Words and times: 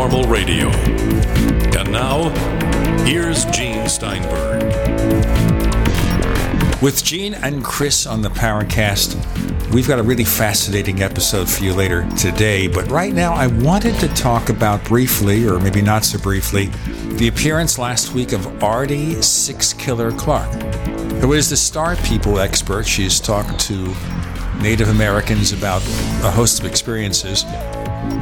Paranormal 0.00 0.30
radio. 0.30 0.68
And 1.78 1.92
now, 1.92 2.30
here's 3.04 3.44
Gene 3.46 3.86
Steinberg. 3.86 4.62
With 6.80 7.04
Gene 7.04 7.34
and 7.34 7.62
Chris 7.62 8.06
on 8.06 8.22
the 8.22 8.30
Paracast, 8.30 9.14
we've 9.74 9.86
got 9.86 9.98
a 9.98 10.02
really 10.02 10.24
fascinating 10.24 11.02
episode 11.02 11.50
for 11.50 11.64
you 11.64 11.74
later 11.74 12.08
today. 12.16 12.66
But 12.66 12.90
right 12.90 13.12
now, 13.12 13.34
I 13.34 13.48
wanted 13.48 13.94
to 13.96 14.08
talk 14.14 14.48
about 14.48 14.82
briefly, 14.84 15.46
or 15.46 15.60
maybe 15.60 15.82
not 15.82 16.06
so 16.06 16.18
briefly, 16.18 16.70
the 17.18 17.28
appearance 17.28 17.76
last 17.76 18.14
week 18.14 18.32
of 18.32 18.64
Ardy 18.64 19.16
Sixkiller 19.16 20.18
Clarke, 20.18 20.62
who 21.20 21.34
is 21.34 21.50
the 21.50 21.58
Star 21.58 21.96
People 21.96 22.38
expert. 22.38 22.86
She's 22.86 23.20
talked 23.20 23.60
to 23.66 23.94
Native 24.62 24.88
Americans 24.88 25.52
about 25.52 25.82
a 26.24 26.30
host 26.30 26.58
of 26.58 26.64
experiences. 26.64 27.44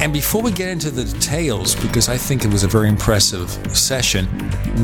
And 0.01 0.13
before 0.13 0.41
we 0.41 0.51
get 0.51 0.69
into 0.69 0.91
the 0.91 1.03
details, 1.05 1.75
because 1.75 2.09
I 2.09 2.17
think 2.17 2.43
it 2.45 2.51
was 2.51 2.63
a 2.63 2.67
very 2.67 2.87
impressive 2.89 3.49
session, 3.75 4.27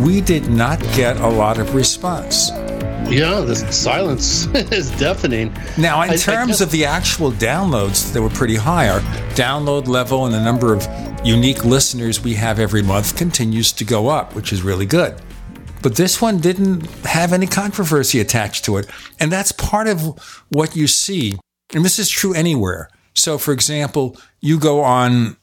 we 0.04 0.22
did 0.22 0.50
not 0.50 0.80
get 0.96 1.18
a 1.18 1.28
lot 1.28 1.58
of 1.58 1.74
response. 1.76 2.50
Yeah, 3.10 3.42
the 3.42 3.56
silence 3.72 4.46
is 4.54 4.90
deafening. 4.98 5.54
Now, 5.78 6.02
in 6.02 6.10
I- 6.10 6.14
I 6.14 6.18
terms 6.18 6.48
guess- 6.54 6.62
of 6.62 6.72
the 6.72 6.86
actual 6.86 7.32
downloads, 7.32 8.12
they 8.14 8.20
were 8.20 8.30
pretty 8.30 8.56
high. 8.56 8.90
Our 8.90 9.00
download 9.36 9.88
level 9.88 10.26
and 10.26 10.34
the 10.34 10.42
number 10.44 10.74
of 10.74 10.88
unique 11.24 11.64
listeners 11.66 12.24
we 12.24 12.34
have 12.36 12.60
every 12.60 12.82
month 12.82 13.16
continues 13.16 13.72
to 13.74 13.84
go 13.86 14.08
up, 14.08 14.34
which 14.36 14.52
is 14.52 14.64
really 14.64 14.86
good. 14.86 15.16
But 15.82 15.96
this 15.96 16.20
one 16.20 16.40
didn't 16.40 16.88
have 17.06 17.32
any 17.32 17.46
controversy 17.48 18.20
attached 18.20 18.66
to 18.66 18.78
it. 18.78 18.88
And 19.20 19.32
that's 19.32 19.52
part 19.52 19.88
of 19.88 20.02
what 20.50 20.76
you 20.76 20.88
see. 20.88 21.38
And 21.74 21.86
this 21.86 22.00
is 22.00 22.10
true 22.10 22.34
anywhere. 22.34 22.90
So, 23.16 23.38
for 23.38 23.54
example, 23.54 24.18
you 24.42 24.60
go 24.60 24.82
on 24.82 25.38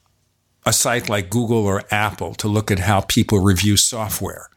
a 0.64 0.72
site 0.72 1.08
like 1.08 1.30
Google 1.30 1.66
or 1.66 1.82
Apple 1.90 2.34
to 2.34 2.48
look 2.48 2.70
at 2.70 2.80
how 2.80 3.00
people 3.00 3.40
review 3.40 3.76
software. 3.76 4.48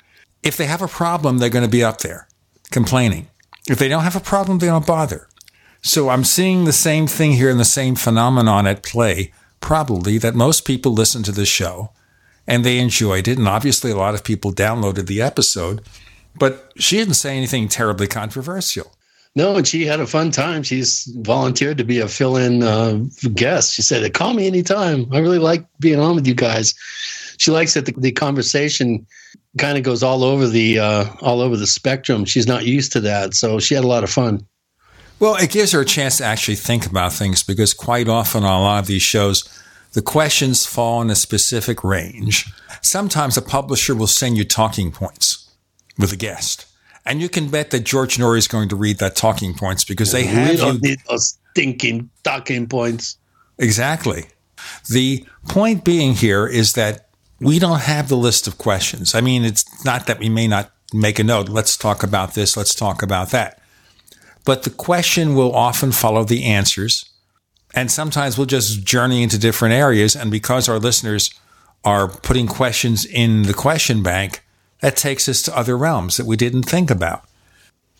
If 0.44 0.58
they 0.58 0.66
have 0.66 0.82
a 0.82 0.88
problem, 0.88 1.38
they're 1.38 1.50
going 1.50 1.66
to 1.66 1.72
be 1.72 1.84
up 1.84 2.00
there 2.00 2.28
complaining. 2.72 3.28
If 3.68 3.80
they 3.80 3.88
don't 3.88 4.04
have 4.04 4.16
a 4.16 4.20
problem, 4.20 4.60
they 4.60 4.68
don't 4.68 4.86
bother. 4.86 5.28
So 5.82 6.10
I'm 6.10 6.24
seeing 6.24 6.66
the 6.66 6.74
same 6.74 7.08
thing 7.08 7.34
here 7.34 7.50
and 7.50 7.60
the 7.60 7.66
same 7.66 7.96
phenomenon 7.96 8.68
at 8.68 8.84
play, 8.84 9.32
probably 9.60 10.18
that 10.20 10.36
most 10.36 10.66
people 10.66 10.92
listen 10.92 11.24
to 11.24 11.32
the 11.32 11.46
show 11.46 11.92
and 12.48 12.64
they 12.64 12.80
enjoyed 12.80 13.28
it. 13.28 13.38
And 13.38 13.48
obviously, 13.48 13.92
a 13.92 13.96
lot 13.96 14.16
of 14.16 14.24
people 14.24 14.52
downloaded 14.52 15.08
the 15.08 15.22
episode, 15.22 15.82
but 16.38 16.72
she 16.78 16.98
didn't 16.98 17.16
say 17.16 17.36
anything 17.36 17.68
terribly 17.68 18.08
controversial. 18.08 18.96
No, 19.36 19.58
and 19.58 19.68
she 19.68 19.86
had 19.86 20.00
a 20.00 20.08
fun 20.08 20.32
time. 20.32 20.64
She's 20.64 21.04
volunteered 21.18 21.78
to 21.78 21.84
be 21.84 22.00
a 22.00 22.08
fill-in 22.08 22.64
uh, 22.64 23.00
guest. 23.34 23.74
She 23.74 23.82
said, 23.82 24.14
"Call 24.14 24.34
me 24.34 24.48
anytime. 24.48 25.08
I 25.12 25.20
really 25.20 25.40
like 25.40 25.66
being 25.80 26.00
on 26.00 26.16
with 26.16 26.26
you 26.26 26.36
guys." 26.36 26.74
She 27.38 27.52
likes 27.52 27.74
that 27.74 27.86
the, 27.86 27.94
the 27.98 28.12
conversation 28.14 29.06
kind 29.58 29.78
of 29.78 29.84
goes 29.84 30.04
all 30.04 30.24
over 30.24 30.48
the 30.48 30.80
uh, 30.80 31.06
all 31.22 31.42
over 31.42 31.58
the 31.58 31.68
spectrum. 31.68 32.24
She's 32.24 32.48
not 32.48 32.66
used 32.66 32.94
to 32.94 33.02
that, 33.02 33.34
so 33.34 33.60
she 33.60 33.76
had 33.76 33.84
a 33.84 33.88
lot 33.88 34.06
of 34.06 34.10
fun. 34.10 34.46
Well, 35.20 35.36
it 35.36 35.50
gives 35.50 35.72
her 35.72 35.82
a 35.82 35.86
chance 35.86 36.18
to 36.18 36.26
actually 36.26 36.56
think 36.56 36.86
about 36.86 37.14
things 37.14 37.44
because 37.44 37.74
quite 37.74 38.08
often 38.08 38.44
on 38.44 38.60
a 38.60 38.64
lot 38.64 38.80
of 38.80 38.88
these 38.88 39.02
shows, 39.02 39.44
the 39.94 40.02
questions 40.02 40.66
fall 40.66 41.02
in 41.02 41.10
a 41.10 41.16
specific 41.16 41.84
range. 41.84 42.52
Sometimes 42.82 43.38
a 43.38 43.42
publisher 43.42 43.96
will 43.96 44.08
send 44.08 44.38
you 44.38 44.44
talking 44.44 44.92
points 44.92 45.50
with 45.98 46.12
a 46.12 46.18
guest. 46.18 46.66
And 47.06 47.22
you 47.22 47.30
can 47.30 47.50
bet 47.50 47.72
that 47.72 47.82
George 47.82 48.18
Noory 48.18 48.40
is 48.40 48.48
going 48.48 48.70
to 48.70 48.76
read 48.76 48.98
that 48.98 49.16
talking 49.16 49.54
points 49.54 49.84
because 49.84 50.12
they 50.12 50.24
we 50.24 50.28
have 50.28 50.58
don't 50.58 50.76
you 50.76 50.90
need 50.90 51.00
those 51.08 51.38
stinking 51.52 52.10
talking 52.24 52.68
points. 52.68 53.18
Exactly. 53.58 54.26
The 54.90 55.26
point 55.48 55.84
being 55.84 56.14
here 56.14 56.48
is 56.48 56.74
that 56.74 57.10
we 57.40 57.60
don't 57.60 57.82
have 57.82 58.10
the 58.10 58.18
list 58.18 58.48
of 58.48 58.58
questions. 58.58 59.14
I 59.14 59.22
mean, 59.22 59.44
it's 59.46 59.86
not 59.86 60.08
that 60.08 60.20
we 60.20 60.30
may 60.30 60.48
not 60.48 60.72
make 60.94 61.20
a 61.20 61.24
note. 61.24 61.50
Let's 61.50 61.78
talk 61.78 62.04
about 62.04 62.34
this. 62.34 62.58
Let's 62.58 62.74
talk 62.74 63.04
about 63.04 63.30
that. 63.32 63.62
But 64.46 64.64
the 64.64 64.70
question 64.70 65.36
will 65.36 65.54
often 65.54 65.92
follow 65.92 66.24
the 66.24 66.46
answers. 66.46 67.06
And 67.74 67.92
sometimes 67.92 68.38
we'll 68.38 68.48
just 68.48 68.84
journey 68.86 69.22
into 69.22 69.38
different 69.38 69.74
areas. 69.74 70.16
And 70.16 70.32
because 70.32 70.70
our 70.70 70.80
listeners 70.80 71.30
are 71.84 72.08
putting 72.08 72.48
questions 72.48 73.06
in 73.06 73.44
the 73.44 73.54
question 73.54 74.02
bank, 74.02 74.45
that 74.82 74.96
takes 74.96 75.28
us 75.28 75.42
to 75.44 75.58
other 75.58 75.78
realms 75.78 76.18
that 76.18 76.26
we 76.26 76.36
didn't 76.36 76.64
think 76.64 76.92
about. 76.92 77.24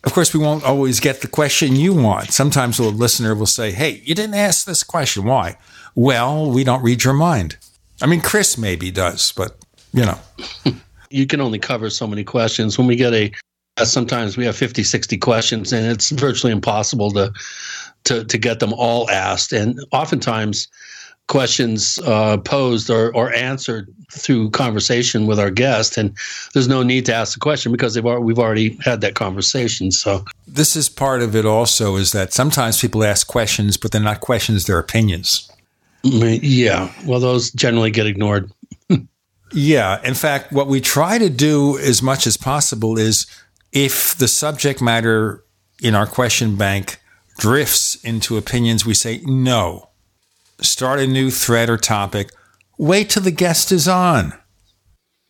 Of 0.04 0.14
course, 0.14 0.34
we 0.34 0.40
won't 0.40 0.64
always 0.64 1.00
get 1.00 1.22
the 1.22 1.28
question 1.28 1.76
you 1.76 1.94
want. 1.94 2.32
Sometimes 2.32 2.78
a 2.78 2.84
listener 2.84 3.34
will 3.34 3.48
say, 3.48 3.72
Hey, 3.72 4.02
you 4.04 4.14
didn't 4.14 4.36
ask 4.36 4.66
this 4.66 4.84
question. 4.84 5.24
Why? 5.24 5.58
Well, 5.96 6.52
we 6.52 6.64
don't 6.64 6.84
read 6.84 7.04
your 7.04 7.14
mind. 7.14 7.58
I 8.02 8.06
mean, 8.06 8.22
Chris 8.22 8.58
maybe 8.58 8.92
does, 8.92 9.32
but 9.32 9.58
you 9.94 10.06
know. 10.06 10.20
you 11.10 11.26
can 11.26 11.42
only 11.42 11.58
cover 11.58 11.90
so 11.90 12.06
many 12.06 12.24
questions. 12.24 12.78
When 12.78 12.86
we 12.86 12.96
get 12.96 13.14
a, 13.14 13.32
uh, 13.78 13.86
sometimes 13.86 14.38
we 14.38 14.46
have 14.46 14.56
50, 14.56 14.84
60 14.84 15.18
questions, 15.18 15.74
and 15.74 15.88
it's 15.88 16.12
virtually 16.12 16.52
impossible 16.52 17.12
to 17.12 17.34
to 18.04 18.24
to 18.26 18.38
get 18.38 18.60
them 18.60 18.74
all 18.74 19.10
asked. 19.10 19.54
And 19.54 19.80
oftentimes, 19.92 20.68
questions 21.28 21.98
uh, 22.06 22.38
posed 22.38 22.90
or, 22.90 23.14
or 23.16 23.34
answered 23.34 23.92
through 24.12 24.50
conversation 24.52 25.26
with 25.28 25.40
our 25.40 25.50
guest, 25.50 25.98
and 25.98 26.16
there's 26.54 26.68
no 26.68 26.84
need 26.84 27.06
to 27.08 27.14
ask 27.14 27.34
the 27.34 27.40
question 27.40 27.72
because 27.72 27.94
they've 27.96 28.06
al- 28.06 28.22
we've 28.22 28.40
already 28.40 28.78
had 28.84 29.02
that 29.02 29.16
conversation. 29.16 29.92
So 29.92 30.24
This 30.48 30.76
is 30.76 30.88
part 30.90 31.22
of 31.22 31.36
it 31.36 31.46
also 31.46 31.96
is 31.96 32.12
that 32.12 32.32
sometimes 32.34 32.80
people 32.80 33.04
ask 33.04 33.28
questions, 33.28 33.78
but 33.78 33.92
they're 33.92 34.02
not 34.02 34.22
questions, 34.22 34.66
they're 34.66 34.80
opinions. 34.80 35.50
mm, 36.04 36.40
yeah, 36.44 36.92
well, 37.06 37.20
those 37.20 37.52
generally 37.52 37.92
get 37.92 38.06
ignored. 38.06 38.52
Yeah. 39.54 40.02
In 40.04 40.16
fact, 40.16 40.52
what 40.52 40.68
we 40.68 40.82
try 40.82 41.18
to 41.18 41.30
do 41.30 41.78
as 41.78 42.02
much 42.02 42.28
as 42.28 42.36
possible 42.36 42.98
is 42.98 43.26
if 43.72 44.16
the 44.16 44.28
subject 44.28 44.82
matter 44.82 45.44
in 45.82 45.96
our 45.96 46.08
question 46.08 46.58
bank 46.58 47.00
drifts 47.38 47.96
into 48.04 48.38
opinions, 48.38 48.86
we 48.86 48.94
say 48.96 49.22
no. 49.24 49.90
Start 50.62 51.00
a 51.00 51.08
new 51.08 51.30
thread 51.30 51.70
or 51.70 51.78
topic. 51.78 52.32
Wait 52.78 53.10
till 53.10 53.24
the 53.24 53.32
guest 53.32 53.72
is 53.72 53.88
on. 53.88 54.34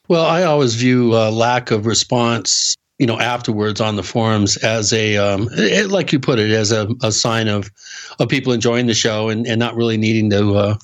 Well, 0.07 0.25
I 0.25 0.43
always 0.43 0.75
view 0.75 1.15
uh, 1.15 1.31
lack 1.31 1.71
of 1.71 1.85
response, 1.85 2.75
you 2.99 3.07
know, 3.07 3.19
afterwards 3.19 3.81
on 3.81 3.95
the 3.95 4.03
forums 4.03 4.57
as 4.57 4.93
a, 4.93 5.17
um, 5.17 5.49
it, 5.53 5.89
like 5.89 6.13
you 6.13 6.19
put 6.19 6.37
it, 6.37 6.51
as 6.51 6.71
a, 6.71 6.87
a 7.01 7.11
sign 7.11 7.47
of 7.47 7.71
of 8.19 8.29
people 8.29 8.53
enjoying 8.53 8.85
the 8.85 8.93
show 8.93 9.29
and, 9.29 9.47
and 9.47 9.59
not 9.59 9.75
really 9.75 9.97
needing 9.97 10.29
to, 10.29 10.55
uh, 10.55 10.77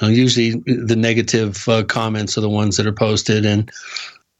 you 0.00 0.06
know, 0.06 0.08
usually 0.08 0.62
the 0.66 0.96
negative 0.96 1.68
uh, 1.68 1.84
comments 1.84 2.38
are 2.38 2.42
the 2.42 2.48
ones 2.48 2.76
that 2.76 2.86
are 2.86 2.92
posted. 2.92 3.44
And, 3.44 3.70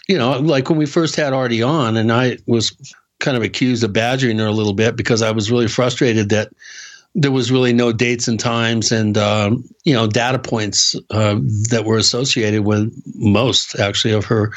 you 0.09 0.17
know, 0.17 0.39
like 0.39 0.71
when 0.71 0.79
we 0.79 0.87
first 0.87 1.17
had 1.17 1.35
Ardy 1.35 1.63
on, 1.63 1.97
and 1.97 2.11
I 2.11 2.39
was 2.47 2.75
kind 3.21 3.37
of 3.37 3.43
accused 3.43 3.85
of 3.85 3.93
badgering 3.93 4.39
her 4.39 4.47
a 4.47 4.53
little 4.53 4.73
bit 4.73 4.97
because 4.97 5.23
I 5.23 5.33
was 5.33 5.51
really 5.51 5.69
frustrated 5.69 6.31
that 6.31 6.51
there 7.15 7.31
was 7.33 7.51
really 7.51 7.73
no 7.73 7.93
dates 7.93 8.29
and 8.29 8.39
times 8.39 8.93
and 8.93 9.17
um, 9.19 9.65
you 9.85 9.93
know 9.93 10.07
data 10.07 10.39
points 10.39 10.95
uh, 11.11 11.37
that 11.71 11.85
were 11.85 11.99
associated 11.99 12.65
with 12.65 12.93
most 13.15 13.79
actually 13.79 14.15
of 14.15 14.27
her 14.27 14.53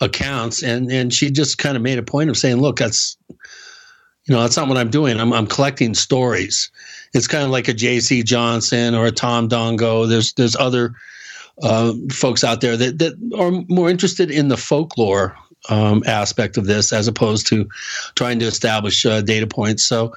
accounts. 0.00 0.62
And 0.62 0.90
and 0.90 1.12
she 1.12 1.30
just 1.30 1.58
kind 1.58 1.76
of 1.76 1.82
made 1.82 1.98
a 1.98 2.02
point 2.02 2.30
of 2.30 2.36
saying 2.36 2.58
look 2.58 2.78
that's 2.78 3.16
you 3.28 4.34
know 4.34 4.40
that's 4.40 4.56
not 4.56 4.68
what 4.68 4.76
i'm 4.76 4.90
doing. 4.90 5.18
I'm, 5.18 5.32
I'm 5.32 5.46
collecting 5.46 5.94
stories. 5.94 6.70
It's 7.14 7.28
kind 7.28 7.44
of 7.44 7.50
like 7.50 7.68
a 7.68 7.74
jc 7.74 8.24
johnson 8.24 8.94
or 8.94 9.06
a 9.06 9.12
tom 9.12 9.48
dongo. 9.48 10.08
There's 10.08 10.32
there's 10.34 10.56
other 10.56 10.94
uh, 11.62 11.94
folks 12.12 12.44
out 12.44 12.60
there 12.60 12.76
that, 12.76 12.98
that 12.98 13.14
are 13.38 13.64
more 13.74 13.88
interested 13.88 14.30
in 14.30 14.48
the 14.48 14.58
folklore 14.58 15.34
um, 15.70 16.02
aspect 16.06 16.58
of 16.58 16.66
this 16.66 16.92
as 16.92 17.08
opposed 17.08 17.46
to 17.48 17.68
trying 18.14 18.38
to 18.38 18.44
establish 18.44 19.06
uh, 19.06 19.22
data 19.22 19.46
points. 19.46 19.84
So 19.84 20.14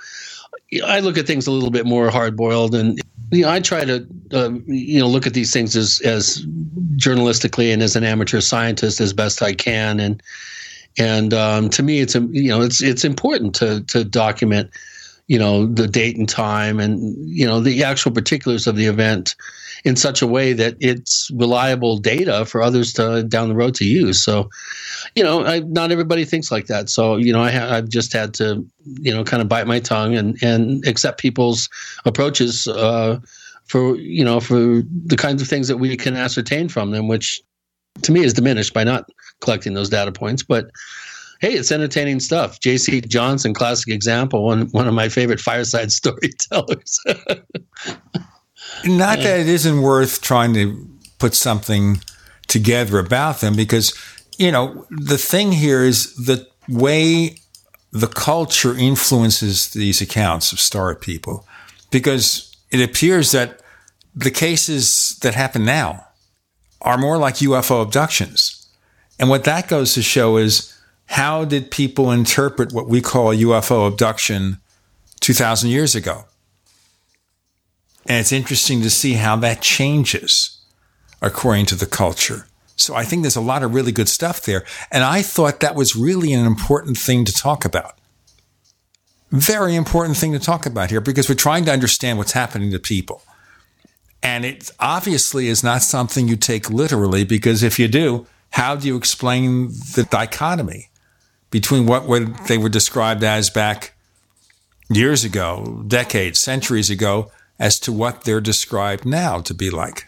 I 0.86 1.00
look 1.00 1.18
at 1.18 1.25
things 1.25 1.48
a 1.48 1.51
little 1.51 1.71
bit 1.71 1.86
more 1.86 2.10
hard 2.10 2.36
boiled, 2.38 2.75
and 2.75 3.00
you 3.31 3.44
know, 3.44 3.50
I 3.50 3.60
try 3.60 3.86
to 3.86 4.06
uh, 4.33 4.51
you 4.66 5.00
know 5.00 5.07
look 5.07 5.25
at 5.25 5.33
these 5.33 5.51
things 5.51 5.75
as 5.75 6.00
as 6.01 6.45
journalistically 6.95 7.74
and 7.74 7.81
as 7.81 7.95
an 7.95 8.04
amateur 8.04 8.39
scientist 8.39 9.01
as 9.01 9.13
best 9.13 9.42
I 9.42 9.54
can, 9.54 10.00
and 10.00 10.21
and 10.98 11.33
um, 11.33 11.69
to 11.71 11.83
me, 11.83 12.00
it's 12.00 12.16
you 12.16 12.50
know 12.50 12.62
it's 12.62 12.81
it's 12.81 13.04
important 13.04 13.56
to 13.56 13.81
to 13.86 14.04
document 14.04 14.69
you 15.29 15.37
know, 15.37 15.67
the 15.67 15.87
date 15.87 16.17
and 16.17 16.27
time 16.27 16.79
and, 16.79 17.15
you 17.29 17.45
know, 17.45 17.59
the 17.59 17.83
actual 17.83 18.11
particulars 18.11 18.65
of 18.65 18.75
the 18.75 18.87
event 18.87 19.35
in 19.85 19.95
such 19.95 20.23
a 20.23 20.27
way 20.27 20.53
that 20.53 20.75
it's 20.79 21.29
reliable 21.35 21.99
data 21.99 22.45
for 22.45 22.63
others 22.63 22.91
to 22.93 23.23
down 23.23 23.47
the 23.47 23.55
road 23.55 23.75
to 23.75 23.85
use. 23.85 24.19
So, 24.21 24.49
you 25.15 25.23
know, 25.23 25.45
I, 25.45 25.59
not 25.59 25.91
everybody 25.91 26.25
thinks 26.25 26.51
like 26.51 26.65
that. 26.65 26.89
So, 26.89 27.15
you 27.17 27.31
know, 27.31 27.43
I 27.43 27.51
ha- 27.51 27.69
I've 27.75 27.89
just 27.89 28.11
had 28.11 28.33
to, 28.33 28.65
you 28.99 29.13
know, 29.13 29.23
kind 29.23 29.41
of 29.41 29.47
bite 29.47 29.67
my 29.67 29.79
tongue 29.79 30.15
and, 30.15 30.35
and 30.41 30.83
accept 30.87 31.21
people's 31.21 31.69
approaches 32.05 32.65
uh, 32.67 33.19
for, 33.65 33.97
you 33.97 34.25
know, 34.25 34.39
for 34.39 34.81
the 35.05 35.15
kinds 35.15 35.43
of 35.43 35.47
things 35.47 35.67
that 35.67 35.77
we 35.77 35.95
can 35.95 36.15
ascertain 36.15 36.69
from 36.69 36.89
them, 36.89 37.07
which 37.07 37.39
to 38.01 38.11
me 38.11 38.23
is 38.23 38.33
diminished 38.33 38.73
by 38.73 38.83
not 38.83 39.05
collecting 39.41 39.75
those 39.75 39.89
data 39.89 40.11
points. 40.11 40.41
But, 40.41 40.71
hey, 41.39 41.53
it's 41.53 41.71
entertaining 41.71 42.19
stuff. 42.19 42.59
J.C. 42.59 43.01
Johnson, 43.01 43.53
classic 43.53 43.94
example, 43.94 44.44
one 44.44 44.68
one 44.68 44.88
of 44.88 44.94
my 44.94 45.09
favorite 45.09 45.39
fireside 45.39 45.91
storytellers. 46.00 47.00
Not 48.86 49.19
that 49.19 49.39
it 49.39 49.47
isn't 49.47 49.81
worth 49.81 50.21
trying 50.21 50.53
to 50.53 50.88
put 51.18 51.33
something 51.33 52.01
together 52.47 53.00
about 53.00 53.39
them, 53.39 53.56
because 53.56 53.94
you 54.38 54.51
know 54.51 54.86
the 54.89 55.18
thing 55.18 55.53
here 55.53 55.83
is 55.83 56.15
the 56.15 56.47
way 56.68 57.38
the 57.92 58.07
culture 58.07 58.75
influences 58.75 59.69
these 59.69 60.01
accounts 60.01 60.51
of 60.51 60.59
star 60.59 60.94
people, 60.95 61.47
because 61.89 62.56
it 62.69 62.81
appears 62.81 63.31
that 63.31 63.62
the 64.13 64.31
cases 64.31 65.18
that 65.21 65.33
happen 65.33 65.65
now 65.65 66.06
are 66.81 66.97
more 66.97 67.18
like 67.18 67.35
UFO 67.35 67.81
abductions. 67.81 68.68
And 69.19 69.30
what 69.30 69.44
that 69.44 69.68
goes 69.68 69.94
to 69.95 70.01
show 70.01 70.38
is 70.38 70.78
how 71.09 71.44
did 71.44 71.71
people 71.71 72.11
interpret 72.11 72.71
what 72.71 72.88
we 72.88 73.01
call 73.01 73.31
a 73.31 73.35
UFO 73.35 73.88
abduction 73.88 74.59
2,000 75.21 75.71
years 75.71 75.95
ago? 75.95 76.25
And 78.06 78.19
it's 78.19 78.31
interesting 78.31 78.83
to 78.83 78.91
see 78.91 79.13
how 79.13 79.35
that 79.38 79.59
changes 79.61 80.61
according 81.19 81.65
to 81.67 81.75
the 81.75 81.88
culture. 81.88 82.45
So 82.75 82.94
I 82.94 83.06
think 83.06 83.23
there's 83.23 83.35
a 83.35 83.41
lot 83.41 83.63
of 83.63 83.73
really 83.73 83.91
good 83.91 84.07
stuff 84.07 84.44
there. 84.44 84.63
And 84.91 85.03
I 85.03 85.23
thought 85.23 85.61
that 85.61 85.73
was 85.73 85.95
really 85.95 86.31
an 86.31 86.45
important 86.45 86.95
thing 86.95 87.25
to 87.25 87.33
talk 87.33 87.65
about. 87.65 87.97
Very 89.31 89.75
important 89.75 90.15
thing 90.15 90.31
to 90.33 90.39
talk 90.39 90.67
about 90.67 90.91
here 90.91 91.01
because 91.01 91.27
we're 91.27 91.33
trying 91.33 91.65
to 91.65 91.73
understand 91.73 92.19
what's 92.19 92.33
happening 92.33 92.71
to 92.71 92.79
people. 92.79 93.23
And 94.21 94.45
it 94.45 94.69
obviously 94.79 95.47
is 95.47 95.63
not 95.63 95.81
something 95.81 96.27
you 96.27 96.35
take 96.35 96.69
literally 96.69 97.23
because 97.23 97.63
if 97.63 97.79
you 97.79 97.88
do, 97.88 98.27
how 98.51 98.75
do 98.75 98.88
you 98.88 98.95
explain 98.95 99.69
the 99.95 100.06
dichotomy? 100.09 100.88
Between 101.51 101.85
what 101.85 102.05
were, 102.05 102.19
they 102.19 102.57
were 102.57 102.69
described 102.69 103.23
as 103.23 103.49
back 103.49 103.93
years 104.89 105.23
ago, 105.23 105.83
decades, 105.87 106.39
centuries 106.39 106.89
ago, 106.89 107.31
as 107.59 107.79
to 107.79 107.91
what 107.91 108.23
they're 108.23 108.41
described 108.41 109.05
now 109.05 109.39
to 109.41 109.53
be 109.53 109.69
like. 109.69 110.05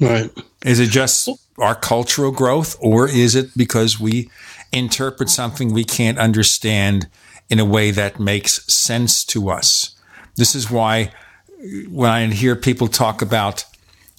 Right. 0.00 0.30
Is 0.64 0.78
it 0.78 0.90
just 0.90 1.28
our 1.58 1.74
cultural 1.74 2.30
growth, 2.30 2.76
or 2.80 3.08
is 3.08 3.34
it 3.34 3.56
because 3.56 3.98
we 3.98 4.30
interpret 4.72 5.30
something 5.30 5.72
we 5.72 5.84
can't 5.84 6.18
understand 6.18 7.08
in 7.48 7.58
a 7.58 7.64
way 7.64 7.90
that 7.90 8.20
makes 8.20 8.72
sense 8.72 9.24
to 9.26 9.50
us? 9.50 9.94
This 10.36 10.54
is 10.54 10.70
why 10.70 11.12
when 11.88 12.10
I 12.10 12.26
hear 12.26 12.56
people 12.56 12.88
talk 12.88 13.22
about, 13.22 13.64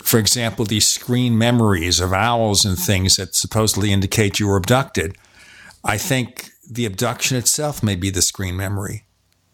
for 0.02 0.20
example, 0.20 0.66
these 0.66 0.88
screen 0.88 1.38
memories 1.38 2.00
of 2.00 2.12
owls 2.12 2.66
and 2.66 2.78
things 2.78 3.18
that 3.18 3.36
supposedly 3.36 3.92
indicate 3.94 4.40
you 4.40 4.48
were 4.48 4.58
abducted, 4.58 5.16
I 5.88 5.98
think 5.98 6.52
the 6.70 6.86
abduction 6.86 7.38
itself 7.38 7.82
may 7.82 7.96
be 7.96 8.10
the 8.10 8.22
screen 8.22 8.58
memory 8.58 9.06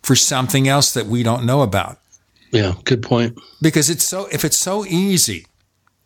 for 0.02 0.16
something 0.16 0.68
else 0.68 0.94
that 0.94 1.06
we 1.06 1.22
don't 1.22 1.46
know 1.46 1.62
about. 1.62 2.00
Yeah, 2.52 2.74
good 2.84 3.04
point. 3.04 3.40
Because 3.62 3.90
it's 3.90 4.04
so 4.04 4.28
if 4.32 4.44
it's 4.44 4.58
so 4.58 4.84
easy 4.86 5.46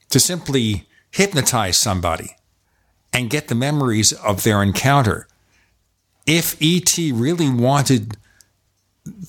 to 0.09 0.19
simply 0.19 0.87
hypnotize 1.11 1.77
somebody 1.77 2.35
and 3.13 3.29
get 3.29 3.47
the 3.47 3.55
memories 3.55 4.11
of 4.11 4.43
their 4.43 4.61
encounter, 4.61 5.27
if 6.25 6.57
ET 6.61 6.97
really 6.97 7.49
wanted 7.49 8.17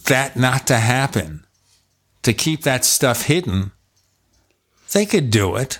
that 0.06 0.36
not 0.36 0.66
to 0.66 0.76
happen, 0.76 1.44
to 2.22 2.32
keep 2.32 2.62
that 2.62 2.84
stuff 2.84 3.22
hidden, 3.22 3.70
they 4.92 5.06
could 5.06 5.30
do 5.30 5.54
it. 5.56 5.78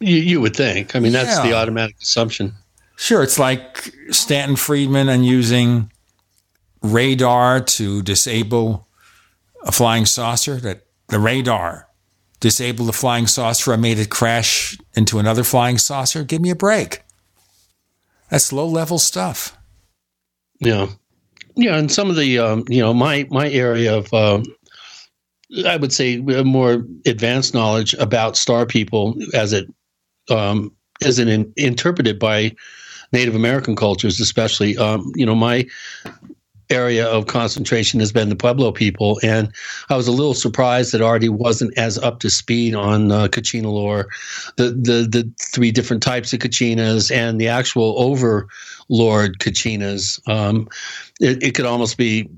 You, 0.00 0.16
you 0.16 0.40
would 0.40 0.56
think. 0.56 0.96
I 0.96 0.98
mean, 0.98 1.12
that's 1.12 1.36
yeah. 1.36 1.42
the 1.42 1.54
automatic 1.54 1.96
assumption. 2.00 2.54
Sure, 3.00 3.22
it's 3.22 3.38
like 3.38 3.94
Stanton 4.10 4.56
Friedman 4.56 5.08
and 5.08 5.24
using 5.24 5.90
radar 6.82 7.60
to 7.60 8.02
disable 8.02 8.88
a 9.62 9.72
flying 9.72 10.04
saucer. 10.04 10.56
That 10.56 10.84
the 11.08 11.18
radar 11.18 11.88
disabled 12.40 12.90
the 12.90 12.92
flying 12.92 13.26
saucer 13.26 13.72
and 13.72 13.80
made 13.80 13.98
it 13.98 14.10
crash 14.10 14.76
into 14.92 15.18
another 15.18 15.44
flying 15.44 15.78
saucer. 15.78 16.24
Give 16.24 16.42
me 16.42 16.50
a 16.50 16.54
break. 16.54 17.00
That's 18.28 18.52
low 18.52 18.66
level 18.66 18.98
stuff. 18.98 19.56
Yeah, 20.58 20.88
yeah, 21.56 21.78
and 21.78 21.90
some 21.90 22.10
of 22.10 22.16
the 22.16 22.38
um, 22.38 22.64
you 22.68 22.82
know 22.82 22.92
my 22.92 23.26
my 23.30 23.48
area 23.48 23.96
of 23.96 24.12
uh, 24.12 24.42
I 25.66 25.78
would 25.78 25.94
say 25.94 26.18
more 26.18 26.84
advanced 27.06 27.54
knowledge 27.54 27.94
about 27.94 28.36
star 28.36 28.66
people 28.66 29.14
as 29.32 29.54
it 29.54 29.72
um, 30.28 30.76
as 31.02 31.18
it 31.18 31.28
in, 31.28 31.50
interpreted 31.56 32.18
by 32.18 32.54
Native 33.12 33.34
American 33.34 33.76
cultures, 33.76 34.20
especially. 34.20 34.76
Um, 34.76 35.12
you 35.14 35.26
know, 35.26 35.34
my 35.34 35.66
area 36.70 37.06
of 37.06 37.26
concentration 37.26 37.98
has 38.00 38.12
been 38.12 38.28
the 38.28 38.36
Pueblo 38.36 38.70
people, 38.72 39.18
and 39.22 39.52
I 39.88 39.96
was 39.96 40.06
a 40.06 40.12
little 40.12 40.34
surprised 40.34 40.92
that 40.92 41.02
Ardy 41.02 41.28
wasn't 41.28 41.76
as 41.76 41.98
up 41.98 42.20
to 42.20 42.30
speed 42.30 42.74
on 42.74 43.10
uh, 43.10 43.26
Kachina 43.26 43.64
lore, 43.64 44.08
the, 44.56 44.70
the 44.70 45.06
the 45.10 45.32
three 45.40 45.72
different 45.72 46.02
types 46.02 46.32
of 46.32 46.38
Kachinas, 46.38 47.10
and 47.10 47.40
the 47.40 47.48
actual 47.48 47.94
overlord 47.98 49.38
Kachinas. 49.38 50.20
Um, 50.28 50.68
it, 51.20 51.42
it 51.42 51.54
could 51.54 51.66
almost 51.66 51.98
be 51.98 52.30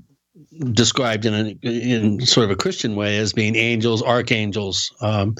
described 0.71 1.25
in 1.25 1.33
a, 1.33 1.67
in 1.67 2.25
sort 2.25 2.45
of 2.45 2.51
a 2.51 2.55
Christian 2.55 2.95
way 2.95 3.17
as 3.17 3.33
being 3.33 3.55
angels, 3.55 4.01
archangels, 4.01 4.93
um, 5.01 5.35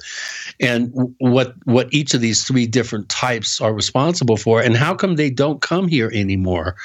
and 0.59 0.91
what 1.19 1.55
what 1.65 1.93
each 1.93 2.13
of 2.13 2.21
these 2.21 2.43
three 2.43 2.65
different 2.65 3.09
types 3.09 3.61
are 3.61 3.73
responsible 3.73 4.37
for, 4.37 4.61
and 4.61 4.75
how 4.75 4.93
come 4.95 5.15
they 5.15 5.29
don't 5.29 5.61
come 5.61 5.87
here 5.87 6.11
anymore? 6.13 6.75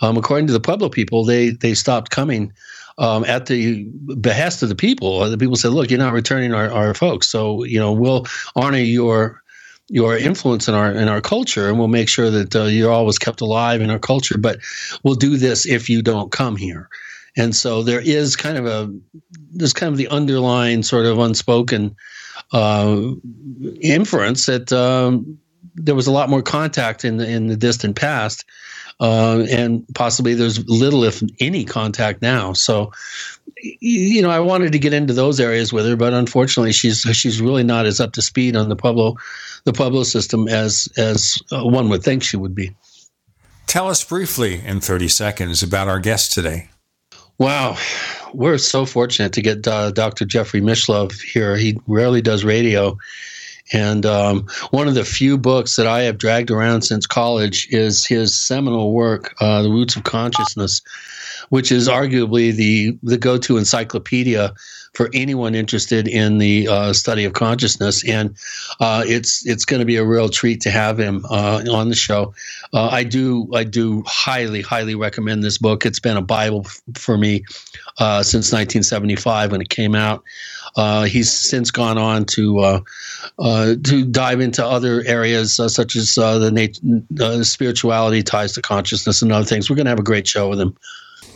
Um, 0.00 0.16
according 0.16 0.46
to 0.48 0.52
the 0.52 0.60
Pueblo 0.60 0.88
people, 0.88 1.24
they 1.24 1.50
they 1.50 1.74
stopped 1.74 2.10
coming. 2.10 2.52
Um, 2.98 3.24
at 3.24 3.46
the 3.46 3.84
behest 4.20 4.62
of 4.62 4.68
the 4.68 4.74
people, 4.74 5.28
the 5.28 5.38
people 5.38 5.56
said, 5.56 5.72
"Look, 5.72 5.90
you're 5.90 5.98
not 5.98 6.12
returning 6.12 6.52
our, 6.52 6.70
our 6.70 6.92
folks, 6.92 7.26
so 7.26 7.64
you 7.64 7.78
know 7.78 7.90
we'll 7.90 8.26
honor 8.54 8.78
your 8.78 9.42
your 9.88 10.16
influence 10.16 10.68
in 10.68 10.74
our 10.74 10.92
in 10.92 11.08
our 11.08 11.22
culture, 11.22 11.68
and 11.68 11.78
we'll 11.78 11.88
make 11.88 12.10
sure 12.10 12.30
that 12.30 12.54
uh, 12.54 12.64
you're 12.64 12.92
always 12.92 13.18
kept 13.18 13.40
alive 13.40 13.80
in 13.80 13.88
our 13.88 13.98
culture. 13.98 14.36
But 14.36 14.58
we'll 15.02 15.14
do 15.14 15.38
this 15.38 15.64
if 15.64 15.88
you 15.88 16.02
don't 16.02 16.30
come 16.30 16.56
here." 16.56 16.90
And 17.36 17.54
so 17.56 17.82
there 17.82 18.00
is 18.00 18.36
kind 18.36 18.58
of 18.58 18.66
a 18.66 18.92
there's 19.52 19.72
kind 19.72 19.90
of 19.90 19.96
the 19.96 20.08
underlying 20.08 20.82
sort 20.82 21.06
of 21.06 21.18
unspoken 21.18 21.96
uh, 22.52 23.02
inference 23.80 24.46
that 24.46 24.72
um, 24.72 25.38
there 25.74 25.94
was 25.94 26.06
a 26.06 26.12
lot 26.12 26.28
more 26.28 26.42
contact 26.42 27.04
in 27.04 27.16
the 27.16 27.28
in 27.28 27.46
the 27.46 27.56
distant 27.56 27.96
past, 27.96 28.44
uh, 29.00 29.44
and 29.50 29.84
possibly 29.94 30.34
there's 30.34 30.66
little, 30.68 31.04
if 31.04 31.22
any, 31.40 31.64
contact 31.64 32.20
now. 32.20 32.52
So, 32.52 32.92
you 33.80 34.20
know, 34.22 34.30
I 34.30 34.40
wanted 34.40 34.72
to 34.72 34.78
get 34.78 34.92
into 34.92 35.14
those 35.14 35.40
areas 35.40 35.72
with 35.72 35.86
her, 35.86 35.96
but 35.96 36.12
unfortunately, 36.12 36.72
she's 36.72 37.00
she's 37.12 37.40
really 37.40 37.64
not 37.64 37.86
as 37.86 38.00
up 38.00 38.12
to 38.12 38.22
speed 38.22 38.56
on 38.56 38.68
the 38.68 38.76
Pueblo 38.76 39.16
the 39.64 39.72
Pueblo 39.72 40.02
system 40.02 40.48
as 40.48 40.88
as 40.96 41.38
uh, 41.52 41.64
one 41.64 41.88
would 41.88 42.02
think 42.02 42.22
she 42.22 42.36
would 42.36 42.54
be. 42.54 42.74
Tell 43.66 43.88
us 43.88 44.04
briefly 44.04 44.60
in 44.64 44.80
30 44.80 45.08
seconds 45.08 45.62
about 45.62 45.88
our 45.88 45.98
guest 45.98 46.32
today. 46.34 46.68
Wow. 47.38 47.76
We're 48.34 48.58
so 48.58 48.86
fortunate 48.86 49.32
to 49.34 49.42
get 49.42 49.66
uh, 49.66 49.90
Dr. 49.90 50.24
Jeffrey 50.24 50.60
Mishlove 50.60 51.20
here. 51.20 51.56
He 51.56 51.78
rarely 51.86 52.22
does 52.22 52.44
radio. 52.44 52.96
And 53.72 54.04
um, 54.04 54.46
one 54.70 54.88
of 54.88 54.94
the 54.94 55.04
few 55.04 55.38
books 55.38 55.76
that 55.76 55.86
I 55.86 56.02
have 56.02 56.18
dragged 56.18 56.50
around 56.50 56.82
since 56.82 57.06
college 57.06 57.68
is 57.70 58.06
his 58.06 58.34
seminal 58.34 58.92
work, 58.92 59.34
uh, 59.40 59.62
The 59.62 59.70
Roots 59.70 59.96
of 59.96 60.04
Consciousness, 60.04 60.82
which 61.48 61.72
is 61.72 61.88
arguably 61.88 62.54
the, 62.54 62.98
the 63.02 63.16
go 63.16 63.38
to 63.38 63.56
encyclopedia 63.56 64.52
for 64.94 65.08
anyone 65.14 65.54
interested 65.54 66.06
in 66.06 66.38
the 66.38 66.68
uh, 66.68 66.92
study 66.92 67.24
of 67.24 67.32
consciousness. 67.32 68.06
And 68.06 68.36
uh, 68.80 69.04
it's 69.06 69.46
it's 69.46 69.64
going 69.64 69.80
to 69.80 69.86
be 69.86 69.96
a 69.96 70.04
real 70.04 70.28
treat 70.28 70.60
to 70.62 70.70
have 70.70 70.98
him 70.98 71.24
uh, 71.30 71.64
on 71.70 71.88
the 71.88 71.94
show. 71.94 72.34
Uh, 72.72 72.88
I 72.88 73.04
do 73.04 73.48
I 73.54 73.64
do 73.64 74.02
highly 74.06 74.60
highly 74.60 74.94
recommend 74.94 75.42
this 75.42 75.58
book. 75.58 75.86
It's 75.86 76.00
been 76.00 76.16
a 76.16 76.22
bible 76.22 76.66
for 76.94 77.16
me 77.16 77.44
uh, 77.98 78.22
since 78.22 78.52
1975 78.52 79.52
when 79.52 79.60
it 79.60 79.70
came 79.70 79.94
out. 79.94 80.22
He's 81.06 81.32
since 81.32 81.70
gone 81.70 81.98
on 81.98 82.24
to 82.26 82.82
to 83.38 84.04
dive 84.10 84.40
into 84.40 84.64
other 84.64 85.02
areas 85.06 85.54
such 85.54 85.96
as 85.96 86.14
the 86.14 86.50
nat- 86.50 87.46
spirituality 87.46 88.22
ties 88.22 88.52
to 88.52 88.62
consciousness 88.62 89.22
and 89.22 89.32
other 89.32 89.44
things. 89.44 89.70
We're 89.70 89.76
going 89.76 89.86
to 89.86 89.90
have 89.90 89.98
a 89.98 90.04
great 90.04 90.26
show 90.26 90.48
with 90.48 90.60
him. 90.60 90.76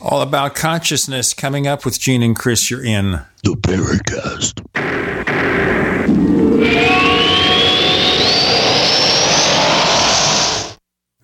All 0.00 0.20
about 0.20 0.54
consciousness 0.54 1.34
coming 1.34 1.66
up 1.66 1.84
with 1.84 1.98
Gene 1.98 2.22
and 2.22 2.36
Chris. 2.36 2.70
You're 2.70 2.84
in 2.84 3.12
the 3.42 3.54
Paracast. 3.54 4.62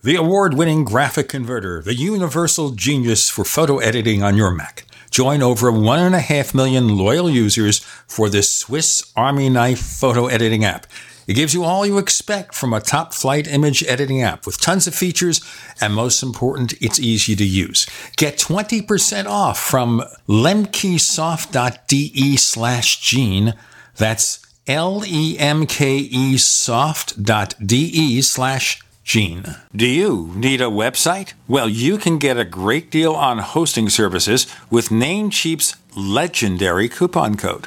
The 0.03 0.17
award 0.17 0.55
winning 0.55 0.85
GraphicConverter, 0.85 1.85
the 1.85 1.95
universal 1.95 2.71
genius 2.71 3.31
for 3.31 3.45
photo 3.45 3.79
editing 3.79 4.23
on 4.23 4.37
your 4.37 4.51
Mac. 4.51 4.85
Join 5.13 5.43
over 5.43 5.71
1.5 5.71 6.55
million 6.55 6.97
loyal 6.97 7.31
users 7.31 7.79
for 8.09 8.29
this 8.29 8.59
Swiss 8.59 9.13
Army 9.15 9.49
knife 9.49 9.81
photo 9.81 10.27
editing 10.27 10.65
app. 10.65 10.87
It 11.27 11.35
gives 11.35 11.55
you 11.55 11.65
all 11.65 11.87
you 11.87 11.99
expect 11.99 12.55
from 12.55 12.73
a 12.73 12.81
top 12.81 13.15
flight 13.15 13.47
image 13.47 13.85
editing 13.85 14.23
app 14.23 14.47
with 14.47 14.61
tons 14.61 14.87
of 14.87 14.95
features, 14.95 15.41
and 15.81 15.95
most 15.95 16.23
important, 16.23 16.75
it's 16.81 16.99
easy 16.99 17.37
to 17.37 17.45
use. 17.45 17.87
Get 18.17 18.39
20% 18.39 19.27
off 19.27 19.61
from 19.61 20.03
lemkesoft.de 20.29 22.37
slash 22.37 23.01
gene. 23.01 23.55
That's 23.97 24.45
L 24.67 25.03
E 25.07 25.39
M 25.39 25.67
K 25.67 25.97
E 25.97 26.37
soft.de 26.37 28.23
slash 28.23 28.83
Gene. 29.05 29.57
Do 29.75 29.87
you 29.87 30.31
need 30.37 30.61
a 30.61 30.67
website? 30.67 31.33
Well, 31.49 31.69
you 31.69 31.99
can 31.99 32.19
get 32.19 32.39
a 32.39 32.45
great 32.45 32.89
deal 32.89 33.15
on 33.15 33.39
hosting 33.39 33.89
services 33.89 34.47
with 34.71 34.91
Namecheap's 34.91 35.75
legendary 35.97 36.89
coupon 36.89 37.37
code. 37.37 37.67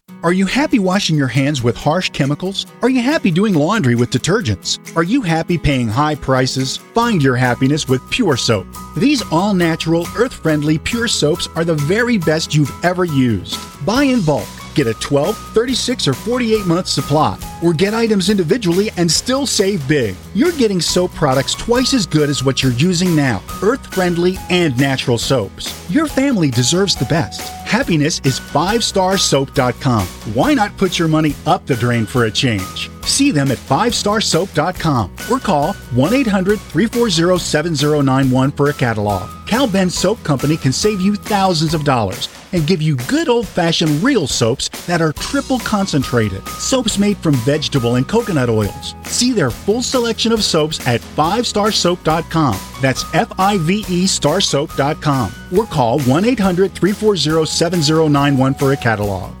Are 0.23 0.33
you 0.33 0.45
happy 0.45 0.77
washing 0.77 1.15
your 1.15 1.27
hands 1.27 1.63
with 1.63 1.75
harsh 1.75 2.11
chemicals? 2.11 2.67
Are 2.83 2.91
you 2.91 3.01
happy 3.01 3.31
doing 3.31 3.55
laundry 3.55 3.95
with 3.95 4.11
detergents? 4.11 4.77
Are 4.95 5.01
you 5.01 5.23
happy 5.23 5.57
paying 5.57 5.87
high 5.87 6.13
prices? 6.13 6.77
Find 6.77 7.23
your 7.23 7.35
happiness 7.35 7.87
with 7.87 8.07
Pure 8.11 8.37
Soap. 8.37 8.67
These 8.95 9.23
all 9.31 9.55
natural, 9.55 10.05
earth 10.15 10.33
friendly 10.33 10.77
Pure 10.77 11.07
Soaps 11.07 11.47
are 11.55 11.65
the 11.65 11.73
very 11.73 12.19
best 12.19 12.53
you've 12.53 12.71
ever 12.85 13.03
used. 13.03 13.57
Buy 13.83 14.03
in 14.03 14.21
bulk 14.21 14.47
Get 14.73 14.87
a 14.87 14.93
12, 14.95 15.37
36, 15.37 16.07
or 16.07 16.13
48 16.13 16.65
month 16.65 16.87
supply, 16.87 17.37
or 17.61 17.73
get 17.73 17.93
items 17.93 18.29
individually 18.29 18.89
and 18.97 19.11
still 19.11 19.45
save 19.45 19.85
big. 19.87 20.15
You're 20.33 20.53
getting 20.53 20.79
soap 20.79 21.13
products 21.13 21.53
twice 21.53 21.93
as 21.93 22.05
good 22.05 22.29
as 22.29 22.43
what 22.43 22.63
you're 22.63 22.71
using 22.73 23.15
now 23.15 23.43
earth 23.61 23.85
friendly 23.93 24.37
and 24.49 24.77
natural 24.77 25.17
soaps. 25.17 25.89
Your 25.89 26.07
family 26.07 26.49
deserves 26.51 26.95
the 26.95 27.05
best. 27.05 27.60
Happiness 27.71 28.19
is 28.25 28.37
5starsoap.com. 28.37 30.05
Why 30.33 30.53
not 30.53 30.75
put 30.75 30.99
your 30.99 31.07
money 31.07 31.33
up 31.45 31.65
the 31.65 31.75
drain 31.77 32.05
for 32.05 32.25
a 32.25 32.31
change? 32.31 32.91
See 33.03 33.31
them 33.31 33.49
at 33.49 33.59
5starsoap.com 33.59 35.15
or 35.31 35.39
call 35.39 35.71
1 35.71 36.13
800 36.13 36.59
340 36.59 37.39
7091 37.39 38.51
for 38.51 38.71
a 38.71 38.73
catalog. 38.73 39.29
CalBen 39.47 39.89
Soap 39.89 40.21
Company 40.25 40.57
can 40.57 40.73
save 40.73 40.99
you 40.99 41.15
thousands 41.15 41.73
of 41.73 41.85
dollars 41.85 42.27
and 42.53 42.67
give 42.67 42.81
you 42.81 42.95
good 43.07 43.29
old 43.29 43.47
fashioned 43.47 44.01
real 44.03 44.27
soaps 44.27 44.69
that 44.85 45.01
are 45.01 45.13
triple 45.13 45.59
concentrated. 45.59 46.47
Soaps 46.47 46.97
made 46.97 47.17
from 47.17 47.35
vegetable 47.45 47.95
and 47.95 48.07
coconut 48.07 48.49
oils. 48.49 48.95
See 49.03 49.33
their 49.33 49.51
full 49.51 49.81
selection 49.81 50.31
of 50.31 50.43
soaps 50.43 50.85
at 50.87 51.01
5starsoap.com. 51.01 52.59
That's 52.81 53.03
F 53.13 53.31
I 53.39 53.57
V 53.57 53.79
E 53.89 54.05
starsoap.com. 54.05 55.31
Or 55.55 55.65
call 55.65 55.99
1 56.01 56.25
800 56.25 56.73
340 56.73 57.45
7091 57.45 58.53
for 58.55 58.73
a 58.73 58.77
catalog. 58.77 59.40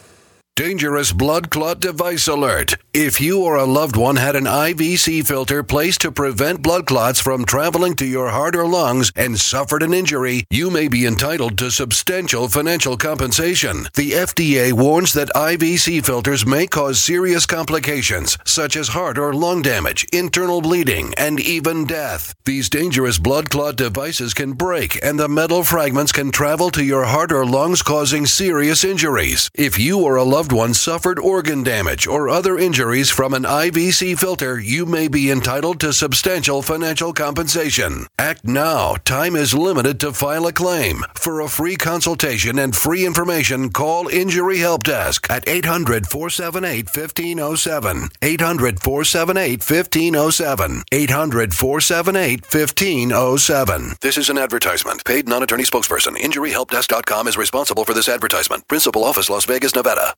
Dangerous 0.61 1.11
blood 1.11 1.49
clot 1.49 1.79
device 1.79 2.27
alert. 2.27 2.75
If 2.93 3.19
you 3.19 3.41
or 3.41 3.55
a 3.55 3.65
loved 3.65 3.95
one 3.95 4.17
had 4.17 4.35
an 4.35 4.43
IVC 4.43 5.25
filter 5.25 5.63
placed 5.63 6.01
to 6.01 6.11
prevent 6.11 6.61
blood 6.61 6.85
clots 6.85 7.19
from 7.19 7.45
traveling 7.45 7.95
to 7.95 8.05
your 8.05 8.29
heart 8.29 8.55
or 8.55 8.67
lungs 8.67 9.11
and 9.15 9.39
suffered 9.39 9.81
an 9.81 9.91
injury, 9.91 10.45
you 10.51 10.69
may 10.69 10.87
be 10.87 11.07
entitled 11.07 11.57
to 11.57 11.71
substantial 11.71 12.47
financial 12.47 12.95
compensation. 12.95 13.87
The 13.95 14.11
FDA 14.11 14.71
warns 14.71 15.13
that 15.13 15.29
IVC 15.29 16.05
filters 16.05 16.45
may 16.45 16.67
cause 16.67 17.01
serious 17.01 17.47
complications 17.47 18.37
such 18.45 18.75
as 18.75 18.89
heart 18.89 19.17
or 19.17 19.33
lung 19.33 19.63
damage, 19.63 20.05
internal 20.13 20.61
bleeding, 20.61 21.15
and 21.17 21.39
even 21.39 21.85
death. 21.87 22.35
These 22.45 22.69
dangerous 22.69 23.17
blood 23.17 23.49
clot 23.49 23.77
devices 23.77 24.35
can 24.35 24.53
break 24.53 25.03
and 25.03 25.19
the 25.19 25.27
metal 25.27 25.63
fragments 25.63 26.11
can 26.11 26.29
travel 26.29 26.69
to 26.69 26.83
your 26.83 27.05
heart 27.05 27.31
or 27.31 27.47
lungs 27.47 27.81
causing 27.81 28.27
serious 28.27 28.83
injuries. 28.83 29.49
If 29.55 29.79
you 29.79 30.01
or 30.01 30.17
a 30.17 30.23
loved 30.23 30.50
loved 30.51 30.61
one 30.61 30.73
suffered 30.73 31.19
organ 31.19 31.63
damage 31.63 32.07
or 32.07 32.29
other 32.29 32.57
injuries 32.57 33.09
from 33.09 33.33
an 33.33 33.43
IVC 33.43 34.17
filter, 34.17 34.59
you 34.59 34.85
may 34.85 35.07
be 35.07 35.31
entitled 35.31 35.79
to 35.79 35.93
substantial 35.93 36.61
financial 36.61 37.13
compensation. 37.13 38.05
Act 38.19 38.43
now. 38.43 38.95
Time 39.05 39.35
is 39.35 39.53
limited 39.53 39.99
to 39.99 40.11
file 40.11 40.47
a 40.47 40.51
claim. 40.51 41.03
For 41.15 41.41
a 41.41 41.47
free 41.49 41.75
consultation 41.75 42.59
and 42.59 42.75
free 42.75 43.05
information, 43.05 43.69
call 43.69 44.07
Injury 44.07 44.59
Help 44.59 44.83
Desk 44.83 45.29
at 45.29 45.47
800 45.47 46.07
478 46.07 46.85
1507. 46.85 48.09
800 48.21 48.79
478 48.81 49.59
1507. 49.59 50.83
800 50.91 51.53
478 51.53 52.41
1507. 52.41 53.95
This 54.01 54.17
is 54.17 54.29
an 54.29 54.37
advertisement. 54.37 55.05
Paid 55.05 55.27
non 55.27 55.43
attorney 55.43 55.63
spokesperson. 55.63 56.15
InjuryHelpDesk.com 56.17 57.27
is 57.27 57.37
responsible 57.37 57.85
for 57.85 57.93
this 57.93 58.09
advertisement. 58.09 58.67
Principal 58.67 59.03
office, 59.03 59.29
Las 59.29 59.45
Vegas, 59.45 59.75
Nevada. 59.75 60.13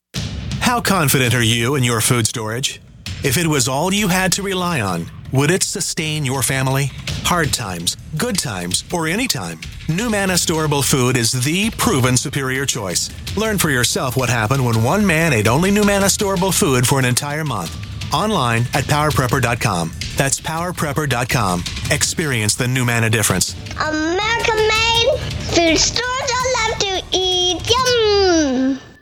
How 0.64 0.80
confident 0.80 1.36
are 1.36 1.44
you 1.44 1.76
in 1.76 1.84
your 1.84 2.00
food 2.00 2.26
storage? 2.26 2.82
If 3.22 3.38
it 3.38 3.46
was 3.46 3.68
all 3.68 3.94
you 3.94 4.08
had 4.08 4.32
to 4.34 4.42
rely 4.42 4.80
on, 4.80 5.08
would 5.34 5.52
it 5.52 5.62
sustain 5.62 6.24
your 6.24 6.42
family? 6.42 6.90
Hard 7.26 7.52
times, 7.52 7.98
good 8.18 8.40
times, 8.40 8.86
or 8.94 9.06
any 9.06 9.28
time? 9.28 9.60
NuManna 9.88 10.38
Storable 10.40 10.82
Food 10.82 11.18
is 11.18 11.34
the 11.34 11.70
proven 11.72 12.16
superior 12.16 12.66
choice. 12.66 13.10
Learn 13.36 13.58
for 13.58 13.70
yourself 13.72 14.16
what 14.16 14.30
happened 14.30 14.66
when 14.66 14.82
one 14.82 15.06
man 15.06 15.34
ate 15.34 15.48
only 15.50 15.70
NuManna 15.70 16.10
Storable 16.10 16.58
Food 16.58 16.88
for 16.88 16.98
an 16.98 17.06
entire 17.06 17.44
month. 17.44 17.76
Online 18.14 18.62
at 18.74 18.86
powerprepper.com. 18.86 19.92
That's 20.16 20.40
powerprepper.com. 20.40 21.64
Experience 21.92 22.56
the 22.56 22.66
NuManna 22.68 23.12
difference. 23.12 23.54
American 23.76 24.58
made 24.58 25.20
food 25.54 25.78
stores 25.78 26.32
I 26.32 26.70
love 26.70 26.80
to 26.80 27.18
eat. 27.18 27.70
Yum! 27.70 28.93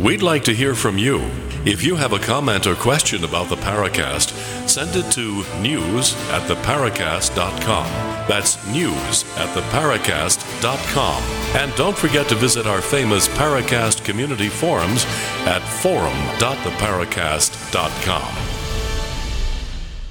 We'd 0.00 0.22
like 0.22 0.44
to 0.44 0.54
hear 0.54 0.74
from 0.74 0.96
you. 0.96 1.18
If 1.66 1.84
you 1.84 1.94
have 1.94 2.14
a 2.14 2.18
comment 2.18 2.66
or 2.66 2.74
question 2.74 3.22
about 3.22 3.50
the 3.50 3.56
Paracast, 3.56 4.30
send 4.66 4.96
it 4.96 5.12
to 5.12 5.44
news 5.60 6.14
at 6.30 6.48
theparacast.com. 6.48 7.84
That's 8.26 8.66
news 8.68 9.24
at 9.36 9.54
theparacast.com. 9.54 11.22
And 11.54 11.74
don't 11.74 11.98
forget 11.98 12.30
to 12.30 12.34
visit 12.34 12.66
our 12.66 12.80
famous 12.80 13.28
Paracast 13.28 14.02
community 14.02 14.48
forums 14.48 15.04
at 15.44 15.60
forum.theparacast.com. 15.60 18.34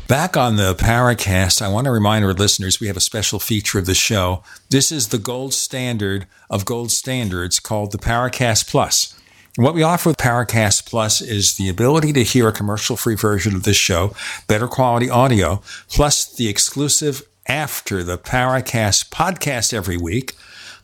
Back 0.08 0.38
on 0.38 0.58
the 0.58 0.76
Paracast, 0.76 1.64
I 1.64 1.68
want 1.68 1.86
to 1.86 1.92
remind 1.92 2.26
our 2.26 2.34
listeners 2.34 2.80
we 2.80 2.86
have 2.88 2.98
a 2.98 3.02
special 3.02 3.40
feature 3.40 3.80
of 3.80 3.88
the 3.88 3.96
show. 3.96 4.44
This 4.70 4.92
is 4.92 5.08
the 5.08 5.18
gold 5.18 5.56
standard 5.56 6.28
of 6.48 6.64
gold 6.64 6.92
standards 6.92 7.60
called 7.60 7.92
the 7.92 7.98
Paracast 7.98 8.70
Plus. 8.70 9.16
What 9.60 9.76
we 9.76 9.84
offer 9.84 10.08
with 10.08 10.18
Paracast 10.18 10.86
Plus 10.86 11.20
is 11.20 11.58
the 11.58 11.68
ability 11.68 12.14
to 12.14 12.24
hear 12.24 12.48
a 12.48 12.54
commercial 12.54 12.96
free 12.96 13.16
version 13.16 13.56
of 13.56 13.64
this 13.64 13.76
show, 13.76 14.16
better 14.48 14.70
quality 14.70 15.10
audio, 15.10 15.62
plus 15.90 16.34
the 16.34 16.48
exclusive 16.48 17.24
after 17.46 18.02
the 18.02 18.18
Paracast 18.18 19.10
podcast 19.10 19.74
every 19.74 19.98
week, 19.98 20.36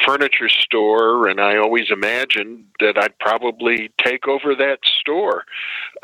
furniture 0.05 0.49
store, 0.49 1.27
and 1.27 1.41
I 1.41 1.57
always 1.57 1.89
imagined 1.89 2.65
that 2.79 2.99
I'd 2.99 3.17
probably 3.17 3.89
take 4.03 4.27
over 4.27 4.53
that 4.55 4.77
store. 4.99 5.45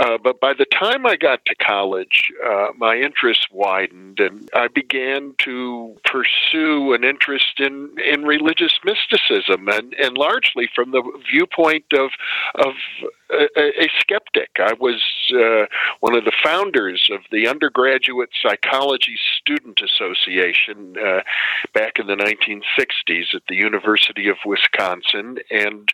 Uh, 0.02 0.18
but 0.18 0.40
by 0.40 0.52
the 0.52 0.66
time 0.66 1.06
I 1.06 1.16
got 1.16 1.46
to 1.46 1.54
college, 1.54 2.32
uh, 2.44 2.70
my 2.76 2.96
interests 2.96 3.46
widened, 3.52 4.20
and 4.20 4.50
I 4.56 4.68
began 4.68 5.36
to 5.40 5.96
pursue 6.06 6.94
an 6.94 7.04
interest 7.04 7.60
in, 7.60 7.94
in 8.04 8.24
religious 8.24 8.74
mysticism, 8.84 9.68
and, 9.70 9.94
and 9.94 10.18
largely 10.18 10.68
from 10.74 10.90
the 10.90 11.04
viewpoint 11.32 11.86
of 11.94 12.10
of 12.56 12.74
a, 13.32 13.84
a 13.84 13.90
skeptic. 14.00 14.50
I 14.58 14.74
was 14.74 15.02
uh, 15.36 15.68
one 16.00 16.16
of 16.16 16.26
the 16.26 16.34
founders 16.44 17.08
of 17.12 17.22
the 17.32 17.48
Undergraduate 17.48 18.30
Psychology 18.42 19.18
Student 19.40 19.82
Association 19.82 20.96
uh, 20.98 21.22
back 21.76 22.00
in 22.00 22.08
the 22.08 22.16
1960s 22.16 23.36
at 23.36 23.44
the 23.48 23.56
University 23.56 24.30
of 24.30 24.38
Wisconsin, 24.48 25.38
and 25.52 25.90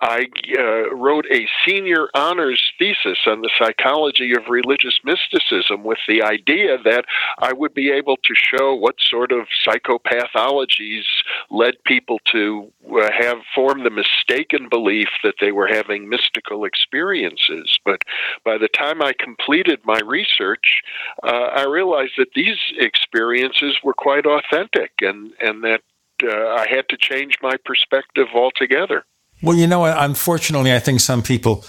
I 0.00 0.26
uh, 0.58 0.94
wrote 0.94 1.26
a 1.30 1.46
senior 1.66 2.08
honors 2.14 2.62
thesis 2.78 3.18
on 3.26 3.40
the 3.40 3.50
psychology 3.58 4.32
of 4.34 4.48
religious 4.48 4.98
mysticism 5.04 5.84
with 5.84 5.98
the 6.06 6.22
idea 6.22 6.78
that 6.84 7.04
I 7.38 7.52
would 7.52 7.74
be 7.74 7.90
able 7.90 8.16
to 8.16 8.34
show 8.34 8.74
what 8.74 8.96
sort 9.00 9.32
of 9.32 9.46
psychopathologies 9.66 11.04
led 11.50 11.74
people 11.84 12.18
to 12.32 12.72
uh, 12.90 13.10
have 13.12 13.38
formed 13.54 13.84
the 13.84 13.90
mistaken 13.90 14.68
belief 14.68 15.08
that 15.22 15.36
they 15.40 15.52
were 15.52 15.68
having 15.68 16.08
mystical 16.08 16.64
experiences. 16.64 17.78
But 17.84 18.02
by 18.44 18.58
the 18.58 18.68
time 18.68 19.02
I 19.02 19.12
completed 19.18 19.80
my 19.84 20.00
research, 20.04 20.82
uh, 21.22 21.48
I 21.54 21.64
realized 21.64 22.12
that 22.18 22.34
these 22.34 22.58
experiences 22.78 23.78
were 23.82 23.94
quite 23.94 24.26
authentic 24.26 24.92
and, 25.00 25.32
and 25.40 25.64
that 25.64 25.80
uh, 26.22 26.48
I 26.48 26.66
had 26.68 26.88
to 26.88 26.96
change 26.96 27.38
my 27.42 27.56
perspective 27.64 28.28
altogether. 28.34 29.04
Well, 29.42 29.56
you 29.56 29.66
know, 29.66 29.84
unfortunately, 29.84 30.72
I 30.72 30.78
think 30.78 31.00
some 31.00 31.22
people 31.22 31.64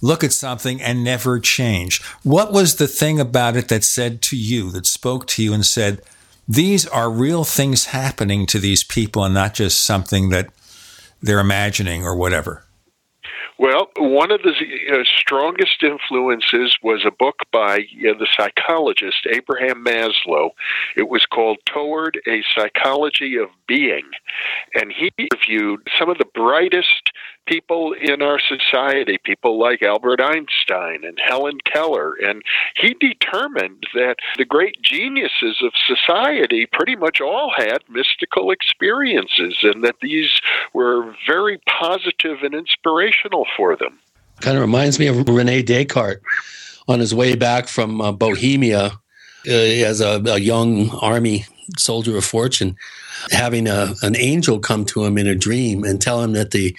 look 0.00 0.22
at 0.22 0.32
something 0.32 0.80
and 0.80 1.02
never 1.02 1.40
change. 1.40 2.02
What 2.22 2.52
was 2.52 2.76
the 2.76 2.86
thing 2.86 3.18
about 3.18 3.56
it 3.56 3.68
that 3.68 3.84
said 3.84 4.22
to 4.22 4.36
you, 4.36 4.70
that 4.70 4.86
spoke 4.86 5.26
to 5.28 5.42
you 5.42 5.52
and 5.52 5.66
said, 5.66 6.02
these 6.46 6.86
are 6.86 7.10
real 7.10 7.44
things 7.44 7.86
happening 7.86 8.46
to 8.46 8.58
these 8.58 8.84
people 8.84 9.24
and 9.24 9.34
not 9.34 9.54
just 9.54 9.84
something 9.84 10.30
that 10.30 10.48
they're 11.20 11.40
imagining 11.40 12.04
or 12.04 12.16
whatever? 12.16 12.62
Well, 13.58 13.88
one 13.96 14.30
of 14.30 14.42
the 14.42 14.52
uh, 14.52 15.02
strongest 15.16 15.82
influences 15.82 16.76
was 16.80 17.04
a 17.04 17.10
book 17.10 17.40
by 17.52 17.78
uh, 17.78 18.14
the 18.16 18.28
psychologist 18.36 19.26
Abraham 19.34 19.84
Maslow. 19.84 20.50
It 20.96 21.08
was 21.08 21.26
called 21.26 21.58
Toward 21.66 22.20
a 22.28 22.44
Psychology 22.54 23.36
of 23.36 23.48
Being. 23.66 24.08
And 24.76 24.92
he 24.92 25.10
reviewed 25.18 25.80
some 25.98 26.08
of 26.08 26.18
the 26.18 26.28
brightest 26.34 27.10
people 27.48 27.94
in 27.94 28.22
our 28.22 28.38
society, 28.38 29.18
people 29.24 29.58
like 29.58 29.82
Albert 29.82 30.20
Einstein 30.20 31.04
and 31.04 31.18
Helen 31.26 31.58
Keller. 31.64 32.14
And 32.22 32.42
he 32.76 32.94
determined 32.94 33.84
that 33.94 34.16
the 34.36 34.44
great 34.44 34.80
geniuses 34.82 35.62
of 35.62 35.72
society 35.86 36.66
pretty 36.70 36.94
much 36.94 37.20
all 37.20 37.52
had 37.56 37.78
mystical 37.88 38.50
experiences 38.50 39.56
and 39.62 39.82
that 39.84 39.96
these 40.02 40.40
were 40.74 41.14
very 41.26 41.60
positive 41.66 42.42
and 42.42 42.54
inspirational 42.54 43.46
for 43.56 43.76
them. 43.76 43.98
Kind 44.40 44.56
of 44.56 44.60
reminds 44.60 44.98
me 44.98 45.06
of 45.06 45.28
Rene 45.28 45.62
Descartes 45.62 46.22
on 46.86 47.00
his 47.00 47.14
way 47.14 47.34
back 47.34 47.66
from 47.66 48.00
uh, 48.00 48.12
Bohemia 48.12 49.00
uh, 49.48 49.86
as 49.86 50.00
a, 50.00 50.22
a 50.26 50.38
young 50.38 50.90
army 50.90 51.46
soldier 51.76 52.16
of 52.16 52.24
fortune 52.24 52.76
having 53.30 53.66
a, 53.66 53.94
an 54.02 54.16
angel 54.16 54.58
come 54.58 54.84
to 54.84 55.04
him 55.04 55.18
in 55.18 55.26
a 55.26 55.34
dream 55.34 55.84
and 55.84 56.00
tell 56.00 56.22
him 56.22 56.32
that 56.32 56.52
the 56.52 56.76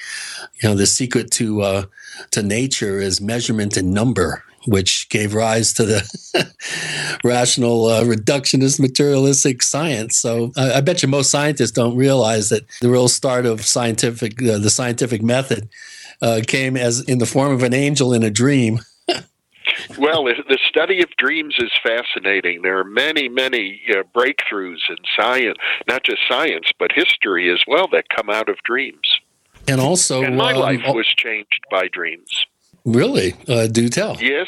you 0.62 0.70
know 0.70 0.76
the 0.76 0.88
secret 0.88 1.32
to 1.32 1.62
uh, 1.62 1.84
to 2.32 2.42
nature 2.42 3.00
is 3.00 3.22
measurement 3.22 3.78
and 3.78 3.94
number 3.94 4.44
which 4.66 5.08
gave 5.10 5.34
rise 5.34 5.74
to 5.74 5.86
the 5.86 7.20
rational 7.24 7.86
uh, 7.86 8.04
reductionist 8.04 8.80
materialistic 8.80 9.64
science. 9.64 10.18
So 10.18 10.52
I, 10.58 10.74
I, 10.74 10.82
bet 10.82 11.02
you 11.02 11.08
most 11.08 11.32
scientists 11.32 11.72
don't 11.72 11.96
realize 11.96 12.50
that 12.50 12.66
the 12.82 12.90
real 12.90 13.08
start 13.08 13.46
of 13.46 13.66
scientific 13.66 14.42
uh, 14.44 14.58
the 14.58 14.70
scientific 14.70 15.22
method 15.22 15.70
uh, 16.22 16.42
came 16.46 16.76
as 16.76 17.02
in 17.02 17.20
the 17.20 17.26
form 17.26 17.54
of 17.54 17.64
an 17.64 17.74
angel 17.74 18.14
in 18.14 18.24
a 18.24 18.30
dream. 18.30 18.82
Well, 19.98 20.26
the 20.26 20.60
study 20.68 21.02
of 21.02 21.10
dreams 21.18 21.56
is 21.60 21.72
fascinating. 21.84 22.62
There 22.62 22.80
are 22.80 22.84
many, 22.84 23.30
many 23.30 23.82
uh, 23.90 24.04
breakthroughs 24.16 24.90
in 24.90 24.98
science, 25.16 25.58
not 25.88 26.04
just 26.04 26.20
science, 26.28 26.72
but 26.78 26.92
history 26.92 27.52
as 27.52 27.62
well, 27.68 27.88
that 27.92 28.06
come 28.16 28.30
out 28.30 28.50
of 28.50 28.58
dreams. 28.64 29.20
And 29.68 29.80
also, 29.80 30.24
and 30.24 30.38
my 30.38 30.54
um, 30.54 30.60
life 30.60 30.82
was 30.88 31.08
changed 31.08 31.62
by 31.70 31.88
dreams. 31.88 32.46
Really? 32.86 33.36
Uh, 33.48 33.68
do 33.68 33.90
tell. 33.90 34.18
Yes. 34.20 34.48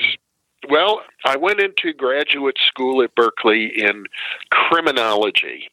Well, 0.69 1.01
I 1.25 1.37
went 1.37 1.59
into 1.59 1.93
graduate 1.93 2.57
school 2.67 3.01
at 3.03 3.13
Berkeley 3.15 3.65
in 3.65 4.05
criminology 4.51 5.70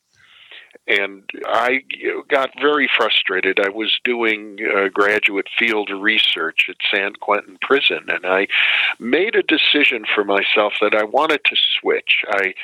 and 0.88 1.22
I 1.46 1.83
got 2.29 2.51
very 2.61 2.88
frustrated. 2.96 3.61
I 3.61 3.68
was 3.68 3.98
doing 4.05 4.59
uh, 4.74 4.88
graduate 4.88 5.48
field 5.59 5.90
research 5.90 6.66
at 6.68 6.77
San 6.90 7.14
Quentin 7.14 7.59
Prison, 7.61 8.05
and 8.09 8.24
I 8.24 8.48
made 8.98 9.35
a 9.37 9.42
decision 9.42 10.05
for 10.14 10.24
myself 10.24 10.74
that 10.81 10.94
I 10.94 11.05
wanted 11.05 11.44
to 11.44 11.57
switch. 11.81 12.24
I 12.31 12.55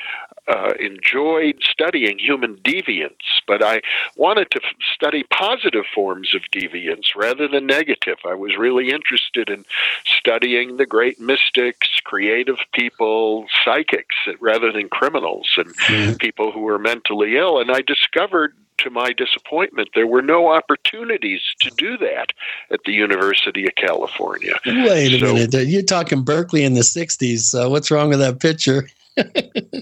uh, 0.46 0.72
enjoyed 0.78 1.56
studying 1.62 2.18
human 2.18 2.56
deviance, 2.56 3.40
but 3.46 3.62
I 3.62 3.80
wanted 4.16 4.50
to 4.52 4.60
f- 4.62 4.72
study 4.94 5.24
positive 5.30 5.84
forms 5.94 6.34
of 6.34 6.42
deviance 6.52 7.14
rather 7.16 7.48
than 7.48 7.66
negative. 7.66 8.18
I 8.24 8.34
was 8.34 8.56
really 8.56 8.90
interested 8.90 9.48
in 9.48 9.64
studying 10.04 10.76
the 10.76 10.86
great 10.86 11.20
mystics, 11.20 11.88
creative 12.04 12.58
people, 12.72 13.46
psychics, 13.64 14.16
rather 14.40 14.70
than 14.70 14.88
criminals 14.88 15.48
and 15.56 15.74
mm-hmm. 15.76 16.16
people 16.16 16.52
who 16.52 16.60
were 16.60 16.78
mentally 16.78 17.36
ill. 17.36 17.58
And 17.58 17.70
I 17.70 17.80
discovered 17.80 18.54
to 18.78 18.90
my 18.90 19.12
disappointment, 19.12 19.88
there 19.94 20.06
were 20.06 20.22
no 20.22 20.52
opportunities 20.52 21.40
to 21.60 21.70
do 21.76 21.96
that 21.98 22.32
at 22.70 22.80
the 22.84 22.92
University 22.92 23.66
of 23.66 23.74
California. 23.76 24.54
Wait 24.66 25.12
a 25.14 25.20
so, 25.20 25.34
minute. 25.34 25.68
You're 25.68 25.82
talking 25.82 26.22
Berkeley 26.22 26.64
in 26.64 26.74
the 26.74 26.80
60s. 26.80 27.54
Uh, 27.54 27.70
what's 27.70 27.90
wrong 27.90 28.08
with 28.08 28.18
that 28.18 28.40
picture? 28.40 28.88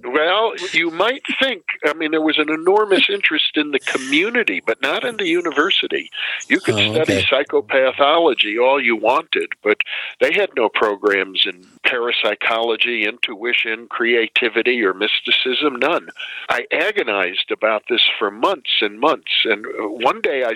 Well, 0.05 0.53
you 0.73 0.91
might 0.91 1.23
think, 1.41 1.63
I 1.87 1.95
mean, 1.95 2.11
there 2.11 2.21
was 2.21 2.39
an 2.39 2.51
enormous 2.51 3.09
interest 3.09 3.57
in 3.57 3.71
the 3.71 3.79
community, 3.79 4.61
but 4.65 4.83
not 4.83 5.05
in 5.05 5.17
the 5.17 5.27
university. 5.27 6.11
You 6.49 6.61
could 6.61 6.75
oh, 6.75 6.93
study 6.93 7.19
okay. 7.19 7.25
psychopathology 7.25 8.63
all 8.63 8.83
you 8.83 8.97
wanted, 8.97 9.51
but 9.63 9.79
they 10.21 10.33
had 10.33 10.51
no 10.57 10.69
programs 10.69 11.47
in 11.47 11.67
parapsychology, 11.85 13.05
intuition, 13.05 13.87
creativity, 13.89 14.83
or 14.83 14.93
mysticism, 14.93 15.77
none. 15.77 16.09
I 16.49 16.67
agonized 16.71 17.51
about 17.51 17.85
this 17.89 18.07
for 18.19 18.31
months 18.31 18.81
and 18.81 19.01
months, 19.01 19.33
and 19.45 19.65
one 19.79 20.21
day 20.21 20.45
I 20.45 20.55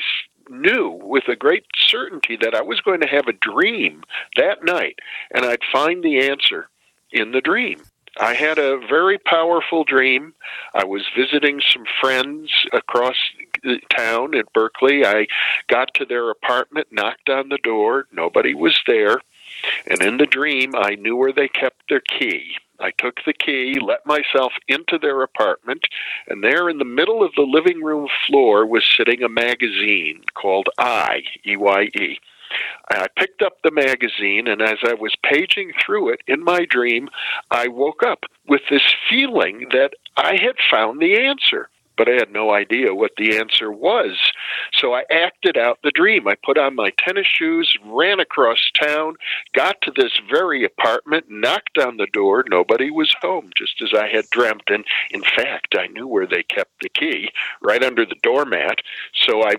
knew 0.49 1.01
with 1.03 1.29
a 1.29 1.37
great 1.37 1.65
certainty 1.77 2.37
that 2.41 2.55
I 2.55 2.63
was 2.63 2.81
going 2.81 3.01
to 3.01 3.09
have 3.09 3.27
a 3.27 3.33
dream 3.33 4.03
that 4.37 4.65
night, 4.65 4.99
and 5.33 5.45
I'd 5.45 5.65
find 5.73 6.03
the 6.03 6.29
answer 6.29 6.69
in 7.11 7.33
the 7.33 7.41
dream. 7.41 7.83
I 8.19 8.35
had 8.35 8.59
a 8.59 8.79
very 8.89 9.19
powerful 9.19 9.85
dream. 9.85 10.35
I 10.75 10.85
was 10.85 11.05
visiting 11.17 11.61
some 11.61 11.85
friends 12.01 12.51
across 12.73 13.17
the 13.63 13.81
town 13.95 14.35
at 14.35 14.53
Berkeley. 14.53 15.05
I 15.05 15.27
got 15.69 15.93
to 15.95 16.05
their 16.05 16.31
apartment, 16.31 16.89
knocked 16.91 17.29
on 17.29 17.49
the 17.51 17.59
door. 17.59 18.07
Nobody 18.13 18.55
was 18.55 18.81
there. 18.87 19.21
And 19.87 20.03
in 20.03 20.17
the 20.17 20.27
dream, 20.27 20.75
I 20.75 20.95
knew 20.95 21.17
where 21.17 21.33
they 21.33 21.49
kept 21.49 21.89
their 21.89 22.01
key. 22.01 22.57
I 22.79 22.91
took 22.91 23.21
the 23.25 23.33
key, 23.33 23.79
let 23.81 24.05
myself 24.05 24.53
into 24.69 24.99
their 24.99 25.23
apartment, 25.23 25.87
and 26.29 26.45
there 26.45 26.69
in 26.69 26.77
the 26.79 26.85
middle 26.85 27.23
of 27.23 27.33
the 27.35 27.43
living 27.43 27.83
room 27.83 28.07
floor 28.27 28.67
was 28.67 28.85
sitting 28.85 29.23
a 29.23 29.31
magazine 29.31 30.23
called 30.35 30.69
I, 30.79 31.23
E 31.47 31.57
Y 31.57 31.89
E. 31.99 32.19
I 32.89 33.07
picked 33.17 33.43
up 33.43 33.59
the 33.63 33.71
magazine, 33.71 34.47
and 34.47 34.63
as 34.63 34.79
I 34.85 34.95
was 34.95 35.15
paging 35.23 35.73
through 35.85 36.11
it 36.11 36.21
in 36.27 36.45
my 36.45 36.65
dream, 36.65 37.09
I 37.51 37.69
woke 37.69 38.03
up 38.03 38.25
with 38.47 38.63
this 38.71 38.95
feeling 39.11 39.67
that 39.73 39.93
I 40.17 40.37
had 40.41 40.57
found 40.71 41.01
the 41.01 41.19
answer 41.19 41.69
but 41.97 42.09
I 42.09 42.13
had 42.13 42.31
no 42.31 42.53
idea 42.53 42.95
what 42.95 43.13
the 43.17 43.39
answer 43.39 43.73
was. 43.73 44.17
So 44.73 44.95
I 44.95 45.05
acted 45.11 45.57
out 45.57 45.79
the 45.83 45.91
dream. 45.91 46.29
I 46.29 46.37
put 46.45 46.59
on 46.59 46.75
my 46.75 46.93
tennis 46.99 47.27
shoes, 47.27 47.75
ran 47.85 48.21
across 48.21 48.71
town, 48.81 49.15
got 49.55 49.81
to 49.83 49.93
this 49.95 50.21
very 50.31 50.65
apartment, 50.65 51.27
knocked 51.29 51.79
on 51.79 51.97
the 51.97 52.09
door. 52.13 52.45
Nobody 52.49 52.91
was 52.91 53.15
home, 53.21 53.51
just 53.57 53.81
as 53.83 53.95
I 53.95 54.09
had 54.09 54.29
dreamt. 54.31 54.69
And 54.69 54.85
in 55.11 55.23
fact, 55.23 55.75
I 55.79 55.87
knew 55.87 56.07
where 56.07 56.27
they 56.27 56.43
kept 56.43 56.83
the 56.83 56.89
key, 56.89 57.31
right 57.63 57.83
under 57.83 58.05
the 58.05 58.17
doormat. 58.23 58.81
So 59.15 59.43
I 59.43 59.55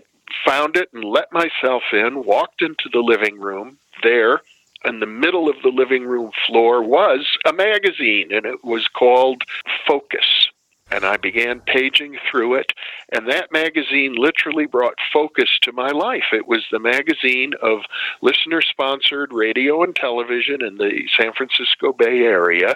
found 0.46 0.76
it 0.76 0.90
and 0.94 1.04
let 1.04 1.32
myself 1.32 1.84
in, 1.94 2.24
walked 2.24 2.62
into 2.62 2.90
the 2.92 3.00
living 3.00 3.40
room. 3.40 3.78
There, 4.04 4.42
in 4.86 5.00
the 5.00 5.06
middle 5.06 5.50
of 5.50 5.56
the 5.63 5.70
living 5.70 6.06
room 6.06 6.32
floor 6.46 6.84
was 6.84 7.26
a 7.46 7.54
magazine, 7.54 8.32
and 8.32 8.46
it 8.46 8.63
was 8.63 8.88
called 8.88 9.44
Focus 9.88 10.48
and 10.92 11.06
I 11.06 11.18
began 11.18 11.62
paging 11.62 12.18
through 12.30 12.56
it. 12.56 12.74
And 13.12 13.30
that 13.30 13.52
magazine 13.52 14.16
literally 14.16 14.66
brought 14.66 14.96
focus 15.12 15.50
to 15.63 15.72
my 15.72 15.90
life. 15.90 16.26
It 16.32 16.48
was 16.48 16.66
the 16.72 16.80
magazine 16.80 17.54
of 17.62 17.82
listener 18.22 18.62
sponsored 18.62 19.34
radio 19.34 19.84
and 19.84 19.96
television 19.96 20.63
in 20.63 20.78
the 20.78 21.04
San 21.20 21.34
Francisco 21.34 21.94
Bay 21.94 22.22
Area. 22.22 22.76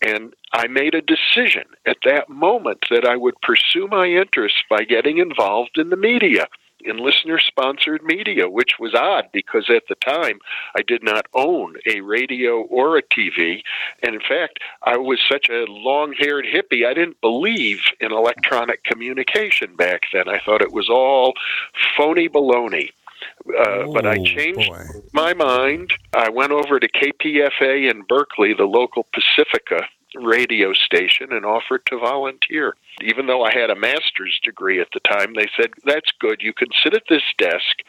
And 0.00 0.34
I 0.52 0.66
made 0.66 0.94
a 0.94 1.02
decision 1.02 1.64
at 1.86 1.98
that 2.04 2.28
moment 2.28 2.86
that 2.90 3.06
I 3.06 3.16
would 3.16 3.40
pursue 3.42 3.86
my 3.88 4.06
interests 4.06 4.62
by 4.68 4.84
getting 4.84 5.18
involved 5.18 5.78
in 5.78 5.90
the 5.90 5.96
media 5.96 6.48
in 6.84 6.98
listener 6.98 7.38
sponsored 7.38 8.02
media, 8.02 8.48
which 8.48 8.78
was 8.78 8.94
odd 8.94 9.26
because 9.32 9.70
at 9.70 9.84
the 9.88 9.94
time 9.96 10.38
I 10.76 10.82
did 10.82 11.02
not 11.02 11.26
own 11.34 11.76
a 11.86 12.00
radio 12.00 12.62
or 12.62 12.96
a 12.96 13.02
TV. 13.02 13.62
And 14.02 14.14
in 14.14 14.20
fact, 14.20 14.60
I 14.82 14.96
was 14.96 15.20
such 15.30 15.48
a 15.48 15.64
long 15.68 16.14
haired 16.18 16.46
hippie, 16.46 16.86
I 16.86 16.94
didn't 16.94 17.20
believe 17.20 17.80
in 18.00 18.12
electronic 18.12 18.84
communication 18.84 19.76
back 19.76 20.02
then. 20.12 20.28
I 20.28 20.40
thought 20.44 20.62
it 20.62 20.72
was 20.72 20.88
all 20.88 21.34
phony 21.96 22.28
baloney. 22.28 22.90
Uh, 23.56 23.86
but 23.92 24.04
I 24.04 24.16
changed 24.24 24.68
boy. 24.68 24.84
my 25.12 25.32
mind. 25.32 25.92
I 26.12 26.28
went 26.28 26.52
over 26.52 26.80
to 26.80 26.88
KPFA 26.88 27.90
in 27.90 28.02
Berkeley, 28.02 28.52
the 28.52 28.64
local 28.64 29.06
Pacifica 29.12 29.86
radio 30.14 30.72
station 30.72 31.32
and 31.32 31.44
offered 31.44 31.84
to 31.86 31.98
volunteer. 31.98 32.74
Even 33.00 33.26
though 33.26 33.42
I 33.42 33.52
had 33.52 33.70
a 33.70 33.76
master's 33.76 34.38
degree 34.44 34.80
at 34.80 34.88
the 34.92 35.00
time, 35.00 35.34
they 35.34 35.48
said, 35.56 35.70
That's 35.84 36.10
good. 36.20 36.42
You 36.42 36.52
can 36.52 36.68
sit 36.82 36.94
at 36.94 37.04
this 37.08 37.22
desk, 37.38 37.82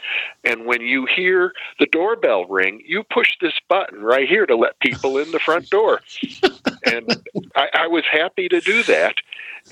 and 0.44 0.66
when 0.66 0.82
you 0.82 1.06
hear 1.06 1.54
the 1.80 1.88
doorbell 1.88 2.46
ring, 2.46 2.82
you 2.86 3.04
push 3.04 3.32
this 3.42 3.60
button 3.68 4.02
right 4.02 4.28
here 4.28 4.46
to 4.46 4.56
let 4.56 4.80
people 4.80 5.18
in 5.18 5.32
the 5.32 5.40
front 5.40 5.70
door. 5.70 6.02
and 6.86 7.24
I, 7.56 7.70
I 7.74 7.88
was 7.88 8.04
happy 8.12 8.48
to 8.50 8.62
do 8.62 8.84
that. 8.84 9.16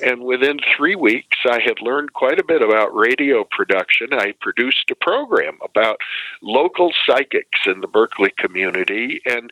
And 0.04 0.24
within 0.24 0.60
three 0.76 0.96
weeks, 0.96 1.38
I 1.46 1.60
had 1.60 1.82
learned 1.82 2.14
quite 2.14 2.40
a 2.40 2.46
bit 2.46 2.62
about 2.62 2.96
radio 2.96 3.44
production. 3.44 4.14
I 4.14 4.34
produced 4.40 4.90
a 4.90 4.96
program 4.96 5.58
about 5.62 5.98
local 6.42 6.94
psychics 7.06 7.60
in 7.66 7.82
the 7.82 7.88
Berkeley 7.88 8.32
community. 8.38 9.22
And 9.26 9.52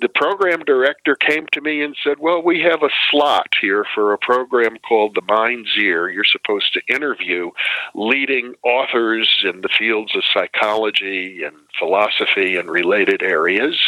the 0.00 0.08
program 0.08 0.60
director 0.64 1.14
came 1.14 1.46
to 1.52 1.60
me 1.60 1.82
and 1.82 1.96
said, 2.02 2.18
Well, 2.18 2.42
we 2.42 2.60
have 2.60 2.82
a 2.82 2.90
slot 3.10 3.48
here 3.60 3.84
for 3.94 4.12
a 4.12 4.18
program 4.18 4.76
called 4.78 5.14
The 5.14 5.22
Mind's 5.22 5.76
Ear. 5.78 6.08
You're 6.08 6.24
supposed 6.24 6.72
to 6.74 6.94
interview 6.94 7.50
leading 7.94 8.54
authors 8.62 9.28
in 9.44 9.60
the 9.60 9.68
fields 9.68 10.14
of 10.16 10.22
psychology 10.32 11.42
and 11.44 11.56
philosophy 11.78 12.56
and 12.56 12.70
related 12.70 13.22
areas. 13.22 13.78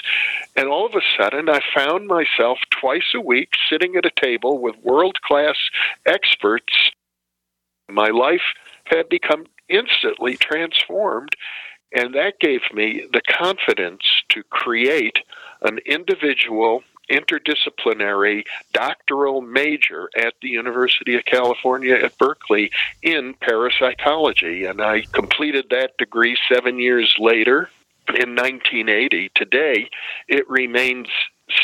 And 0.57 0.69
all 0.69 0.87
of 0.87 0.95
a 0.95 1.03
sudden, 1.17 1.49
I 1.49 1.61
found 1.75 2.07
myself 2.07 2.59
twice 2.71 3.15
a 3.15 3.21
week 3.21 3.51
sitting 3.71 3.97
at 3.97 4.07
a 4.07 4.11
table 4.21 4.59
with 4.59 4.77
world 4.83 5.21
class 5.23 5.57
experts. 6.07 6.75
My 7.89 8.09
life 8.09 8.43
had 8.85 9.09
become 9.09 9.47
instantly 9.69 10.37
transformed. 10.37 11.35
And 11.95 12.15
that 12.15 12.39
gave 12.41 12.63
me 12.73 13.05
the 13.13 13.21
confidence 13.21 14.03
to 14.31 14.43
create 14.45 15.19
an 15.63 15.79
individual 15.87 16.83
interdisciplinary 17.11 18.45
doctoral 18.73 19.43
major 19.43 20.09
at 20.17 20.35
the 20.41 20.49
University 20.49 21.15
of 21.17 21.25
California 21.25 21.95
at 21.95 22.17
Berkeley 22.17 22.71
in 23.03 23.35
parapsychology. 23.35 24.65
And 24.65 24.81
I 24.81 25.03
completed 25.13 25.67
that 25.71 25.97
degree 25.99 26.37
seven 26.49 26.79
years 26.79 27.15
later 27.19 27.69
in 28.09 28.35
1980. 28.35 29.31
Today, 29.35 29.91
it 30.29 30.49
remains 30.49 31.09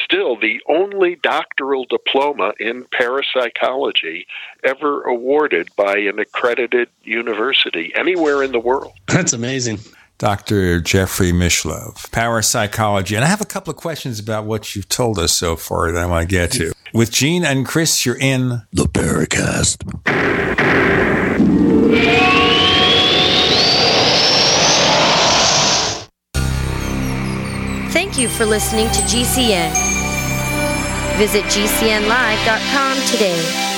still 0.04 0.38
the 0.38 0.60
only 0.68 1.16
doctoral 1.16 1.86
diploma 1.86 2.52
in 2.60 2.84
parapsychology 2.92 4.26
ever 4.64 5.02
awarded 5.02 5.68
by 5.76 5.96
an 5.96 6.18
accredited 6.18 6.88
university 7.04 7.92
anywhere 7.94 8.42
in 8.42 8.52
the 8.52 8.58
world. 8.58 8.92
That's 9.06 9.32
amazing. 9.32 9.78
Dr. 10.18 10.80
Jeffrey 10.80 11.30
Mishlove, 11.30 12.10
parapsychology. 12.10 13.14
And 13.14 13.24
I 13.24 13.28
have 13.28 13.40
a 13.40 13.46
couple 13.46 13.70
of 13.70 13.76
questions 13.76 14.18
about 14.18 14.44
what 14.44 14.74
you've 14.74 14.88
told 14.88 15.16
us 15.16 15.32
so 15.32 15.54
far 15.54 15.92
that 15.92 16.02
I 16.02 16.06
want 16.06 16.28
to 16.28 16.34
get 16.34 16.50
to. 16.52 16.72
With 16.92 17.12
Gene 17.12 17.44
and 17.44 17.64
Chris, 17.64 18.04
you're 18.04 18.18
in 18.18 18.62
the 18.72 18.84
Paracast. 18.84 19.84
Thank 27.92 28.18
you 28.18 28.28
for 28.28 28.44
listening 28.44 28.88
to 28.88 29.00
GCN. 29.02 29.70
Visit 31.16 31.44
GCNlive.com 31.44 32.96
today. 33.12 33.77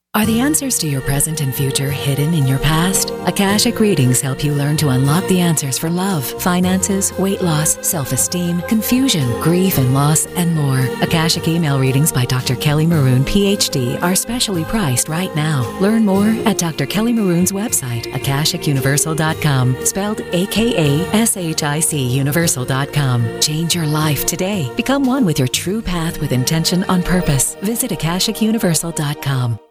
Are 0.13 0.25
the 0.25 0.41
answers 0.41 0.77
to 0.79 0.89
your 0.89 0.99
present 0.99 1.39
and 1.39 1.55
future 1.55 1.89
hidden 1.89 2.33
in 2.33 2.45
your 2.45 2.59
past? 2.59 3.11
Akashic 3.27 3.79
readings 3.79 4.19
help 4.19 4.43
you 4.43 4.51
learn 4.53 4.75
to 4.77 4.89
unlock 4.89 5.25
the 5.29 5.39
answers 5.39 5.79
for 5.79 5.89
love, 5.89 6.25
finances, 6.41 7.13
weight 7.17 7.41
loss, 7.41 7.77
self 7.87 8.11
esteem, 8.11 8.61
confusion, 8.63 9.25
grief 9.39 9.77
and 9.77 9.93
loss, 9.93 10.25
and 10.25 10.53
more. 10.53 10.81
Akashic 11.01 11.47
email 11.47 11.79
readings 11.79 12.11
by 12.11 12.25
Dr. 12.25 12.57
Kelly 12.57 12.85
Maroon, 12.85 13.23
PhD, 13.23 14.03
are 14.03 14.13
specially 14.13 14.65
priced 14.65 15.07
right 15.07 15.33
now. 15.33 15.61
Learn 15.79 16.05
more 16.05 16.27
at 16.45 16.57
Dr. 16.57 16.85
Kelly 16.85 17.13
Maroon's 17.13 17.53
website, 17.53 18.03
akashicuniversal.com, 18.11 19.85
spelled 19.85 20.19
A 20.33 20.45
K 20.47 20.75
A 20.75 21.07
S 21.15 21.37
H 21.37 21.63
I 21.63 21.79
C 21.79 22.05
universal.com. 22.05 23.39
Change 23.39 23.75
your 23.75 23.87
life 23.87 24.25
today. 24.25 24.69
Become 24.75 25.05
one 25.05 25.23
with 25.23 25.39
your 25.39 25.47
true 25.47 25.81
path 25.81 26.19
with 26.19 26.33
intention 26.33 26.83
on 26.89 27.01
purpose. 27.01 27.55
Visit 27.63 27.91
akashicuniversal.com. 27.91 29.70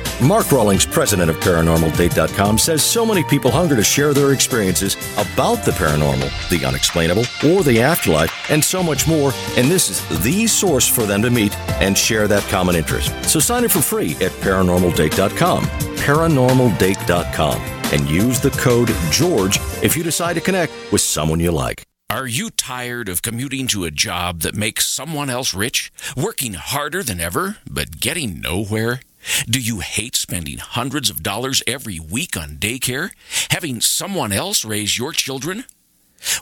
Mark 0.21 0.51
Rawlings, 0.51 0.85
president 0.85 1.31
of 1.31 1.37
ParanormalDate.com, 1.37 2.59
says 2.59 2.83
so 2.83 3.03
many 3.03 3.23
people 3.23 3.49
hunger 3.49 3.75
to 3.75 3.83
share 3.83 4.13
their 4.13 4.33
experiences 4.33 4.95
about 5.13 5.65
the 5.65 5.71
paranormal, 5.71 6.29
the 6.49 6.63
unexplainable, 6.63 7.23
or 7.43 7.63
the 7.63 7.81
afterlife, 7.81 8.31
and 8.51 8.63
so 8.63 8.83
much 8.83 9.07
more. 9.07 9.31
And 9.57 9.69
this 9.69 9.89
is 9.89 10.23
the 10.23 10.45
source 10.45 10.87
for 10.87 11.07
them 11.07 11.23
to 11.23 11.31
meet 11.31 11.57
and 11.81 11.97
share 11.97 12.27
that 12.27 12.43
common 12.43 12.75
interest. 12.75 13.11
So 13.27 13.39
sign 13.39 13.65
up 13.65 13.71
for 13.71 13.81
free 13.81 14.11
at 14.15 14.31
ParanormalDate.com, 14.43 15.63
ParanormalDate.com, 15.65 17.61
and 17.91 18.09
use 18.09 18.39
the 18.39 18.51
code 18.51 18.89
GEORGE 19.09 19.57
if 19.81 19.97
you 19.97 20.03
decide 20.03 20.33
to 20.33 20.41
connect 20.41 20.71
with 20.91 21.01
someone 21.01 21.39
you 21.39 21.51
like. 21.51 21.81
Are 22.11 22.27
you 22.27 22.51
tired 22.51 23.09
of 23.09 23.23
commuting 23.23 23.65
to 23.67 23.85
a 23.85 23.91
job 23.91 24.41
that 24.41 24.53
makes 24.53 24.85
someone 24.85 25.31
else 25.31 25.55
rich, 25.55 25.91
working 26.15 26.53
harder 26.53 27.01
than 27.01 27.19
ever, 27.19 27.57
but 27.67 27.99
getting 27.99 28.39
nowhere? 28.39 28.99
Do 29.47 29.59
you 29.59 29.79
hate 29.79 30.15
spending 30.15 30.57
hundreds 30.57 31.09
of 31.09 31.23
dollars 31.23 31.61
every 31.67 31.99
week 31.99 32.35
on 32.35 32.57
daycare? 32.57 33.11
Having 33.49 33.81
someone 33.81 34.31
else 34.31 34.65
raise 34.65 34.97
your 34.97 35.11
children? 35.11 35.65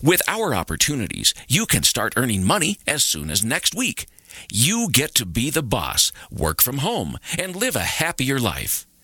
With 0.01 0.21
our 0.27 0.53
opportunities, 0.53 1.33
you 1.47 1.65
can 1.65 1.83
start 1.83 2.13
earning 2.17 2.43
money 2.43 2.77
as 2.87 3.03
soon 3.03 3.29
as 3.29 3.43
next 3.43 3.75
week. 3.75 4.07
You 4.51 4.89
get 4.91 5.15
to 5.15 5.25
be 5.25 5.49
the 5.49 5.63
boss, 5.63 6.11
work 6.31 6.61
from 6.61 6.79
home, 6.79 7.17
and 7.37 7.55
live 7.55 7.75
a 7.75 7.79
happier 7.79 8.39
life. 8.39 8.85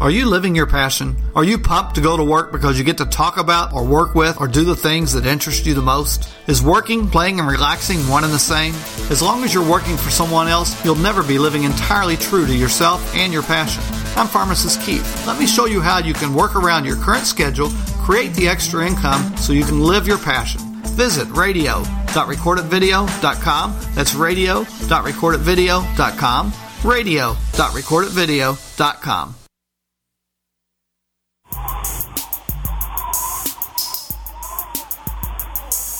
Are 0.00 0.10
you 0.10 0.24
living 0.24 0.54
your 0.54 0.66
passion? 0.66 1.14
Are 1.36 1.44
you 1.44 1.58
pumped 1.58 1.96
to 1.96 2.00
go 2.00 2.16
to 2.16 2.24
work 2.24 2.52
because 2.52 2.78
you 2.78 2.84
get 2.84 2.96
to 2.98 3.04
talk 3.04 3.36
about 3.36 3.74
or 3.74 3.84
work 3.84 4.14
with 4.14 4.40
or 4.40 4.48
do 4.48 4.64
the 4.64 4.74
things 4.74 5.12
that 5.12 5.26
interest 5.26 5.66
you 5.66 5.74
the 5.74 5.82
most? 5.82 6.26
Is 6.46 6.62
working, 6.62 7.06
playing, 7.06 7.38
and 7.38 7.46
relaxing 7.46 7.98
one 8.08 8.24
and 8.24 8.32
the 8.32 8.38
same? 8.38 8.72
As 9.10 9.20
long 9.20 9.44
as 9.44 9.52
you're 9.52 9.70
working 9.70 9.98
for 9.98 10.08
someone 10.08 10.48
else, 10.48 10.82
you'll 10.86 10.94
never 10.94 11.22
be 11.22 11.38
living 11.38 11.64
entirely 11.64 12.16
true 12.16 12.46
to 12.46 12.54
yourself 12.54 13.14
and 13.14 13.30
your 13.30 13.42
passion. 13.42 13.82
I'm 14.16 14.26
Pharmacist 14.26 14.80
Keith. 14.80 15.26
Let 15.26 15.38
me 15.38 15.46
show 15.46 15.66
you 15.66 15.82
how 15.82 15.98
you 15.98 16.14
can 16.14 16.32
work 16.34 16.56
around 16.56 16.86
your 16.86 16.96
current 16.96 17.26
schedule, 17.26 17.68
create 18.02 18.32
the 18.32 18.48
extra 18.48 18.86
income 18.86 19.36
so 19.36 19.52
you 19.52 19.64
can 19.64 19.80
live 19.80 20.06
your 20.06 20.18
passion. 20.18 20.62
Visit 20.96 21.28
radio.recordedvideo.com. 21.28 23.76
That's 23.94 24.14
radio.recordedvideo.com. 24.14 26.52
Radio.recordedvideo.com. 26.84 29.34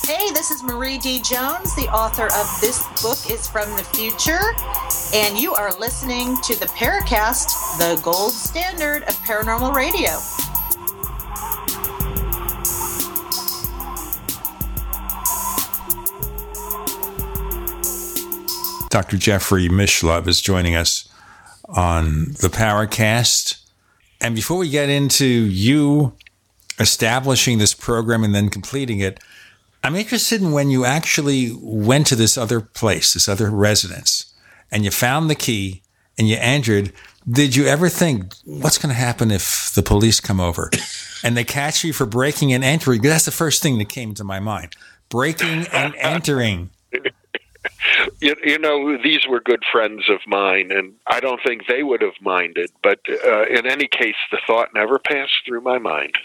Hey, 0.06 0.30
this 0.32 0.50
is 0.50 0.62
Marie 0.62 0.98
D. 0.98 1.20
Jones, 1.20 1.74
the 1.76 1.88
author 1.92 2.26
of 2.26 2.60
This 2.60 2.82
Book 3.00 3.30
is 3.30 3.48
from 3.48 3.70
the 3.76 3.84
Future, 3.84 4.40
and 5.14 5.38
you 5.38 5.54
are 5.54 5.72
listening 5.78 6.36
to 6.42 6.58
the 6.58 6.66
Paracast, 6.66 7.78
the 7.78 8.00
gold 8.02 8.32
standard 8.32 9.04
of 9.04 9.14
paranormal 9.24 9.74
radio. 9.74 10.10
Dr. 18.90 19.16
Jeffrey 19.16 19.68
Mishlove 19.68 20.26
is 20.26 20.40
joining 20.40 20.74
us 20.74 21.08
on 21.68 22.32
the 22.40 22.48
Paracast. 22.48 23.59
And 24.20 24.34
before 24.34 24.58
we 24.58 24.68
get 24.68 24.88
into 24.88 25.26
you 25.26 26.14
establishing 26.78 27.58
this 27.58 27.74
program 27.74 28.24
and 28.24 28.34
then 28.34 28.48
completing 28.48 29.00
it, 29.00 29.20
I'm 29.82 29.96
interested 29.96 30.42
in 30.42 30.52
when 30.52 30.70
you 30.70 30.84
actually 30.84 31.56
went 31.60 32.06
to 32.08 32.16
this 32.16 32.36
other 32.36 32.60
place, 32.60 33.14
this 33.14 33.28
other 33.28 33.50
residence, 33.50 34.32
and 34.70 34.84
you 34.84 34.90
found 34.90 35.30
the 35.30 35.34
key 35.34 35.82
and 36.18 36.28
you 36.28 36.36
entered. 36.38 36.92
Did 37.30 37.56
you 37.56 37.66
ever 37.66 37.88
think, 37.88 38.34
what's 38.44 38.78
going 38.78 38.94
to 38.94 39.00
happen 39.00 39.30
if 39.30 39.72
the 39.74 39.82
police 39.82 40.20
come 40.20 40.40
over 40.40 40.70
and 41.24 41.36
they 41.36 41.44
catch 41.44 41.82
you 41.82 41.92
for 41.92 42.04
breaking 42.04 42.52
and 42.52 42.62
entering? 42.62 43.00
That's 43.00 43.24
the 43.24 43.30
first 43.30 43.62
thing 43.62 43.78
that 43.78 43.88
came 43.88 44.14
to 44.14 44.24
my 44.24 44.40
mind. 44.40 44.74
Breaking 45.08 45.66
and 45.72 45.94
entering. 45.96 46.70
You, 48.20 48.34
you 48.44 48.58
know, 48.58 48.96
these 49.02 49.26
were 49.26 49.40
good 49.40 49.62
friends 49.72 50.08
of 50.08 50.20
mine, 50.26 50.70
and 50.72 50.94
I 51.06 51.20
don't 51.20 51.40
think 51.42 51.66
they 51.66 51.82
would 51.82 52.02
have 52.02 52.20
minded. 52.20 52.70
But 52.82 53.00
uh, 53.08 53.44
in 53.46 53.66
any 53.66 53.88
case, 53.88 54.16
the 54.30 54.38
thought 54.46 54.68
never 54.74 54.98
passed 54.98 55.32
through 55.46 55.62
my 55.62 55.78
mind. 55.78 56.16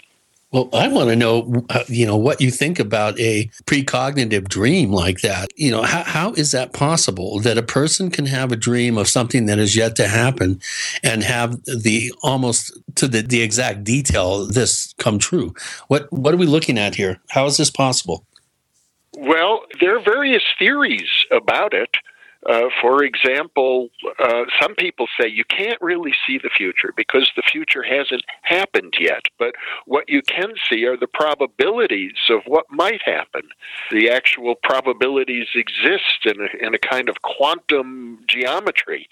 Well, 0.52 0.70
I 0.72 0.88
want 0.88 1.10
to 1.10 1.16
know, 1.16 1.66
uh, 1.70 1.84
you 1.88 2.06
know, 2.06 2.16
what 2.16 2.40
you 2.40 2.50
think 2.50 2.78
about 2.78 3.18
a 3.18 3.50
precognitive 3.66 4.48
dream 4.48 4.92
like 4.92 5.20
that. 5.20 5.50
You 5.56 5.72
know, 5.72 5.82
how, 5.82 6.04
how 6.04 6.32
is 6.32 6.52
that 6.52 6.72
possible 6.72 7.40
that 7.40 7.58
a 7.58 7.62
person 7.62 8.10
can 8.10 8.26
have 8.26 8.52
a 8.52 8.56
dream 8.56 8.96
of 8.96 9.08
something 9.08 9.46
that 9.46 9.58
is 9.58 9.74
yet 9.74 9.96
to 9.96 10.06
happen 10.06 10.60
and 11.02 11.24
have 11.24 11.62
the 11.64 12.12
almost 12.22 12.72
to 12.94 13.08
the, 13.08 13.22
the 13.22 13.42
exact 13.42 13.84
detail 13.84 14.46
this 14.46 14.94
come 14.98 15.18
true? 15.18 15.52
What 15.88 16.10
what 16.12 16.32
are 16.32 16.38
we 16.38 16.46
looking 16.46 16.78
at 16.78 16.94
here? 16.94 17.18
How 17.28 17.46
is 17.46 17.56
this 17.56 17.70
possible? 17.70 18.24
Well, 19.16 19.62
there 19.80 19.96
are 19.96 20.02
various 20.02 20.42
theories 20.58 21.08
about 21.32 21.72
it. 21.72 21.96
Uh, 22.46 22.68
for 22.80 23.02
example, 23.02 23.88
uh, 24.22 24.44
some 24.60 24.74
people 24.76 25.06
say 25.18 25.26
you 25.26 25.44
can't 25.44 25.80
really 25.80 26.12
see 26.26 26.38
the 26.38 26.50
future 26.54 26.92
because 26.96 27.28
the 27.34 27.42
future 27.42 27.82
hasn't 27.82 28.22
happened 28.42 28.94
yet. 29.00 29.22
But 29.38 29.54
what 29.86 30.08
you 30.08 30.22
can 30.22 30.52
see 30.70 30.84
are 30.84 30.96
the 30.96 31.08
probabilities 31.08 32.12
of 32.30 32.42
what 32.46 32.66
might 32.70 33.00
happen. 33.04 33.42
The 33.90 34.10
actual 34.10 34.54
probabilities 34.62 35.48
exist 35.54 36.26
in 36.26 36.40
a, 36.40 36.66
in 36.66 36.74
a 36.74 36.78
kind 36.78 37.08
of 37.08 37.22
quantum 37.22 38.20
geometry. 38.28 39.08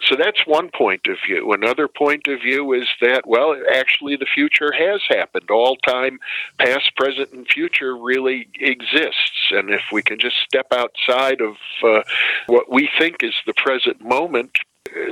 So 0.00 0.16
that's 0.16 0.46
one 0.46 0.70
point 0.70 1.06
of 1.06 1.16
view. 1.26 1.52
Another 1.52 1.88
point 1.88 2.26
of 2.26 2.40
view 2.40 2.72
is 2.72 2.88
that, 3.00 3.26
well, 3.26 3.56
actually 3.74 4.16
the 4.16 4.26
future 4.26 4.72
has 4.72 5.00
happened. 5.08 5.50
All 5.50 5.76
time, 5.76 6.18
past, 6.58 6.94
present, 6.96 7.32
and 7.32 7.46
future 7.46 7.96
really 7.96 8.48
exists. 8.54 9.50
And 9.50 9.70
if 9.70 9.82
we 9.92 10.02
can 10.02 10.18
just 10.18 10.36
step 10.44 10.66
outside 10.72 11.40
of 11.40 11.56
uh, 11.84 12.02
what 12.46 12.70
we 12.70 12.88
think 12.98 13.22
is 13.22 13.34
the 13.46 13.54
present 13.54 14.00
moment, 14.02 14.58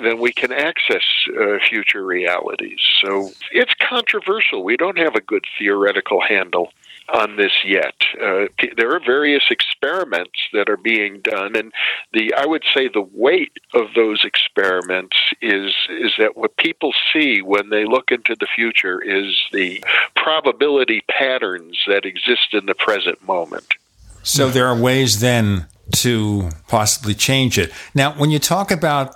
then 0.02 0.18
we 0.18 0.32
can 0.32 0.52
access 0.52 1.04
uh, 1.28 1.58
future 1.68 2.04
realities. 2.04 2.80
So 3.02 3.30
it's 3.52 3.72
controversial. 3.80 4.62
We 4.62 4.76
don't 4.76 4.98
have 4.98 5.14
a 5.14 5.20
good 5.20 5.44
theoretical 5.58 6.20
handle 6.20 6.72
on 7.12 7.36
this 7.36 7.52
yet. 7.64 7.94
Uh, 8.20 8.46
there 8.76 8.94
are 8.94 9.00
various 9.00 9.44
experiments 9.50 10.38
that 10.52 10.68
are 10.68 10.76
being 10.76 11.20
done, 11.20 11.56
and 11.56 11.72
the 12.12 12.32
I 12.34 12.46
would 12.46 12.64
say 12.74 12.88
the 12.88 13.06
weight 13.12 13.52
of 13.74 13.86
those 13.94 14.24
experiments 14.24 15.16
is 15.40 15.72
is 15.88 16.12
that 16.18 16.36
what 16.36 16.56
people 16.56 16.92
see 17.12 17.42
when 17.42 17.70
they 17.70 17.84
look 17.84 18.10
into 18.10 18.36
the 18.38 18.48
future 18.54 19.00
is 19.02 19.36
the 19.52 19.82
probability 20.16 21.02
patterns 21.08 21.78
that 21.86 22.04
exist 22.04 22.52
in 22.52 22.66
the 22.66 22.74
present 22.74 23.22
moment. 23.26 23.74
So 24.22 24.50
there 24.50 24.66
are 24.66 24.78
ways 24.78 25.20
then 25.20 25.66
to 25.96 26.50
possibly 26.68 27.14
change 27.14 27.58
it. 27.58 27.72
Now, 27.94 28.12
when 28.12 28.30
you 28.30 28.38
talk 28.38 28.70
about 28.70 29.14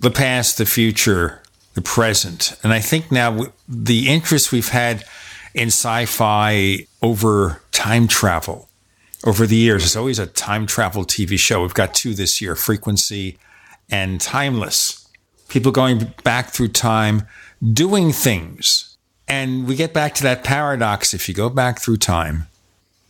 the 0.00 0.10
past, 0.10 0.58
the 0.58 0.66
future, 0.66 1.42
the 1.74 1.82
present, 1.82 2.56
and 2.62 2.72
I 2.72 2.80
think 2.80 3.10
now 3.10 3.46
the 3.68 4.08
interest 4.08 4.52
we've 4.52 4.68
had 4.68 5.04
in 5.54 5.68
sci 5.68 6.06
fi 6.06 6.86
over 7.02 7.62
time 7.72 8.08
travel 8.08 8.68
over 9.24 9.46
the 9.46 9.56
years. 9.56 9.82
There's 9.82 9.96
always 9.96 10.18
a 10.18 10.26
time 10.26 10.66
travel 10.66 11.04
TV 11.04 11.38
show. 11.38 11.62
We've 11.62 11.74
got 11.74 11.94
two 11.94 12.14
this 12.14 12.40
year 12.40 12.54
Frequency 12.54 13.38
and 13.90 14.20
Timeless. 14.20 15.08
People 15.48 15.72
going 15.72 16.12
back 16.24 16.50
through 16.50 16.68
time, 16.68 17.26
doing 17.72 18.12
things. 18.12 18.96
And 19.26 19.66
we 19.66 19.76
get 19.76 19.92
back 19.92 20.14
to 20.16 20.22
that 20.22 20.44
paradox 20.44 21.12
if 21.12 21.28
you 21.28 21.34
go 21.34 21.48
back 21.48 21.80
through 21.80 21.98
time 21.98 22.46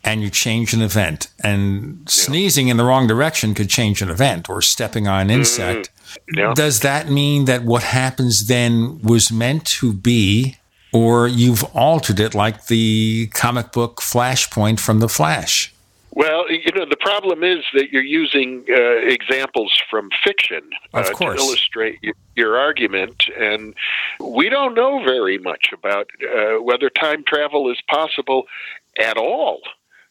and 0.05 0.23
you 0.23 0.31
change 0.31 0.73
an 0.73 0.81
event, 0.81 1.29
and 1.43 2.09
sneezing 2.09 2.69
in 2.69 2.77
the 2.77 2.85
wrong 2.85 3.07
direction 3.07 3.53
could 3.53 3.69
change 3.69 4.01
an 4.01 4.09
event, 4.09 4.49
or 4.49 4.63
stepping 4.63 5.09
on 5.09 5.23
an 5.23 5.31
insect. 5.31 5.91
Mm-hmm. 5.91 6.39
Yeah. 6.39 6.55
Does 6.55 6.81
that 6.81 7.11
mean 7.11 7.47
that 7.47 7.65
what 7.65 7.83
happens 7.83 8.47
then 8.47 9.01
was 9.03 9.33
meant 9.33 9.67
to 9.67 9.93
be, 9.93 10.57
or 10.93 11.29
you've 11.29 11.65
altered 11.75 12.21
it 12.21 12.35
like 12.35 12.67
the 12.67 13.29
comic 13.29 13.73
book 13.73 14.01
Flashpoint 14.01 14.81
from 14.81 15.01
The 15.01 15.09
Flash? 15.09 15.73
Well, 16.19 16.51
you 16.51 16.73
know, 16.75 16.85
the 16.85 16.97
problem 16.97 17.45
is 17.45 17.65
that 17.75 17.93
you're 17.93 18.03
using 18.03 18.65
uh, 18.69 18.75
examples 19.07 19.81
from 19.89 20.11
fiction 20.25 20.63
uh, 20.93 21.05
to 21.05 21.25
illustrate 21.35 22.01
y- 22.03 22.13
your 22.35 22.59
argument, 22.59 23.25
and 23.39 23.75
we 24.19 24.49
don't 24.49 24.75
know 24.75 25.05
very 25.05 25.39
much 25.39 25.69
about 25.73 26.09
uh, 26.23 26.61
whether 26.61 26.91
time 26.91 27.23
travel 27.25 27.71
is 27.71 27.79
possible 27.89 28.45
at 28.99 29.17
all. 29.17 29.61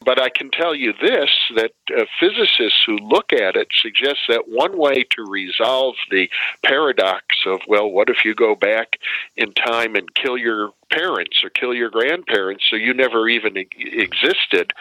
But 0.08 0.22
I 0.22 0.30
can 0.30 0.50
tell 0.50 0.74
you 0.74 0.94
this 1.02 1.28
that 1.54 1.72
uh, 1.94 2.06
physicists 2.18 2.82
who 2.86 2.96
look 2.96 3.30
at 3.30 3.56
it 3.56 3.68
suggest 3.78 4.20
that 4.28 4.48
one 4.48 4.78
way 4.78 5.04
to 5.04 5.30
resolve 5.30 5.96
the 6.10 6.30
paradox 6.64 7.26
of, 7.44 7.60
well, 7.68 7.90
what 7.90 8.08
if 8.08 8.24
you 8.24 8.34
go 8.34 8.54
back 8.54 8.98
in 9.36 9.52
time 9.52 9.96
and 9.96 10.14
kill 10.14 10.38
your 10.38 10.70
parents 10.90 11.44
or 11.44 11.50
kill 11.50 11.74
your 11.74 11.90
grandparents 11.90 12.64
so 12.70 12.76
you 12.76 12.94
never 12.94 13.28
even 13.28 13.58
e- 13.58 13.68
existed? 13.76 14.72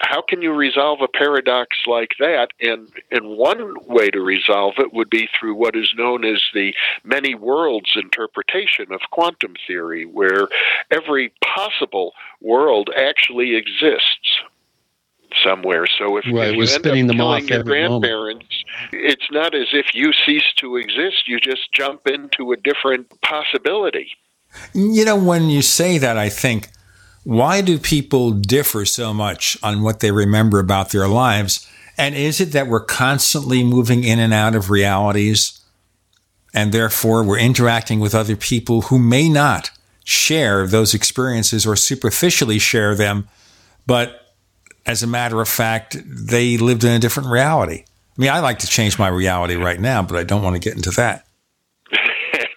How 0.00 0.20
can 0.20 0.42
you 0.42 0.52
resolve 0.52 1.02
a 1.02 1.06
paradox 1.06 1.76
like 1.86 2.16
that? 2.18 2.48
And, 2.60 2.88
and 3.12 3.38
one 3.38 3.76
way 3.86 4.10
to 4.10 4.22
resolve 4.22 4.74
it 4.78 4.92
would 4.92 5.08
be 5.08 5.28
through 5.38 5.54
what 5.54 5.76
is 5.76 5.94
known 5.96 6.24
as 6.24 6.42
the 6.52 6.74
many 7.04 7.36
worlds 7.36 7.92
interpretation 7.94 8.92
of 8.92 9.02
quantum 9.12 9.54
theory, 9.68 10.04
where 10.04 10.48
every 10.90 11.32
possible 11.44 12.12
world 12.40 12.90
actually 12.96 13.54
exists 13.54 14.40
somewhere. 15.42 15.86
So 15.98 16.16
if, 16.16 16.24
Right, 16.26 16.50
if 16.50 16.50
we're 16.50 16.52
you 16.54 16.60
end 16.62 16.68
spinning 16.68 17.04
up 17.04 17.08
them 17.08 17.16
killing 17.16 17.44
off 17.44 17.50
your 17.50 17.60
every 17.60 17.82
moment. 17.82 18.02
grandparents, 18.02 18.64
it's 18.92 19.26
not 19.30 19.54
as 19.54 19.68
if 19.72 19.86
you 19.94 20.12
cease 20.26 20.52
to 20.58 20.76
exist. 20.76 21.26
You 21.26 21.38
just 21.40 21.72
jump 21.72 22.06
into 22.06 22.52
a 22.52 22.56
different 22.56 23.08
possibility. 23.22 24.08
You 24.72 25.04
know, 25.04 25.16
when 25.16 25.48
you 25.48 25.62
say 25.62 25.98
that, 25.98 26.16
I 26.16 26.28
think, 26.28 26.68
why 27.24 27.60
do 27.60 27.78
people 27.78 28.30
differ 28.32 28.84
so 28.84 29.14
much 29.14 29.56
on 29.62 29.82
what 29.82 30.00
they 30.00 30.10
remember 30.10 30.58
about 30.58 30.90
their 30.90 31.08
lives? 31.08 31.68
And 31.96 32.14
is 32.14 32.40
it 32.40 32.52
that 32.52 32.66
we're 32.66 32.84
constantly 32.84 33.64
moving 33.64 34.04
in 34.04 34.18
and 34.18 34.32
out 34.32 34.54
of 34.54 34.70
realities? 34.70 35.60
And 36.52 36.72
therefore, 36.72 37.24
we're 37.24 37.38
interacting 37.38 37.98
with 37.98 38.14
other 38.14 38.36
people 38.36 38.82
who 38.82 38.98
may 38.98 39.28
not 39.28 39.70
share 40.04 40.66
those 40.66 40.94
experiences 40.94 41.66
or 41.66 41.76
superficially 41.76 42.58
share 42.58 42.94
them, 42.94 43.28
but 43.86 44.23
as 44.86 45.02
a 45.02 45.06
matter 45.06 45.40
of 45.40 45.48
fact, 45.48 45.96
they 46.04 46.56
lived 46.58 46.84
in 46.84 46.90
a 46.90 46.98
different 46.98 47.28
reality. 47.30 47.84
I 47.86 48.20
mean, 48.20 48.30
I 48.30 48.40
like 48.40 48.60
to 48.60 48.66
change 48.66 48.98
my 48.98 49.08
reality 49.08 49.56
right 49.56 49.80
now, 49.80 50.02
but 50.02 50.16
I 50.16 50.24
don't 50.24 50.42
want 50.42 50.54
to 50.54 50.60
get 50.60 50.76
into 50.76 50.90
that. 50.92 51.26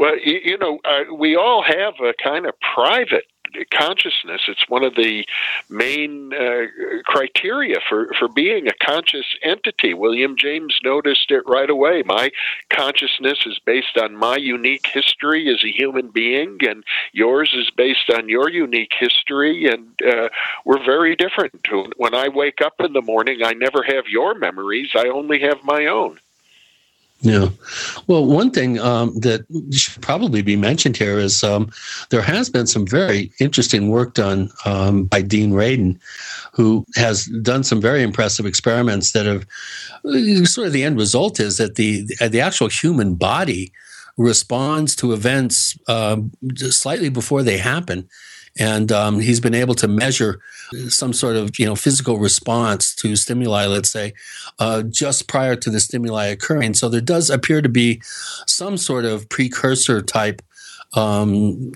Well, 0.00 0.18
you, 0.18 0.40
you 0.42 0.56
know, 0.56 0.78
uh, 0.82 1.14
we 1.14 1.36
all 1.36 1.62
have 1.62 1.92
a 2.00 2.14
kind 2.22 2.46
of 2.46 2.54
private 2.74 3.26
consciousness. 3.70 4.42
It's 4.48 4.68
one 4.68 4.84
of 4.84 4.94
the 4.94 5.24
main 5.68 6.32
uh, 6.32 6.66
criteria 7.04 7.76
for, 7.88 8.12
for 8.18 8.28
being 8.28 8.68
a 8.68 8.84
conscious 8.84 9.26
entity. 9.42 9.94
William 9.94 10.36
James 10.36 10.78
noticed 10.84 11.30
it 11.30 11.42
right 11.46 11.70
away. 11.70 12.02
My 12.04 12.30
consciousness 12.70 13.46
is 13.46 13.58
based 13.64 13.96
on 13.96 14.16
my 14.16 14.36
unique 14.36 14.86
history 14.86 15.48
as 15.48 15.62
a 15.64 15.70
human 15.70 16.08
being, 16.08 16.58
and 16.68 16.84
yours 17.12 17.54
is 17.56 17.70
based 17.70 18.10
on 18.10 18.28
your 18.28 18.48
unique 18.48 18.92
history, 18.98 19.66
and 19.66 19.88
uh, 20.06 20.28
we're 20.64 20.84
very 20.84 21.16
different. 21.16 21.66
When 21.96 22.14
I 22.14 22.28
wake 22.28 22.60
up 22.60 22.74
in 22.80 22.92
the 22.92 23.02
morning, 23.02 23.40
I 23.44 23.52
never 23.52 23.82
have 23.82 24.06
your 24.08 24.34
memories, 24.34 24.90
I 24.94 25.08
only 25.08 25.40
have 25.40 25.64
my 25.64 25.86
own. 25.86 26.18
Yeah. 27.22 27.48
Well, 28.06 28.24
one 28.24 28.50
thing 28.50 28.78
um, 28.78 29.14
that 29.20 29.44
should 29.72 30.02
probably 30.02 30.40
be 30.40 30.56
mentioned 30.56 30.96
here 30.96 31.18
is 31.18 31.44
um, 31.44 31.70
there 32.08 32.22
has 32.22 32.48
been 32.48 32.66
some 32.66 32.86
very 32.86 33.30
interesting 33.38 33.90
work 33.90 34.14
done 34.14 34.50
um, 34.64 35.04
by 35.04 35.20
Dean 35.20 35.52
Radin, 35.52 35.98
who 36.52 36.86
has 36.96 37.26
done 37.42 37.62
some 37.62 37.80
very 37.80 38.02
impressive 38.02 38.46
experiments 38.46 39.12
that 39.12 39.26
have 39.26 39.46
sort 40.48 40.66
of 40.66 40.72
the 40.72 40.82
end 40.82 40.96
result 40.96 41.40
is 41.40 41.58
that 41.58 41.74
the 41.74 42.06
the 42.28 42.40
actual 42.40 42.68
human 42.68 43.14
body 43.16 43.70
responds 44.16 44.96
to 44.96 45.12
events 45.12 45.78
um, 45.88 46.32
slightly 46.56 47.10
before 47.10 47.42
they 47.42 47.58
happen. 47.58 48.08
And 48.58 48.90
um, 48.90 49.20
he's 49.20 49.40
been 49.40 49.54
able 49.54 49.74
to 49.76 49.88
measure 49.88 50.40
some 50.88 51.12
sort 51.12 51.36
of 51.36 51.58
you 51.58 51.66
know 51.66 51.76
physical 51.76 52.18
response 52.18 52.94
to 52.96 53.16
stimuli, 53.16 53.66
let's 53.66 53.90
say, 53.90 54.12
uh, 54.58 54.82
just 54.82 55.28
prior 55.28 55.56
to 55.56 55.70
the 55.70 55.80
stimuli 55.80 56.26
occurring. 56.26 56.74
So 56.74 56.88
there 56.88 57.00
does 57.00 57.30
appear 57.30 57.62
to 57.62 57.68
be 57.68 58.02
some 58.46 58.76
sort 58.76 59.04
of 59.04 59.28
precursor 59.28 60.02
type 60.02 60.42
um, 60.94 61.72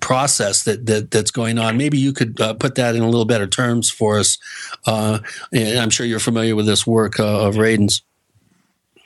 process 0.00 0.64
that, 0.64 0.86
that 0.86 1.10
that's 1.10 1.30
going 1.30 1.58
on. 1.58 1.76
Maybe 1.76 1.98
you 1.98 2.12
could 2.12 2.40
uh, 2.40 2.54
put 2.54 2.74
that 2.74 2.96
in 2.96 3.02
a 3.02 3.08
little 3.08 3.24
better 3.24 3.46
terms 3.46 3.90
for 3.90 4.18
us. 4.18 4.38
Uh, 4.86 5.20
and 5.52 5.78
I'm 5.78 5.90
sure 5.90 6.06
you're 6.06 6.18
familiar 6.18 6.56
with 6.56 6.66
this 6.66 6.86
work 6.86 7.20
uh, 7.20 7.46
of 7.46 7.56
Radin's. 7.56 8.02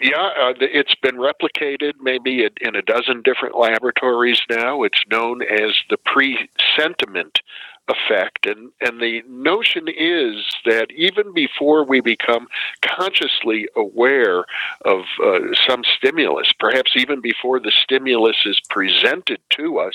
Yeah, 0.00 0.30
uh, 0.38 0.54
it's 0.60 0.94
been 0.96 1.16
replicated 1.16 1.92
maybe 2.00 2.44
in- 2.60 2.76
a 2.76 2.82
dozen 2.82 3.22
different 3.22 3.56
laboratories 3.56 4.40
now. 4.50 4.82
It's 4.82 5.02
known 5.10 5.42
as 5.42 5.72
the 5.88 5.96
presentiment 5.98 7.40
effect. 7.88 8.46
And, 8.46 8.70
and 8.80 9.00
the 9.00 9.22
notion 9.28 9.86
is 9.88 10.44
that 10.64 10.90
even 10.96 11.32
before 11.32 11.84
we 11.84 12.00
become 12.00 12.48
consciously 12.82 13.68
aware 13.76 14.44
of 14.84 15.00
uh, 15.22 15.38
some 15.66 15.82
stimulus, 15.96 16.52
perhaps 16.58 16.92
even 16.96 17.20
before 17.20 17.60
the 17.60 17.72
stimulus 17.72 18.36
is 18.46 18.60
presented 18.70 19.40
to 19.50 19.78
us, 19.78 19.94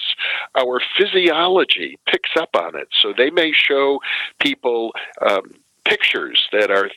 our 0.55 0.81
physiology 0.97 1.97
picks 2.07 2.31
up 2.39 2.55
on 2.55 2.75
it. 2.75 2.87
So 3.01 3.13
they 3.15 3.31
may 3.31 3.51
show 3.53 3.99
people 4.39 4.93
um, 5.21 5.55
pictures 5.85 6.47
that 6.51 6.69
are 6.69 6.89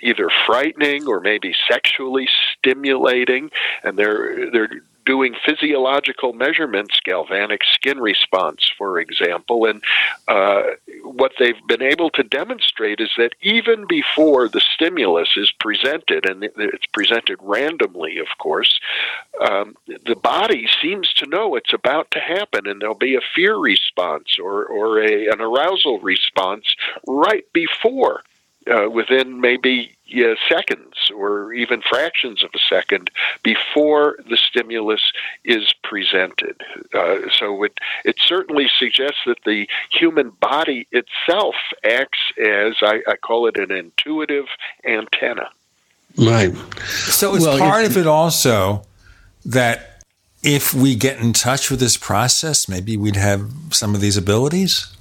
either 0.00 0.28
frightening 0.46 1.06
or 1.06 1.20
maybe 1.20 1.54
sexually 1.68 2.28
stimulating, 2.58 3.50
and 3.82 3.98
they're 3.98 4.50
they're 4.50 4.70
doing 5.08 5.34
physiological 5.42 6.34
measurements, 6.34 7.00
galvanic 7.02 7.62
skin 7.72 7.98
response, 7.98 8.70
for 8.76 9.00
example, 9.00 9.64
and 9.64 9.82
uh, 10.28 10.62
what 11.02 11.32
they've 11.38 11.66
been 11.66 11.80
able 11.80 12.10
to 12.10 12.22
demonstrate 12.22 13.00
is 13.00 13.08
that 13.16 13.32
even 13.40 13.86
before 13.88 14.48
the 14.48 14.60
stimulus 14.60 15.30
is 15.34 15.50
presented, 15.50 16.28
and 16.28 16.44
it's 16.44 16.84
presented 16.92 17.38
randomly, 17.40 18.18
of 18.18 18.26
course, 18.36 18.78
um, 19.40 19.74
the 19.86 20.14
body 20.14 20.68
seems 20.82 21.10
to 21.14 21.24
know 21.24 21.56
it's 21.56 21.72
about 21.72 22.10
to 22.10 22.20
happen, 22.20 22.66
and 22.66 22.82
there'll 22.82 22.94
be 22.94 23.16
a 23.16 23.30
fear 23.34 23.56
response 23.56 24.38
or 24.38 24.66
or 24.66 25.00
a, 25.00 25.28
an 25.28 25.40
arousal 25.40 26.00
response 26.00 26.76
right 27.06 27.50
before 27.54 28.22
uh, 28.70 28.88
within 28.90 29.40
maybe 29.40 29.96
uh, 30.14 30.34
seconds 30.48 30.94
or 31.14 31.52
even 31.52 31.82
fractions 31.82 32.42
of 32.42 32.50
a 32.54 32.58
second 32.68 33.10
before 33.42 34.18
the 34.28 34.36
stimulus 34.36 35.00
is 35.44 35.72
presented. 35.82 36.60
Uh, 36.94 37.18
so 37.32 37.62
it, 37.64 37.78
it 38.04 38.16
certainly 38.18 38.68
suggests 38.78 39.18
that 39.26 39.38
the 39.44 39.68
human 39.90 40.30
body 40.30 40.86
itself 40.92 41.54
acts 41.84 42.18
as, 42.38 42.74
I, 42.82 43.02
I 43.06 43.16
call 43.16 43.46
it, 43.46 43.58
an 43.58 43.70
intuitive 43.70 44.46
antenna. 44.84 45.50
Right. 46.16 46.54
So 46.86 47.34
it's 47.34 47.44
Well, 47.44 47.58
part 47.58 47.84
if- 47.84 47.90
of 47.92 47.96
it 47.98 48.06
also 48.06 48.82
that 49.44 50.02
if 50.42 50.72
we 50.72 50.94
get 50.94 51.18
in 51.18 51.32
touch 51.32 51.70
with 51.70 51.80
this 51.80 51.96
process, 51.96 52.68
maybe 52.68 52.96
we'd 52.96 53.16
have 53.16 53.50
some 53.70 53.94
of 53.94 54.00
these 54.00 54.16
abilities. 54.16 54.94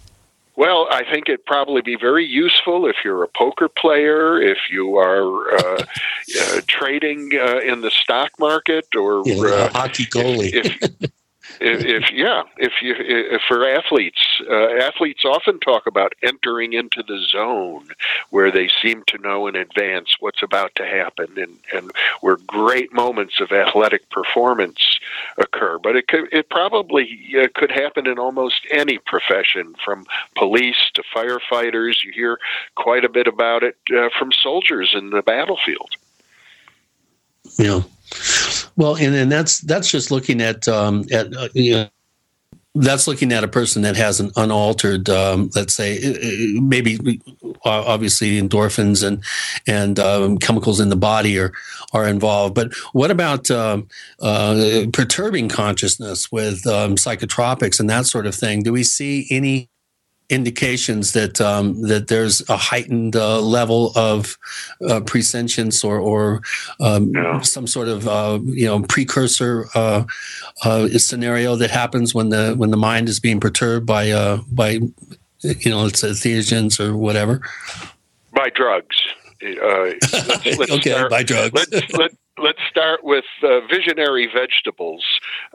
Well, 0.57 0.87
I 0.89 1.03
think 1.03 1.29
it'd 1.29 1.45
probably 1.45 1.83
be 1.83 1.95
very 1.95 2.25
useful 2.25 2.87
if 2.87 2.95
you're 3.05 3.23
a 3.23 3.27
poker 3.27 3.69
player, 3.69 4.41
if 4.41 4.57
you 4.71 4.97
are 4.97 5.55
uh, 5.55 5.85
uh, 6.41 6.61
trading 6.67 7.29
uh, 7.39 7.59
in 7.59 7.81
the 7.81 7.91
stock 7.91 8.31
market, 8.39 8.87
or 8.95 9.21
Yeah, 9.23 9.35
uh, 9.35 9.67
a 9.67 9.69
hockey 9.69 10.05
goalie. 10.05 10.49
If, 10.51 10.75
if, 10.81 11.11
if, 11.59 12.11
yeah, 12.11 12.43
if 12.57 12.73
you 12.81 12.95
if 12.97 13.41
for 13.47 13.67
athletes, 13.67 14.41
uh, 14.49 14.77
athletes 14.81 15.23
often 15.25 15.59
talk 15.59 15.87
about 15.87 16.13
entering 16.21 16.73
into 16.73 17.03
the 17.03 17.19
zone 17.31 17.87
where 18.29 18.51
they 18.51 18.69
seem 18.81 19.03
to 19.07 19.17
know 19.17 19.47
in 19.47 19.55
advance 19.55 20.15
what's 20.19 20.43
about 20.43 20.73
to 20.75 20.85
happen, 20.85 21.27
and 21.37 21.57
and 21.73 21.91
where 22.21 22.37
great 22.47 22.93
moments 22.93 23.39
of 23.39 23.51
athletic 23.51 24.09
performance 24.09 24.99
occur. 25.37 25.79
But 25.79 25.95
it 25.95 26.07
could 26.07 26.31
it 26.31 26.49
probably 26.49 27.19
uh, 27.41 27.47
could 27.55 27.71
happen 27.71 28.07
in 28.07 28.19
almost 28.19 28.67
any 28.71 28.97
profession, 28.99 29.75
from 29.83 30.05
police 30.35 30.91
to 30.93 31.03
firefighters. 31.15 32.03
You 32.03 32.11
hear 32.11 32.39
quite 32.75 33.05
a 33.05 33.09
bit 33.09 33.27
about 33.27 33.63
it 33.63 33.77
uh, 33.95 34.09
from 34.17 34.31
soldiers 34.31 34.93
in 34.93 35.09
the 35.09 35.21
battlefield. 35.21 35.91
Yeah. 37.57 37.81
Well, 38.77 38.95
and, 38.95 39.15
and 39.15 39.31
that's 39.31 39.59
that's 39.61 39.89
just 39.89 40.11
looking 40.11 40.39
at 40.39 40.67
um, 40.67 41.05
at 41.11 41.35
uh, 41.35 41.49
you 41.53 41.73
know 41.73 41.89
that's 42.75 43.07
looking 43.07 43.31
at 43.31 43.43
a 43.43 43.47
person 43.47 43.81
that 43.81 43.95
has 43.95 44.19
an 44.19 44.31
unaltered, 44.35 45.09
um, 45.09 45.49
let's 45.55 45.75
say, 45.75 45.97
uh, 45.97 46.11
uh, 46.11 46.61
maybe 46.61 47.21
obviously 47.65 48.39
endorphins 48.39 49.05
and 49.05 49.23
and 49.65 49.99
um, 49.99 50.37
chemicals 50.37 50.79
in 50.79 50.89
the 50.89 50.95
body 50.95 51.39
are 51.39 51.51
are 51.93 52.07
involved. 52.07 52.53
But 52.53 52.73
what 52.93 53.11
about 53.11 53.49
um, 53.49 53.87
uh, 54.21 54.85
perturbing 54.93 55.49
consciousness 55.49 56.31
with 56.31 56.65
um, 56.67 56.95
psychotropics 56.95 57.79
and 57.79 57.89
that 57.89 58.05
sort 58.05 58.27
of 58.27 58.35
thing? 58.35 58.61
Do 58.61 58.71
we 58.71 58.83
see 58.83 59.27
any 59.31 59.69
indications 60.29 61.13
that 61.13 61.39
um, 61.39 61.81
that 61.83 62.07
there's 62.07 62.47
a 62.49 62.57
heightened 62.57 63.15
uh, 63.15 63.39
level 63.39 63.91
of 63.95 64.37
uh, 64.87 64.99
presentience 65.01 65.83
or 65.83 65.99
or 65.99 66.41
um, 66.79 67.11
yeah. 67.13 67.39
some 67.41 67.67
sort 67.67 67.87
of 67.87 68.07
uh, 68.07 68.39
you 68.43 68.65
know 68.65 68.81
precursor 68.81 69.67
uh, 69.75 70.03
uh, 70.63 70.87
scenario 70.89 71.55
that 71.55 71.71
happens 71.71 72.13
when 72.13 72.29
the 72.29 72.53
when 72.57 72.71
the 72.71 72.77
mind 72.77 73.07
is 73.07 73.19
being 73.19 73.39
perturbed 73.39 73.85
by 73.85 74.09
uh, 74.11 74.37
by 74.51 74.71
you 75.41 75.69
know 75.69 75.85
it's 75.85 76.03
entheogens 76.03 76.79
or 76.79 76.95
whatever 76.95 77.41
by 78.33 78.49
drugs. 78.49 79.07
Let's, 79.41 80.57
let's 80.57 80.71
okay, 80.71 80.91
start, 80.91 81.11
by 81.11 81.23
drugs. 81.23 81.53
let's, 81.53 81.93
let, 81.93 82.11
let's 82.37 82.59
start 82.69 83.03
with 83.03 83.25
uh, 83.43 83.61
visionary 83.67 84.29
vegetables, 84.33 85.03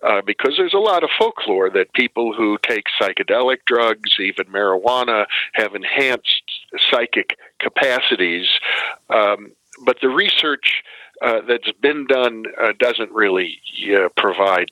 uh, 0.02 0.22
because 0.24 0.54
there's 0.56 0.74
a 0.74 0.78
lot 0.78 1.04
of 1.04 1.10
folklore 1.18 1.70
that 1.70 1.92
people 1.92 2.32
who 2.32 2.58
take 2.66 2.84
psychedelic 3.00 3.58
drugs, 3.66 4.16
even 4.18 4.46
marijuana, 4.46 5.26
have 5.54 5.74
enhanced 5.74 6.42
psychic 6.90 7.38
capacities. 7.60 8.46
Um, 9.10 9.52
but 9.84 9.98
the 10.00 10.08
research 10.08 10.82
uh, 11.22 11.40
that's 11.46 11.70
been 11.80 12.06
done 12.06 12.44
uh, 12.60 12.72
doesn't 12.78 13.12
really 13.12 13.60
uh, 13.96 14.08
provide 14.16 14.70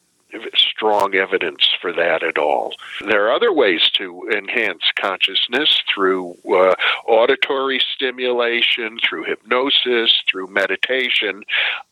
strong 0.55 1.15
evidence 1.15 1.69
for 1.81 1.93
that 1.93 2.23
at 2.23 2.39
all. 2.39 2.75
There 3.07 3.27
are 3.27 3.33
other 3.33 3.53
ways 3.53 3.91
to 3.95 4.29
enhance 4.31 4.83
consciousness 4.97 5.83
through 5.93 6.37
uh, 6.49 6.75
auditory 7.07 7.81
stimulation, 7.95 8.99
through 9.07 9.25
hypnosis, 9.25 10.23
through 10.31 10.49
meditation, 10.49 11.43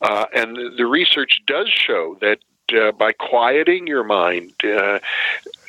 uh, 0.00 0.26
and 0.34 0.56
the 0.76 0.86
research 0.86 1.40
does 1.46 1.68
show 1.68 2.16
that 2.20 2.38
uh, 2.76 2.92
by 2.92 3.12
quieting 3.12 3.86
your 3.86 4.04
mind, 4.04 4.52
uh, 4.64 4.68
uh, 4.68 4.98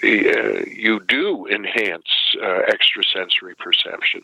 you 0.03 0.99
do 1.07 1.47
enhance 1.47 2.35
uh, 2.41 2.61
extrasensory 2.67 3.55
perception. 3.55 4.21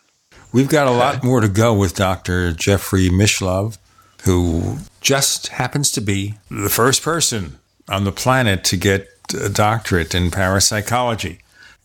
We've 0.51 0.69
got 0.69 0.87
a 0.87 0.91
lot 0.91 1.23
more 1.23 1.41
to 1.41 1.47
go 1.47 1.73
with 1.73 1.95
Dr. 1.95 2.51
Jeffrey 2.51 3.09
Mishlove, 3.09 3.77
who 4.23 4.77
just 5.01 5.49
happens 5.49 5.91
to 5.91 6.01
be 6.01 6.35
the 6.49 6.69
first 6.69 7.01
person 7.01 7.59
on 7.89 8.03
the 8.03 8.11
planet 8.11 8.63
to 8.65 8.77
get 8.77 9.09
a 9.39 9.49
doctorate 9.49 10.13
in 10.15 10.31
parapsychology. 10.31 11.39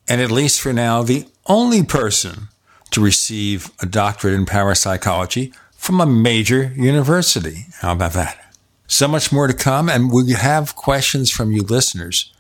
And 0.09 0.21
at 0.21 0.31
least 0.31 0.61
for 0.61 0.73
now, 0.73 1.03
the 1.03 1.27
only 1.47 1.83
person 1.83 2.49
to 2.91 3.01
receive 3.01 3.71
a 3.81 3.87
doctorate 3.87 4.35
in 4.35 4.47
parapsychology 4.47 5.53
from 5.77 6.01
a 6.01 6.07
major 6.07 6.73
university. 6.77 7.67
How 7.81 7.93
about 7.93 8.13
that? 8.13 8.55
So 8.87 9.07
much 9.07 9.31
more 9.31 9.47
to 9.47 9.55
come, 9.55 9.89
and 9.89 10.11
we 10.13 10.33
have 10.33 10.75
questions 10.75 11.31
from 11.31 11.53
you 11.53 11.63
listeners 11.63 12.33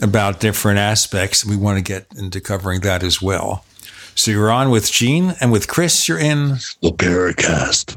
about 0.00 0.40
different 0.40 0.78
aspects. 0.78 1.44
We 1.44 1.56
want 1.56 1.78
to 1.78 1.82
get 1.82 2.06
into 2.16 2.40
covering 2.40 2.80
that 2.82 3.02
as 3.02 3.20
well. 3.20 3.64
So 4.14 4.30
you're 4.30 4.50
on 4.50 4.70
with 4.70 4.90
Gene 4.90 5.34
and 5.40 5.50
with 5.50 5.66
Chris, 5.66 6.08
you're 6.08 6.18
in 6.18 6.58
the 6.80 6.92
Paracast. 6.92 7.96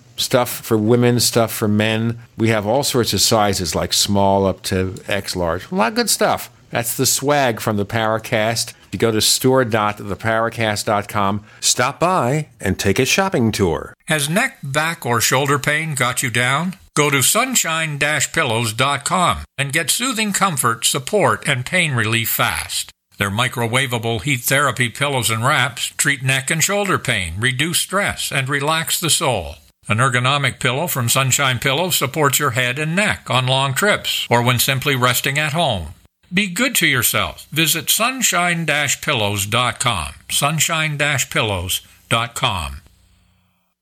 stuff 0.21 0.49
for 0.49 0.77
women, 0.77 1.19
stuff 1.19 1.51
for 1.51 1.67
men. 1.67 2.19
We 2.37 2.47
have 2.49 2.67
all 2.67 2.83
sorts 2.83 3.13
of 3.13 3.21
sizes, 3.21 3.73
like 3.75 3.93
small 3.93 4.45
up 4.45 4.61
to 4.63 4.95
X 5.07 5.35
large. 5.35 5.71
A 5.71 5.75
lot 5.75 5.89
of 5.89 5.95
good 5.95 6.09
stuff. 6.09 6.49
That's 6.69 6.95
the 6.95 7.05
swag 7.05 7.59
from 7.59 7.75
the 7.77 7.85
Paracast. 7.85 8.73
You 8.91 8.99
go 8.99 9.11
to 9.11 9.21
store.theparacast.com, 9.21 11.45
stop 11.59 11.99
by, 11.99 12.47
and 12.59 12.79
take 12.79 12.99
a 12.99 13.05
shopping 13.05 13.51
tour. 13.51 13.93
Has 14.07 14.29
neck, 14.29 14.57
back, 14.63 15.05
or 15.05 15.21
shoulder 15.21 15.59
pain 15.59 15.93
got 15.95 16.23
you 16.23 16.29
down? 16.29 16.75
Go 16.95 17.09
to 17.09 17.21
sunshine-pillows.com 17.21 19.37
and 19.57 19.73
get 19.73 19.89
soothing 19.89 20.33
comfort, 20.33 20.85
support, 20.85 21.47
and 21.47 21.65
pain 21.65 21.93
relief 21.93 22.29
fast. 22.29 22.91
Their 23.17 23.29
microwavable 23.29 24.21
heat 24.23 24.41
therapy 24.41 24.89
pillows 24.89 25.29
and 25.29 25.45
wraps 25.45 25.85
treat 25.85 26.23
neck 26.23 26.49
and 26.49 26.63
shoulder 26.63 26.97
pain, 26.97 27.35
reduce 27.39 27.77
stress, 27.79 28.31
and 28.31 28.49
relax 28.49 28.99
the 28.99 29.11
soul. 29.11 29.55
An 29.91 29.97
ergonomic 29.97 30.59
pillow 30.61 30.87
from 30.87 31.09
Sunshine 31.09 31.59
Pillows 31.59 31.97
supports 31.97 32.39
your 32.39 32.51
head 32.51 32.79
and 32.79 32.95
neck 32.95 33.29
on 33.29 33.45
long 33.45 33.73
trips 33.73 34.25
or 34.29 34.41
when 34.41 34.57
simply 34.57 34.95
resting 34.95 35.37
at 35.37 35.51
home. 35.51 35.87
Be 36.33 36.47
good 36.47 36.75
to 36.75 36.87
yourself. 36.87 37.45
Visit 37.51 37.89
sunshine-pillows.com. 37.89 40.13
sunshine-pillows.com. 40.29 42.81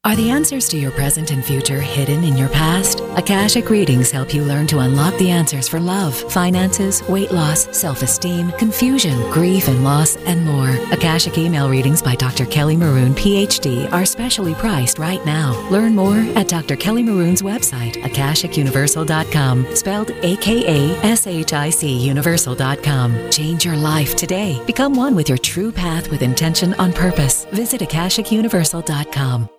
Are 0.06 0.16
the 0.16 0.30
answers 0.30 0.70
to 0.70 0.78
your 0.78 0.92
present 0.92 1.30
and 1.30 1.44
future 1.44 1.82
hidden 1.82 2.24
in 2.24 2.38
your 2.38 2.48
past? 2.48 3.02
Akashic 3.18 3.70
readings 3.70 4.10
help 4.10 4.34
you 4.34 4.46
learn 4.46 4.66
to 4.68 4.80
unlock 4.80 5.14
the 5.18 5.30
answers 5.30 5.68
for 5.68 5.78
love, 5.78 6.16
finances, 6.32 7.04
weight 7.10 7.34
loss, 7.34 7.68
self 7.78 8.02
esteem, 8.02 8.50
confusion, 8.54 9.20
grief 9.30 9.68
and 9.68 9.84
loss, 9.84 10.16
and 10.16 10.46
more. 10.46 10.70
Akashic 10.94 11.38
email 11.38 11.70
readings 11.70 12.02
by 12.02 12.16
Dr. 12.16 12.46
Kelly 12.46 12.78
Maroon, 12.78 13.14
PhD, 13.14 13.92
are 13.92 14.06
specially 14.06 14.56
priced 14.56 15.00
right 15.00 15.24
now. 15.26 15.52
Learn 15.70 15.96
more 15.96 16.20
at 16.38 16.48
Dr. 16.48 16.78
Kelly 16.78 17.04
Maroon's 17.04 17.42
website, 17.42 17.96
akashicuniversal.com, 18.02 19.76
spelled 19.76 20.12
A 20.12 20.38
K 20.38 20.64
A 20.66 20.98
S 21.04 21.28
H 21.28 21.52
I 21.52 21.70
C 21.70 21.92
universal.com. 21.92 23.30
Change 23.32 23.66
your 23.66 23.76
life 23.76 24.16
today. 24.16 24.64
Become 24.66 24.96
one 24.96 25.14
with 25.14 25.28
your 25.28 25.38
true 25.38 25.74
path 25.74 26.10
with 26.10 26.22
intention 26.22 26.74
on 26.76 26.94
purpose. 26.94 27.44
Visit 27.52 27.82
akashicuniversal.com. 27.82 29.50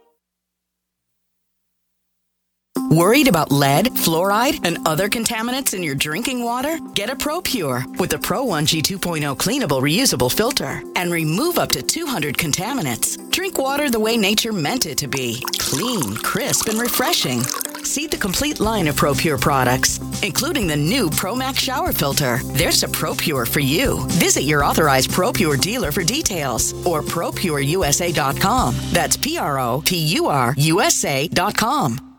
Worried 2.90 3.28
about 3.28 3.52
lead, 3.52 3.86
fluoride, 3.86 4.66
and 4.66 4.84
other 4.84 5.08
contaminants 5.08 5.74
in 5.74 5.82
your 5.84 5.94
drinking 5.94 6.42
water? 6.42 6.76
Get 6.94 7.08
a 7.08 7.14
ProPure 7.14 7.86
with 8.00 8.10
the 8.10 8.18
Pro 8.18 8.44
1G 8.44 8.82
2.0 8.82 9.36
cleanable 9.36 9.80
reusable 9.80 10.28
filter 10.32 10.82
and 10.96 11.12
remove 11.12 11.56
up 11.56 11.70
to 11.70 11.82
200 11.82 12.36
contaminants. 12.36 13.16
Drink 13.30 13.58
water 13.58 13.90
the 13.90 14.00
way 14.00 14.16
nature 14.16 14.52
meant 14.52 14.86
it 14.86 14.98
to 14.98 15.06
be 15.06 15.40
clean, 15.60 16.16
crisp, 16.16 16.68
and 16.68 16.80
refreshing. 16.80 17.44
See 17.84 18.08
the 18.08 18.16
complete 18.16 18.58
line 18.58 18.88
of 18.88 18.96
ProPure 18.96 19.40
products, 19.40 20.00
including 20.24 20.66
the 20.66 20.76
new 20.76 21.10
ProMax 21.10 21.58
shower 21.60 21.92
filter. 21.92 22.40
There's 22.42 22.82
a 22.82 22.88
ProPure 22.88 23.46
for 23.46 23.60
you. 23.60 24.04
Visit 24.08 24.42
your 24.42 24.64
authorized 24.64 25.10
ProPure 25.12 25.60
dealer 25.60 25.92
for 25.92 26.02
details 26.02 26.72
or 26.84 27.02
ProPureUSA.com. 27.02 28.74
That's 28.90 29.16
P 29.16 29.38
R 29.38 29.60
O 29.60 29.80
P 29.86 29.96
U 29.96 30.26
R 30.26 30.56
USA.com. 30.58 32.09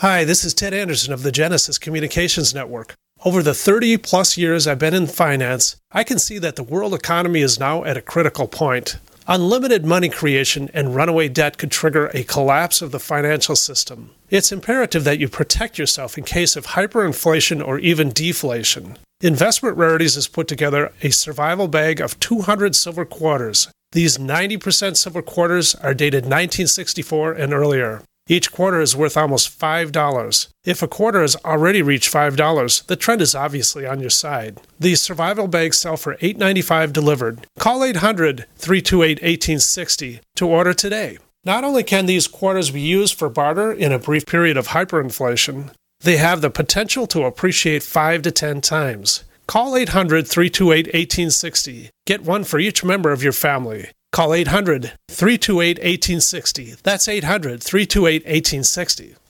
Hi, 0.00 0.22
this 0.22 0.44
is 0.44 0.54
Ted 0.54 0.72
Anderson 0.74 1.12
of 1.12 1.24
the 1.24 1.32
Genesis 1.32 1.76
Communications 1.76 2.54
Network. 2.54 2.94
Over 3.24 3.42
the 3.42 3.52
30 3.52 3.96
plus 3.96 4.38
years 4.38 4.64
I've 4.64 4.78
been 4.78 4.94
in 4.94 5.08
finance, 5.08 5.74
I 5.90 6.04
can 6.04 6.20
see 6.20 6.38
that 6.38 6.54
the 6.54 6.62
world 6.62 6.94
economy 6.94 7.40
is 7.40 7.58
now 7.58 7.82
at 7.82 7.96
a 7.96 8.00
critical 8.00 8.46
point. 8.46 8.98
Unlimited 9.26 9.84
money 9.84 10.08
creation 10.08 10.70
and 10.72 10.94
runaway 10.94 11.26
debt 11.28 11.58
could 11.58 11.72
trigger 11.72 12.12
a 12.14 12.22
collapse 12.22 12.80
of 12.80 12.92
the 12.92 13.00
financial 13.00 13.56
system. 13.56 14.10
It's 14.30 14.52
imperative 14.52 15.02
that 15.02 15.18
you 15.18 15.28
protect 15.28 15.78
yourself 15.78 16.16
in 16.16 16.22
case 16.22 16.54
of 16.54 16.66
hyperinflation 16.66 17.60
or 17.66 17.80
even 17.80 18.10
deflation. 18.10 18.98
Investment 19.20 19.76
Rarities 19.76 20.14
has 20.14 20.28
put 20.28 20.46
together 20.46 20.92
a 21.02 21.10
survival 21.10 21.66
bag 21.66 22.00
of 22.00 22.20
200 22.20 22.76
silver 22.76 23.04
quarters. 23.04 23.66
These 23.90 24.16
90% 24.16 24.96
silver 24.96 25.22
quarters 25.22 25.74
are 25.74 25.92
dated 25.92 26.22
1964 26.22 27.32
and 27.32 27.52
earlier. 27.52 28.02
Each 28.30 28.52
quarter 28.52 28.82
is 28.82 28.94
worth 28.94 29.16
almost 29.16 29.58
$5. 29.58 30.48
If 30.64 30.82
a 30.82 30.88
quarter 30.88 31.22
has 31.22 31.34
already 31.46 31.80
reached 31.80 32.12
$5, 32.12 32.86
the 32.86 32.96
trend 32.96 33.22
is 33.22 33.34
obviously 33.34 33.86
on 33.86 34.00
your 34.00 34.10
side. 34.10 34.60
These 34.78 35.00
survival 35.00 35.48
bags 35.48 35.78
sell 35.78 35.96
for 35.96 36.16
$8.95 36.16 36.92
delivered. 36.92 37.46
Call 37.58 37.82
800 37.82 38.44
328 38.56 39.22
1860 39.22 40.20
to 40.36 40.46
order 40.46 40.74
today. 40.74 41.16
Not 41.42 41.64
only 41.64 41.82
can 41.82 42.04
these 42.04 42.28
quarters 42.28 42.70
be 42.70 42.82
used 42.82 43.14
for 43.14 43.30
barter 43.30 43.72
in 43.72 43.92
a 43.92 43.98
brief 43.98 44.26
period 44.26 44.58
of 44.58 44.68
hyperinflation, 44.68 45.70
they 46.00 46.18
have 46.18 46.42
the 46.42 46.50
potential 46.50 47.06
to 47.06 47.24
appreciate 47.24 47.82
5 47.82 48.22
to 48.22 48.30
10 48.30 48.60
times. 48.60 49.24
Call 49.46 49.74
800 49.74 50.28
328 50.28 50.86
1860. 50.88 51.88
Get 52.06 52.22
one 52.22 52.44
for 52.44 52.58
each 52.58 52.84
member 52.84 53.10
of 53.10 53.22
your 53.22 53.32
family. 53.32 53.88
Call 54.12 54.34
800 54.34 54.92
328 55.08 55.78
1860. 55.78 56.74
That's 56.82 57.08
800 57.08 57.62
328 57.62 58.24
1860. 58.24 59.16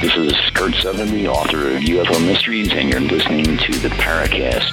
This 0.00 0.14
is 0.14 0.32
Kurt 0.54 0.74
the 0.74 1.26
author 1.26 1.70
of 1.70 1.82
UFO 1.82 2.24
Mysteries, 2.24 2.72
and 2.72 2.88
you're 2.88 3.00
listening 3.00 3.44
to 3.44 3.72
the 3.80 3.88
Paracast. 3.88 4.70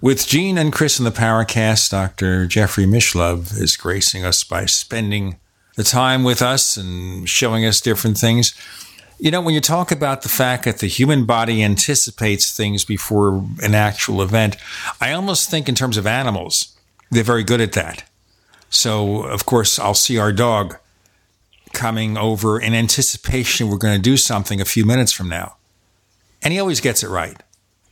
With 0.00 0.26
Gene 0.26 0.56
and 0.56 0.72
Chris 0.72 0.98
in 0.98 1.04
the 1.04 1.10
Paracast, 1.10 1.90
Dr. 1.90 2.46
Jeffrey 2.46 2.86
Mishlove 2.86 3.60
is 3.60 3.76
gracing 3.76 4.24
us 4.24 4.42
by 4.42 4.64
spending 4.64 5.36
the 5.74 5.84
time 5.84 6.24
with 6.24 6.40
us 6.40 6.78
and 6.78 7.28
showing 7.28 7.66
us 7.66 7.82
different 7.82 8.16
things. 8.16 8.54
You 9.18 9.30
know, 9.30 9.42
when 9.42 9.52
you 9.52 9.60
talk 9.60 9.92
about 9.92 10.22
the 10.22 10.30
fact 10.30 10.64
that 10.64 10.78
the 10.78 10.86
human 10.86 11.26
body 11.26 11.62
anticipates 11.62 12.56
things 12.56 12.86
before 12.86 13.44
an 13.62 13.74
actual 13.74 14.22
event, 14.22 14.56
I 14.98 15.12
almost 15.12 15.50
think 15.50 15.68
in 15.68 15.74
terms 15.74 15.98
of 15.98 16.06
animals, 16.06 16.74
they're 17.10 17.22
very 17.22 17.44
good 17.44 17.60
at 17.60 17.72
that. 17.72 18.04
So, 18.70 19.24
of 19.24 19.44
course, 19.44 19.78
I'll 19.78 19.92
see 19.92 20.16
our 20.16 20.32
dog 20.32 20.78
coming 21.76 22.16
over 22.16 22.58
in 22.58 22.74
anticipation 22.74 23.68
we're 23.68 23.76
going 23.76 23.94
to 23.94 24.02
do 24.02 24.16
something 24.16 24.60
a 24.60 24.64
few 24.64 24.84
minutes 24.84 25.12
from 25.12 25.28
now. 25.28 25.56
And 26.42 26.52
he 26.52 26.58
always 26.58 26.80
gets 26.80 27.02
it 27.02 27.08
right. 27.08 27.36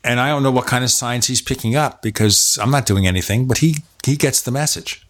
And 0.03 0.19
I 0.19 0.29
don't 0.29 0.43
know 0.43 0.51
what 0.51 0.67
kind 0.67 0.83
of 0.83 0.91
signs 0.91 1.27
he's 1.27 1.43
picking 1.43 1.77
up 1.77 2.03
because 2.03 2.59
I'm 2.61 2.71
not 2.71 2.87
doing 2.87 3.07
anything, 3.07 3.47
but 3.47 3.59
he, 3.59 3.77
he 4.05 4.17
gets 4.17 4.43
the 4.43 4.51
message. 4.51 5.07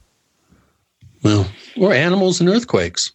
Well, 1.22 1.46
or 1.76 1.92
animals 1.92 2.40
and 2.40 2.48
earthquakes. 2.48 3.12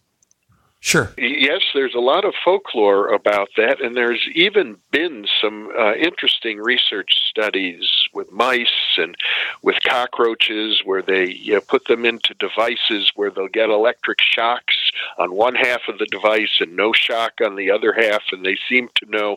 Sure. 0.82 1.12
Yes, 1.18 1.60
there's 1.74 1.94
a 1.94 2.00
lot 2.00 2.24
of 2.24 2.32
folklore 2.42 3.08
about 3.08 3.50
that, 3.58 3.82
and 3.82 3.94
there's 3.94 4.26
even 4.34 4.78
been 4.90 5.26
some 5.40 5.70
uh, 5.78 5.92
interesting 5.92 6.58
research 6.58 7.12
studies 7.28 7.86
with 8.14 8.32
mice 8.32 8.96
and 8.96 9.14
with 9.62 9.76
cockroaches 9.86 10.80
where 10.84 11.02
they 11.02 11.38
uh, 11.54 11.60
put 11.68 11.84
them 11.84 12.06
into 12.06 12.32
devices 12.34 13.12
where 13.14 13.30
they'll 13.30 13.48
get 13.48 13.68
electric 13.68 14.20
shocks 14.22 14.74
on 15.18 15.34
one 15.34 15.54
half 15.54 15.82
of 15.88 15.98
the 15.98 16.06
device 16.06 16.60
and 16.60 16.76
no 16.76 16.92
shock 16.92 17.34
on 17.44 17.56
the 17.56 17.70
other 17.70 17.92
half, 17.92 18.22
and 18.32 18.44
they 18.44 18.56
seem 18.68 18.88
to 18.96 19.10
know 19.10 19.36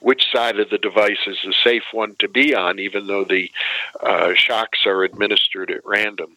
which 0.00 0.22
side 0.32 0.60
of 0.60 0.70
the 0.70 0.78
device 0.78 1.18
is 1.26 1.38
the 1.44 1.54
safe 1.64 1.82
one 1.92 2.14
to 2.20 2.28
be 2.28 2.54
on, 2.54 2.78
even 2.78 3.06
though 3.06 3.24
the 3.24 3.50
uh, 4.00 4.32
shocks 4.34 4.80
are 4.86 5.02
administered 5.02 5.70
at 5.70 5.84
random. 5.84 6.36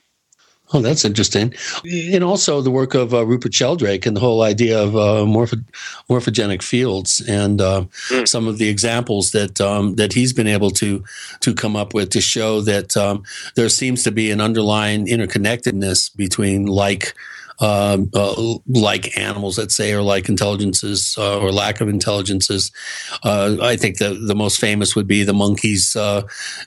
Oh, 0.74 0.82
that's 0.82 1.04
interesting. 1.04 1.54
And 1.84 2.24
also 2.24 2.62
the 2.62 2.72
work 2.72 2.94
of 2.94 3.14
uh, 3.14 3.26
Rupert 3.26 3.54
Sheldrake 3.54 4.06
and 4.06 4.16
the 4.16 4.22
whole 4.22 4.42
idea 4.42 4.82
of 4.82 4.96
uh, 4.96 5.26
morpho- 5.26 5.58
morphogenic 6.10 6.62
fields 6.62 7.22
and 7.28 7.60
uh, 7.60 7.86
mm. 8.08 8.28
some 8.28 8.48
of 8.48 8.58
the 8.58 8.70
examples 8.70 9.32
that 9.32 9.60
um, 9.60 9.96
that 9.96 10.14
he's 10.14 10.32
been 10.32 10.48
able 10.48 10.72
to 10.72 11.04
to 11.42 11.54
come 11.54 11.76
up 11.76 11.94
with 11.94 12.10
to 12.12 12.22
show 12.22 12.62
that 12.62 12.96
um, 12.96 13.24
there 13.56 13.68
seems 13.68 14.04
to 14.04 14.12
be 14.12 14.32
an 14.32 14.40
underlying 14.40 15.08
interconnectedness 15.08 16.16
between 16.16 16.66
like. 16.66 17.16
Um, 17.62 18.10
uh, 18.16 18.56
like 18.68 19.16
animals, 19.20 19.60
let's 19.60 19.76
say, 19.76 19.94
or 19.94 20.02
like 20.02 20.28
intelligences 20.28 21.16
uh, 21.16 21.40
or 21.40 21.52
lack 21.52 21.80
of 21.80 21.90
intelligences. 21.90 22.72
Uh, 23.24 23.58
I 23.62 23.78
think 23.78 24.00
the, 24.00 24.16
the 24.16 24.34
most 24.34 24.60
famous 24.60 24.96
would 24.96 25.06
be 25.06 25.24
the 25.24 25.34
monkeys 25.34 25.96
uh, 25.96 26.24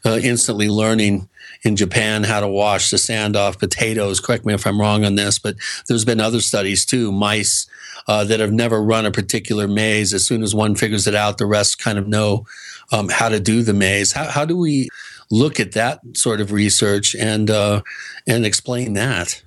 uh, 0.07 0.20
instantly 0.22 0.68
learning 0.68 1.28
in 1.64 1.74
Japan 1.74 2.22
how 2.22 2.38
to 2.38 2.47
wash 2.47 2.90
the 2.90 2.99
sand 2.99 3.34
off 3.34 3.59
potatoes. 3.59 4.20
Correct 4.20 4.47
me 4.47 4.55
if 4.55 4.68
I'm 4.68 4.80
wrong 4.80 5.05
on 5.05 5.16
this, 5.16 5.36
but 5.36 5.57
there's 5.88 6.05
been 6.05 6.20
other 6.20 6.40
studies 6.40 6.86
too. 6.86 7.11
Mice 7.11 7.66
that 8.07 8.38
have 8.38 8.53
never 8.53 8.80
run 8.80 9.05
a 9.05 9.11
particular 9.11 9.66
maze. 9.66 10.14
As 10.14 10.24
soon 10.24 10.45
as 10.45 10.55
one 10.55 10.76
figures 10.76 11.09
it 11.09 11.16
out, 11.16 11.38
the 11.38 11.47
rest 11.47 11.80
kind 11.80 11.99
of 11.99 12.07
know 12.07 12.47
um, 12.92 13.09
how 13.09 13.28
to 13.28 13.40
do 13.40 13.64
the 13.64 13.74
maze. 13.74 14.12
How, 14.12 14.30
how, 14.30 14.45
do 14.45 14.57
we 14.57 14.90
look 15.28 15.59
at 15.59 15.72
that 15.72 16.01
sort 16.12 16.40
of 16.40 16.53
research 16.53 17.16
and 17.16 17.51
and 17.51 18.47
explain 18.47 18.92
that? 18.92 19.42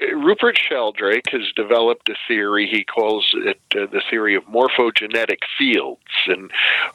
Rupert 0.00 0.58
Sheldrake 0.58 1.28
has 1.30 1.52
developed 1.54 2.08
a 2.08 2.14
theory. 2.26 2.66
He 2.66 2.84
calls 2.84 3.34
it 3.34 3.60
uh, 3.76 3.86
the 3.92 4.02
theory 4.08 4.34
of 4.34 4.44
morphogenetic 4.44 5.40
fields, 5.58 6.00
and 6.26 6.50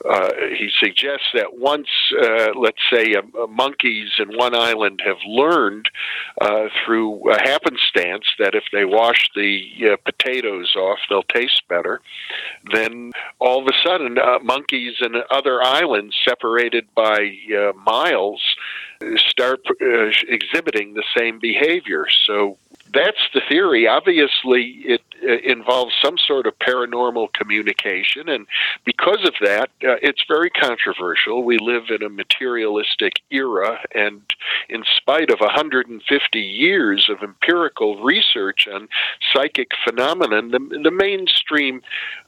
uh, 0.09 0.31
he 0.57 0.69
suggests 0.79 1.27
that 1.33 1.57
once, 1.57 1.87
uh, 2.19 2.49
let's 2.55 2.81
say, 2.91 3.15
uh, 3.15 3.47
monkeys 3.47 4.09
in 4.17 4.35
one 4.35 4.55
island 4.55 5.01
have 5.05 5.17
learned 5.27 5.87
uh, 6.41 6.67
through 6.83 7.31
a 7.31 7.39
happenstance 7.39 8.25
that 8.39 8.55
if 8.55 8.63
they 8.71 8.85
wash 8.85 9.29
the 9.35 9.63
uh, 9.83 9.95
potatoes 10.03 10.75
off, 10.75 10.99
they'll 11.09 11.23
taste 11.23 11.61
better. 11.69 12.01
Then 12.73 13.11
all 13.39 13.61
of 13.61 13.67
a 13.67 13.87
sudden, 13.87 14.17
monkeys 14.43 14.95
in 15.01 15.15
other 15.29 15.61
islands, 15.61 16.15
separated 16.27 16.87
by 16.95 17.35
miles, 17.85 18.41
start 19.17 19.61
exhibiting 20.27 20.93
the 20.93 21.03
same 21.15 21.39
behavior. 21.39 22.05
So 22.25 22.57
that's 22.95 23.29
the 23.33 23.41
theory. 23.47 23.87
Obviously, 23.87 24.81
it 24.85 25.01
uh, 25.23 25.37
involves 25.43 25.93
some 26.01 26.17
sort 26.17 26.47
of 26.47 26.57
paranormal 26.59 27.33
communication, 27.33 28.29
and 28.29 28.47
because 28.85 29.23
of 29.25 29.33
that, 29.41 29.69
uh, 29.83 29.97
it's 30.01 30.23
very 30.27 30.49
controversial. 30.49 31.43
We 31.43 31.57
live 31.57 31.89
in 31.89 32.03
a 32.03 32.09
materialistic 32.09 33.13
era, 33.29 33.79
and 33.93 34.21
in 34.69 34.83
spite 34.97 35.29
of 35.29 35.39
150 35.39 36.39
years 36.39 37.09
of 37.09 37.21
empirical 37.21 38.01
research 38.01 38.67
on 38.71 38.87
psychic 39.33 39.71
phenomenon, 39.83 40.51
the, 40.51 40.79
the 40.83 40.91
mainstream 40.91 41.81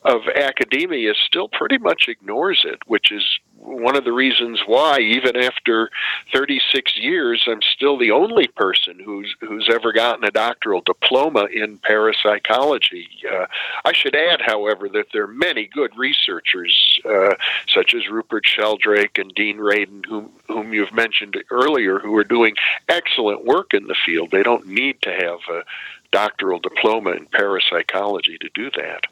of 0.08 0.22
academia 0.34 1.14
still 1.26 1.50
pretty 1.50 1.78
much 1.78 2.08
ignores 2.08 2.64
it, 2.64 2.80
which 2.88 3.12
is 3.12 3.24
one 3.58 3.98
of 3.98 4.06
the 4.06 4.14
reasons 4.14 4.62
why, 4.66 5.00
even 5.00 5.36
after 5.36 5.90
36 6.32 6.98
years, 6.98 7.44
I'm 7.48 7.62
still 7.62 7.98
the 7.98 8.12
only 8.12 8.48
person 8.48 9.00
who's 9.04 9.36
who's 9.42 9.70
ever 9.72 9.92
gotten 9.92 10.24
a 10.24 10.32
doctoral 10.32 10.82
diploma 10.82 11.48
in 11.54 11.78
parapsychology. 11.80 13.10
Uh, 13.30 13.48
I 13.84 13.92
should 13.92 14.16
add, 14.16 14.42
however, 14.42 14.88
that 14.90 15.08
there 15.12 15.24
are 15.24 15.28
many 15.28 15.66
good 15.66 15.92
researchers, 15.98 17.02
uh, 17.04 17.36
such 17.68 17.94
as 17.94 18.08
Rupert 18.10 18.46
Sheldrake 18.46 19.18
and 19.18 19.34
Dean 19.36 19.58
Radin, 19.58 20.06
whom 20.06 20.32
whom 20.48 20.74
you've 20.74 20.94
mentioned 20.94 21.38
earlier, 21.52 22.00
who 22.00 22.16
are 22.16 22.24
doing 22.24 22.56
excellent 22.88 23.44
work 23.44 23.74
in 23.74 23.88
the 23.88 23.96
field. 24.06 24.32
They 24.32 24.44
don't 24.44 24.68
need 24.68 25.02
to 25.02 25.12
have 25.12 25.40
a 25.54 25.64
doctoral 26.12 26.60
diploma 26.60 27.12
in 27.12 27.26
parapsychology 27.26 28.38
to 28.38 28.50
do 28.54 28.72
that. 28.72 29.08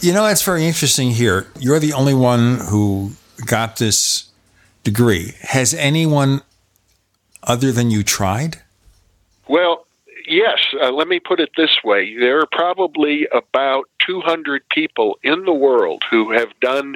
You 0.00 0.12
know, 0.12 0.26
it's 0.26 0.42
very 0.42 0.64
interesting 0.64 1.10
here. 1.10 1.48
You're 1.58 1.80
the 1.80 1.92
only 1.92 2.14
one 2.14 2.60
who 2.60 3.12
got 3.46 3.76
this 3.76 4.30
degree. 4.84 5.34
Has 5.40 5.74
anyone 5.74 6.42
other 7.42 7.72
than 7.72 7.90
you 7.90 8.04
tried? 8.04 8.62
Well, 9.48 9.86
yes. 10.28 10.58
Uh, 10.80 10.92
let 10.92 11.08
me 11.08 11.18
put 11.18 11.40
it 11.40 11.50
this 11.56 11.78
way 11.82 12.16
there 12.16 12.38
are 12.38 12.48
probably 12.52 13.26
about 13.32 13.88
200 14.06 14.62
people 14.68 15.18
in 15.24 15.44
the 15.44 15.52
world 15.52 16.04
who 16.08 16.30
have 16.30 16.48
done 16.60 16.94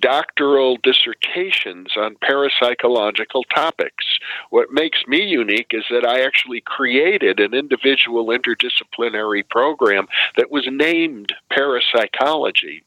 doctoral 0.00 0.78
dissertations 0.82 1.88
on 1.96 2.16
parapsychological 2.16 3.42
topics. 3.54 4.04
What 4.50 4.72
makes 4.72 5.06
me 5.06 5.22
unique 5.22 5.70
is 5.70 5.84
that 5.90 6.06
I 6.06 6.22
actually 6.22 6.60
created 6.60 7.40
an 7.40 7.54
individual 7.54 8.26
interdisciplinary 8.26 9.48
program 9.48 10.06
that 10.36 10.50
was 10.50 10.66
named 10.70 11.32
parapsychology 11.50 12.82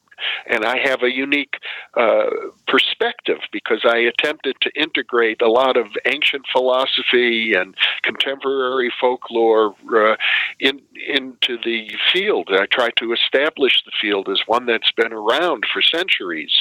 and 0.47 0.65
I 0.65 0.77
have 0.77 1.03
a 1.03 1.11
unique 1.11 1.55
uh, 1.95 2.29
perspective 2.67 3.39
because 3.51 3.81
I 3.83 3.97
attempted 3.97 4.55
to 4.61 4.71
integrate 4.75 5.41
a 5.41 5.49
lot 5.49 5.77
of 5.77 5.87
ancient 6.05 6.45
philosophy 6.51 7.53
and 7.53 7.75
contemporary 8.03 8.91
folklore 8.99 9.75
uh, 9.95 10.15
in, 10.59 10.81
into 11.07 11.57
the 11.63 11.91
field. 12.11 12.49
I 12.51 12.65
try 12.65 12.89
to 12.97 13.13
establish 13.13 13.83
the 13.85 13.91
field 13.99 14.29
as 14.29 14.41
one 14.45 14.65
that's 14.65 14.91
been 14.91 15.13
around 15.13 15.65
for 15.71 15.81
centuries, 15.81 16.53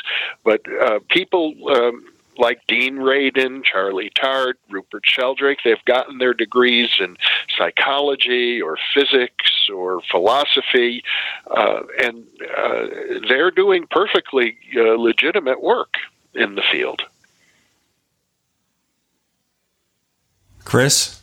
but 0.44 0.60
uh, 0.82 1.00
people. 1.08 1.54
Um, 1.74 2.04
like 2.38 2.66
Dean 2.66 2.96
Radin, 2.96 3.64
Charlie 3.64 4.10
Tart, 4.14 4.58
Rupert 4.70 5.02
Sheldrake, 5.04 5.58
they've 5.64 5.84
gotten 5.84 6.18
their 6.18 6.34
degrees 6.34 6.90
in 7.00 7.16
psychology 7.56 8.62
or 8.62 8.78
physics 8.94 9.68
or 9.74 10.00
philosophy, 10.10 11.02
uh, 11.50 11.80
and 12.02 12.24
uh, 12.56 12.86
they're 13.28 13.50
doing 13.50 13.86
perfectly 13.90 14.56
uh, 14.76 14.94
legitimate 14.96 15.62
work 15.62 15.94
in 16.34 16.54
the 16.54 16.62
field. 16.70 17.02
Chris? 20.64 21.22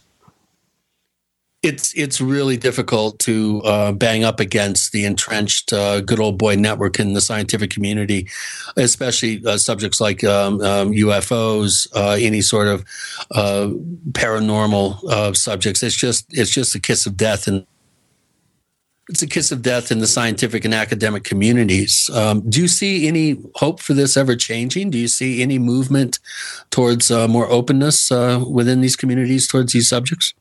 It's 1.65 1.93
it's 1.95 2.21
really 2.21 2.57
difficult 2.57 3.17
to 3.17 3.59
uh, 3.65 3.91
bang 3.91 4.23
up 4.23 4.39
against 4.39 4.91
the 4.91 5.03
entrenched 5.03 5.73
uh, 5.73 5.99
good 5.99 6.19
old 6.19 6.37
boy 6.37 6.55
network 6.55 6.99
in 6.99 7.13
the 7.13 7.21
scientific 7.21 7.71
community, 7.71 8.27
especially 8.77 9.41
uh, 9.47 9.57
subjects 9.57 9.99
like 9.99 10.23
um, 10.23 10.61
um, 10.61 10.91
UFOs, 10.91 11.87
uh, 11.95 12.17
any 12.19 12.41
sort 12.41 12.67
of 12.67 12.85
uh, 13.31 13.69
paranormal 14.11 15.03
uh, 15.05 15.33
subjects. 15.33 15.81
It's 15.81 15.95
just 15.95 16.27
it's 16.29 16.51
just 16.51 16.75
a 16.75 16.79
kiss 16.79 17.05
of 17.05 17.17
death 17.17 17.47
and. 17.47 17.65
It's 19.07 19.21
a 19.21 19.27
kiss 19.27 19.51
of 19.51 19.61
death 19.61 19.91
in 19.91 19.99
the 19.99 20.07
scientific 20.07 20.65
and 20.65 20.73
academic 20.73 21.23
communities. 21.23 22.09
Um, 22.11 22.41
do 22.49 22.59
you 22.59 22.67
see 22.67 23.07
any 23.07 23.37
hope 23.53 23.79
for 23.79 23.93
this 23.93 24.17
ever 24.17 24.35
changing? 24.35 24.89
Do 24.89 24.97
you 24.97 25.07
see 25.07 25.43
any 25.43 25.59
movement 25.59 26.17
towards 26.71 27.11
more 27.11 27.47
openness 27.51 28.09
within 28.09 28.81
these 28.81 28.95
communities 28.95 29.47
towards 29.47 29.73
these 29.73 29.87
subjects? 29.87 30.33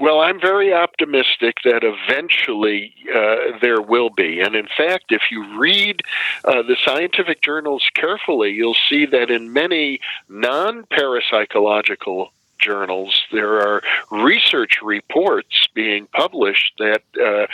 Well, 0.00 0.20
I'm 0.20 0.40
very 0.40 0.72
optimistic 0.72 1.56
that 1.64 1.82
eventually 1.84 2.94
uh, 3.14 3.58
there 3.60 3.82
will 3.82 4.08
be. 4.08 4.40
And 4.40 4.54
in 4.54 4.66
fact, 4.74 5.06
if 5.12 5.20
you 5.30 5.58
read 5.58 6.00
uh, 6.42 6.62
the 6.62 6.76
scientific 6.86 7.42
journals 7.42 7.84
carefully, 7.94 8.50
you'll 8.50 8.76
see 8.88 9.04
that 9.04 9.30
in 9.30 9.52
many 9.52 10.00
non 10.26 10.84
parapsychological 10.84 12.28
journals, 12.60 13.22
there 13.32 13.60
are 13.60 13.82
research 14.10 14.78
reports 14.82 15.68
being 15.74 16.06
published 16.08 16.74
that 16.78 17.02
uh, 17.20 17.46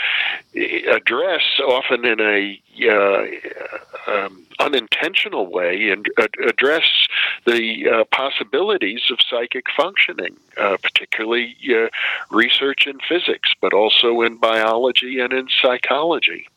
address, 0.90 1.42
often 1.66 2.04
in 2.04 2.20
a 2.20 2.60
uh, 2.90 3.26
um, 4.10 4.46
unintentional 4.58 5.46
way, 5.46 5.90
and 5.90 6.06
address 6.46 6.84
the 7.46 7.88
uh, 7.88 8.04
possibilities 8.04 9.02
of 9.10 9.18
psychic 9.28 9.66
functioning, 9.76 10.36
uh, 10.56 10.76
particularly 10.82 11.56
uh, 11.70 11.88
research 12.30 12.86
in 12.86 12.98
physics, 13.08 13.50
but 13.60 13.72
also 13.72 14.22
in 14.22 14.36
biology 14.36 15.20
and 15.20 15.32
in 15.32 15.48
psychology. 15.62 16.48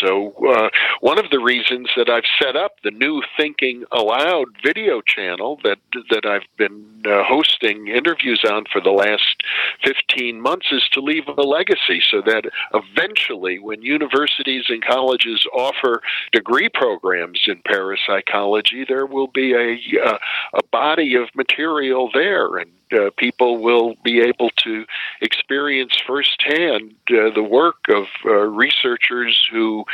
So, 0.00 0.32
uh, 0.48 0.68
one 1.00 1.18
of 1.18 1.30
the 1.30 1.38
reasons 1.38 1.88
that 1.96 2.08
I've 2.08 2.24
set 2.40 2.56
up 2.56 2.72
the 2.82 2.90
new 2.90 3.22
Thinking 3.36 3.84
Allowed 3.92 4.48
video 4.64 5.00
channel 5.00 5.58
that 5.64 5.78
that 6.10 6.26
I've 6.26 6.46
been 6.56 7.02
uh, 7.06 7.22
hosting 7.24 7.88
interviews 7.88 8.42
on 8.48 8.64
for 8.70 8.80
the 8.80 8.90
last 8.90 9.42
15 9.84 10.40
months 10.40 10.66
is 10.72 10.82
to 10.92 11.00
leave 11.00 11.28
a 11.28 11.42
legacy 11.42 12.02
so 12.10 12.20
that 12.22 12.44
eventually, 12.74 13.58
when 13.58 13.82
universities 13.82 14.66
and 14.68 14.84
colleges 14.84 15.46
offer 15.54 16.02
degree 16.32 16.68
programs 16.68 17.40
in 17.46 17.62
parapsychology, 17.66 18.84
there 18.88 19.06
will 19.06 19.28
be 19.28 19.52
a, 19.52 19.78
uh, 20.04 20.18
a 20.54 20.62
body 20.70 21.14
of 21.14 21.28
material 21.34 22.10
there. 22.12 22.56
And 22.56 22.70
uh, 22.92 23.10
people 23.16 23.58
will 23.58 23.94
be 24.02 24.20
able 24.20 24.50
to 24.50 24.84
experience 25.20 25.96
firsthand 26.06 26.94
uh, 27.10 27.30
the 27.34 27.42
work 27.42 27.76
of 27.88 28.06
uh, 28.24 28.30
researchers 28.32 29.48
who 29.50 29.84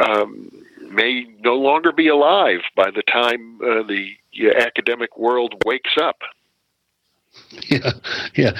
um, 0.00 0.50
may 0.90 1.26
no 1.40 1.54
longer 1.54 1.92
be 1.92 2.08
alive 2.08 2.60
by 2.76 2.90
the 2.90 3.02
time 3.02 3.58
uh, 3.62 3.82
the 3.82 4.16
academic 4.56 5.16
world 5.18 5.54
wakes 5.64 5.96
up. 6.00 6.18
Yeah, 7.68 7.92
yeah. 8.34 8.52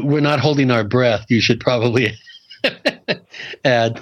We're 0.00 0.20
not 0.20 0.40
holding 0.40 0.70
our 0.70 0.82
breath. 0.82 1.26
You 1.28 1.40
should 1.40 1.60
probably 1.60 2.14
add. 3.64 4.00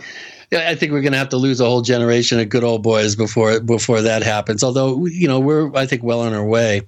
I 0.52 0.74
think 0.74 0.92
we're 0.92 1.02
going 1.02 1.12
to 1.12 1.18
have 1.18 1.28
to 1.30 1.36
lose 1.36 1.60
a 1.60 1.64
whole 1.64 1.82
generation 1.82 2.38
of 2.38 2.48
good 2.48 2.64
old 2.64 2.82
boys 2.82 3.16
before 3.16 3.60
before 3.60 4.00
that 4.02 4.22
happens. 4.22 4.62
Although 4.62 5.06
you 5.06 5.28
know 5.28 5.38
we're, 5.40 5.74
I 5.74 5.86
think, 5.86 6.02
well 6.02 6.20
on 6.20 6.32
our 6.32 6.44
way. 6.44 6.82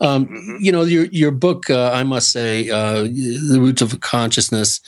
Um, 0.00 0.26
mm-hmm. 0.26 0.56
You 0.60 0.72
know, 0.72 0.82
your 0.82 1.04
your 1.06 1.30
book, 1.30 1.68
uh, 1.68 1.90
I 1.92 2.04
must 2.04 2.30
say, 2.30 2.70
uh, 2.70 3.02
"The 3.02 3.58
Roots 3.60 3.82
of 3.82 4.00
Consciousness," 4.00 4.80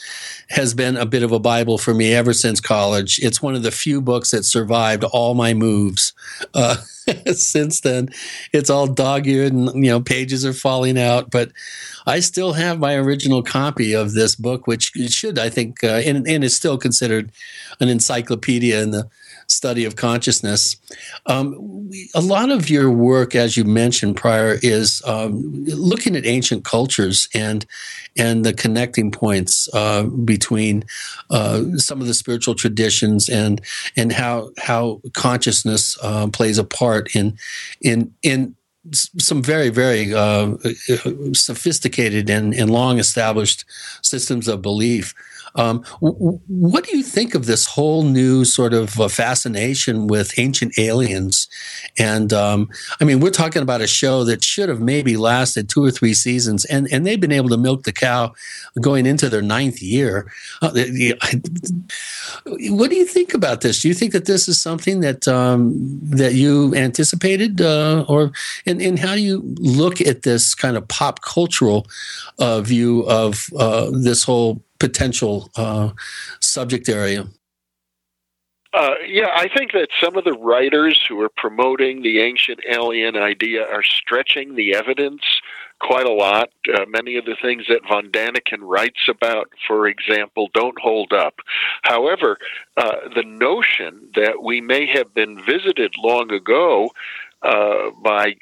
has 0.49 0.73
been 0.73 0.97
a 0.97 1.05
bit 1.05 1.23
of 1.23 1.31
a 1.31 1.39
bible 1.39 1.77
for 1.77 1.93
me 1.93 2.13
ever 2.13 2.33
since 2.33 2.59
college. 2.59 3.19
It's 3.19 3.41
one 3.41 3.55
of 3.55 3.63
the 3.63 3.71
few 3.71 4.01
books 4.01 4.31
that 4.31 4.43
survived 4.43 5.03
all 5.03 5.35
my 5.35 5.53
moves. 5.53 6.13
Uh, 6.53 6.77
since 7.33 7.81
then, 7.81 8.09
it's 8.53 8.69
all 8.69 8.87
dog-eared 8.87 9.53
and 9.53 9.67
you 9.75 9.91
know 9.91 10.01
pages 10.01 10.45
are 10.45 10.53
falling 10.53 10.97
out, 10.97 11.29
but 11.29 11.51
I 12.05 12.19
still 12.19 12.53
have 12.53 12.79
my 12.79 12.95
original 12.95 13.43
copy 13.43 13.93
of 13.93 14.13
this 14.13 14.35
book, 14.35 14.67
which 14.67 14.91
should, 15.07 15.39
I 15.39 15.49
think, 15.49 15.83
uh, 15.83 16.01
and, 16.05 16.27
and 16.27 16.43
is 16.43 16.55
still 16.55 16.77
considered 16.77 17.31
an 17.79 17.87
encyclopedia 17.87 18.81
in 18.81 18.91
the 18.91 19.09
study 19.47 19.85
of 19.85 19.95
consciousness. 19.95 20.77
Um, 21.25 21.91
a 22.15 22.21
lot 22.21 22.49
of 22.49 22.69
your 22.69 22.91
work, 22.91 23.35
as 23.35 23.55
you 23.55 23.63
mentioned 23.63 24.15
prior, 24.15 24.57
is 24.61 25.01
um, 25.05 25.65
looking 25.65 26.15
at 26.15 26.25
ancient 26.25 26.65
cultures 26.65 27.27
and 27.33 27.65
and 28.15 28.45
the 28.45 28.53
connecting 28.53 29.11
points 29.11 29.67
uh, 29.73 30.03
between 30.03 30.83
uh, 31.29 31.63
some 31.77 32.01
of 32.01 32.07
the 32.07 32.13
spiritual 32.13 32.55
traditions 32.55 33.29
and 33.29 33.61
and 33.95 34.11
how 34.11 34.51
how 34.57 35.01
consciousness 35.13 35.97
uh, 36.01 36.27
plays 36.27 36.57
a 36.57 36.63
part 36.63 37.15
in 37.15 37.37
in 37.81 38.13
in 38.23 38.55
some 38.93 39.41
very 39.41 39.69
very 39.69 40.13
uh, 40.13 40.55
sophisticated 41.33 42.29
and, 42.29 42.53
and 42.53 42.69
long 42.69 42.99
established 42.99 43.65
systems 44.01 44.47
of 44.47 44.61
belief 44.61 45.13
Um, 45.55 45.83
w- 46.01 46.39
what 46.47 46.85
do 46.85 46.97
you 46.97 47.03
think 47.03 47.35
of 47.35 47.45
this 47.45 47.65
whole 47.65 48.03
new 48.03 48.45
sort 48.45 48.73
of 48.73 48.99
uh, 48.99 49.07
fascination 49.07 50.07
with 50.07 50.37
ancient 50.39 50.77
aliens? 50.77 51.47
And 51.97 52.33
um, 52.33 52.69
I 52.99 53.03
mean, 53.03 53.19
we're 53.19 53.31
talking 53.31 53.61
about 53.61 53.81
a 53.81 53.87
show 53.87 54.23
that 54.23 54.43
should 54.43 54.69
have 54.69 54.79
maybe 54.79 55.17
lasted 55.17 55.69
two 55.69 55.83
or 55.83 55.91
three 55.91 56.13
seasons, 56.13 56.65
and, 56.65 56.87
and 56.91 57.05
they've 57.05 57.19
been 57.19 57.31
able 57.31 57.49
to 57.49 57.57
milk 57.57 57.83
the 57.83 57.91
cow 57.91 58.33
going 58.81 59.05
into 59.05 59.29
their 59.29 59.41
ninth 59.41 59.81
year. 59.81 60.31
Uh, 60.61 60.71
what 62.69 62.89
do 62.89 62.95
you 62.95 63.05
think 63.05 63.33
about 63.33 63.61
this? 63.61 63.81
Do 63.81 63.87
you 63.87 63.93
think 63.93 64.13
that 64.13 64.25
this 64.25 64.47
is 64.47 64.59
something 64.59 65.01
that 65.01 65.27
um, 65.27 65.99
that 66.03 66.33
you 66.33 66.73
anticipated, 66.75 67.61
uh, 67.61 68.05
or 68.07 68.31
and, 68.65 68.81
and 68.81 68.99
how 68.99 69.15
do 69.15 69.21
you 69.21 69.41
look 69.59 70.01
at 70.01 70.23
this 70.23 70.55
kind 70.55 70.77
of 70.77 70.87
pop 70.87 71.21
cultural 71.21 71.87
uh, 72.39 72.61
view 72.61 73.01
of 73.01 73.49
uh, 73.57 73.89
this 73.91 74.23
whole 74.23 74.63
potential 74.83 75.49
uh, 75.55 75.91
subject 76.41 76.89
area? 76.89 77.25
Uh, 78.73 78.95
yeah, 79.07 79.29
I 79.33 79.47
think 79.55 79.71
that 79.71 79.87
some 80.01 80.17
of 80.17 80.25
the 80.25 80.33
writers 80.33 81.01
who 81.07 81.21
are 81.21 81.29
promoting 81.37 82.01
the 82.01 82.19
ancient 82.19 82.59
alien 82.67 83.15
idea 83.15 83.65
are 83.65 83.83
stretching 83.83 84.55
the 84.55 84.75
evidence 84.75 85.21
quite 85.79 86.05
a 86.05 86.11
lot. 86.11 86.49
Uh, 86.73 86.85
many 86.87 87.15
of 87.15 87.23
the 87.23 87.37
things 87.41 87.65
that 87.69 87.87
von 87.87 88.09
Daniken 88.09 88.59
writes 88.61 89.07
about, 89.07 89.49
for 89.67 89.87
example, 89.87 90.49
don't 90.53 90.79
hold 90.79 91.13
up. 91.13 91.35
However, 91.83 92.37
uh, 92.75 93.09
the 93.15 93.23
notion 93.23 94.09
that 94.15 94.41
we 94.43 94.59
may 94.59 94.85
have 94.87 95.13
been 95.13 95.41
visited 95.45 95.93
long 96.03 96.31
ago 96.31 96.89
uh, 97.43 97.91
by 98.01 98.35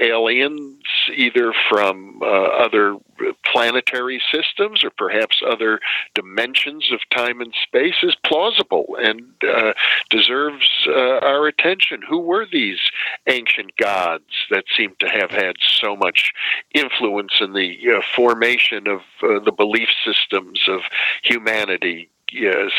aliens, 0.00 0.82
either 1.14 1.52
from 1.70 2.20
uh, 2.22 2.26
other 2.26 2.96
planetary 3.44 4.20
systems 4.32 4.82
or 4.82 4.90
perhaps 4.90 5.40
other 5.48 5.78
dimensions 6.14 6.90
of 6.92 6.98
time 7.10 7.40
and 7.40 7.54
space, 7.62 7.94
is 8.02 8.16
plausible 8.26 8.96
and 8.98 9.22
uh, 9.48 9.72
deserves 10.10 10.68
uh, 10.88 11.18
our 11.22 11.46
attention. 11.46 12.00
Who 12.08 12.18
were 12.18 12.46
these 12.50 12.80
ancient 13.28 13.76
gods 13.76 14.24
that 14.50 14.64
seem 14.76 14.94
to 14.98 15.08
have 15.08 15.30
had 15.30 15.54
so 15.60 15.94
much 15.94 16.32
influence 16.74 17.34
in 17.40 17.52
the 17.52 17.76
uh, 17.88 18.02
formation 18.16 18.88
of 18.88 19.00
the 19.44 19.52
belief 19.52 19.88
systems 20.04 20.60
of 20.68 20.80
humanity 21.22 22.10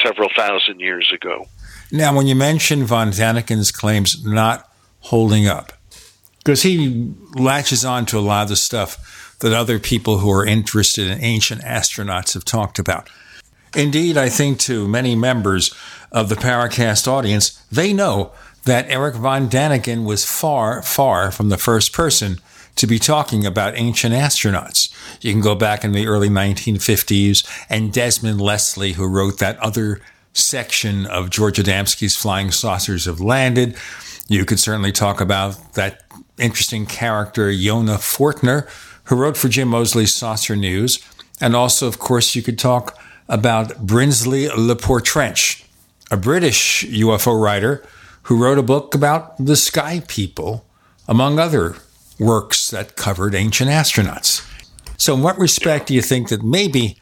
several 0.03 0.29
thousand 0.35 0.81
years 0.81 1.09
ago? 1.13 1.45
Now, 1.91 2.15
when 2.15 2.27
you 2.27 2.35
mention 2.35 2.83
von 2.83 3.11
Daniken's 3.11 3.71
claims 3.71 4.23
not 4.25 4.68
holding 5.09 5.47
up 5.47 5.73
because 6.37 6.61
he 6.61 7.13
latches 7.33 7.83
on 7.83 8.05
to 8.05 8.17
a 8.17 8.21
lot 8.21 8.43
of 8.43 8.49
the 8.49 8.55
stuff 8.55 9.35
that 9.39 9.53
other 9.53 9.79
people 9.79 10.19
who 10.19 10.31
are 10.31 10.45
interested 10.45 11.07
in 11.07 11.23
ancient 11.23 11.61
astronauts 11.61 12.33
have 12.33 12.45
talked 12.45 12.79
about. 12.79 13.09
Indeed, 13.75 14.17
I 14.17 14.29
think 14.29 14.59
to 14.61 14.87
many 14.87 15.15
members 15.15 15.73
of 16.11 16.29
the 16.29 16.35
Paracast 16.35 17.07
audience, 17.07 17.63
they 17.71 17.93
know 17.93 18.31
that 18.65 18.89
Eric 18.89 19.15
von 19.15 19.49
Daniken 19.49 20.05
was 20.05 20.25
far, 20.25 20.81
far 20.81 21.31
from 21.31 21.49
the 21.49 21.57
first 21.57 21.93
person 21.93 22.39
to 22.75 22.87
be 22.87 22.99
talking 22.99 23.45
about 23.45 23.77
ancient 23.77 24.13
astronauts. 24.13 24.93
You 25.21 25.31
can 25.31 25.41
go 25.41 25.55
back 25.55 25.83
in 25.83 25.91
the 25.91 26.07
early 26.07 26.29
1950s, 26.29 27.47
and 27.69 27.93
Desmond 27.93 28.41
Leslie, 28.41 28.93
who 28.93 29.07
wrote 29.07 29.39
that 29.39 29.57
other 29.57 30.01
section 30.33 31.05
of 31.05 31.29
George 31.29 31.57
Adamski's 31.57 32.15
Flying 32.15 32.51
Saucers 32.51 33.05
Have 33.05 33.19
Landed. 33.19 33.75
You 34.29 34.45
could 34.45 34.59
certainly 34.59 34.91
talk 34.91 35.19
about 35.19 35.73
that 35.73 36.03
interesting 36.37 36.85
character, 36.85 37.49
Yonah 37.49 37.97
Fortner, 37.97 38.69
who 39.05 39.15
wrote 39.15 39.35
for 39.35 39.49
Jim 39.49 39.69
Moseley's 39.69 40.13
Saucer 40.13 40.55
News. 40.55 40.99
And 41.41 41.55
also, 41.55 41.87
of 41.87 41.97
course, 41.97 42.35
you 42.35 42.43
could 42.43 42.59
talk 42.59 42.97
about 43.27 43.87
Brinsley 43.87 44.47
Le 44.55 44.75
Poer 44.75 45.01
Trench, 45.01 45.65
a 46.11 46.17
British 46.17 46.85
UFO 46.85 47.41
writer 47.41 47.83
who 48.23 48.37
wrote 48.37 48.59
a 48.59 48.63
book 48.63 48.93
about 48.93 49.43
the 49.43 49.55
sky 49.55 50.03
people, 50.07 50.63
among 51.07 51.39
other 51.39 51.77
works 52.19 52.69
that 52.69 52.95
covered 52.95 53.33
ancient 53.33 53.71
astronauts. 53.71 54.45
So, 54.97 55.15
in 55.15 55.23
what 55.23 55.39
respect 55.39 55.87
do 55.87 55.95
you 55.95 56.03
think 56.03 56.29
that 56.29 56.43
maybe 56.43 57.01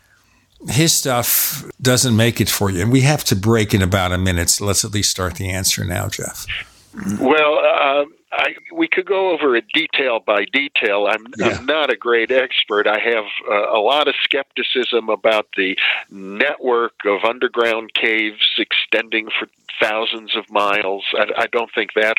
his 0.70 0.94
stuff 0.94 1.70
doesn't 1.82 2.16
make 2.16 2.40
it 2.40 2.50
for 2.50 2.70
you? 2.70 2.84
And 2.84 2.92
we 2.92 3.02
have 3.02 3.26
to 3.26 3.36
break 3.36 3.74
in 3.74 3.82
about 3.82 4.14
a 4.14 4.18
minute, 4.18 4.50
so 4.50 4.66
let's 4.66 4.86
at 4.86 4.94
least 4.94 5.12
start 5.12 5.36
the 5.36 5.50
answer 5.50 5.84
now, 5.84 6.08
Jeff. 6.08 6.46
Well, 7.20 7.60
uh, 7.60 8.06
I, 8.32 8.56
we 8.74 8.88
could 8.88 9.06
go 9.06 9.32
over 9.32 9.56
it 9.56 9.66
detail 9.74 10.20
by 10.20 10.46
detail. 10.46 11.08
I'm, 11.08 11.26
yeah. 11.38 11.48
I'm 11.48 11.66
not 11.66 11.92
a 11.92 11.96
great 11.96 12.32
expert. 12.32 12.88
I 12.88 13.00
have 13.00 13.26
uh, 13.50 13.70
a 13.72 13.80
lot 13.80 14.08
of 14.08 14.16
skepticism 14.24 15.10
about 15.10 15.48
the 15.56 15.78
network 16.10 16.94
of 17.06 17.24
underground 17.24 17.94
caves 17.94 18.56
extending 18.58 19.30
for 19.40 19.48
thousands 19.80 20.36
of 20.36 20.50
miles. 20.50 21.06
I, 21.14 21.26
I 21.38 21.48
don't 21.48 21.72
think 21.74 21.94
that 21.94 22.18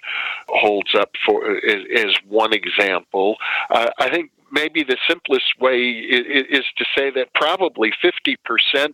holds 0.49 0.95
up 0.95 1.11
for 1.26 1.57
as, 1.57 1.85
as 1.97 2.14
one 2.29 2.53
example. 2.53 3.37
Uh, 3.70 3.91
I 3.99 4.11
think 4.11 4.31
maybe 4.51 4.83
the 4.83 4.97
simplest 5.09 5.59
way 5.61 5.79
is, 5.79 6.47
is, 6.51 6.65
to 6.77 6.85
say 6.97 7.11
that 7.11 7.33
probably 7.35 7.93
50% 8.03 8.37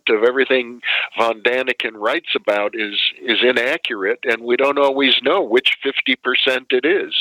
of 0.08 0.24
everything 0.24 0.80
von 1.18 1.42
Daniken 1.42 1.92
writes 1.94 2.34
about 2.34 2.74
is, 2.74 2.98
is 3.22 3.38
inaccurate, 3.42 4.20
and 4.24 4.42
we 4.42 4.56
don't 4.56 4.78
always 4.78 5.14
know 5.22 5.42
which 5.42 5.76
50% 5.84 6.16
it 6.70 6.84
is. 6.84 7.14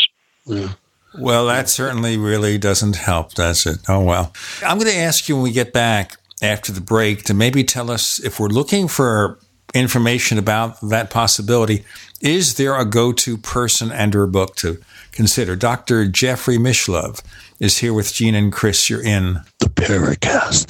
Yeah. 0.45 0.73
Well, 1.17 1.45
that 1.47 1.69
certainly 1.69 2.17
really 2.17 2.57
doesn't 2.57 2.95
help, 2.95 3.33
does 3.33 3.65
it? 3.65 3.77
Oh, 3.87 4.03
well. 4.03 4.33
I'm 4.65 4.79
going 4.79 4.91
to 4.91 4.97
ask 4.97 5.29
you 5.29 5.35
when 5.35 5.43
we 5.43 5.51
get 5.51 5.71
back 5.71 6.17
after 6.41 6.71
the 6.71 6.81
break 6.81 7.23
to 7.23 7.33
maybe 7.33 7.63
tell 7.63 7.91
us 7.91 8.19
if 8.19 8.39
we're 8.39 8.47
looking 8.47 8.87
for 8.87 9.37
information 9.73 10.37
about 10.37 10.79
that 10.81 11.09
possibility, 11.09 11.85
is 12.21 12.55
there 12.55 12.75
a 12.79 12.85
go 12.85 13.11
to 13.11 13.37
person 13.37 13.91
and 13.91 14.15
or 14.15 14.25
book 14.25 14.55
to 14.57 14.79
consider? 15.11 15.55
Dr. 15.55 16.07
Jeffrey 16.07 16.57
Mishlove 16.57 17.21
is 17.63 17.77
here 17.77 17.93
with 17.93 18.13
Gene 18.13 18.35
and 18.35 18.51
Chris. 18.51 18.89
You're 18.89 19.01
in 19.01 19.39
the 19.59 19.67
Paracast. 19.67 20.67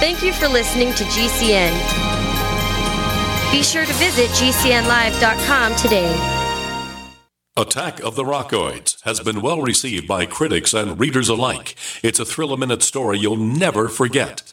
Thank 0.00 0.24
you 0.24 0.32
for 0.32 0.48
listening 0.48 0.92
to 0.94 1.04
GCN. 1.04 1.70
Be 3.52 3.62
sure 3.62 3.86
to 3.86 3.92
visit 3.94 4.28
GCNlive.com 4.30 5.76
today. 5.76 6.36
Attack 7.56 8.00
of 8.00 8.16
the 8.16 8.24
Rockoids 8.24 9.00
has 9.02 9.20
been 9.20 9.42
well 9.42 9.60
received 9.62 10.08
by 10.08 10.26
critics 10.26 10.74
and 10.74 10.98
readers 10.98 11.28
alike. 11.28 11.76
It's 12.02 12.18
a 12.18 12.24
thrill 12.24 12.52
a 12.52 12.58
minute 12.58 12.82
story 12.82 13.18
you'll 13.18 13.36
never 13.36 13.88
forget. 13.88 14.52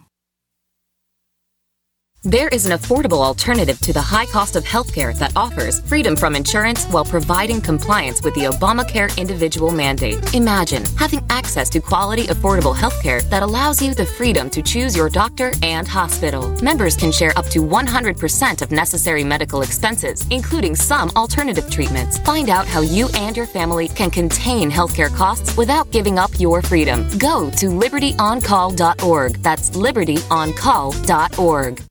There 2.23 2.49
is 2.49 2.67
an 2.67 2.77
affordable 2.77 3.23
alternative 3.23 3.79
to 3.79 3.93
the 3.93 4.01
high 4.01 4.27
cost 4.27 4.55
of 4.55 4.63
healthcare 4.63 5.17
that 5.17 5.35
offers 5.35 5.79
freedom 5.79 6.15
from 6.15 6.35
insurance 6.35 6.85
while 6.85 7.03
providing 7.03 7.61
compliance 7.61 8.21
with 8.21 8.35
the 8.35 8.41
Obamacare 8.41 9.17
individual 9.17 9.71
mandate. 9.71 10.35
Imagine 10.35 10.83
having 10.99 11.25
access 11.31 11.67
to 11.71 11.81
quality, 11.81 12.27
affordable 12.27 12.75
healthcare 12.75 13.27
that 13.31 13.41
allows 13.41 13.81
you 13.81 13.95
the 13.95 14.05
freedom 14.05 14.51
to 14.51 14.61
choose 14.61 14.95
your 14.95 15.09
doctor 15.09 15.51
and 15.63 15.87
hospital. 15.87 16.55
Members 16.61 16.95
can 16.95 17.11
share 17.11 17.35
up 17.39 17.47
to 17.47 17.65
100% 17.65 18.61
of 18.61 18.69
necessary 18.69 19.23
medical 19.23 19.63
expenses, 19.63 20.23
including 20.29 20.75
some 20.75 21.09
alternative 21.15 21.71
treatments. 21.71 22.19
Find 22.19 22.49
out 22.49 22.67
how 22.67 22.81
you 22.81 23.09
and 23.15 23.35
your 23.35 23.47
family 23.47 23.87
can 23.87 24.11
contain 24.11 24.69
healthcare 24.69 25.11
costs 25.11 25.57
without 25.57 25.89
giving 25.89 26.19
up 26.19 26.39
your 26.39 26.61
freedom. 26.61 27.01
Go 27.17 27.49
to 27.57 27.65
libertyoncall.org. 27.65 29.41
That's 29.41 29.71
libertyoncall.org. 29.71 31.90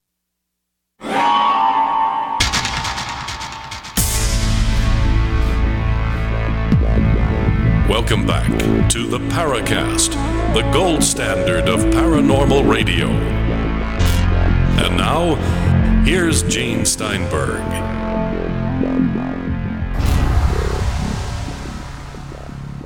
Welcome 7.91 8.25
back 8.25 8.49
to 8.89 9.07
the 9.07 9.19
Paracast, 9.19 10.13
the 10.53 10.61
gold 10.71 11.03
standard 11.03 11.67
of 11.67 11.79
paranormal 11.93 12.69
radio. 12.69 13.07
And 13.07 14.97
now, 14.97 15.35
here's 16.03 16.43
Gene 16.43 16.85
Steinberg. 16.85 17.61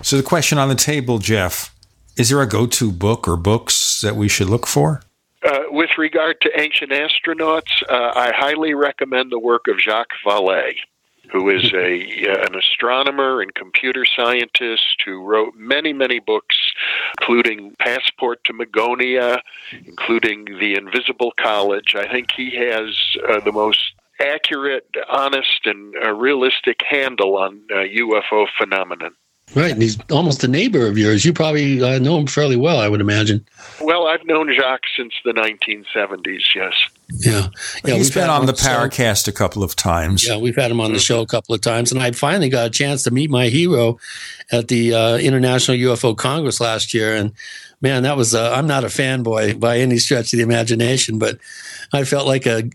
So, 0.03 0.17
the 0.17 0.23
question 0.23 0.57
on 0.57 0.69
the 0.69 0.75
table, 0.75 1.19
Jeff 1.19 1.75
is 2.17 2.29
there 2.29 2.41
a 2.41 2.47
go 2.47 2.65
to 2.65 2.91
book 2.91 3.27
or 3.27 3.35
books 3.35 3.99
that 4.01 4.15
we 4.15 4.29
should 4.29 4.47
look 4.49 4.65
for? 4.65 5.01
Uh, 5.45 5.65
with 5.69 5.91
regard 5.97 6.41
to 6.41 6.59
ancient 6.59 6.91
astronauts, 6.91 7.83
uh, 7.87 8.11
I 8.15 8.31
highly 8.35 8.73
recommend 8.73 9.31
the 9.31 9.37
work 9.37 9.67
of 9.67 9.79
Jacques 9.79 10.15
Vallée, 10.25 10.73
who 11.31 11.49
is 11.49 11.71
a 11.71 12.31
uh, 12.31 12.45
an 12.47 12.55
astronomer 12.55 13.41
and 13.41 13.53
computer 13.53 14.05
scientist 14.05 15.03
who 15.05 15.23
wrote 15.23 15.53
many 15.55 15.93
many 15.93 16.19
books, 16.19 16.55
including 17.19 17.75
Passport 17.77 18.43
to 18.45 18.53
Magonia, 18.53 19.41
including 19.85 20.45
The 20.45 20.75
Invisible 20.75 21.33
College. 21.39 21.95
I 21.95 22.11
think 22.11 22.31
he 22.35 22.55
has 22.55 22.95
uh, 23.29 23.39
the 23.41 23.51
most 23.51 23.93
accurate, 24.19 24.87
honest, 25.07 25.65
and 25.65 25.93
uh, 26.03 26.11
realistic 26.13 26.79
handle 26.89 27.37
on 27.37 27.61
UFO 27.71 28.47
phenomenon. 28.57 29.13
Right, 29.53 29.71
and 29.71 29.81
he's 29.81 29.97
almost 30.11 30.43
a 30.43 30.47
neighbor 30.47 30.85
of 30.87 30.97
yours. 30.97 31.23
You 31.23 31.31
probably 31.31 31.81
uh, 31.81 31.99
know 31.99 32.17
him 32.17 32.27
fairly 32.27 32.57
well, 32.57 32.79
I 32.79 32.89
would 32.89 32.99
imagine. 32.99 33.45
Well, 33.79 34.07
I've 34.07 34.25
known 34.25 34.53
Jacques 34.53 34.83
since 34.97 35.13
the 35.23 35.31
1970s. 35.31 36.41
Yes. 36.53 36.73
Yeah, 37.19 37.47
yeah. 37.85 37.95
He's 37.95 38.11
been 38.11 38.29
on 38.29 38.47
the 38.47 38.53
Paracast 38.53 39.27
a 39.27 39.31
couple 39.31 39.63
of 39.63 39.75
times. 39.75 40.27
Yeah, 40.27 40.37
we've 40.37 40.55
had 40.55 40.71
him 40.71 40.81
on 40.81 40.91
the 40.91 40.99
show 40.99 41.21
a 41.21 41.27
couple 41.27 41.53
of 41.53 41.61
times, 41.61 41.91
and 41.91 42.01
I 42.01 42.11
finally 42.11 42.49
got 42.49 42.67
a 42.67 42.69
chance 42.69 43.03
to 43.03 43.11
meet 43.11 43.29
my 43.29 43.47
hero 43.47 43.99
at 44.51 44.67
the 44.67 44.93
uh, 44.93 45.17
International 45.17 45.77
UFO 45.77 46.17
Congress 46.17 46.59
last 46.59 46.93
year. 46.93 47.15
And 47.15 47.31
man, 47.79 48.03
that 48.03 48.17
was 48.17 48.33
uh, 48.33 48.51
I'm 48.51 48.67
not 48.67 48.83
a 48.83 48.87
fanboy 48.87 49.59
by 49.59 49.77
any 49.77 49.99
stretch 49.99 50.33
of 50.33 50.37
the 50.37 50.43
imagination, 50.43 51.19
but 51.19 51.37
I 51.93 52.03
felt 52.03 52.25
like 52.25 52.47
a 52.47 52.69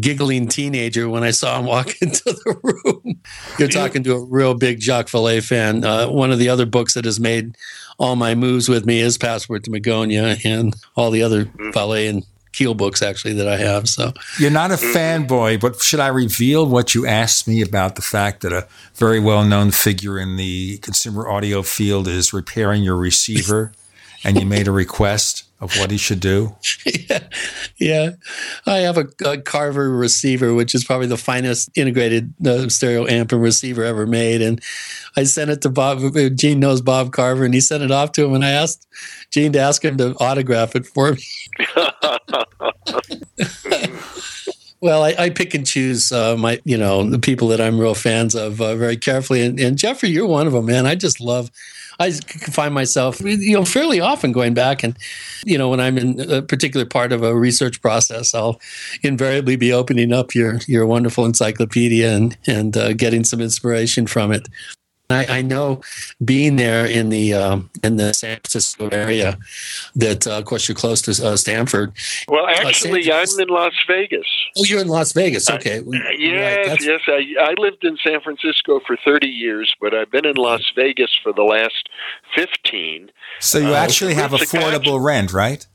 giggling 0.00 0.48
teenager 0.48 1.08
when 1.08 1.22
I 1.22 1.30
saw 1.30 1.58
him 1.58 1.66
walk 1.66 1.94
into 2.00 2.24
the 2.24 2.56
room. 2.62 3.20
You're 3.58 3.68
talking 3.68 4.02
to 4.04 4.14
a 4.14 4.24
real 4.24 4.54
big 4.54 4.80
Jacques 4.80 5.08
Vallée 5.08 5.46
fan. 5.46 5.84
Uh, 5.84 6.08
one 6.08 6.32
of 6.32 6.38
the 6.38 6.48
other 6.48 6.66
books 6.66 6.94
that 6.94 7.04
has 7.04 7.20
made 7.20 7.56
all 7.98 8.16
my 8.16 8.34
moves 8.34 8.68
with 8.68 8.86
me 8.86 9.00
is 9.00 9.18
Passport 9.18 9.64
to 9.64 9.70
Magonia 9.70 10.44
and 10.44 10.74
all 10.96 11.10
the 11.10 11.22
other 11.22 11.44
Vallée 11.44 12.08
and 12.08 12.24
Keel 12.52 12.74
books 12.74 13.00
actually 13.00 13.32
that 13.34 13.48
I 13.48 13.56
have. 13.56 13.88
So 13.88 14.12
you're 14.38 14.50
not 14.50 14.70
a 14.70 14.74
fanboy, 14.74 15.58
but 15.58 15.80
should 15.80 16.00
I 16.00 16.08
reveal 16.08 16.66
what 16.66 16.94
you 16.94 17.06
asked 17.06 17.48
me 17.48 17.62
about 17.62 17.96
the 17.96 18.02
fact 18.02 18.42
that 18.42 18.52
a 18.52 18.68
very 18.94 19.20
well-known 19.20 19.70
figure 19.70 20.18
in 20.18 20.36
the 20.36 20.76
consumer 20.78 21.28
audio 21.28 21.62
field 21.62 22.06
is 22.08 22.34
repairing 22.34 22.82
your 22.82 22.96
receiver, 22.96 23.72
and 24.22 24.38
you 24.38 24.44
made 24.44 24.68
a 24.68 24.72
request? 24.72 25.44
Of 25.62 25.78
what 25.78 25.90
he 25.92 25.96
should 25.96 26.18
do? 26.20 26.54
yeah, 27.08 27.20
yeah. 27.78 28.10
I 28.66 28.78
have 28.78 28.98
a, 28.98 29.06
a, 29.24 29.38
Carver 29.40 29.90
receiver, 29.90 30.52
which 30.52 30.74
is 30.74 30.82
probably 30.84 31.06
the 31.06 31.16
finest 31.16 31.70
integrated 31.76 32.34
uh, 32.44 32.68
stereo 32.68 33.06
amp 33.06 33.30
and 33.30 33.40
receiver 33.40 33.84
ever 33.84 34.04
made. 34.04 34.42
And 34.42 34.60
I 35.16 35.22
sent 35.22 35.50
it 35.50 35.62
to 35.62 35.70
Bob. 35.70 36.00
Gene 36.34 36.58
knows 36.58 36.82
Bob 36.82 37.12
Carver, 37.12 37.44
and 37.44 37.54
he 37.54 37.60
sent 37.60 37.84
it 37.84 37.92
off 37.92 38.10
to 38.12 38.24
him. 38.24 38.34
And 38.34 38.44
I 38.44 38.50
asked 38.50 38.88
Gene 39.30 39.52
to 39.52 39.60
ask 39.60 39.84
him 39.84 39.96
to 39.98 40.16
autograph 40.18 40.74
it 40.74 40.84
for 40.84 41.12
me. 41.12 41.22
Well, 44.82 45.04
I, 45.04 45.14
I, 45.16 45.30
pick 45.30 45.54
and 45.54 45.64
choose 45.64 46.10
uh, 46.10 46.36
my, 46.36 46.60
you 46.64 46.76
know, 46.76 47.08
the 47.08 47.20
people 47.20 47.46
that 47.48 47.60
I'm 47.60 47.78
real 47.78 47.94
fans 47.94 48.34
of 48.34 48.60
uh, 48.60 48.74
very 48.74 48.96
carefully, 48.96 49.40
and, 49.42 49.60
and, 49.60 49.78
Jeffrey, 49.78 50.08
you're 50.08 50.26
one 50.26 50.48
of 50.48 50.52
them, 50.54 50.66
man. 50.66 50.86
I 50.86 50.96
just 50.96 51.20
love. 51.20 51.52
I 52.02 52.10
find 52.10 52.74
myself, 52.74 53.20
you 53.20 53.54
know, 53.54 53.64
fairly 53.64 54.00
often 54.00 54.32
going 54.32 54.54
back 54.54 54.82
and, 54.82 54.96
you 55.44 55.56
know, 55.56 55.68
when 55.68 55.80
I'm 55.80 55.96
in 55.98 56.20
a 56.30 56.42
particular 56.42 56.84
part 56.84 57.12
of 57.12 57.22
a 57.22 57.34
research 57.34 57.80
process, 57.80 58.34
I'll 58.34 58.60
invariably 59.02 59.56
be 59.56 59.72
opening 59.72 60.12
up 60.12 60.34
your 60.34 60.58
your 60.66 60.86
wonderful 60.86 61.24
encyclopedia 61.24 62.12
and 62.12 62.36
and 62.46 62.76
uh, 62.76 62.92
getting 62.92 63.24
some 63.24 63.40
inspiration 63.40 64.06
from 64.06 64.32
it. 64.32 64.48
I, 65.12 65.38
I, 65.38 65.42
know 65.42 65.80
being 66.24 66.56
there 66.56 66.86
in 66.86 67.08
the 67.08 67.34
um, 67.34 67.70
in 67.82 67.96
the 67.96 68.12
San 68.12 68.36
Francisco 68.36 68.88
area 68.88 69.38
that, 69.96 70.26
uh, 70.26 70.38
of 70.38 70.44
course, 70.44 70.68
you're 70.68 70.76
close 70.76 71.02
to 71.02 71.26
uh, 71.26 71.36
Stanford. 71.36 71.92
Well, 72.28 72.46
actually, 72.46 73.10
uh, 73.10 73.16
I'm 73.16 73.40
in 73.40 73.48
Las 73.48 73.72
Vegas. 73.86 74.26
Oh, 74.56 74.64
you're 74.64 74.80
in 74.80 74.88
Las 74.88 75.12
Vegas. 75.12 75.50
Okay. 75.50 75.78
Uh, 75.78 75.84
yes, 76.18 76.68
right. 76.68 76.82
yes. 76.82 77.00
I, 77.06 77.24
I 77.40 77.54
lived 77.58 77.84
in 77.84 77.96
San 78.04 78.20
Francisco 78.20 78.80
for 78.86 78.96
30 79.04 79.26
years, 79.26 79.74
but 79.80 79.94
I've 79.94 80.10
been 80.10 80.26
in 80.26 80.36
Las 80.36 80.72
Vegas 80.74 81.18
for 81.22 81.32
the 81.32 81.42
last 81.42 81.88
15. 82.34 83.10
So 83.40 83.58
you 83.58 83.68
uh, 83.68 83.74
actually 83.74 84.14
have 84.14 84.32
affordable 84.32 85.02
rent, 85.02 85.32
right? 85.32 85.66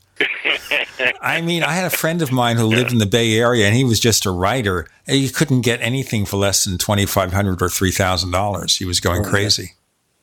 I 1.21 1.41
mean, 1.41 1.63
I 1.63 1.73
had 1.73 1.85
a 1.85 1.95
friend 1.95 2.21
of 2.21 2.31
mine 2.31 2.57
who 2.57 2.65
lived 2.65 2.91
in 2.91 2.97
the 2.97 3.05
Bay 3.05 3.37
Area, 3.37 3.67
and 3.67 3.75
he 3.75 3.83
was 3.83 3.99
just 3.99 4.25
a 4.25 4.31
writer. 4.31 4.87
He 5.05 5.29
couldn't 5.29 5.61
get 5.61 5.81
anything 5.81 6.25
for 6.25 6.37
less 6.37 6.65
than 6.65 6.77
twenty 6.77 7.05
five 7.05 7.33
hundred 7.33 7.61
or 7.61 7.69
three 7.69 7.91
thousand 7.91 8.31
dollars. 8.31 8.77
He 8.77 8.85
was 8.85 8.99
going 8.99 9.25
oh, 9.25 9.29
crazy. 9.29 9.73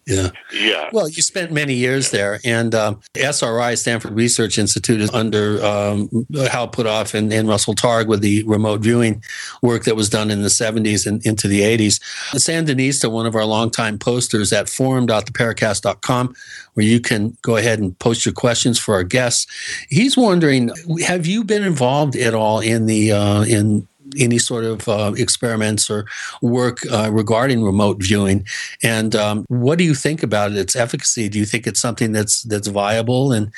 Yeah. 0.06 0.30
Yeah. 0.52 0.90
Well, 0.92 1.08
you 1.08 1.22
spent 1.22 1.50
many 1.50 1.74
years 1.74 2.10
there, 2.10 2.38
and 2.44 2.74
um, 2.74 3.00
SRI, 3.14 3.74
Stanford 3.74 4.12
Research 4.12 4.58
Institute, 4.58 5.00
is 5.00 5.10
under 5.10 5.64
um, 5.64 6.08
Hal 6.34 6.68
Puthoff 6.68 7.14
and, 7.14 7.32
and 7.32 7.48
Russell 7.48 7.74
Targ 7.74 8.06
with 8.06 8.20
the 8.20 8.42
remote 8.44 8.80
viewing 8.80 9.22
work 9.62 9.84
that 9.84 9.96
was 9.96 10.10
done 10.10 10.30
in 10.30 10.42
the 10.42 10.48
70s 10.48 11.06
and 11.06 11.24
into 11.24 11.48
the 11.48 11.60
80s. 11.62 12.00
Sandinista, 12.34 13.10
one 13.10 13.24
of 13.24 13.34
our 13.34 13.46
longtime 13.46 13.98
posters 13.98 14.52
at 14.52 14.68
forum.theparacast.com, 14.68 16.34
where 16.74 16.86
you 16.86 17.00
can 17.00 17.36
go 17.40 17.56
ahead 17.56 17.78
and 17.78 17.98
post 17.98 18.26
your 18.26 18.34
questions 18.34 18.78
for 18.78 18.94
our 18.94 19.04
guests. 19.04 19.46
He's 19.88 20.16
wondering, 20.18 20.70
have 21.06 21.26
you 21.26 21.44
been 21.44 21.62
involved 21.62 22.14
at 22.14 22.34
all 22.34 22.60
in 22.60 22.84
the 22.86 23.12
uh, 23.12 23.44
in 23.44 23.88
any 24.18 24.38
sort 24.38 24.64
of 24.64 24.88
uh, 24.88 25.12
experiments 25.16 25.90
or 25.90 26.06
work 26.42 26.78
uh, 26.90 27.10
regarding 27.12 27.62
remote 27.62 27.98
viewing. 28.00 28.46
And 28.82 29.14
um, 29.14 29.44
what 29.48 29.78
do 29.78 29.84
you 29.84 29.94
think 29.94 30.22
about 30.22 30.52
its 30.52 30.76
efficacy? 30.76 31.28
Do 31.28 31.38
you 31.38 31.46
think 31.46 31.66
it's 31.66 31.80
something 31.80 32.12
that's 32.12 32.42
that's 32.42 32.68
viable? 32.68 33.32
And 33.32 33.52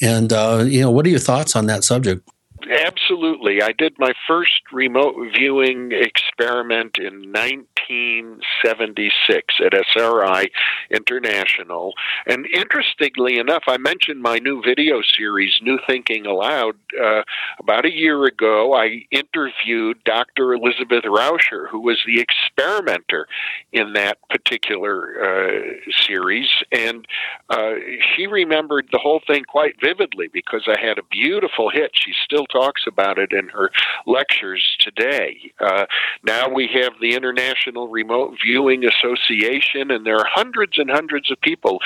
and 0.00 0.32
uh, 0.32 0.64
you 0.66 0.80
know, 0.80 0.90
what 0.90 1.06
are 1.06 1.10
your 1.10 1.18
thoughts 1.18 1.56
on 1.56 1.66
that 1.66 1.84
subject? 1.84 2.28
Absolutely. 2.70 3.60
I 3.62 3.72
did 3.72 3.98
my 3.98 4.12
first 4.26 4.62
remote 4.72 5.14
viewing 5.34 5.92
experiment 5.92 6.98
in 6.98 7.30
1976 7.32 9.54
at 9.64 9.72
SRI 9.74 10.50
International. 10.90 11.92
And 12.26 12.46
interestingly 12.46 13.38
enough, 13.38 13.62
I 13.66 13.76
mentioned 13.78 14.22
my 14.22 14.38
new 14.38 14.62
video 14.62 15.02
series, 15.02 15.58
New 15.62 15.78
Thinking 15.86 16.26
Allowed. 16.26 16.76
Uh, 17.02 17.22
about 17.58 17.84
a 17.84 17.92
year 17.92 18.24
ago, 18.26 18.74
I 18.74 19.06
interviewed 19.10 20.04
Dr. 20.04 20.54
Elizabeth 20.54 21.02
Rauscher, 21.04 21.68
who 21.68 21.80
was 21.80 22.00
the 22.06 22.20
experimenter 22.20 23.26
in 23.72 23.94
that 23.94 24.18
particular 24.30 25.16
uh, 25.20 25.62
series. 25.90 26.48
And 26.70 27.08
uh, 27.50 27.72
she 28.14 28.28
remembered 28.28 28.88
the 28.92 28.98
whole 28.98 29.20
thing 29.26 29.42
quite 29.44 29.80
vividly 29.80 30.28
because 30.32 30.68
I 30.68 30.78
had 30.80 30.98
a 30.98 31.02
beautiful 31.10 31.70
hit. 31.70 31.90
She 31.94 32.12
still 32.24 32.46
talks 32.52 32.82
about 32.86 33.18
it 33.18 33.32
in 33.32 33.48
her 33.48 33.70
lectures 34.06 34.76
today. 34.78 35.52
Uh, 35.58 35.86
now 36.22 36.48
we 36.48 36.68
have 36.68 36.92
the 37.00 37.14
International 37.14 37.88
Remote 37.88 38.36
Viewing 38.44 38.84
Association, 38.84 39.90
and 39.90 40.06
there 40.06 40.16
are 40.16 40.26
hundreds 40.28 40.78
and 40.78 40.90
hundreds 40.90 41.30
of 41.30 41.40
people 41.40 41.80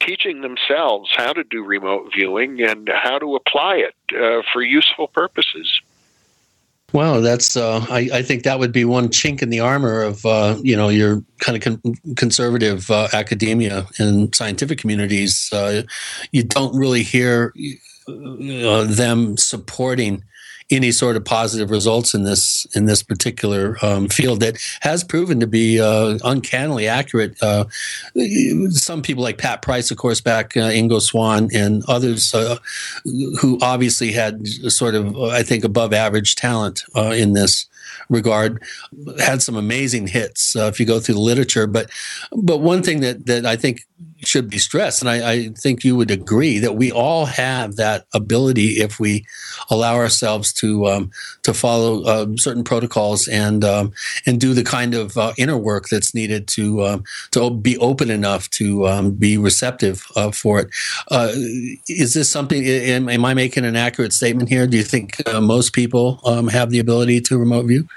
teaching 0.00 0.42
themselves 0.42 1.10
how 1.16 1.32
to 1.32 1.44
do 1.44 1.64
remote 1.64 2.10
viewing 2.14 2.62
and 2.62 2.88
how 2.88 3.18
to 3.18 3.36
apply 3.36 3.76
it 3.76 3.94
uh, 4.16 4.42
for 4.52 4.62
useful 4.62 5.08
purposes. 5.08 5.80
Wow, 6.92 7.20
that's 7.20 7.54
uh, 7.54 7.84
I, 7.90 8.08
I, 8.14 8.22
think 8.22 8.44
that 8.44 8.58
would 8.58 8.72
be 8.72 8.86
one 8.86 9.08
chink 9.08 9.42
in 9.42 9.50
the 9.50 9.60
armor 9.60 10.00
of 10.00 10.24
uh, 10.24 10.56
you 10.62 10.74
know 10.74 10.88
your 10.88 11.22
kind 11.38 11.54
of 11.54 11.62
con- 11.82 12.14
conservative 12.16 12.90
uh, 12.90 13.08
academia 13.12 13.86
and 13.98 14.34
scientific 14.34 14.78
communities. 14.78 15.50
Uh, 15.52 15.82
you 16.32 16.44
don't 16.44 16.74
really 16.74 17.02
hear 17.02 17.52
uh, 18.08 18.84
them 18.84 19.36
supporting 19.36 20.24
any 20.70 20.92
sort 20.92 21.16
of 21.16 21.24
positive 21.24 21.70
results 21.70 22.12
in 22.14 22.24
this 22.24 22.66
in 22.76 22.84
this 22.86 23.02
particular 23.02 23.76
um, 23.82 24.08
field 24.08 24.40
that 24.40 24.58
has 24.80 25.02
proven 25.02 25.40
to 25.40 25.46
be 25.46 25.80
uh, 25.80 26.18
uncannily 26.24 26.86
accurate. 26.86 27.42
Uh, 27.42 27.64
some 28.70 29.00
people 29.02 29.22
like 29.22 29.38
Pat 29.38 29.62
Price, 29.62 29.90
of 29.90 29.96
course, 29.96 30.20
back 30.20 30.56
uh, 30.56 30.70
Ingo 30.70 31.00
Swann, 31.00 31.48
and 31.54 31.82
others 31.88 32.34
uh, 32.34 32.58
who 33.40 33.58
obviously 33.62 34.12
had 34.12 34.46
sort 34.46 34.94
of 34.94 35.18
I 35.18 35.42
think 35.42 35.64
above 35.64 35.92
average 35.92 36.34
talent 36.34 36.82
uh, 36.94 37.14
in 37.16 37.32
this 37.32 37.66
regard 38.10 38.62
had 39.18 39.42
some 39.42 39.56
amazing 39.56 40.06
hits 40.06 40.56
if 40.56 40.80
you 40.80 40.86
go 40.86 40.98
through 40.98 41.14
the 41.14 41.20
literature 41.20 41.66
but 41.66 41.90
but 42.32 42.58
one 42.58 42.82
thing 42.82 43.00
that 43.00 43.26
that 43.26 43.44
I 43.44 43.54
think 43.54 43.86
should 44.20 44.50
be 44.50 44.58
stressed 44.58 45.02
and 45.02 45.08
I, 45.08 45.32
I 45.32 45.48
think 45.48 45.84
you 45.84 45.96
would 45.96 46.10
agree 46.10 46.58
that 46.58 46.74
we 46.74 46.90
all 46.90 47.26
have 47.26 47.76
that 47.76 48.06
ability 48.12 48.80
if 48.80 48.98
we 48.98 49.24
allow 49.70 49.94
ourselves 49.94 50.52
to 50.54 50.86
um, 50.86 51.10
to 51.42 51.54
follow 51.54 52.04
uh, 52.04 52.26
certain 52.36 52.64
protocols 52.64 53.28
and 53.28 53.64
um, 53.64 53.92
and 54.26 54.40
do 54.40 54.54
the 54.54 54.64
kind 54.64 54.94
of 54.94 55.16
uh, 55.16 55.32
inner 55.36 55.56
work 55.56 55.88
that's 55.88 56.14
needed 56.14 56.46
to 56.48 56.84
um, 56.84 57.04
to 57.30 57.50
be 57.50 57.76
open 57.78 58.10
enough 58.10 58.48
to 58.50 58.86
um, 58.86 59.12
be 59.12 59.38
receptive 59.38 60.06
uh, 60.16 60.30
for 60.30 60.60
it. 60.60 60.68
Uh, 61.10 61.30
is 61.88 62.14
this 62.14 62.30
something? 62.30 62.64
Am, 62.64 63.08
am, 63.08 63.24
I 63.24 63.34
making 63.34 63.64
an 63.64 63.76
accurate 63.76 64.12
statement 64.12 64.48
here? 64.48 64.66
Do 64.66 64.76
you 64.76 64.82
think 64.82 65.26
uh, 65.28 65.40
most 65.40 65.72
people 65.72 66.20
um, 66.24 66.48
have 66.48 66.70
the 66.70 66.78
ability 66.78 67.20
to 67.22 67.38
remote 67.38 67.66
view? 67.66 67.88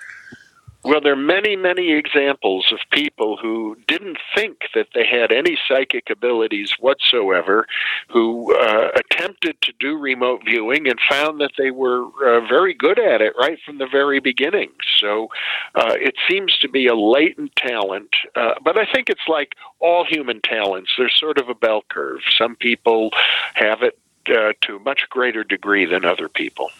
Well, 0.84 1.00
there 1.00 1.14
are 1.14 1.16
many, 1.16 1.56
many 1.56 1.92
examples 1.92 2.72
of 2.72 2.80
people 2.92 3.38
who 3.38 3.78
didn't 3.88 4.18
think 4.34 4.62
that 4.74 4.88
they 4.96 5.06
had 5.06 5.32
any 5.32 5.56
psychic 5.68 6.10
abilities 6.10 6.74
whatsoever, 6.80 7.68
who 8.10 8.56
uh, 8.56 8.90
attempted 8.96 9.62
to 9.62 9.74
do 9.80 9.96
remote 9.96 10.42
viewing 10.44 10.88
and 10.88 11.00
found 11.08 11.40
that 11.40 11.52
they 11.56 11.70
were 11.70 12.06
uh, 12.26 12.48
very 12.48 12.74
good 12.74 12.98
at 12.98 13.22
it 13.22 13.34
right 13.38 13.60
from 13.64 13.78
the 13.78 13.86
very 13.86 14.20
beginning. 14.20 14.72
So 14.98 15.28
uh, 15.76 15.94
it 16.00 16.16
seems 16.28 16.58
to 16.60 16.68
be 16.68 16.88
a 16.88 16.96
latent 16.96 17.56
talent, 17.56 18.16
uh, 18.36 18.56
but 18.64 18.80
I 18.80 18.92
think 18.92 19.10
it's 19.10 19.28
like 19.28 19.54
all 19.80 20.04
human 20.04 20.42
talents. 20.42 20.94
There's 20.98 21.16
sort 21.16 21.38
of 21.38 21.48
a 21.48 21.56
bell 21.56 21.84
curve. 21.90 22.22
Some 22.36 22.56
people 22.56 23.12
have 23.54 23.84
it 23.84 24.00
uh, 24.30 24.54
to 24.62 24.78
a 24.78 24.80
much 24.80 25.08
greater 25.12 25.44
degree 25.44 25.86
than 25.86 26.06
other 26.06 26.28
people 26.28 26.72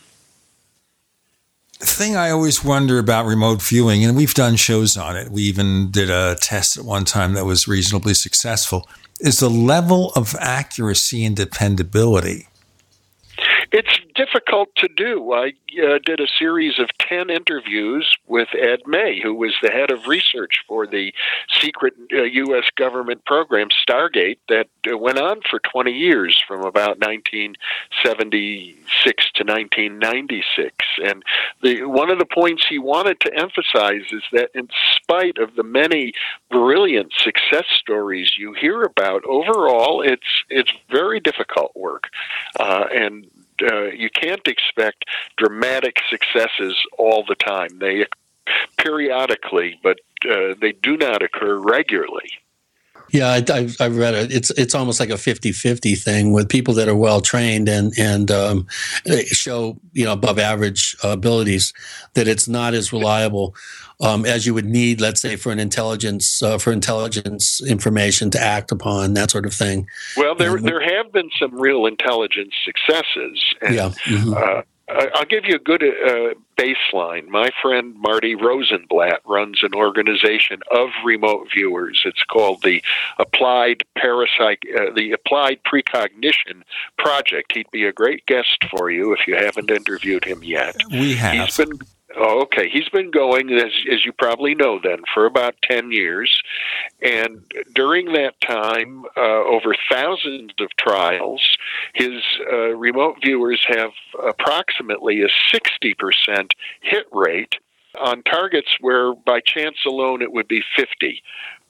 thing 1.82 2.16
I 2.16 2.30
always 2.30 2.64
wonder 2.64 3.00
about 3.00 3.26
remote 3.26 3.62
viewing, 3.62 4.04
and 4.04 4.16
we've 4.16 4.34
done 4.34 4.56
shows 4.56 4.98
on 4.98 5.16
it, 5.18 5.32
we 5.32 5.44
even 5.44 5.92
did 5.92 6.10
a 6.10 6.36
test 6.42 6.78
at 6.78 6.86
one 6.86 7.06
time 7.06 7.34
that 7.34 7.46
was 7.46 7.68
reasonably 7.68 8.14
successful, 8.14 8.88
is 9.20 9.40
the 9.40 9.50
level 9.50 10.12
of 10.16 10.36
accuracy 10.40 11.24
and 11.26 11.36
dependability. 11.36 12.48
It's 13.72 14.00
difficult 14.16 14.70
to 14.78 14.88
do. 14.90 15.32
I 15.32 15.54
uh, 15.82 16.00
did 16.06 16.20
a 16.20 16.28
series 16.38 16.78
of 16.78 16.90
10 17.00 17.30
interviews 17.30 18.18
with 18.28 18.50
Ed 18.54 18.80
May, 18.86 19.22
who 19.22 19.34
was 19.34 19.54
the 19.62 19.72
head 19.72 19.92
of 19.92 20.08
research 20.08 20.62
for 20.68 20.86
the 20.86 21.14
secret 21.58 21.94
uh, 22.12 22.24
U.S. 22.24 22.66
government 22.76 23.24
program 23.24 23.70
Stargate 23.70 24.40
that 24.50 24.68
uh, 24.92 24.98
went 24.98 25.20
on 25.20 25.40
for 25.50 25.62
20 25.72 25.90
years 25.90 26.44
from 26.46 26.66
about 26.66 27.00
1976 27.00 29.32
to 29.36 29.46
1996. 29.46 30.76
And 31.06 31.24
the, 31.64 31.86
one 31.86 32.10
of 32.10 32.20
the 32.20 32.26
points 32.26 32.66
he 32.68 32.78
wanted 32.78 33.22
to 33.22 33.34
emphasize 33.34 34.04
is 34.12 34.24
that 34.34 34.50
in 34.54 34.68
spite 34.98 35.38
of 35.38 35.56
the 35.56 35.64
many 35.64 36.12
brilliant 36.50 37.14
success 37.14 37.68
stories 37.76 38.38
you 38.38 38.52
hear 38.52 38.82
about, 38.82 39.24
overall 39.24 40.02
it's, 40.02 40.44
it's 40.50 40.74
very 40.90 41.22
difficult 41.22 41.74
work. 41.74 42.10
Uh, 42.60 42.88
and 42.94 43.28
uh, 43.64 43.86
you 43.86 44.10
can't 44.10 44.48
expect 44.48 45.06
dramatic 45.38 45.98
successes 46.10 46.76
all 46.98 47.24
the 47.28 47.36
time. 47.36 47.80
They 47.80 48.06
periodically, 48.78 49.80
but 49.84 50.00
uh, 50.30 50.56
they 50.60 50.74
do 50.74 50.98
not 50.98 51.22
occur 51.22 51.58
regularly. 51.58 52.30
Yeah, 53.12 53.42
I, 53.50 53.70
have 53.80 53.98
read 53.98 54.14
it. 54.14 54.32
It's 54.32 54.52
it's 54.52 54.74
almost 54.74 55.00
like 55.00 55.10
a 55.10 55.14
50-50 55.14 56.02
thing 56.02 56.34
with 56.34 56.50
people 56.50 56.74
that 56.76 56.88
are 56.88 56.96
well 56.96 57.22
trained 57.22 57.68
and 57.68 57.94
and 57.98 58.32
um, 58.32 58.68
show 59.28 59.78
you 59.94 60.06
know 60.06 60.14
above 60.14 60.40
average 60.40 60.96
abilities 61.04 61.74
that 62.14 62.28
it's 62.28 62.48
not 62.48 62.74
as 62.74 62.94
reliable 62.94 63.56
um, 64.02 64.26
as 64.26 64.46
you 64.46 64.54
would 64.54 64.66
need, 64.66 65.00
let's 65.00 65.22
say, 65.22 65.36
for 65.36 65.52
an 65.52 65.60
intelligence 65.60 66.42
uh, 66.42 66.58
for 66.58 66.74
intelligence 66.74 67.62
information 67.62 68.32
to 68.32 68.42
act 68.42 68.72
upon 68.72 69.14
that 69.14 69.30
sort 69.32 69.46
of 69.46 69.54
thing. 69.54 69.88
Well, 70.18 70.36
there 70.36 70.58
um, 70.58 70.64
there 70.64 70.82
have 70.82 71.12
been 71.12 71.30
some 71.40 71.60
real 71.60 71.86
intelligence 71.86 72.54
successes. 72.66 73.44
And, 73.62 73.76
yeah. 73.76 73.90
Mm-hmm. 74.06 74.34
Uh, 74.34 74.62
I'll 75.16 75.26
give 75.26 75.46
you 75.46 75.56
a 75.56 75.60
good 75.60 75.84
uh, 75.84 76.34
baseline. 76.58 77.28
My 77.28 77.50
friend 77.62 77.96
Marty 77.98 78.36
Rosenblatt 78.36 79.22
runs 79.26 79.62
an 79.64 79.74
organization 79.74 80.62
of 80.72 80.90
remote 81.04 81.48
viewers. 81.54 82.02
It's 82.06 82.24
called 82.24 82.62
the 82.64 82.84
Applied 83.20 83.84
Parapsych, 83.98 84.58
uh, 84.76 84.94
the 84.94 85.12
Applied 85.12 85.60
Precognition 85.64 86.64
Project. 86.98 87.54
He'd 87.54 87.72
be 87.72 87.86
a 87.86 87.94
great 87.94 88.26
guest 88.26 88.64
for 88.70 88.92
you 88.92 89.14
if 89.14 89.28
you 89.28 89.36
haven't 89.36 89.72
interviewed 89.72 90.26
him 90.26 90.44
yet. 90.44 90.76
We 90.92 91.16
have. 91.16 91.34
He's 91.34 91.58
been 91.58 91.80
Oh, 92.18 92.42
okay. 92.42 92.70
He's 92.70 92.90
been 92.90 93.12
going, 93.12 93.52
as, 93.52 93.72
as 93.92 94.06
you 94.06 94.12
probably 94.12 94.56
know, 94.56 94.80
then 94.82 95.00
for 95.14 95.26
about 95.26 95.56
10 95.64 95.92
years. 95.92 96.42
And 97.02 97.44
during 97.74 98.14
that 98.14 98.40
time, 98.42 99.06
uh, 99.16 99.44
over 99.46 99.76
thousands 99.90 100.52
of 100.60 100.70
trials, 100.78 101.58
his 101.94 102.22
uh, 102.52 102.76
remote 102.76 103.18
viewers 103.24 103.64
have 103.68 103.92
approximately 104.24 105.22
a 105.22 105.30
60% 105.56 106.52
hit 106.82 107.08
rate 107.12 107.56
on 108.00 108.24
targets 108.24 108.70
where 108.80 109.14
by 109.14 109.40
chance 109.46 109.78
alone 109.86 110.22
it 110.22 110.32
would 110.32 110.48
be 110.48 110.62
50 110.76 111.22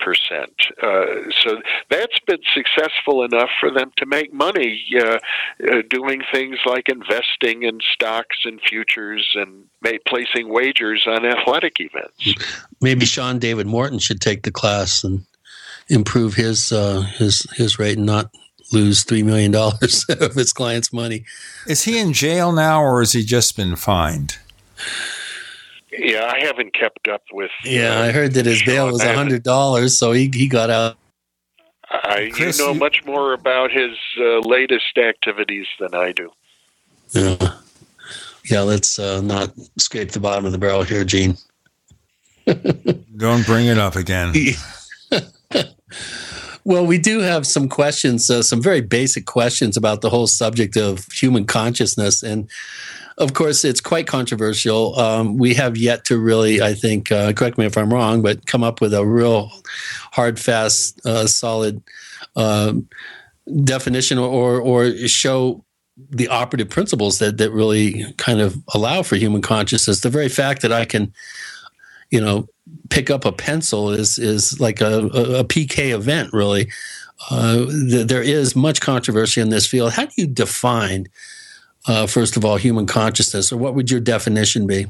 percent. 0.02 0.54
Uh, 0.82 1.30
so 1.32 1.62
that's 1.90 2.20
been 2.26 2.42
successful 2.54 3.24
enough 3.24 3.50
for 3.60 3.72
them 3.72 3.92
to 3.98 4.06
make 4.06 4.34
money 4.34 4.84
uh, 5.00 5.20
uh, 5.72 5.82
doing 5.90 6.22
things 6.34 6.58
like 6.66 6.90
investing 6.90 7.64
in 7.64 7.80
stocks 7.94 8.40
and 8.44 8.60
futures 8.62 9.30
and 9.36 9.66
placing 10.08 10.50
wagers 10.50 11.06
on 11.08 11.26
athletic 11.26 11.74
events. 11.80 12.34
Maybe 12.82 13.06
Sean 13.06 13.40
David 13.40 13.68
Morton 13.68 14.00
should 14.00 14.22
take 14.22 14.44
the 14.44 14.52
class 14.52 15.04
and 15.04 15.26
improve 15.88 16.34
his 16.34 16.72
uh, 16.72 17.02
his 17.02 17.46
his 17.56 17.80
rate 17.80 17.98
and 17.98 18.06
not 18.06 18.32
lose 18.74 19.04
three 19.04 19.24
million 19.24 19.52
dollars 19.52 20.06
of 20.10 20.34
his 20.34 20.52
clients' 20.54 20.92
money. 20.92 21.26
Is 21.68 21.84
he 21.84 22.00
in 22.00 22.14
jail 22.14 22.52
now, 22.52 22.82
or 22.82 23.00
has 23.00 23.14
he 23.14 23.24
just 23.24 23.56
been 23.56 23.76
fined? 23.76 24.38
Yeah, 25.92 26.32
I 26.34 26.40
haven't 26.40 26.74
kept 26.74 27.08
up 27.08 27.24
with. 27.34 27.52
Yeah, 27.66 28.00
uh, 28.00 28.04
I 28.04 28.12
heard 28.12 28.34
that 28.34 28.46
his 28.46 28.64
bail 28.64 28.88
was 28.88 29.02
a 29.02 29.14
hundred 29.14 29.44
dollars, 29.44 29.98
so 29.98 30.12
he 30.12 30.30
he 30.34 30.48
got 30.48 30.70
out. 30.70 30.98
I 31.90 32.32
Chris, 32.34 32.58
you 32.60 32.66
know 32.66 32.74
much 32.74 33.04
more 33.06 33.34
about 33.34 33.72
his 33.72 33.98
uh, 34.18 34.40
latest 34.40 34.98
activities 34.98 35.68
than 35.80 35.94
I 35.94 36.14
do. 36.14 36.32
Yeah, 37.10 37.56
yeah. 38.50 38.62
Let's 38.62 38.98
uh, 38.98 39.22
not 39.22 39.52
scrape 39.78 40.12
the 40.12 40.22
bottom 40.22 40.46
of 40.46 40.54
the 40.54 40.58
barrel 40.58 40.84
here, 40.84 41.04
Gene. 41.04 41.38
Don't 43.18 43.46
bring 43.46 43.68
it 43.68 43.78
up 43.78 43.98
again. 43.98 44.34
well, 46.64 46.86
we 46.86 46.98
do 46.98 47.20
have 47.20 47.46
some 47.46 47.68
questions, 47.68 48.30
uh, 48.30 48.42
some 48.42 48.62
very 48.62 48.82
basic 48.82 49.26
questions 49.26 49.76
about 49.76 50.02
the 50.02 50.10
whole 50.10 50.28
subject 50.28 50.78
of 50.78 51.06
human 51.12 51.46
consciousness, 51.46 52.24
and 52.24 52.50
of 53.22 53.34
course, 53.34 53.64
it's 53.64 53.82
quite 53.82 54.08
controversial. 54.08 54.98
Um, 55.00 55.38
we 55.38 55.54
have 55.54 55.78
yet 55.78 56.06
to 56.06 56.18
really, 56.20 56.62
I 56.62 56.74
think, 56.74 57.12
uh, 57.12 57.34
correct 57.34 57.58
me 57.58 57.66
if 57.66 57.78
I'm 57.78 57.94
wrong, 57.94 58.22
but 58.22 58.46
come 58.46 58.64
up 58.64 58.82
with 58.82 58.94
a 58.94 59.06
real 59.06 59.52
hard, 60.12 60.40
fast, 60.40 61.00
uh, 61.06 61.28
solid 61.28 61.82
uh, 62.36 62.74
definition 63.64 64.18
or 64.18 64.60
or 64.60 64.92
show 65.08 65.64
the 66.10 66.28
operative 66.28 66.70
principles 66.70 67.20
that 67.20 67.38
that 67.38 67.52
really 67.52 68.12
kind 68.18 68.42
of 68.42 68.58
allow 68.74 69.04
for 69.04 69.16
human 69.16 69.42
consciousness. 69.42 70.02
The 70.02 70.10
very 70.10 70.30
fact 70.30 70.62
that 70.62 70.72
I 70.72 70.86
can, 70.86 71.14
you 72.10 72.22
know, 72.22 72.48
pick 72.90 73.10
up 73.10 73.26
a 73.26 73.32
pencil 73.32 73.90
is 73.90 74.18
is 74.18 74.60
like 74.60 74.82
a, 74.82 75.00
a, 75.14 75.40
a 75.40 75.44
PK 75.44 75.94
event, 75.94 76.34
really. 76.34 76.70
Uh, 77.30 77.66
th- 77.66 78.08
there 78.08 78.24
is 78.24 78.56
much 78.56 78.82
controversy 78.82 79.42
in 79.42 79.50
this 79.50 79.68
field. 79.68 79.94
How 79.94 80.06
do 80.06 80.12
you 80.18 80.28
define, 80.28 81.08
uh, 81.88 82.08
first 82.08 82.38
of 82.38 82.46
all, 82.46 82.58
human 82.58 82.86
consciousness, 82.86 83.52
or 83.52 83.58
what 83.58 83.76
would 83.76 83.90
your 83.90 84.00
definition 84.00 84.68
be? 84.68 84.88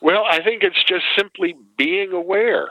Well, 0.00 0.24
I 0.28 0.42
think 0.42 0.62
it's 0.62 0.82
just 0.84 1.04
simply 1.16 1.54
being 1.76 2.12
aware, 2.12 2.70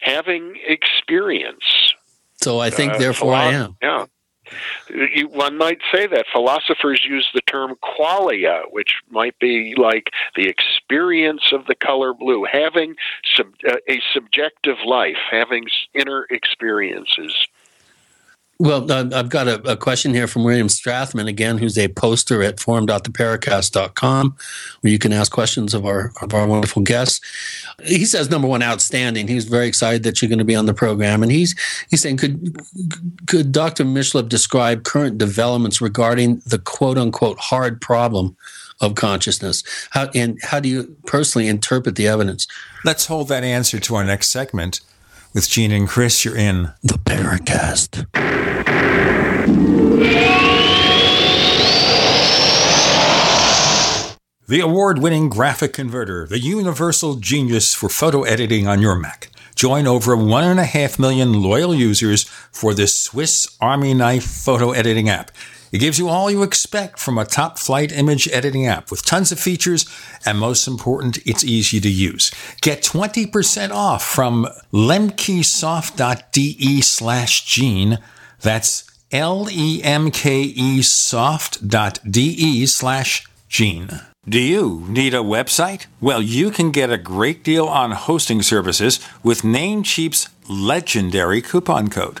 having 0.00 0.56
experience. 0.66 1.94
So 2.36 2.58
I 2.58 2.70
think, 2.70 2.94
uh, 2.94 2.98
therefore, 2.98 3.34
I 3.34 3.52
am. 3.52 3.76
Yeah. 3.80 4.06
One 5.30 5.56
might 5.56 5.78
say 5.92 6.06
that 6.06 6.26
philosophers 6.32 7.02
use 7.08 7.28
the 7.32 7.40
term 7.42 7.74
qualia, 7.82 8.62
which 8.70 8.94
might 9.08 9.38
be 9.38 9.74
like 9.76 10.10
the 10.36 10.48
experience 10.48 11.50
of 11.52 11.66
the 11.66 11.74
color 11.74 12.12
blue, 12.12 12.44
having 12.44 12.94
sub, 13.34 13.46
uh, 13.66 13.76
a 13.88 14.00
subjective 14.12 14.76
life, 14.84 15.16
having 15.30 15.64
inner 15.94 16.26
experiences. 16.30 17.34
Well, 18.60 18.90
uh, 18.90 19.10
I've 19.12 19.30
got 19.30 19.48
a, 19.48 19.72
a, 19.72 19.76
question 19.76 20.14
here 20.14 20.28
from 20.28 20.44
William 20.44 20.68
Strathman 20.68 21.26
again, 21.26 21.58
who's 21.58 21.76
a 21.76 21.88
poster 21.88 22.40
at 22.42 22.60
forum.theparacast.com, 22.60 24.36
where 24.80 24.92
you 24.92 24.98
can 24.98 25.12
ask 25.12 25.32
questions 25.32 25.74
of 25.74 25.84
our 25.84 26.12
of 26.22 26.34
our 26.34 26.46
wonderful 26.46 26.82
guests. 26.82 27.20
He 27.84 28.04
says, 28.04 28.30
number 28.30 28.46
one, 28.46 28.62
outstanding. 28.62 29.26
He's 29.26 29.46
very 29.46 29.66
excited 29.66 30.04
that 30.04 30.22
you're 30.22 30.28
going 30.28 30.38
to 30.38 30.44
be 30.44 30.54
on 30.54 30.66
the 30.66 30.74
program, 30.74 31.24
and 31.24 31.32
he's 31.32 31.56
he's 31.90 32.02
saying, 32.02 32.18
could 32.18 32.56
could 33.26 33.50
Dr. 33.50 33.84
Mishlove 33.84 34.28
describe 34.28 34.84
current 34.84 35.18
developments 35.18 35.80
regarding 35.80 36.40
the 36.46 36.58
quote 36.58 36.96
unquote 36.96 37.38
hard 37.38 37.80
problem 37.80 38.36
of 38.80 38.94
consciousness? 38.94 39.64
How 39.90 40.10
and 40.14 40.38
how 40.42 40.60
do 40.60 40.68
you 40.68 40.96
personally 41.06 41.48
interpret 41.48 41.96
the 41.96 42.06
evidence? 42.06 42.46
Let's 42.84 43.06
hold 43.06 43.26
that 43.28 43.42
answer 43.42 43.80
to 43.80 43.96
our 43.96 44.04
next 44.04 44.30
segment 44.30 44.80
with 45.34 45.48
Gene 45.48 45.72
and 45.72 45.88
Chris. 45.88 46.24
You're 46.24 46.36
in 46.36 46.72
the 46.82 46.94
Paracast. 46.94 48.06
The 54.46 54.60
award 54.60 54.98
winning 54.98 55.30
GraphicConverter, 55.30 56.28
the 56.28 56.38
universal 56.38 57.16
genius 57.16 57.74
for 57.74 57.88
photo 57.88 58.22
editing 58.22 58.68
on 58.68 58.80
your 58.80 58.94
Mac. 58.94 59.30
Join 59.56 59.86
over 59.86 60.16
one 60.16 60.44
and 60.44 60.60
a 60.60 60.64
half 60.64 60.98
million 60.98 61.42
loyal 61.42 61.74
users 61.74 62.24
for 62.24 62.74
this 62.74 62.94
Swiss 62.94 63.56
Army 63.60 63.94
knife 63.94 64.24
photo 64.24 64.72
editing 64.72 65.08
app. 65.08 65.30
It 65.74 65.78
gives 65.78 65.98
you 65.98 66.08
all 66.08 66.30
you 66.30 66.44
expect 66.44 67.00
from 67.00 67.18
a 67.18 67.24
top 67.24 67.58
flight 67.58 67.90
image 67.90 68.28
editing 68.28 68.64
app 68.64 68.92
with 68.92 69.04
tons 69.04 69.32
of 69.32 69.40
features, 69.40 69.84
and 70.24 70.38
most 70.38 70.68
important, 70.68 71.18
it's 71.26 71.42
easy 71.42 71.80
to 71.80 71.90
use. 71.90 72.30
Get 72.60 72.84
20% 72.84 73.72
off 73.72 74.04
from 74.04 74.46
lemkesoft.de 74.72 76.80
slash 76.80 77.44
gene. 77.44 77.98
That's 78.40 78.84
L-E-M-K-E 79.10 80.82
soft.de 80.82 82.66
slash 82.66 83.26
gene. 83.48 84.00
Do 84.28 84.38
you 84.38 84.84
need 84.88 85.12
a 85.12 85.18
website? 85.18 85.86
Well, 86.00 86.22
you 86.22 86.52
can 86.52 86.70
get 86.70 86.92
a 86.92 86.96
great 86.96 87.42
deal 87.42 87.66
on 87.66 87.90
hosting 87.90 88.42
services 88.42 89.00
with 89.24 89.42
Namecheap's 89.42 90.28
legendary 90.48 91.42
coupon 91.42 91.90
code. 91.90 92.20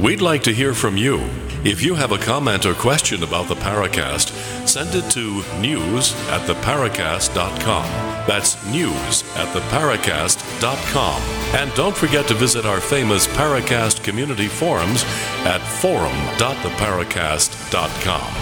We'd 0.00 0.22
like 0.22 0.42
to 0.44 0.54
hear 0.54 0.72
from 0.72 0.96
you. 0.96 1.18
If 1.62 1.82
you 1.82 1.94
have 1.94 2.12
a 2.12 2.16
comment 2.16 2.64
or 2.64 2.72
question 2.72 3.22
about 3.22 3.48
the 3.48 3.54
Paracast, 3.54 4.30
send 4.66 4.94
it 4.94 5.10
to 5.10 5.42
news 5.60 6.14
at 6.30 6.48
theparacast.com. 6.48 7.84
That's 8.26 8.56
news 8.68 9.22
at 9.36 9.54
theparacast.com. 9.54 11.20
And 11.54 11.74
don't 11.74 11.94
forget 11.94 12.26
to 12.28 12.34
visit 12.34 12.64
our 12.64 12.80
famous 12.80 13.26
Paracast 13.26 14.02
community 14.02 14.48
forums 14.48 15.04
at 15.44 15.60
forum.theparacast.com. 15.60 18.34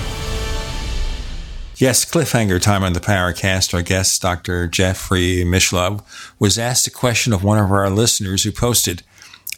Yes, 1.75 2.05
cliffhanger 2.05 2.63
time 2.63 2.85
on 2.85 2.93
the 2.93 3.01
Paracast. 3.01 3.75
Our 3.75 3.83
guest, 3.83 4.23
Dr. 4.23 4.69
Jeffrey 4.69 5.43
Mishlove, 5.45 6.05
was 6.39 6.57
asked 6.57 6.87
a 6.87 6.93
question 6.93 7.33
of 7.33 7.43
one 7.43 7.59
of 7.59 7.73
our 7.73 7.91
listeners 7.91 8.45
who 8.45 8.53
posted 8.53 9.03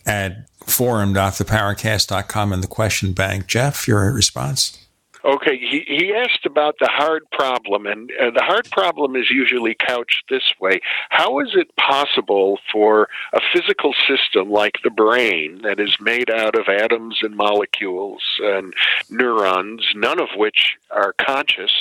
at 0.06 0.46
forum.theparacast.com 0.66 2.52
in 2.52 2.60
the 2.60 2.66
question 2.66 3.12
bank. 3.12 3.46
Jeff, 3.46 3.86
your 3.88 4.12
response? 4.12 4.80
Okay, 5.24 5.58
he, 5.58 5.84
he 5.86 6.14
asked 6.14 6.46
about 6.46 6.76
the 6.80 6.88
hard 6.90 7.30
problem, 7.30 7.86
and 7.86 8.10
uh, 8.18 8.30
the 8.30 8.42
hard 8.42 8.70
problem 8.70 9.16
is 9.16 9.30
usually 9.30 9.76
couched 9.78 10.24
this 10.30 10.54
way 10.58 10.80
How 11.10 11.40
is 11.40 11.50
it 11.54 11.74
possible 11.76 12.58
for 12.72 13.08
a 13.34 13.40
physical 13.52 13.92
system 14.08 14.50
like 14.50 14.76
the 14.82 14.90
brain, 14.90 15.60
that 15.62 15.78
is 15.78 15.96
made 16.00 16.30
out 16.30 16.58
of 16.58 16.68
atoms 16.68 17.18
and 17.20 17.36
molecules 17.36 18.22
and 18.42 18.72
neurons, 19.10 19.84
none 19.94 20.20
of 20.20 20.28
which 20.36 20.76
are 20.90 21.14
conscious, 21.20 21.72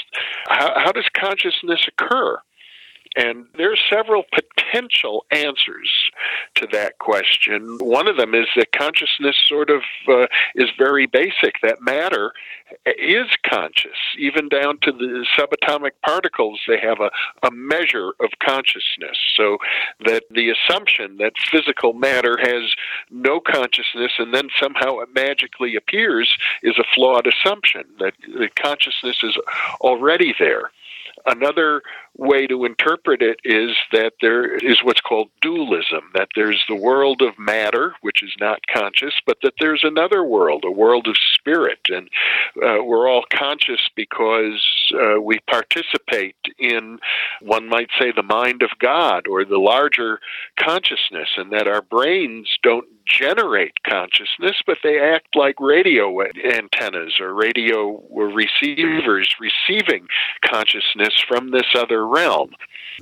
how, 0.49 0.73
how 0.75 0.91
does 0.91 1.07
consciousness 1.13 1.87
occur? 1.87 2.39
And 3.15 3.47
there 3.57 3.71
are 3.71 3.77
several 3.89 4.23
potential 4.33 5.25
answers 5.31 5.89
to 6.55 6.67
that 6.71 6.99
question. 6.99 7.77
One 7.79 8.07
of 8.07 8.17
them 8.17 8.35
is 8.35 8.47
that 8.55 8.71
consciousness 8.71 9.35
sort 9.47 9.69
of 9.69 9.81
uh, 10.07 10.27
is 10.55 10.69
very 10.77 11.07
basic, 11.07 11.55
that 11.63 11.81
matter 11.81 12.31
is 12.85 13.25
conscious, 13.49 13.97
even 14.17 14.47
down 14.47 14.77
to 14.83 14.91
the 14.91 15.25
subatomic 15.37 15.91
particles. 16.05 16.59
They 16.67 16.79
have 16.79 16.99
a, 16.99 17.09
a 17.45 17.51
measure 17.51 18.13
of 18.19 18.29
consciousness. 18.43 19.17
So 19.35 19.57
that 20.05 20.23
the 20.29 20.51
assumption 20.51 21.17
that 21.17 21.33
physical 21.51 21.93
matter 21.93 22.37
has 22.39 22.73
no 23.09 23.39
consciousness 23.39 24.13
and 24.19 24.33
then 24.33 24.49
somehow 24.59 24.99
it 24.99 25.09
magically 25.13 25.75
appears 25.75 26.29
is 26.61 26.77
a 26.77 26.85
flawed 26.93 27.27
assumption, 27.27 27.85
that, 27.99 28.13
that 28.37 28.55
consciousness 28.55 29.17
is 29.23 29.35
already 29.81 30.35
there. 30.37 30.71
Another 31.25 31.81
way 32.19 32.45
to 32.47 32.65
interpret 32.65 33.21
it 33.21 33.39
is 33.43 33.71
that 33.91 34.13
there 34.21 34.55
is 34.57 34.83
what's 34.83 34.99
called 34.99 35.29
dualism, 35.41 36.11
that 36.13 36.27
there's 36.35 36.61
the 36.67 36.75
world 36.75 37.21
of 37.21 37.39
matter, 37.39 37.95
which 38.01 38.21
is 38.21 38.33
not 38.39 38.59
conscious, 38.71 39.13
but 39.25 39.37
that 39.41 39.53
there's 39.59 39.83
another 39.83 40.23
world, 40.23 40.63
a 40.65 40.71
world 40.71 41.07
of 41.07 41.15
spirit. 41.33 41.79
And 41.87 42.09
uh, 42.57 42.83
we're 42.83 43.09
all 43.09 43.23
conscious 43.31 43.89
because 43.95 44.61
uh, 44.93 45.21
we 45.21 45.39
participate 45.49 46.35
in, 46.57 46.99
one 47.41 47.69
might 47.69 47.89
say, 47.97 48.11
the 48.11 48.23
mind 48.23 48.61
of 48.63 48.71
God 48.79 49.25
or 49.27 49.45
the 49.45 49.57
larger 49.57 50.19
consciousness, 50.59 51.29
and 51.37 51.51
that 51.53 51.67
our 51.67 51.81
brains 51.81 52.49
don't 52.61 52.87
generate 53.09 53.73
consciousness, 53.83 54.61
but 54.65 54.77
they 54.83 54.99
act 54.99 55.35
like 55.35 55.59
radio 55.59 56.21
antennas 56.21 57.19
or 57.19 57.33
radio 57.33 58.01
receivers 58.11 59.35
receiving 59.39 60.07
consciousness 60.45 61.13
from 61.27 61.51
this 61.51 61.65
other 61.75 62.07
realm. 62.07 62.51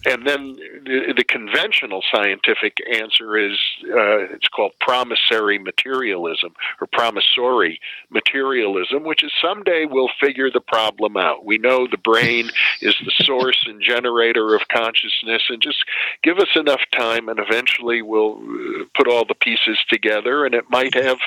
And 0.05 0.27
then 0.27 0.55
the, 0.85 1.13
the 1.17 1.23
conventional 1.23 2.03
scientific 2.13 2.77
answer 2.93 3.37
is 3.37 3.57
uh, 3.85 4.29
it's 4.33 4.47
called 4.47 4.73
promissory 4.79 5.57
materialism 5.57 6.53
or 6.79 6.87
promissory 6.87 7.79
materialism, 8.09 9.03
which 9.03 9.23
is 9.23 9.31
someday 9.41 9.85
we'll 9.89 10.09
figure 10.19 10.51
the 10.51 10.61
problem 10.61 11.17
out. 11.17 11.45
We 11.45 11.57
know 11.57 11.87
the 11.87 11.97
brain 11.97 12.49
is 12.81 12.95
the 13.03 13.11
source 13.23 13.65
and 13.67 13.81
generator 13.81 14.55
of 14.55 14.67
consciousness, 14.67 15.43
and 15.49 15.61
just 15.61 15.83
give 16.23 16.37
us 16.37 16.55
enough 16.55 16.81
time, 16.91 17.27
and 17.27 17.39
eventually 17.39 18.01
we'll 18.01 18.37
uh, 18.37 18.85
put 18.95 19.07
all 19.07 19.25
the 19.25 19.35
pieces 19.35 19.79
together, 19.89 19.96
and 20.05 20.53
it 20.53 20.65
might 20.69 20.93
have 20.93 21.17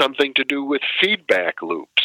something 0.00 0.32
to 0.34 0.44
do 0.44 0.64
with 0.64 0.82
feedback 1.00 1.62
loops 1.62 2.02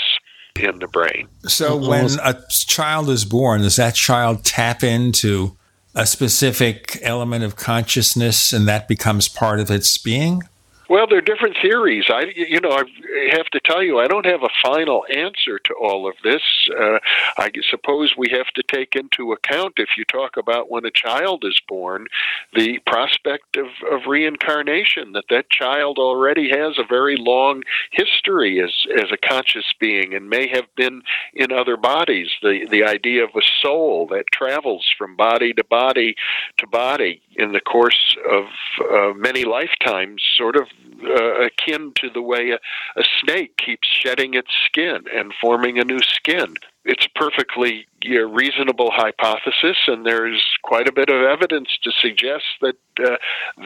in 0.60 0.80
the 0.80 0.88
brain. 0.88 1.28
So 1.46 1.78
when 1.78 2.10
a 2.24 2.42
child 2.50 3.10
is 3.10 3.26
born, 3.26 3.62
does 3.62 3.78
that 3.78 3.96
child 3.96 4.44
tap 4.44 4.84
into 4.84 5.58
a 5.96 6.06
specific 6.06 7.00
element 7.02 7.44
of 7.44 7.56
consciousness 7.56 8.54
and 8.54 8.68
that 8.68 8.88
becomes 8.88 9.28
part 9.28 9.60
of 9.60 9.72
its 9.72 9.98
being? 9.98 10.44
Well, 10.90 11.06
there 11.08 11.20
are 11.20 11.22
different 11.22 11.56
theories. 11.62 12.06
I, 12.10 12.34
you 12.36 12.60
know, 12.60 12.72
I 12.72 12.84
have 13.32 13.46
to 13.52 13.60
tell 13.64 13.84
you, 13.84 14.00
I 14.00 14.08
don't 14.08 14.26
have 14.26 14.42
a 14.42 14.50
final 14.64 15.06
answer 15.14 15.60
to 15.60 15.74
all 15.80 16.10
of 16.10 16.16
this. 16.24 16.42
Uh, 16.76 16.98
I 17.38 17.52
suppose 17.70 18.16
we 18.18 18.30
have 18.32 18.48
to 18.56 18.64
take 18.64 18.96
into 18.96 19.32
account, 19.32 19.74
if 19.78 19.90
you 19.98 20.06
talk 20.06 20.36
about 20.36 20.72
when 20.72 20.86
a 20.86 20.92
child 20.92 21.44
is 21.46 21.62
born, 21.68 22.08
the 22.56 22.80
prospect 22.88 23.56
of, 23.56 23.68
of 23.92 24.08
reincarnation. 24.08 25.12
That 25.12 25.26
that 25.30 25.52
child 25.52 26.00
already 26.00 26.50
has 26.50 26.80
a 26.80 26.88
very 26.90 27.18
long 27.18 27.62
history 27.92 28.60
as 28.60 28.74
as 28.98 29.12
a 29.12 29.18
conscious 29.18 29.72
being 29.80 30.16
and 30.16 30.28
may 30.28 30.48
have 30.48 30.66
been 30.76 31.04
in 31.36 31.52
other 31.52 31.78
bodies. 31.78 32.30
The 32.42 32.66
the 32.70 32.84
idea 32.84 33.24
of 33.26 33.30
a 33.36 33.46
soul 33.62 34.08
that 34.08 34.26
travels 34.34 34.88
from 34.98 35.16
body 35.16 35.54
to 35.54 35.64
body 35.64 36.16
to 36.58 36.66
body 36.68 37.22
in 37.36 37.52
the 37.52 37.62
course 37.62 38.18
of 38.30 38.46
uh, 38.92 39.14
many 39.16 39.46
lifetimes, 39.46 40.24
sort 40.36 40.56
of 40.56 40.68
uh, 41.04 41.46
akin 41.46 41.94
to 42.02 42.10
the 42.10 42.22
way 42.22 42.52
a, 42.52 42.60
a 43.00 43.04
snake 43.22 43.58
keeps 43.58 43.88
shedding 43.88 44.34
its 44.34 44.52
skin 44.66 45.04
and 45.14 45.34
forming 45.40 45.80
a 45.80 45.84
new 45.84 46.00
skin. 46.00 46.56
It's 46.86 47.06
a 47.06 47.20
perfectly 47.20 47.86
uh, 48.10 48.28
reasonable 48.28 48.92
hypothesis, 48.92 49.78
and 49.88 50.06
there's 50.06 50.44
quite 50.64 50.88
a 50.88 50.94
bit 50.94 51.10
of 51.10 51.24
evidence 51.24 51.70
to 51.84 51.92
suggest 51.92 52.46
that 52.62 52.76
uh, 53.04 53.18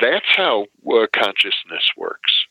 that's 0.01 0.35
how 0.35 0.65
uh, 0.91 1.07
consciousness 1.13 1.89
works 1.97 2.42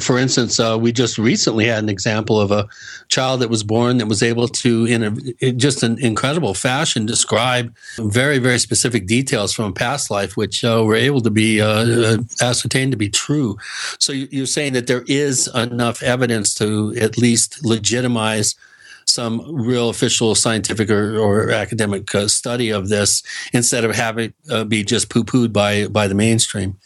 for 0.00 0.18
instance, 0.18 0.58
uh, 0.58 0.76
we 0.80 0.92
just 0.92 1.18
recently 1.18 1.66
had 1.66 1.82
an 1.82 1.88
example 1.88 2.40
of 2.40 2.50
a 2.50 2.68
child 3.08 3.40
that 3.40 3.50
was 3.50 3.62
born 3.62 3.98
that 3.98 4.06
was 4.06 4.22
able 4.22 4.48
to, 4.48 4.84
in 4.86 5.02
a, 5.40 5.52
just 5.52 5.82
an 5.82 5.98
incredible 6.04 6.54
fashion, 6.54 7.06
describe 7.06 7.74
very, 7.98 8.38
very 8.38 8.58
specific 8.58 9.06
details 9.06 9.52
from 9.52 9.66
a 9.66 9.72
past 9.72 10.10
life, 10.10 10.36
which 10.36 10.64
uh, 10.64 10.82
were 10.84 10.96
able 10.96 11.20
to 11.20 11.30
be 11.30 11.60
uh, 11.60 11.66
uh 11.66 12.18
ascertained 12.40 12.92
to 12.92 12.98
be 12.98 13.08
true. 13.08 13.56
So 13.98 14.12
you're 14.12 14.46
saying 14.46 14.72
that 14.74 14.86
there 14.86 15.04
is 15.06 15.48
enough 15.54 16.02
evidence 16.02 16.54
to 16.54 16.94
at 17.00 17.18
least 17.18 17.64
legitimize 17.64 18.54
some 19.06 19.42
real 19.54 19.88
official 19.88 20.34
scientific 20.34 20.90
or, 20.90 21.16
or 21.16 21.50
academic 21.50 22.12
uh, 22.14 22.28
study 22.28 22.70
of 22.70 22.88
this 22.88 23.22
instead 23.52 23.84
of 23.84 23.94
having 23.94 24.26
it 24.26 24.34
uh, 24.50 24.64
be 24.64 24.82
just 24.82 25.08
poo-pooed 25.08 25.52
by 25.52 25.86
by 25.86 26.08
the 26.08 26.14
mainstream. 26.14 26.76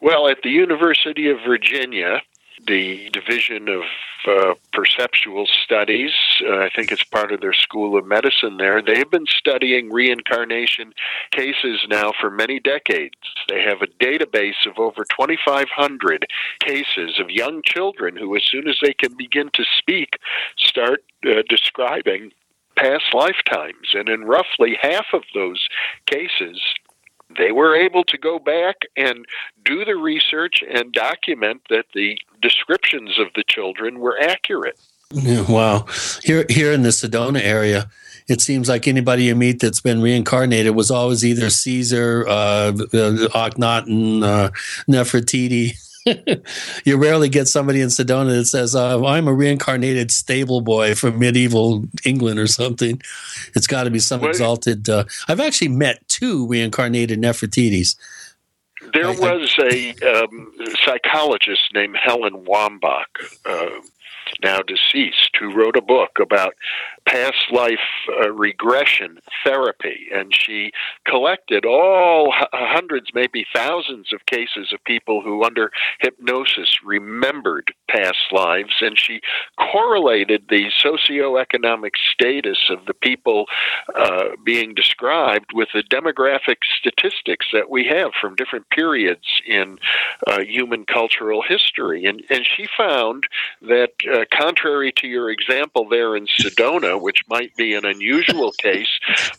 Well, 0.00 0.28
at 0.28 0.38
the 0.42 0.50
University 0.50 1.28
of 1.28 1.38
Virginia, 1.46 2.22
the 2.66 3.10
Division 3.10 3.68
of 3.68 3.82
uh, 4.26 4.54
Perceptual 4.72 5.46
Studies. 5.64 6.12
Uh, 6.44 6.58
I 6.58 6.70
think 6.74 6.92
it's 6.92 7.04
part 7.04 7.32
of 7.32 7.40
their 7.40 7.52
School 7.52 7.96
of 7.96 8.06
Medicine 8.06 8.56
there. 8.56 8.82
They've 8.82 9.10
been 9.10 9.26
studying 9.26 9.90
reincarnation 9.90 10.92
cases 11.30 11.84
now 11.88 12.12
for 12.20 12.30
many 12.30 12.60
decades. 12.60 13.14
They 13.48 13.62
have 13.62 13.82
a 13.82 13.86
database 13.86 14.66
of 14.66 14.78
over 14.78 15.04
2,500 15.04 16.26
cases 16.60 17.18
of 17.18 17.30
young 17.30 17.62
children 17.64 18.16
who, 18.16 18.36
as 18.36 18.44
soon 18.44 18.68
as 18.68 18.78
they 18.82 18.92
can 18.92 19.14
begin 19.16 19.50
to 19.54 19.64
speak, 19.78 20.18
start 20.58 21.02
uh, 21.24 21.42
describing 21.48 22.32
past 22.76 23.12
lifetimes. 23.12 23.94
And 23.94 24.08
in 24.08 24.24
roughly 24.24 24.78
half 24.80 25.06
of 25.12 25.22
those 25.34 25.68
cases, 26.06 26.60
they 27.36 27.52
were 27.52 27.76
able 27.76 28.04
to 28.04 28.18
go 28.18 28.38
back 28.38 28.76
and 28.96 29.24
do 29.64 29.84
the 29.84 29.96
research 29.96 30.62
and 30.68 30.92
document 30.92 31.62
that 31.70 31.86
the 31.94 32.18
descriptions 32.40 33.18
of 33.18 33.28
the 33.34 33.44
children 33.48 34.00
were 34.00 34.18
accurate. 34.20 34.78
Yeah, 35.12 35.44
wow. 35.50 35.86
Here, 36.22 36.46
here 36.48 36.72
in 36.72 36.82
the 36.82 36.90
Sedona 36.90 37.42
area, 37.42 37.90
it 38.28 38.40
seems 38.40 38.68
like 38.68 38.86
anybody 38.86 39.24
you 39.24 39.34
meet 39.34 39.60
that's 39.60 39.80
been 39.80 40.00
reincarnated 40.00 40.74
was 40.74 40.90
always 40.90 41.24
either 41.24 41.50
Caesar, 41.50 42.24
uh, 42.28 42.72
Akhenaten, 42.72 44.22
uh, 44.22 44.50
Nefertiti. 44.88 45.72
you 46.84 46.96
rarely 46.96 47.28
get 47.28 47.48
somebody 47.48 47.80
in 47.80 47.88
Sedona 47.88 48.38
that 48.38 48.46
says, 48.46 48.74
uh, 48.74 49.04
"I'm 49.04 49.28
a 49.28 49.34
reincarnated 49.34 50.10
stable 50.10 50.60
boy 50.60 50.94
from 50.94 51.18
medieval 51.18 51.84
England 52.04 52.38
or 52.38 52.46
something." 52.46 53.02
It's 53.54 53.66
got 53.66 53.84
to 53.84 53.90
be 53.90 53.98
some 53.98 54.20
well, 54.20 54.30
exalted. 54.30 54.88
Uh, 54.88 55.04
I've 55.28 55.40
actually 55.40 55.68
met 55.68 56.08
two 56.08 56.46
reincarnated 56.46 57.20
Nefertitis. 57.20 57.96
There 58.92 59.08
I, 59.08 59.16
was 59.16 59.54
a 59.58 60.24
um, 60.24 60.52
psychologist 60.84 61.62
named 61.74 61.96
Helen 62.02 62.44
Wambach, 62.44 63.04
uh, 63.44 63.80
now 64.42 64.60
deceased, 64.62 65.30
who 65.38 65.52
wrote 65.52 65.76
a 65.76 65.82
book 65.82 66.18
about 66.20 66.54
past 67.10 67.50
life 67.50 67.88
uh, 68.22 68.30
regression 68.32 69.18
therapy, 69.44 70.06
and 70.14 70.32
she 70.32 70.70
collected 71.04 71.64
all 71.66 72.32
h- 72.38 72.46
hundreds, 72.52 73.08
maybe 73.12 73.44
thousands 73.52 74.12
of 74.12 74.24
cases 74.26 74.72
of 74.72 74.84
people 74.84 75.20
who, 75.20 75.42
under 75.42 75.72
hypnosis, 75.98 76.70
remembered 76.84 77.74
past 77.88 78.18
lives, 78.30 78.76
and 78.80 78.96
she 78.96 79.20
correlated 79.72 80.44
the 80.48 80.70
socioeconomic 80.84 81.94
status 82.12 82.58
of 82.70 82.86
the 82.86 82.94
people 82.94 83.46
uh, 83.96 84.28
being 84.44 84.72
described 84.72 85.50
with 85.52 85.68
the 85.74 85.82
demographic 85.82 86.58
statistics 86.78 87.46
that 87.52 87.68
we 87.68 87.84
have 87.84 88.12
from 88.20 88.36
different 88.36 88.68
periods 88.70 89.26
in 89.46 89.78
uh, 90.28 90.40
human 90.42 90.84
cultural 90.84 91.42
history, 91.42 92.04
and 92.04 92.22
and 92.30 92.46
she 92.46 92.68
found 92.76 93.26
that, 93.62 93.90
uh, 94.12 94.24
contrary 94.32 94.92
to 94.92 95.08
your 95.08 95.30
example 95.30 95.88
there 95.88 96.14
in 96.16 96.26
Sedona 96.26 96.99
which 97.00 97.22
might 97.28 97.54
be 97.56 97.74
an 97.74 97.84
unusual 97.84 98.52
case, 98.58 98.88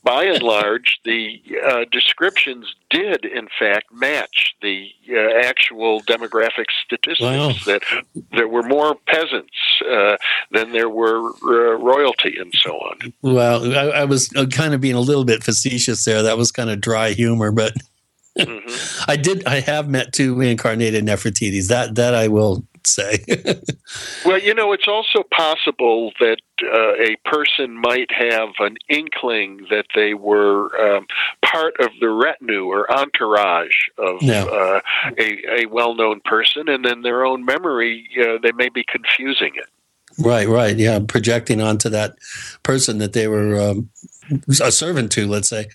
by 0.03 0.25
and 0.25 0.41
large, 0.41 0.99
the 1.05 1.41
uh, 1.65 1.85
descriptions 1.91 2.73
did, 2.89 3.25
in 3.25 3.47
fact, 3.59 3.91
match 3.91 4.55
the 4.61 4.89
uh, 5.09 5.39
actual 5.43 6.01
demographic 6.01 6.65
statistics. 6.85 7.21
Wow. 7.21 7.51
That 7.65 7.83
there 8.31 8.47
were 8.47 8.63
more 8.63 8.95
peasants 9.07 9.55
uh, 9.89 10.17
than 10.51 10.71
there 10.71 10.89
were 10.89 11.31
uh, 11.43 11.77
royalty, 11.77 12.35
and 12.39 12.53
so 12.55 12.71
on. 12.71 13.13
Well, 13.21 13.75
I, 13.75 14.01
I 14.01 14.05
was 14.05 14.29
uh, 14.35 14.45
kind 14.45 14.73
of 14.73 14.81
being 14.81 14.95
a 14.95 15.01
little 15.01 15.25
bit 15.25 15.43
facetious 15.43 16.03
there. 16.05 16.23
That 16.23 16.37
was 16.37 16.51
kind 16.51 16.69
of 16.69 16.81
dry 16.81 17.11
humor, 17.11 17.51
but. 17.51 17.73
Mm-hmm. 18.37 19.03
I 19.11 19.17
did. 19.17 19.45
I 19.45 19.59
have 19.59 19.89
met 19.89 20.13
two 20.13 20.35
reincarnated 20.35 21.03
Nefertitis. 21.03 21.67
That 21.67 21.95
that 21.95 22.15
I 22.15 22.29
will 22.29 22.65
say. 22.87 23.23
well, 24.25 24.39
you 24.39 24.53
know, 24.53 24.71
it's 24.71 24.87
also 24.87 25.23
possible 25.31 26.11
that 26.19 26.37
uh, 26.63 26.93
a 26.93 27.15
person 27.25 27.79
might 27.79 28.11
have 28.11 28.49
an 28.59 28.77
inkling 28.89 29.65
that 29.69 29.85
they 29.95 30.13
were 30.13 30.69
um, 30.79 31.07
part 31.43 31.73
of 31.79 31.89
the 31.99 32.09
retinue 32.09 32.65
or 32.65 32.91
entourage 32.91 33.89
of 33.97 34.21
no. 34.21 34.47
uh, 34.47 34.81
a, 35.17 35.61
a 35.61 35.65
well 35.67 35.95
known 35.95 36.21
person, 36.25 36.69
and 36.69 36.85
then 36.85 37.01
their 37.01 37.25
own 37.25 37.45
memory, 37.45 38.07
uh, 38.19 38.37
they 38.41 38.51
may 38.51 38.69
be 38.69 38.83
confusing 38.87 39.51
it. 39.55 39.69
Right, 40.19 40.47
right. 40.47 40.77
Yeah, 40.77 40.99
projecting 41.07 41.61
onto 41.61 41.89
that 41.89 42.15
person 42.63 42.97
that 42.99 43.13
they 43.13 43.27
were 43.27 43.59
um, 43.59 43.89
a 44.61 44.71
servant 44.71 45.11
to, 45.13 45.27
let's 45.27 45.49
say. 45.49 45.67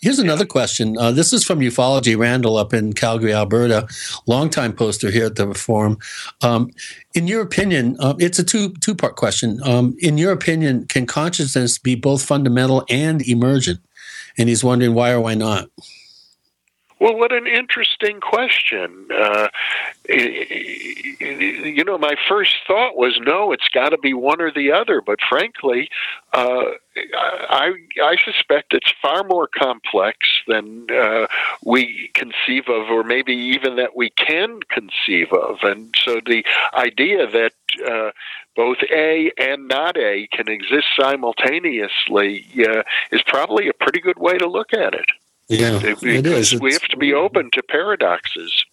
Here's 0.00 0.18
another 0.18 0.46
question. 0.46 0.96
Uh, 0.98 1.12
this 1.12 1.32
is 1.32 1.44
from 1.44 1.60
Ufology 1.60 2.16
Randall 2.16 2.56
up 2.56 2.74
in 2.74 2.92
Calgary, 2.92 3.32
Alberta, 3.32 3.86
longtime 4.26 4.72
poster 4.74 5.10
here 5.10 5.26
at 5.26 5.36
the 5.36 5.54
forum. 5.54 5.98
Um, 6.42 6.70
in 7.14 7.26
your 7.26 7.42
opinion, 7.42 7.96
uh, 8.00 8.14
it's 8.18 8.38
a 8.38 8.44
two 8.44 8.72
two 8.80 8.94
part 8.94 9.16
question. 9.16 9.60
Um, 9.64 9.96
in 9.98 10.18
your 10.18 10.32
opinion, 10.32 10.86
can 10.86 11.06
consciousness 11.06 11.78
be 11.78 11.94
both 11.94 12.24
fundamental 12.24 12.84
and 12.90 13.26
emergent? 13.26 13.80
And 14.36 14.48
he's 14.48 14.64
wondering 14.64 14.94
why 14.94 15.12
or 15.12 15.20
why 15.20 15.34
not. 15.34 15.68
Well, 17.00 17.16
what 17.16 17.32
an 17.32 17.46
interesting 17.46 18.20
question. 18.20 19.08
Uh, 19.12 19.48
you 20.08 21.84
know, 21.84 21.98
my 21.98 22.14
first 22.28 22.54
thought 22.66 22.96
was 22.96 23.18
no, 23.20 23.52
it's 23.52 23.68
got 23.68 23.90
to 23.90 23.98
be 23.98 24.14
one 24.14 24.40
or 24.40 24.52
the 24.52 24.70
other. 24.70 25.00
But 25.00 25.18
frankly, 25.28 25.90
uh, 26.32 26.64
I, 26.96 27.72
I 28.02 28.16
suspect 28.24 28.74
it's 28.74 28.92
far 29.02 29.24
more 29.24 29.48
complex 29.48 30.18
than 30.46 30.86
uh, 30.90 31.26
we 31.64 32.10
conceive 32.14 32.68
of, 32.68 32.88
or 32.88 33.02
maybe 33.02 33.34
even 33.34 33.76
that 33.76 33.96
we 33.96 34.10
can 34.10 34.60
conceive 34.68 35.32
of. 35.32 35.58
And 35.62 35.94
so 35.98 36.20
the 36.24 36.44
idea 36.74 37.26
that 37.26 37.52
uh, 37.84 38.12
both 38.54 38.78
A 38.92 39.32
and 39.36 39.66
not 39.66 39.96
A 39.96 40.28
can 40.28 40.48
exist 40.48 40.86
simultaneously 40.98 42.46
uh, 42.60 42.84
is 43.10 43.22
probably 43.26 43.68
a 43.68 43.72
pretty 43.72 44.00
good 44.00 44.18
way 44.18 44.38
to 44.38 44.48
look 44.48 44.72
at 44.72 44.94
it. 44.94 45.06
Yeah, 45.48 45.80
it 45.82 46.26
is. 46.26 46.58
We 46.58 46.72
have 46.72 46.82
to 46.82 46.96
be 46.96 47.12
open 47.12 47.50
to 47.52 47.62
paradoxes. 47.62 48.64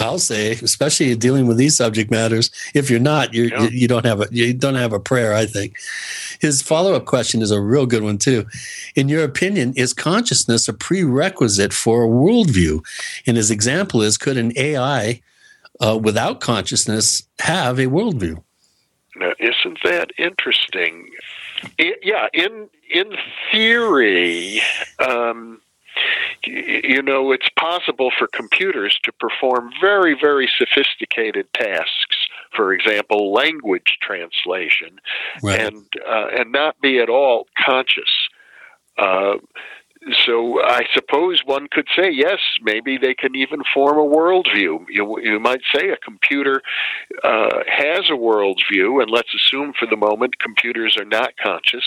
I'll 0.00 0.18
say, 0.18 0.52
especially 0.52 1.14
dealing 1.16 1.46
with 1.46 1.56
these 1.56 1.76
subject 1.76 2.10
matters. 2.10 2.50
If 2.72 2.88
you're 2.88 3.00
not, 3.00 3.34
you're, 3.34 3.48
yeah. 3.48 3.68
you 3.68 3.88
don't 3.88 4.06
have 4.06 4.20
a 4.20 4.28
you 4.30 4.54
don't 4.54 4.76
have 4.76 4.92
a 4.92 5.00
prayer. 5.00 5.34
I 5.34 5.46
think. 5.46 5.76
His 6.40 6.62
follow 6.62 6.94
up 6.94 7.06
question 7.06 7.42
is 7.42 7.50
a 7.50 7.60
real 7.60 7.86
good 7.86 8.04
one 8.04 8.18
too. 8.18 8.46
In 8.94 9.08
your 9.08 9.24
opinion, 9.24 9.72
is 9.76 9.92
consciousness 9.92 10.68
a 10.68 10.72
prerequisite 10.72 11.72
for 11.72 12.04
a 12.04 12.08
worldview? 12.08 12.84
And 13.26 13.36
his 13.36 13.50
example 13.50 14.02
is: 14.02 14.16
Could 14.16 14.36
an 14.36 14.52
AI 14.56 15.20
uh, 15.80 15.98
without 16.00 16.40
consciousness 16.40 17.24
have 17.40 17.78
a 17.80 17.86
worldview? 17.86 18.40
Now, 19.16 19.32
isn't 19.40 19.78
that 19.84 20.10
interesting? 20.16 21.08
It, 21.78 22.00
yeah, 22.02 22.28
in 22.32 22.68
in 22.92 23.12
theory, 23.50 24.60
um, 24.98 25.60
you 26.46 27.02
know, 27.02 27.32
it's 27.32 27.48
possible 27.58 28.10
for 28.16 28.26
computers 28.28 28.98
to 29.04 29.12
perform 29.12 29.70
very, 29.80 30.14
very 30.18 30.50
sophisticated 30.58 31.52
tasks. 31.54 32.16
For 32.54 32.72
example, 32.72 33.32
language 33.32 33.98
translation, 34.00 35.00
right. 35.42 35.60
and 35.60 35.84
uh, 36.06 36.28
and 36.32 36.52
not 36.52 36.80
be 36.80 37.00
at 37.00 37.08
all 37.08 37.46
conscious. 37.58 38.28
Uh, 38.96 39.36
so 40.26 40.60
I 40.62 40.82
suppose 40.92 41.42
one 41.44 41.68
could 41.70 41.86
say 41.96 42.10
yes, 42.10 42.38
maybe 42.62 42.98
they 42.98 43.14
can 43.14 43.34
even 43.34 43.60
form 43.72 43.98
a 43.98 44.16
worldview. 44.16 44.86
You, 44.88 45.20
you 45.20 45.40
might 45.40 45.62
say 45.74 45.88
a 45.88 45.96
computer 45.96 46.62
uh, 47.22 47.60
has 47.68 48.10
a 48.10 48.16
worldview, 48.16 49.00
and 49.02 49.10
let's 49.10 49.34
assume 49.34 49.72
for 49.78 49.86
the 49.86 49.96
moment 49.96 50.38
computers 50.38 50.96
are 50.98 51.06
not 51.06 51.36
conscious. 51.42 51.84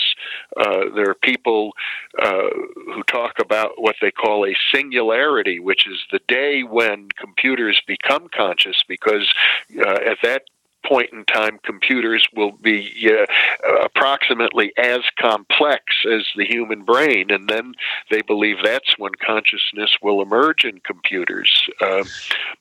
Uh, 0.56 0.90
there 0.94 1.10
are 1.10 1.14
people 1.14 1.72
uh, 2.20 2.48
who 2.94 3.02
talk 3.04 3.34
about 3.40 3.72
what 3.76 3.96
they 4.00 4.10
call 4.10 4.46
a 4.46 4.56
singularity, 4.74 5.60
which 5.60 5.86
is 5.86 5.98
the 6.10 6.20
day 6.28 6.62
when 6.62 7.08
computers 7.18 7.80
become 7.86 8.28
conscious, 8.34 8.82
because 8.88 9.32
uh, 9.80 9.98
at 10.06 10.18
that 10.22 10.42
point 10.88 11.12
in 11.12 11.24
time, 11.26 11.58
computers 11.64 12.26
will 12.34 12.52
be 12.52 13.10
uh, 13.10 13.84
approximately 13.84 14.72
as 14.78 15.00
complex 15.18 15.82
as 16.10 16.26
the 16.36 16.46
human 16.46 16.84
brain, 16.84 17.30
and 17.30 17.48
then 17.48 17.74
they 18.10 18.22
believe 18.22 18.56
that's 18.64 18.98
when 18.98 19.12
consciousness 19.24 19.90
will 20.02 20.22
emerge 20.22 20.64
in 20.64 20.80
computers. 20.80 21.68
Uh, 21.80 22.04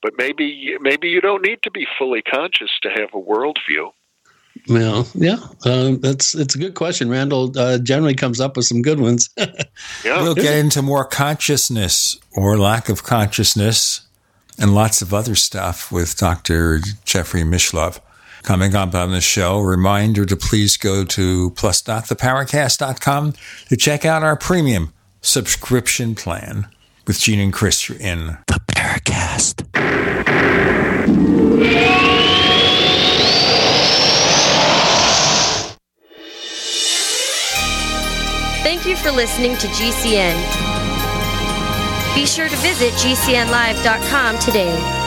but 0.02 0.14
maybe 0.18 0.76
maybe 0.82 1.08
you 1.08 1.22
don't 1.22 1.44
need 1.44 1.62
to 1.64 1.72
be 1.72 1.88
fully 1.98 2.22
conscious 2.22 2.72
to 2.82 2.90
have 2.90 3.10
a 3.14 3.22
worldview. 3.22 3.92
Well, 4.68 5.08
yeah, 5.14 5.38
uh, 5.66 5.96
that's 6.00 6.36
it's 6.36 6.56
a 6.56 6.58
good 6.58 6.74
question. 6.74 7.10
Randall 7.10 7.58
uh, 7.58 7.78
generally 7.78 8.16
comes 8.16 8.42
up 8.42 8.58
with 8.58 8.66
some 8.66 8.82
good 8.82 9.00
ones. 9.00 9.30
yeah. 9.38 10.22
We'll 10.22 10.36
get 10.36 10.58
into 10.58 10.82
more 10.82 11.06
consciousness 11.06 12.18
or 12.36 12.58
lack 12.58 12.90
of 12.90 13.04
consciousness 13.04 14.02
and 14.60 14.74
lots 14.74 15.02
of 15.02 15.14
other 15.14 15.36
stuff 15.36 15.92
with 15.92 16.18
Dr. 16.18 16.80
Jeffrey 17.06 17.44
Mishlove 17.44 18.00
coming 18.48 18.74
up 18.74 18.96
on 18.96 19.12
the 19.12 19.20
show. 19.20 19.60
Reminder 19.60 20.24
to 20.24 20.38
please 20.38 20.78
go 20.78 21.04
to 21.04 21.52
plus.theparacast.com 21.52 23.34
to 23.68 23.76
check 23.76 24.06
out 24.06 24.24
our 24.24 24.38
premium 24.38 24.94
subscription 25.20 26.16
plan 26.16 26.66
with 27.06 27.20
Gene 27.20 27.42
and 27.42 27.52
Chris 27.52 27.90
in 27.90 28.38
the 28.48 28.62
Paracast. 28.72 29.68
Thank 38.64 38.86
you 38.86 38.96
for 38.96 39.12
listening 39.12 39.58
to 39.58 39.68
GCN. 39.68 40.36
Be 42.16 42.26
sure 42.26 42.48
to 42.48 42.56
visit 42.56 42.94
GCNlive.com 42.94 44.40
today. 44.40 45.07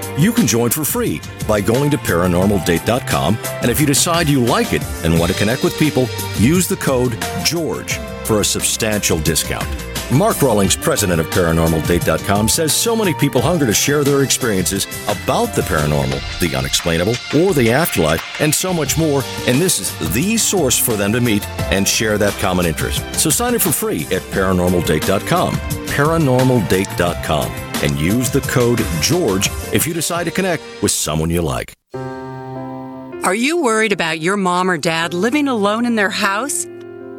You 0.17 0.31
can 0.31 0.47
join 0.47 0.69
for 0.69 0.83
free 0.83 1.21
by 1.47 1.61
going 1.61 1.91
to 1.91 1.97
paranormaldate.com. 1.97 3.37
And 3.61 3.71
if 3.71 3.79
you 3.79 3.85
decide 3.85 4.27
you 4.27 4.43
like 4.43 4.73
it 4.73 4.83
and 5.03 5.19
want 5.19 5.31
to 5.31 5.37
connect 5.37 5.63
with 5.63 5.77
people, 5.77 6.07
use 6.37 6.67
the 6.67 6.77
code 6.77 7.17
GEORGE 7.43 7.97
for 8.23 8.41
a 8.41 8.45
substantial 8.45 9.19
discount. 9.19 9.90
Mark 10.11 10.41
Rawlings, 10.41 10.75
president 10.75 11.21
of 11.21 11.27
ParanormalDate.com, 11.27 12.49
says 12.49 12.73
so 12.73 12.97
many 12.97 13.13
people 13.13 13.39
hunger 13.41 13.65
to 13.65 13.73
share 13.73 14.03
their 14.03 14.23
experiences 14.23 14.85
about 15.03 15.55
the 15.55 15.61
paranormal, 15.61 16.19
the 16.39 16.53
unexplainable, 16.53 17.15
or 17.33 17.53
the 17.53 17.71
afterlife, 17.71 18.21
and 18.41 18.53
so 18.53 18.73
much 18.73 18.97
more. 18.97 19.23
And 19.47 19.61
this 19.61 19.79
is 19.79 20.13
the 20.13 20.35
source 20.35 20.77
for 20.77 20.97
them 20.97 21.13
to 21.13 21.21
meet 21.21 21.47
and 21.71 21.87
share 21.87 22.17
that 22.17 22.33
common 22.39 22.65
interest. 22.65 23.01
So 23.15 23.29
sign 23.29 23.55
up 23.55 23.61
for 23.61 23.71
free 23.71 24.03
at 24.05 24.21
ParanormalDate.com. 24.33 25.55
ParanormalDate.com 25.55 27.51
and 27.83 27.99
use 27.99 28.29
the 28.29 28.41
code 28.41 28.79
GEORGE 29.01 29.49
if 29.73 29.87
you 29.87 29.93
decide 29.93 30.25
to 30.25 30.31
connect 30.31 30.61
with 30.81 30.91
someone 30.91 31.29
you 31.29 31.41
like. 31.41 31.73
Are 33.23 33.35
you 33.35 33.61
worried 33.61 33.91
about 33.91 34.19
your 34.19 34.35
mom 34.35 34.69
or 34.69 34.77
dad 34.77 35.13
living 35.13 35.47
alone 35.47 35.85
in 35.85 35.95
their 35.95 36.09
house? 36.09 36.65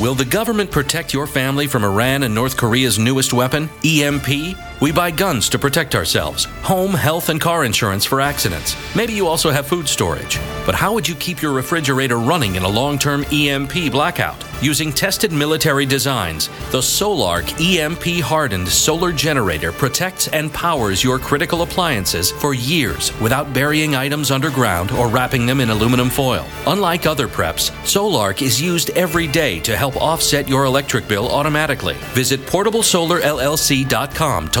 Will 0.00 0.14
the 0.14 0.24
government 0.24 0.70
protect 0.70 1.14
your 1.14 1.26
family 1.26 1.66
from 1.66 1.84
Iran 1.84 2.22
and 2.24 2.34
North 2.34 2.56
Korea's 2.56 2.98
newest 2.98 3.32
weapon, 3.32 3.68
EMP? 3.84 4.56
We 4.80 4.92
buy 4.92 5.12
guns 5.12 5.48
to 5.50 5.58
protect 5.58 5.94
ourselves, 5.94 6.46
home, 6.62 6.92
health, 6.92 7.28
and 7.28 7.40
car 7.40 7.64
insurance 7.64 8.04
for 8.04 8.20
accidents. 8.20 8.76
Maybe 8.96 9.12
you 9.12 9.28
also 9.28 9.50
have 9.50 9.66
food 9.66 9.88
storage. 9.88 10.38
But 10.66 10.74
how 10.74 10.92
would 10.94 11.08
you 11.08 11.14
keep 11.14 11.40
your 11.40 11.52
refrigerator 11.52 12.18
running 12.18 12.56
in 12.56 12.64
a 12.64 12.68
long 12.68 12.98
term 12.98 13.24
EMP 13.30 13.92
blackout? 13.92 14.44
Using 14.60 14.92
tested 14.92 15.32
military 15.32 15.84
designs, 15.84 16.48
the 16.70 16.80
Solark 16.80 17.44
EMP 17.60 18.22
hardened 18.24 18.68
solar 18.68 19.12
generator 19.12 19.72
protects 19.72 20.28
and 20.28 20.52
powers 20.52 21.04
your 21.04 21.18
critical 21.18 21.62
appliances 21.62 22.30
for 22.30 22.54
years 22.54 23.12
without 23.20 23.52
burying 23.52 23.94
items 23.94 24.30
underground 24.30 24.90
or 24.92 25.08
wrapping 25.08 25.44
them 25.44 25.60
in 25.60 25.68
aluminum 25.70 26.08
foil. 26.08 26.46
Unlike 26.66 27.06
other 27.06 27.28
preps, 27.28 27.70
Solark 27.84 28.40
is 28.40 28.60
used 28.60 28.90
every 28.90 29.26
day 29.26 29.60
to 29.60 29.76
help 29.76 29.96
offset 29.96 30.48
your 30.48 30.64
electric 30.64 31.08
bill 31.08 31.30
automatically. 31.30 31.96
Visit 32.14 32.40
portablesolarllc.com 32.40 34.48
to 34.48 34.60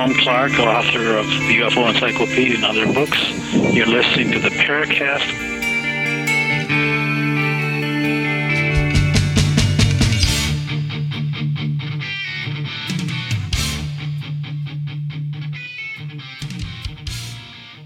Jerome 0.00 0.16
Clark, 0.22 0.52
author 0.52 1.18
of 1.18 1.26
the 1.26 1.58
UFO 1.60 1.86
Encyclopedia 1.90 2.54
and 2.54 2.64
other 2.64 2.90
books. 2.90 3.18
You're 3.52 3.84
listening 3.84 4.32
to 4.32 4.38
the 4.38 4.48
Paracast. 4.48 5.26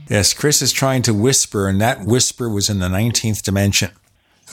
Yes, 0.08 0.32
Chris 0.34 0.62
is 0.62 0.70
trying 0.72 1.02
to 1.02 1.12
whisper, 1.12 1.66
and 1.66 1.80
that 1.80 2.04
whisper 2.04 2.48
was 2.48 2.70
in 2.70 2.78
the 2.78 2.86
19th 2.86 3.42
dimension. 3.42 3.90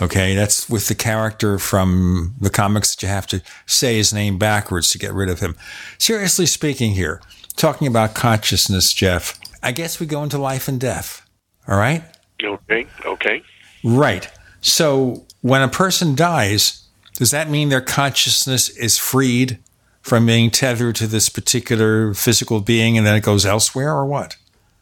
Okay, 0.01 0.33
that's 0.33 0.67
with 0.67 0.87
the 0.87 0.95
character 0.95 1.59
from 1.59 2.33
the 2.41 2.49
comics 2.49 2.95
that 2.95 3.03
you 3.03 3.09
have 3.09 3.27
to 3.27 3.43
say 3.67 3.97
his 3.97 4.11
name 4.11 4.39
backwards 4.39 4.89
to 4.89 4.97
get 4.97 5.13
rid 5.13 5.29
of 5.29 5.41
him. 5.41 5.55
Seriously 5.99 6.47
speaking, 6.47 6.93
here, 6.93 7.21
talking 7.53 7.87
about 7.87 8.15
consciousness, 8.15 8.93
Jeff, 8.93 9.39
I 9.63 9.71
guess 9.71 9.99
we 9.99 10.05
go 10.05 10.23
into 10.23 10.37
life 10.37 10.67
and 10.67 10.79
death. 10.79 11.27
All 11.67 11.77
right? 11.77 12.03
Okay, 12.43 12.87
okay. 13.05 13.43
Right. 13.83 14.29
So 14.61 15.25
when 15.41 15.61
a 15.61 15.67
person 15.67 16.15
dies, 16.15 16.87
does 17.15 17.31
that 17.31 17.49
mean 17.49 17.69
their 17.69 17.81
consciousness 17.81 18.69
is 18.69 18.97
freed 18.97 19.59
from 20.01 20.25
being 20.25 20.49
tethered 20.49 20.95
to 20.95 21.07
this 21.07 21.29
particular 21.29 22.13
physical 22.13 22.61
being 22.61 22.97
and 22.97 23.05
then 23.05 23.15
it 23.15 23.23
goes 23.23 23.45
elsewhere 23.45 23.93
or 23.93 24.05
what? 24.05 24.37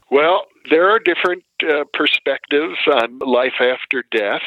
Well, 0.10 0.46
there 0.70 0.90
are 0.90 1.00
different 1.00 1.44
uh, 1.64 1.84
perspectives 1.94 2.78
on 2.88 3.20
life 3.20 3.60
after 3.60 4.04
death. 4.12 4.42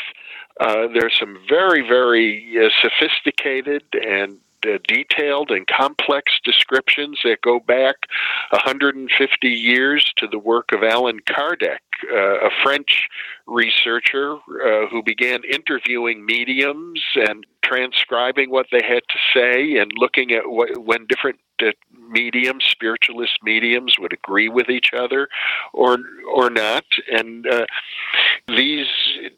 Uh, 0.61 0.89
there's 0.93 1.15
some 1.19 1.39
very, 1.49 1.83
very 1.87 2.57
uh, 2.59 2.69
sophisticated 2.81 3.83
and 3.93 4.39
uh, 4.67 4.79
detailed 4.87 5.51
and 5.51 5.67
complex 5.67 6.33
descriptions 6.45 7.21
that 7.25 7.41
go 7.43 7.61
back 7.61 7.97
150 8.51 9.49
years 9.49 10.13
to 10.17 10.27
the 10.27 10.39
work 10.39 10.73
of 10.73 10.83
Allan 10.83 11.21
Kardec, 11.21 11.79
uh, 12.13 12.47
a 12.47 12.51
French 12.63 13.09
researcher 13.47 14.35
uh, 14.35 14.87
who 14.91 15.03
began 15.03 15.43
interviewing 15.45 16.25
mediums 16.25 17.03
and 17.15 17.47
transcribing 17.63 18.51
what 18.51 18.67
they 18.73 18.83
had 18.87 19.03
to 19.09 19.19
say 19.35 19.77
and 19.79 19.93
looking 19.97 20.33
at 20.33 20.49
what, 20.49 20.85
when 20.85 21.07
different 21.07 21.39
uh, 21.63 21.71
mediums, 22.13 22.65
spiritualist 22.65 23.39
mediums, 23.43 23.97
would 23.99 24.13
agree 24.13 24.49
with 24.49 24.69
each 24.69 24.91
other 24.97 25.29
or 25.73 25.99
or 26.35 26.51
not. 26.51 26.85
And 27.11 27.47
uh, 27.47 27.67
these 28.49 28.87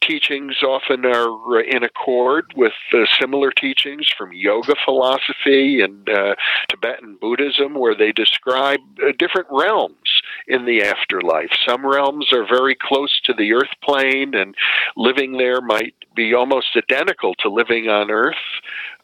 teachings 0.01 0.63
often 0.63 1.05
are 1.07 1.61
in 1.61 1.85
accord 1.85 2.53
with 2.57 2.73
uh, 2.93 3.05
similar 3.21 3.51
teachings 3.51 4.13
from 4.17 4.33
yoga 4.33 4.75
philosophy 4.85 5.81
and 5.81 6.09
uh, 6.09 6.35
Tibetan 6.69 7.17
Buddhism, 7.21 7.75
where 7.75 7.95
they 7.95 8.13
describe 8.13 8.81
uh, 9.03 9.13
different 9.19 9.49
realms 9.51 10.23
in 10.47 10.65
the 10.67 10.83
afterlife. 10.83 11.51
Some 11.67 11.87
realms 11.87 12.33
are 12.33 12.47
very 12.47 12.77
close 12.81 13.21
to 13.25 13.33
the 13.33 13.53
earth 13.55 13.75
plane, 13.83 14.35
and 14.35 14.55
living 14.97 15.39
there 15.39 15.61
might 15.61 15.95
be 16.15 16.35
almost 16.35 16.77
identical 16.77 17.35
to 17.37 17.49
living 17.49 17.89
on 17.89 18.11
earth. 18.11 18.35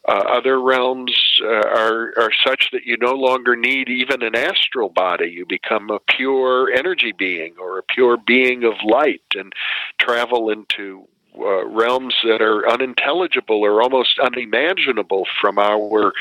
Uh, 0.07 0.13
other 0.13 0.59
realms 0.59 1.13
uh, 1.43 1.47
are 1.47 2.13
are 2.17 2.31
such 2.43 2.69
that 2.71 2.85
you 2.85 2.97
no 2.97 3.13
longer 3.13 3.55
need 3.55 3.87
even 3.87 4.23
an 4.23 4.35
astral 4.35 4.89
body. 4.89 5.29
You 5.29 5.45
become 5.45 5.91
a 5.91 5.99
pure 5.99 6.71
energy 6.71 7.11
being 7.11 7.53
or 7.59 7.77
a 7.77 7.83
pure 7.83 8.17
being 8.17 8.63
of 8.63 8.73
light 8.83 9.21
and 9.35 9.53
travel 9.99 10.49
into 10.49 11.07
uh, 11.37 11.65
realms 11.67 12.15
that 12.23 12.41
are 12.41 12.67
unintelligible 12.69 13.63
or 13.63 13.81
almost 13.81 14.19
unimaginable 14.19 15.27
from 15.39 15.59
our 15.59 16.13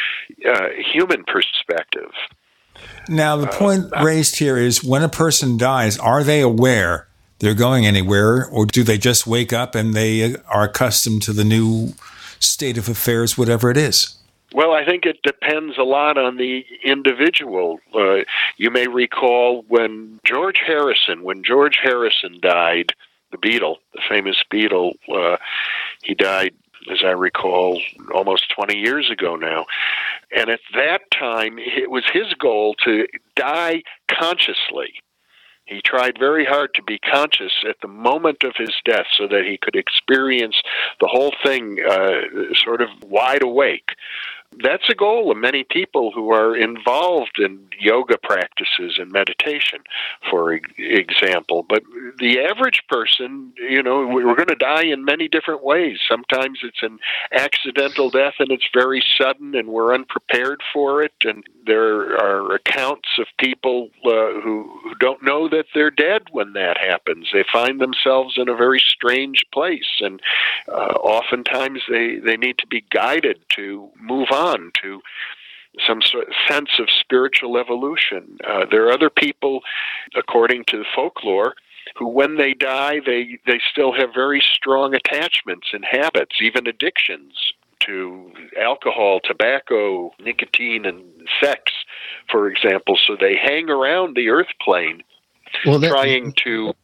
uh, 0.48 0.68
human 0.92 1.24
perspective. 1.24 2.12
Now, 3.08 3.36
the 3.36 3.46
point 3.46 3.92
uh, 3.92 4.04
raised 4.04 4.38
here 4.38 4.56
is 4.56 4.84
when 4.84 5.02
a 5.02 5.08
person 5.08 5.56
dies, 5.56 5.98
are 5.98 6.22
they 6.22 6.40
aware 6.40 7.08
they're 7.40 7.54
going 7.54 7.86
anywhere, 7.86 8.46
or 8.46 8.66
do 8.66 8.84
they 8.84 8.98
just 8.98 9.26
wake 9.26 9.52
up 9.52 9.74
and 9.74 9.94
they 9.94 10.36
are 10.46 10.64
accustomed 10.64 11.22
to 11.22 11.32
the 11.32 11.44
new 11.44 11.94
state 12.40 12.78
of 12.78 12.88
affairs, 12.88 13.38
whatever 13.38 13.70
it 13.70 13.76
is? 13.76 14.16
Well, 14.52 14.72
I 14.72 14.84
think 14.84 15.06
it 15.06 15.22
depends 15.22 15.78
a 15.78 15.84
lot 15.84 16.18
on 16.18 16.36
the 16.36 16.64
individual. 16.82 17.78
Uh, 17.94 18.24
you 18.56 18.70
may 18.70 18.88
recall 18.88 19.64
when 19.68 20.18
George 20.24 20.60
Harrison, 20.66 21.22
when 21.22 21.44
George 21.44 21.78
Harrison 21.80 22.40
died, 22.40 22.92
the 23.30 23.38
Beatle, 23.38 23.76
the 23.94 24.02
famous 24.08 24.42
Beatle, 24.52 24.94
uh, 25.08 25.36
he 26.02 26.14
died, 26.14 26.54
as 26.90 26.98
I 27.04 27.10
recall, 27.10 27.80
almost 28.12 28.50
20 28.50 28.76
years 28.76 29.08
ago 29.08 29.36
now. 29.36 29.66
And 30.36 30.50
at 30.50 30.60
that 30.74 31.02
time, 31.12 31.58
it 31.58 31.90
was 31.90 32.04
his 32.12 32.34
goal 32.34 32.74
to 32.84 33.06
die 33.36 33.82
consciously. 34.08 34.94
He 35.70 35.80
tried 35.80 36.18
very 36.18 36.44
hard 36.44 36.74
to 36.74 36.82
be 36.82 36.98
conscious 36.98 37.52
at 37.66 37.80
the 37.80 37.86
moment 37.86 38.42
of 38.42 38.54
his 38.56 38.74
death 38.84 39.06
so 39.16 39.28
that 39.28 39.44
he 39.44 39.56
could 39.56 39.76
experience 39.76 40.60
the 41.00 41.06
whole 41.06 41.32
thing 41.44 41.78
uh, 41.88 42.22
sort 42.54 42.82
of 42.82 42.88
wide 43.04 43.42
awake 43.42 43.90
that's 44.58 44.88
a 44.88 44.94
goal 44.94 45.30
of 45.30 45.36
many 45.36 45.64
people 45.64 46.10
who 46.12 46.32
are 46.32 46.56
involved 46.56 47.38
in 47.38 47.68
yoga 47.78 48.18
practices 48.18 48.98
and 48.98 49.10
meditation, 49.10 49.80
for 50.28 50.52
example. 50.52 51.64
But 51.68 51.82
the 52.18 52.40
average 52.40 52.82
person, 52.88 53.52
you 53.56 53.82
know, 53.82 54.06
we're 54.06 54.34
going 54.34 54.48
to 54.48 54.54
die 54.56 54.84
in 54.84 55.04
many 55.04 55.28
different 55.28 55.64
ways. 55.64 55.98
Sometimes 56.06 56.60
it's 56.62 56.82
an 56.82 56.98
accidental 57.32 58.10
death 58.10 58.34
and 58.38 58.50
it's 58.50 58.68
very 58.74 59.02
sudden 59.16 59.54
and 59.54 59.68
we're 59.68 59.94
unprepared 59.94 60.60
for 60.72 61.02
it. 61.02 61.12
And 61.24 61.44
there 61.66 62.16
are 62.16 62.54
accounts 62.54 63.08
of 63.18 63.26
people 63.38 63.88
uh, 64.04 64.40
who, 64.42 64.68
who 64.82 64.94
don't 64.98 65.22
know 65.22 65.48
that 65.48 65.66
they're 65.74 65.90
dead 65.90 66.22
when 66.32 66.52
that 66.54 66.76
happens. 66.78 67.28
They 67.32 67.44
find 67.52 67.80
themselves 67.80 68.34
in 68.36 68.48
a 68.48 68.56
very 68.56 68.82
strange 68.84 69.44
place, 69.52 70.00
and 70.00 70.20
uh, 70.68 70.94
oftentimes 71.02 71.82
they, 71.88 72.16
they 72.16 72.36
need 72.36 72.58
to 72.58 72.66
be 72.66 72.84
guided 72.90 73.38
to 73.56 73.88
move 74.00 74.28
on 74.32 74.49
to 74.82 75.00
some 75.86 76.02
sort 76.02 76.28
of 76.28 76.34
sense 76.48 76.70
of 76.78 76.88
spiritual 76.90 77.56
evolution. 77.56 78.38
Uh, 78.46 78.66
there 78.70 78.86
are 78.86 78.92
other 78.92 79.10
people, 79.10 79.60
according 80.16 80.64
to 80.64 80.78
the 80.78 80.84
folklore, 80.94 81.54
who 81.96 82.08
when 82.08 82.36
they 82.36 82.54
die 82.54 83.00
they 83.04 83.38
they 83.46 83.60
still 83.70 83.92
have 83.92 84.10
very 84.14 84.40
strong 84.40 84.94
attachments 84.94 85.68
and 85.72 85.84
habits 85.84 86.36
even 86.40 86.66
addictions 86.66 87.52
to 87.80 88.30
alcohol, 88.60 89.20
tobacco, 89.24 90.12
nicotine, 90.20 90.84
and 90.84 91.02
sex, 91.42 91.72
for 92.30 92.48
example. 92.48 92.96
So 93.06 93.16
they 93.18 93.36
hang 93.36 93.70
around 93.70 94.16
the 94.16 94.28
earth 94.28 94.52
plane 94.60 95.02
well, 95.64 95.78
that, 95.78 95.90
trying 95.90 96.34
to 96.44 96.74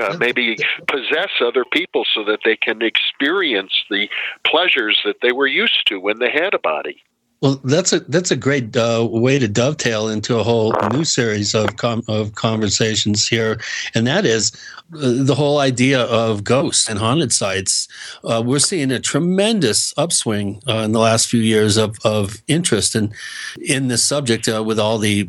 uh, 0.00 0.16
maybe 0.18 0.56
possess 0.88 1.30
other 1.40 1.64
people 1.64 2.04
so 2.14 2.24
that 2.24 2.40
they 2.44 2.56
can 2.56 2.82
experience 2.82 3.72
the 3.90 4.08
pleasures 4.46 5.00
that 5.04 5.16
they 5.22 5.32
were 5.32 5.46
used 5.46 5.86
to 5.86 6.00
when 6.00 6.18
they 6.18 6.30
had 6.30 6.54
a 6.54 6.58
body. 6.58 7.02
Well, 7.42 7.60
that's 7.64 7.92
a 7.92 7.98
that's 7.98 8.30
a 8.30 8.36
great 8.36 8.76
uh, 8.76 9.04
way 9.10 9.40
to 9.40 9.48
dovetail 9.48 10.08
into 10.08 10.38
a 10.38 10.44
whole 10.44 10.72
new 10.92 11.02
series 11.02 11.56
of 11.56 11.76
com- 11.76 12.04
of 12.06 12.36
conversations 12.36 13.26
here, 13.26 13.60
and 13.96 14.06
that 14.06 14.24
is 14.24 14.52
uh, 14.94 15.24
the 15.24 15.34
whole 15.34 15.58
idea 15.58 16.02
of 16.02 16.44
ghosts 16.44 16.88
and 16.88 17.00
haunted 17.00 17.32
sites. 17.32 17.88
Uh, 18.22 18.40
we're 18.46 18.60
seeing 18.60 18.92
a 18.92 19.00
tremendous 19.00 19.92
upswing 19.96 20.62
uh, 20.68 20.82
in 20.84 20.92
the 20.92 21.00
last 21.00 21.26
few 21.26 21.40
years 21.40 21.76
of, 21.76 21.98
of 22.04 22.36
interest 22.46 22.94
in 22.94 23.12
in 23.60 23.88
this 23.88 24.06
subject 24.06 24.48
uh, 24.48 24.62
with 24.62 24.78
all 24.78 24.98
the 24.98 25.28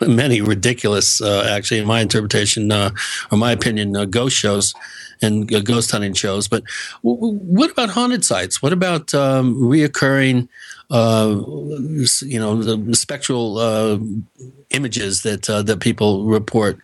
many 0.00 0.40
ridiculous, 0.40 1.20
uh, 1.20 1.46
actually, 1.50 1.80
in 1.80 1.86
my 1.86 2.00
interpretation, 2.00 2.70
or 2.72 2.92
my 3.32 3.52
opinion, 3.52 3.92
ghost 4.10 4.36
shows 4.36 4.74
and 5.20 5.48
ghost 5.64 5.90
hunting 5.90 6.14
shows. 6.14 6.48
But 6.48 6.62
w- 7.02 7.34
what 7.34 7.70
about 7.70 7.90
haunted 7.90 8.24
sites? 8.24 8.62
What 8.62 8.72
about 8.72 9.12
um, 9.14 9.56
reoccurring 9.56 10.48
uh, 10.90 11.42
you 12.22 12.38
know, 12.38 12.62
the 12.62 12.96
spectral 12.96 13.58
uh, 13.58 13.98
images 14.70 15.22
that 15.22 15.48
uh, 15.48 15.62
that 15.62 15.80
people 15.80 16.24
report. 16.24 16.78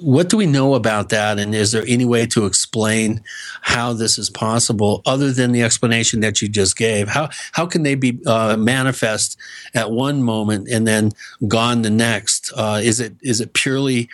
What 0.00 0.28
do 0.28 0.36
we 0.36 0.46
know 0.46 0.74
about 0.74 1.10
that, 1.10 1.38
and 1.38 1.54
is 1.54 1.72
there 1.72 1.84
any 1.86 2.04
way 2.04 2.26
to 2.26 2.46
explain 2.46 3.22
how 3.62 3.92
this 3.92 4.18
is 4.18 4.28
possible, 4.28 5.02
other 5.06 5.30
than 5.30 5.52
the 5.52 5.62
explanation 5.62 6.20
that 6.20 6.42
you 6.42 6.48
just 6.48 6.76
gave? 6.76 7.08
How 7.08 7.28
how 7.52 7.66
can 7.66 7.82
they 7.82 7.94
be 7.94 8.18
uh, 8.26 8.56
manifest 8.56 9.36
at 9.74 9.90
one 9.90 10.22
moment 10.22 10.68
and 10.68 10.86
then 10.86 11.12
gone 11.46 11.82
the 11.82 11.90
next? 11.90 12.52
Uh, 12.56 12.80
is 12.82 12.98
it 12.98 13.14
is 13.22 13.40
it 13.40 13.52
purely 13.52 14.08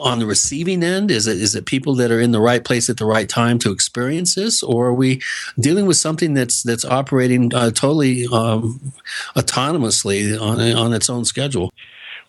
on 0.00 0.18
the 0.18 0.26
receiving 0.26 0.82
end? 0.82 1.10
Is 1.10 1.26
it 1.26 1.40
is 1.40 1.54
it 1.54 1.66
people 1.66 1.94
that 1.96 2.10
are 2.10 2.20
in 2.20 2.32
the 2.32 2.40
right 2.40 2.64
place 2.64 2.88
at 2.88 2.96
the 2.96 3.06
right 3.06 3.28
time 3.28 3.58
to 3.60 3.72
experience 3.72 4.34
this, 4.34 4.62
or 4.62 4.88
are 4.88 4.94
we 4.94 5.20
dealing 5.58 5.86
with 5.86 5.96
something 5.96 6.34
that's 6.34 6.62
that's 6.62 6.84
operating 6.84 7.54
uh, 7.54 7.70
totally 7.70 8.26
um, 8.26 8.92
autonomously 9.36 10.40
on 10.40 10.60
on 10.60 10.92
its 10.92 11.10
own 11.10 11.24
schedule? 11.24 11.72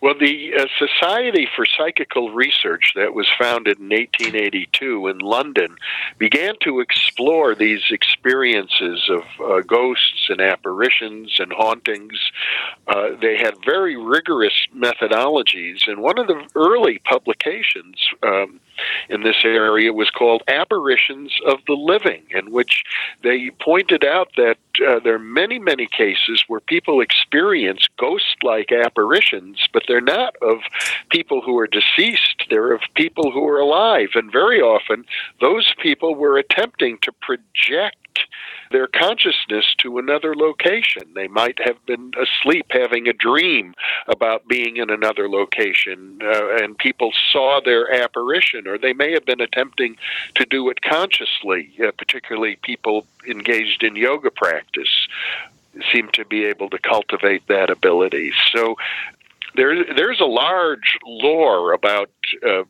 Well, 0.06 0.14
the 0.20 0.52
uh, 0.54 0.66
Society 0.78 1.48
for 1.56 1.66
Psychical 1.66 2.30
Research 2.30 2.92
that 2.94 3.12
was 3.12 3.26
founded 3.36 3.80
in 3.80 3.88
1882 3.88 5.08
in 5.08 5.18
London 5.18 5.78
began 6.16 6.54
to 6.60 6.78
explore 6.78 7.56
these 7.56 7.82
experiences 7.90 9.10
of 9.10 9.24
uh, 9.44 9.62
ghosts 9.62 10.28
and 10.28 10.40
apparitions 10.40 11.40
and 11.40 11.52
hauntings. 11.52 12.20
Uh, 12.86 13.16
they 13.20 13.36
had 13.36 13.56
very 13.64 13.96
rigorous 13.96 14.54
methodologies, 14.72 15.88
and 15.88 16.00
one 16.00 16.20
of 16.20 16.28
the 16.28 16.40
early 16.54 17.00
publications 17.00 17.96
um, 18.22 18.60
in 19.08 19.22
this 19.22 19.44
area 19.44 19.92
was 19.92 20.10
called 20.10 20.42
Apparitions 20.48 21.32
of 21.46 21.58
the 21.66 21.74
Living, 21.74 22.22
in 22.30 22.50
which 22.50 22.84
they 23.22 23.50
pointed 23.60 24.04
out 24.04 24.28
that 24.36 24.58
uh, 24.86 24.98
there 25.00 25.14
are 25.14 25.18
many, 25.18 25.58
many 25.58 25.86
cases 25.86 26.44
where 26.48 26.60
people 26.60 27.00
experience 27.00 27.88
ghost 27.98 28.36
like 28.42 28.72
apparitions, 28.72 29.66
but 29.72 29.82
they're 29.88 30.00
not 30.00 30.36
of 30.42 30.58
people 31.10 31.40
who 31.40 31.58
are 31.58 31.66
deceased, 31.66 32.44
they're 32.50 32.72
of 32.72 32.82
people 32.94 33.30
who 33.30 33.46
are 33.48 33.58
alive. 33.58 34.10
And 34.14 34.30
very 34.30 34.60
often, 34.60 35.04
those 35.40 35.72
people 35.82 36.14
were 36.14 36.38
attempting 36.38 36.98
to 37.02 37.12
project 37.12 37.96
their 38.70 38.86
consciousness 38.86 39.74
to 39.78 39.98
another 39.98 40.34
location. 40.34 41.02
They 41.14 41.28
might 41.28 41.58
have 41.64 41.84
been 41.86 42.12
asleep 42.20 42.66
having 42.70 43.08
a 43.08 43.12
dream 43.12 43.74
about 44.08 44.48
being 44.48 44.76
in 44.76 44.90
another 44.90 45.28
location, 45.28 46.18
uh, 46.22 46.56
and 46.56 46.76
people 46.78 47.12
saw 47.32 47.60
their 47.64 47.92
apparition, 47.92 48.66
or 48.66 48.78
they 48.78 48.92
may 48.92 49.12
have 49.12 49.24
been 49.24 49.40
attempting 49.40 49.96
to 50.34 50.44
do 50.44 50.68
it 50.70 50.82
consciously, 50.82 51.72
uh, 51.82 51.90
particularly 51.96 52.56
people 52.62 53.06
engaged 53.28 53.82
in 53.82 53.96
yoga 53.96 54.30
practice 54.30 55.08
seem 55.92 56.08
to 56.12 56.24
be 56.24 56.44
able 56.44 56.70
to 56.70 56.78
cultivate 56.78 57.46
that 57.48 57.70
ability. 57.70 58.32
So 58.52 58.76
there, 59.54 59.84
there's 59.94 60.20
a 60.20 60.26
large 60.26 60.98
lore 61.04 61.72
about 61.72 62.10
uh, 62.46 62.62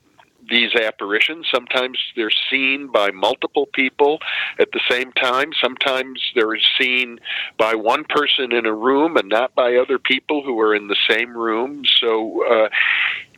these 0.48 0.74
apparitions. 0.74 1.47
Sometimes 1.52 1.98
they're 2.14 2.31
seen 2.51 2.89
by 2.89 3.10
multiple 3.10 3.66
people 3.73 4.18
at 4.59 4.73
the 4.73 4.81
same 4.89 5.12
time. 5.12 5.51
Sometimes 5.60 6.20
they're 6.35 6.59
seen 6.81 7.18
by 7.59 7.74
one 7.74 8.05
person 8.05 8.52
in 8.52 8.66
a 8.66 8.74
room 8.74 9.16
and 9.16 9.28
not 9.28 9.55
by 9.55 9.77
other 9.77 9.98
people 9.98 10.43
who 10.43 10.59
are 10.60 10.74
in 10.74 10.89
the 10.89 10.97
same 11.09 11.36
room. 11.36 11.82
So, 12.01 12.44
uh, 12.47 12.68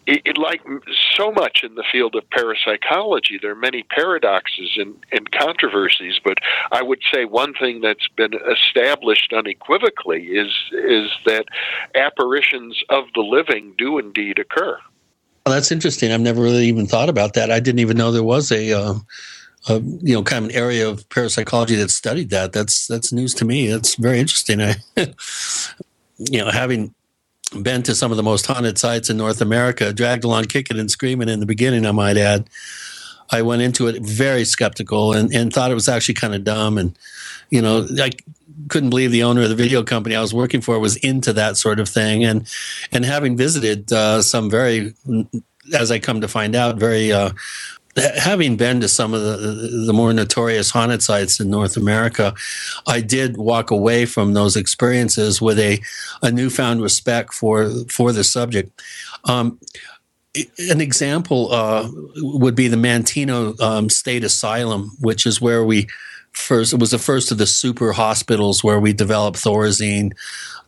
it, 0.09 0.23
it, 0.25 0.39
like 0.39 0.63
so 1.15 1.31
much 1.31 1.61
in 1.63 1.75
the 1.75 1.85
field 1.93 2.17
of 2.17 2.29
parapsychology, 2.31 3.39
there 3.41 3.51
are 3.51 3.55
many 3.55 3.83
paradoxes 3.83 4.71
and, 4.77 4.95
and 5.13 5.31
controversies. 5.31 6.19
But 6.25 6.39
I 6.73 6.83
would 6.83 7.01
say 7.13 7.27
one 7.27 7.53
thing 7.53 7.83
that's 7.83 8.09
been 8.17 8.33
established 8.33 9.35
unequivocally 9.35 10.29
is 10.29 10.55
is 10.73 11.11
that 11.27 11.45
apparitions 11.95 12.83
of 12.89 13.05
the 13.15 13.21
living 13.21 13.75
do 13.77 13.99
indeed 13.99 14.39
occur. 14.39 14.79
Well, 15.49 15.55
that's 15.55 15.73
interesting. 15.73 16.13
I've 16.13 16.21
never 16.21 16.43
really 16.43 16.67
even 16.67 16.87
thought 16.87 17.09
about 17.09 17.33
that. 17.33 17.51
I 17.51 17.59
didn't 17.59 17.79
even 17.79 17.97
know 17.97 18.13
there 18.13 18.23
was 18.23 18.53
a, 18.53 18.71
uh, 18.71 18.95
a, 19.67 19.81
you 19.81 20.13
know, 20.13 20.23
kind 20.23 20.45
of 20.45 20.51
an 20.51 20.55
area 20.55 20.87
of 20.87 21.09
parapsychology 21.09 21.75
that 21.77 21.89
studied 21.89 22.29
that. 22.29 22.53
That's 22.53 22.87
that's 22.87 23.15
news 23.15 23.33
to 23.37 23.47
me. 23.47 23.69
That's 23.69 23.95
very 23.95 24.19
interesting. 24.19 24.61
I, 24.61 24.75
you 26.19 26.41
know, 26.41 26.51
having 26.51 26.95
been 27.63 27.83
to 27.85 27.95
some 27.95 28.11
of 28.11 28.19
the 28.19 28.23
most 28.23 28.45
haunted 28.45 28.77
sites 28.77 29.09
in 29.09 29.17
North 29.17 29.41
America, 29.41 29.91
dragged 29.95 30.23
along 30.23 30.45
kicking 30.45 30.79
and 30.79 30.91
screaming 30.91 31.31
in 31.31 31.41
the 31.41 31.47
beginning, 31.47 31.87
I 31.87 31.93
might 31.93 32.19
add. 32.19 32.51
I 33.31 33.41
went 33.41 33.63
into 33.63 33.87
it 33.87 34.03
very 34.03 34.45
skeptical 34.45 35.15
and, 35.15 35.33
and 35.35 35.51
thought 35.51 35.71
it 35.71 35.75
was 35.75 35.89
actually 35.89 36.17
kind 36.17 36.35
of 36.35 36.45
dumb. 36.45 36.77
And, 36.77 36.95
you 37.49 37.63
know, 37.63 37.87
I 37.99 38.11
couldn't 38.69 38.91
believe 38.91 39.11
the 39.11 39.23
owner 39.23 39.43
of 39.43 39.49
the 39.49 39.55
video 39.55 39.83
company 39.83 40.17
I 40.17 40.21
was 40.21 40.35
working 40.35 40.61
for 40.61 40.79
was 40.79 40.97
into 40.97 41.33
that 41.35 41.57
sort 41.57 41.81
of 41.81 41.89
thing. 41.89 42.25
And 42.25 42.49
and 42.93 43.05
having 43.05 43.37
visited 43.37 43.93
uh, 43.93 44.23
some 44.23 44.51
very, 44.51 44.95
as 45.75 45.91
I 45.91 45.99
come 45.99 46.21
to 46.21 46.29
find 46.29 46.55
out, 46.55 46.77
very 46.77 47.13
uh, 47.13 47.31
having 47.97 48.57
been 48.57 48.81
to 48.81 48.89
some 48.89 49.15
of 49.15 49.23
the 49.23 49.37
the 49.87 49.93
more 49.93 50.13
notorious 50.13 50.71
haunted 50.71 51.03
sites 51.03 51.41
in 51.41 51.51
North 51.51 51.77
America, 51.77 52.35
I 52.87 53.01
did 53.01 53.37
walk 53.37 53.71
away 53.71 54.07
from 54.07 54.35
those 54.35 54.57
experiences 54.57 55.41
with 55.41 55.59
a 55.59 55.81
a 56.23 56.31
newfound 56.31 56.83
respect 56.83 57.35
for 57.35 57.71
for 57.89 58.13
the 58.13 58.25
subject. 58.25 58.83
Um, 59.25 59.59
an 60.59 60.81
example 60.81 61.53
uh, 61.53 61.89
would 62.17 62.55
be 62.55 62.69
the 62.69 62.77
Manteno 62.77 63.59
um, 63.61 63.89
State 63.89 64.23
Asylum, 64.23 64.93
which 65.01 65.27
is 65.27 65.41
where 65.41 65.65
we 65.65 65.89
first 66.39 66.73
it 66.73 66.81
was 66.81 66.91
the 66.91 66.99
first 66.99 67.31
of 67.31 67.39
the 67.39 67.47
super 67.47 67.93
hospitals 67.93 68.63
where 68.63 68.81
we 68.81 68.93
developed 68.93 69.39
thorazine 69.39 70.13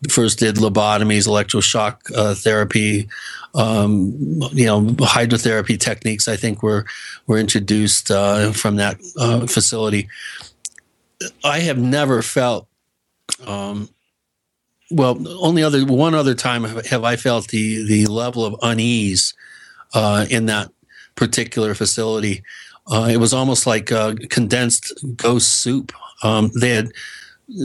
first 0.09 0.39
did 0.39 0.57
lobotomies 0.57 1.27
electroshock 1.27 1.97
uh, 2.17 2.35
therapy 2.35 3.09
um, 3.55 4.13
you 4.53 4.67
know 4.67 4.83
hydrotherapy 4.83 5.79
techniques 5.79 6.29
i 6.29 6.37
think 6.37 6.63
were 6.63 6.85
were 7.27 7.39
introduced 7.39 8.11
uh, 8.11 8.51
from 8.53 8.75
that 8.77 8.99
uh, 9.17 9.47
facility. 9.47 10.09
I 11.45 11.61
have 11.61 11.79
never 11.79 12.23
felt 12.23 12.67
um, 13.47 13.89
well 14.91 15.17
only 15.41 15.63
other 15.63 15.85
one 15.87 16.15
other 16.15 16.35
time 16.35 16.65
have 16.65 17.05
i 17.05 17.15
felt 17.15 17.49
the 17.49 17.87
the 17.87 18.07
level 18.07 18.45
of 18.45 18.57
unease 18.63 19.35
uh, 19.95 20.27
in 20.29 20.47
that 20.47 20.73
particular 21.15 21.75
facility 21.75 22.43
uh, 22.91 23.09
it 23.11 23.19
was 23.19 23.33
almost 23.33 23.67
like 23.67 23.93
uh, 23.93 24.15
condensed 24.29 24.93
ghost 25.17 25.63
soup. 25.63 25.93
Um, 26.23 26.51
they 26.61 26.71
had 26.71 26.91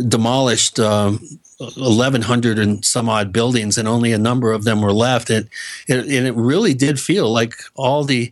demolished 0.07 0.79
um, 0.79 1.19
1,100 1.57 2.59
and 2.59 2.83
some 2.83 3.09
odd 3.09 3.31
buildings, 3.31 3.77
and 3.77 3.87
only 3.87 4.11
a 4.11 4.17
number 4.17 4.51
of 4.51 4.63
them 4.63 4.81
were 4.81 4.93
left. 4.93 5.29
And 5.29 5.49
it, 5.87 5.99
and 5.99 6.27
it 6.27 6.35
really 6.35 6.73
did 6.73 6.99
feel 6.99 7.31
like 7.31 7.53
all 7.75 8.03
the 8.03 8.31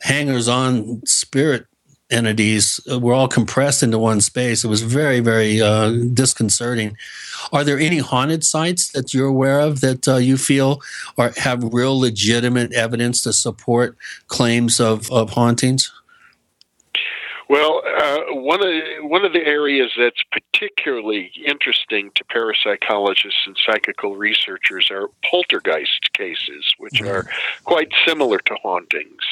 hangers 0.00 0.48
on 0.48 1.04
spirit 1.04 1.66
entities 2.10 2.80
were 3.00 3.12
all 3.12 3.28
compressed 3.28 3.82
into 3.82 3.98
one 3.98 4.20
space. 4.20 4.64
It 4.64 4.68
was 4.68 4.82
very, 4.82 5.20
very 5.20 5.60
uh, 5.60 5.90
disconcerting. 6.14 6.96
Are 7.52 7.64
there 7.64 7.78
any 7.78 7.98
haunted 7.98 8.44
sites 8.44 8.90
that 8.92 9.12
you're 9.12 9.26
aware 9.26 9.60
of 9.60 9.80
that 9.80 10.08
uh, 10.08 10.16
you 10.16 10.36
feel 10.36 10.80
or 11.16 11.32
have 11.36 11.62
real 11.64 11.98
legitimate 11.98 12.72
evidence 12.72 13.20
to 13.22 13.32
support 13.32 13.96
claims 14.28 14.80
of, 14.80 15.10
of 15.10 15.30
hauntings? 15.30 15.92
Well, 17.48 17.80
uh, 17.86 18.34
one 18.34 18.60
of 18.62 18.74
one 19.04 19.24
of 19.24 19.32
the 19.32 19.46
areas 19.46 19.90
that's 19.96 20.22
particularly 20.30 21.32
interesting 21.46 22.10
to 22.14 22.24
parapsychologists 22.24 23.46
and 23.46 23.56
psychical 23.64 24.16
researchers 24.16 24.90
are 24.90 25.08
poltergeist 25.30 26.12
cases, 26.12 26.74
which 26.76 27.00
are 27.00 27.24
quite 27.64 27.90
similar 28.06 28.38
to 28.38 28.54
hauntings. 28.62 29.24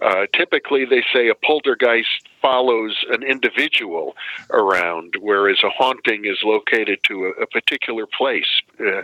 Uh, 0.00 0.24
typically, 0.34 0.86
they 0.86 1.04
say 1.12 1.28
a 1.28 1.34
poltergeist 1.34 2.28
follows 2.40 2.96
an 3.10 3.22
individual 3.22 4.16
around, 4.50 5.14
whereas 5.20 5.58
a 5.62 5.68
haunting 5.68 6.24
is 6.24 6.38
located 6.42 6.98
to 7.04 7.26
a, 7.26 7.42
a 7.42 7.46
particular 7.46 8.06
place, 8.06 8.62
uh, 8.80 9.02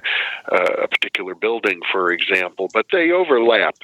uh 0.50 0.82
a 0.82 0.88
particular 0.88 1.34
building, 1.34 1.80
for 1.92 2.10
example. 2.10 2.70
But 2.72 2.86
they 2.90 3.10
overlap 3.10 3.76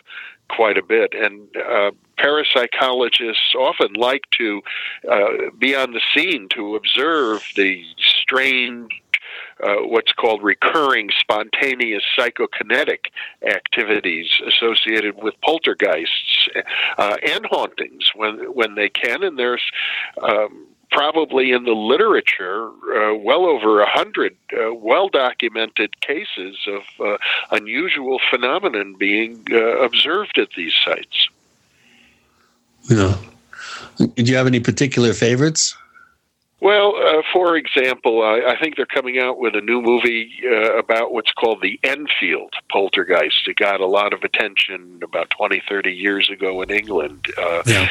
quite 0.55 0.77
a 0.77 0.83
bit, 0.83 1.15
and 1.15 1.49
uh, 1.57 1.91
parapsychologists 2.19 3.55
often 3.59 3.95
like 3.95 4.23
to 4.33 4.63
uh, 5.11 5.29
be 5.59 5.75
on 5.75 5.93
the 5.93 6.01
scene 6.15 6.49
to 6.51 6.77
observe 6.77 7.43
the 7.57 7.83
strange 7.99 9.03
uh, 9.63 9.77
what's 9.83 10.13
called 10.13 10.43
recurring 10.43 11.09
spontaneous 11.19 12.03
psychokinetic 12.19 13.07
activities 13.47 14.27
associated 14.47 15.23
with 15.23 15.35
poltergeists 15.41 16.49
uh, 16.99 17.17
and 17.23 17.47
hauntings 17.47 18.11
when 18.15 18.39
when 18.55 18.75
they 18.75 18.89
can. 18.89 19.23
And 19.23 19.39
there's 19.39 19.63
um, 20.21 20.67
probably 20.93 21.51
in 21.53 21.65
the 21.65 21.73
literature 21.73 22.69
uh, 22.69 23.15
well 23.15 23.45
over 23.47 23.81
a 23.81 23.89
hundred 23.89 24.37
uh, 24.53 24.73
well 24.75 25.09
documented 25.09 26.01
cases 26.01 26.57
of 26.69 26.83
uh, 27.05 27.17
unusual 27.51 28.21
phenomenon 28.31 28.95
being 28.99 29.45
uh, 29.51 29.79
observed 29.79 30.39
at 30.39 30.51
these 30.57 30.75
sites. 30.85 31.29
Yeah. 32.89 33.17
Did 34.15 34.29
you 34.29 34.37
have 34.37 34.47
any 34.47 34.61
particular 34.61 35.13
favorites? 35.13 35.77
Well, 36.61 36.95
uh, 36.97 37.23
for 37.33 37.57
example, 37.57 38.23
I, 38.23 38.53
I, 38.53 38.57
think 38.61 38.77
they're 38.77 38.87
coming 38.87 39.19
out 39.19 39.39
with 39.39 39.57
a 39.57 39.61
new 39.61 39.83
movie 39.83 40.33
uh, 40.45 40.77
about 40.79 41.13
what's 41.13 41.33
called 41.33 41.61
the 41.61 41.81
Enfield 41.83 42.53
poltergeist. 42.71 43.49
It 43.49 43.57
got 43.57 43.81
a 43.81 43.87
lot 43.87 44.13
of 44.13 44.23
attention 44.23 45.01
about 45.03 45.31
20, 45.31 45.61
30 45.69 45.91
years 45.91 46.31
ago 46.31 46.63
in 46.63 46.71
England. 46.71 47.27
Uh, 47.37 47.63
yeah. 47.67 47.89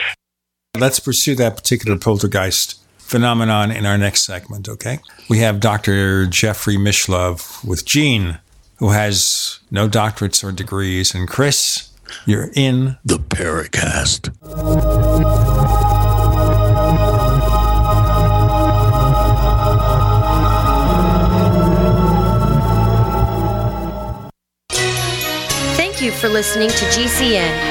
Let's 0.78 1.02
pursue 1.02 1.36
that 1.36 1.58
particular 1.58 1.98
poltergeist 1.98 2.81
phenomenon 3.12 3.72
in 3.72 3.86
our 3.86 3.98
next 3.98 4.24
segment, 4.24 4.70
okay? 4.70 5.00
We 5.30 5.40
have 5.40 5.60
Dr. 5.60 6.26
Jeffrey 6.28 6.78
Mishlove 6.78 7.64
with 7.64 7.86
Gene, 7.86 8.40
who 8.78 8.92
has 8.92 9.60
no 9.70 9.90
doctorates 9.90 10.44
or 10.44 10.54
degrees, 10.54 11.14
and 11.14 11.28
Chris 11.28 11.90
you're 12.26 12.50
in 12.56 12.98
the 13.06 13.18
Paracast. 13.18 14.32
Thank 25.76 26.02
you 26.02 26.12
for 26.12 26.30
listening 26.30 26.70
to 26.70 26.86
GCN. 26.86 27.71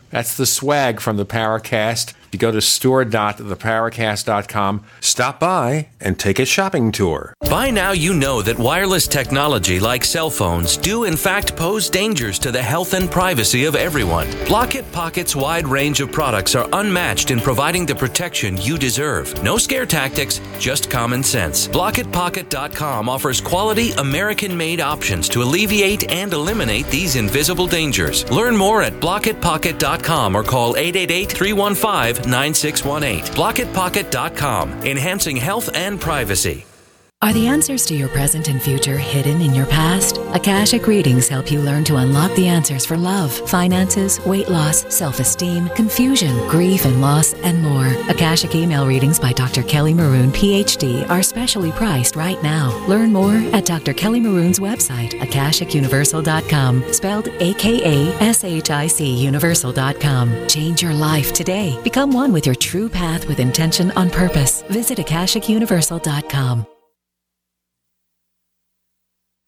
That's 0.11 0.35
the 0.35 0.45
swag 0.45 0.99
from 0.99 1.17
the 1.17 1.25
Paracast. 1.25 2.13
You 2.31 2.39
go 2.39 2.51
to 2.51 2.61
store.theparacast.com, 2.61 4.83
stop 5.01 5.39
by, 5.39 5.89
and 5.99 6.17
take 6.17 6.39
a 6.39 6.45
shopping 6.45 6.91
tour. 6.91 7.33
By 7.49 7.69
now, 7.71 7.91
you 7.91 8.13
know 8.13 8.41
that 8.41 8.57
wireless 8.57 9.05
technology 9.07 9.79
like 9.81 10.05
cell 10.05 10.29
phones 10.29 10.77
do 10.77 11.03
in 11.03 11.17
fact 11.17 11.57
pose 11.57 11.89
dangers 11.89 12.39
to 12.39 12.51
the 12.51 12.61
health 12.61 12.93
and 12.93 13.11
privacy 13.11 13.65
of 13.65 13.75
everyone. 13.75 14.27
Blockit 14.45 14.83
Pocket's 14.93 15.35
wide 15.35 15.67
range 15.67 15.99
of 15.99 16.11
products 16.11 16.55
are 16.55 16.69
unmatched 16.71 17.31
in 17.31 17.41
providing 17.41 17.85
the 17.85 17.95
protection 17.95 18.55
you 18.57 18.77
deserve. 18.77 19.43
No 19.43 19.57
scare 19.57 19.85
tactics, 19.85 20.39
just 20.59 20.89
common 20.89 21.23
sense. 21.23 21.67
BlockitPocket.com 21.67 23.09
offers 23.09 23.41
quality 23.41 23.91
American 23.93 24.55
made 24.55 24.79
options 24.79 25.27
to 25.29 25.41
alleviate 25.43 26.09
and 26.09 26.31
eliminate 26.31 26.87
these 26.87 27.17
invisible 27.17 27.67
dangers. 27.67 28.29
Learn 28.31 28.55
more 28.55 28.81
at 28.81 28.93
BlockitPocket.com 28.93 30.35
or 30.35 30.43
call 30.43 30.77
888 30.77 31.31
315 31.31 32.20
9618. 32.25 33.33
BlockitPocket.com, 33.35 34.83
enhancing 34.83 35.35
health 35.35 35.69
and 35.73 35.99
privacy. 35.99 36.65
Are 37.23 37.33
the 37.33 37.45
answers 37.45 37.85
to 37.85 37.93
your 37.93 38.09
present 38.09 38.47
and 38.47 38.59
future 38.59 38.97
hidden 38.97 39.41
in 39.41 39.53
your 39.53 39.67
past? 39.67 40.17
Akashic 40.33 40.87
readings 40.87 41.27
help 41.27 41.51
you 41.51 41.61
learn 41.61 41.83
to 41.83 41.97
unlock 41.97 42.33
the 42.33 42.47
answers 42.47 42.83
for 42.83 42.97
love, 42.97 43.31
finances, 43.47 44.19
weight 44.25 44.49
loss, 44.49 44.91
self 44.91 45.19
esteem, 45.19 45.69
confusion, 45.75 46.35
grief 46.49 46.83
and 46.83 46.99
loss, 46.99 47.33
and 47.43 47.61
more. 47.61 47.85
Akashic 48.09 48.55
email 48.55 48.87
readings 48.87 49.19
by 49.19 49.33
Dr. 49.33 49.61
Kelly 49.61 49.93
Maroon, 49.93 50.31
PhD, 50.31 51.07
are 51.11 51.21
specially 51.21 51.71
priced 51.73 52.15
right 52.15 52.41
now. 52.41 52.75
Learn 52.87 53.13
more 53.13 53.35
at 53.53 53.65
Dr. 53.65 53.93
Kelly 53.93 54.19
Maroon's 54.19 54.57
website, 54.57 55.11
akashicuniversal.com, 55.19 56.91
spelled 56.91 57.27
A 57.27 57.53
K 57.53 57.81
A 57.83 58.15
S 58.19 58.43
H 58.43 58.71
I 58.71 58.87
C 58.87 59.13
universal.com. 59.13 60.47
Change 60.47 60.81
your 60.81 60.95
life 60.95 61.33
today. 61.33 61.79
Become 61.83 62.13
one 62.13 62.33
with 62.33 62.47
your 62.47 62.55
true 62.55 62.89
path 62.89 63.27
with 63.27 63.39
intention 63.39 63.91
on 63.91 64.09
purpose. 64.09 64.63
Visit 64.63 64.97
akashicuniversal.com. 64.97 66.65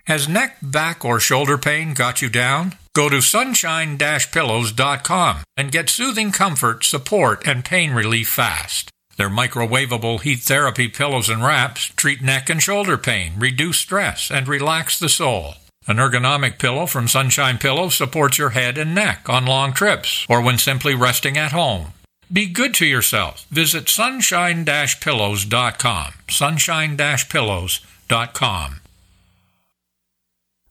Has 0.05 0.27
neck, 0.27 0.57
back, 0.61 1.05
or 1.05 1.17
shoulder 1.19 1.57
pain 1.57 1.93
got 1.93 2.21
you 2.21 2.27
down? 2.29 2.75
Go 2.93 3.07
to 3.07 3.21
sunshine-pillows.com 3.21 5.37
and 5.55 5.71
get 5.71 5.89
soothing 5.89 6.31
comfort, 6.31 6.83
support, 6.83 7.47
and 7.47 7.63
pain 7.63 7.93
relief 7.93 8.27
fast. 8.27 8.89
Their 9.15 9.29
microwavable 9.29 10.19
heat 10.21 10.39
therapy 10.39 10.89
pillows 10.89 11.29
and 11.29 11.41
wraps 11.43 11.85
treat 11.95 12.21
neck 12.21 12.49
and 12.49 12.61
shoulder 12.61 12.97
pain, 12.97 13.35
reduce 13.37 13.77
stress, 13.77 14.29
and 14.29 14.45
relax 14.47 14.99
the 14.99 15.07
soul. 15.07 15.53
An 15.87 15.95
ergonomic 15.97 16.59
pillow 16.59 16.85
from 16.85 17.07
Sunshine 17.07 17.57
Pillows 17.57 17.95
supports 17.95 18.37
your 18.37 18.49
head 18.49 18.77
and 18.77 18.93
neck 18.93 19.29
on 19.29 19.45
long 19.45 19.71
trips 19.73 20.25
or 20.29 20.41
when 20.41 20.57
simply 20.57 20.95
resting 20.95 21.37
at 21.37 21.53
home. 21.53 21.93
Be 22.31 22.47
good 22.47 22.73
to 22.75 22.85
yourself. 22.85 23.45
Visit 23.49 23.89
sunshine-pillows.com. 23.89 26.13
sunshine-pillows.com. 26.29 28.79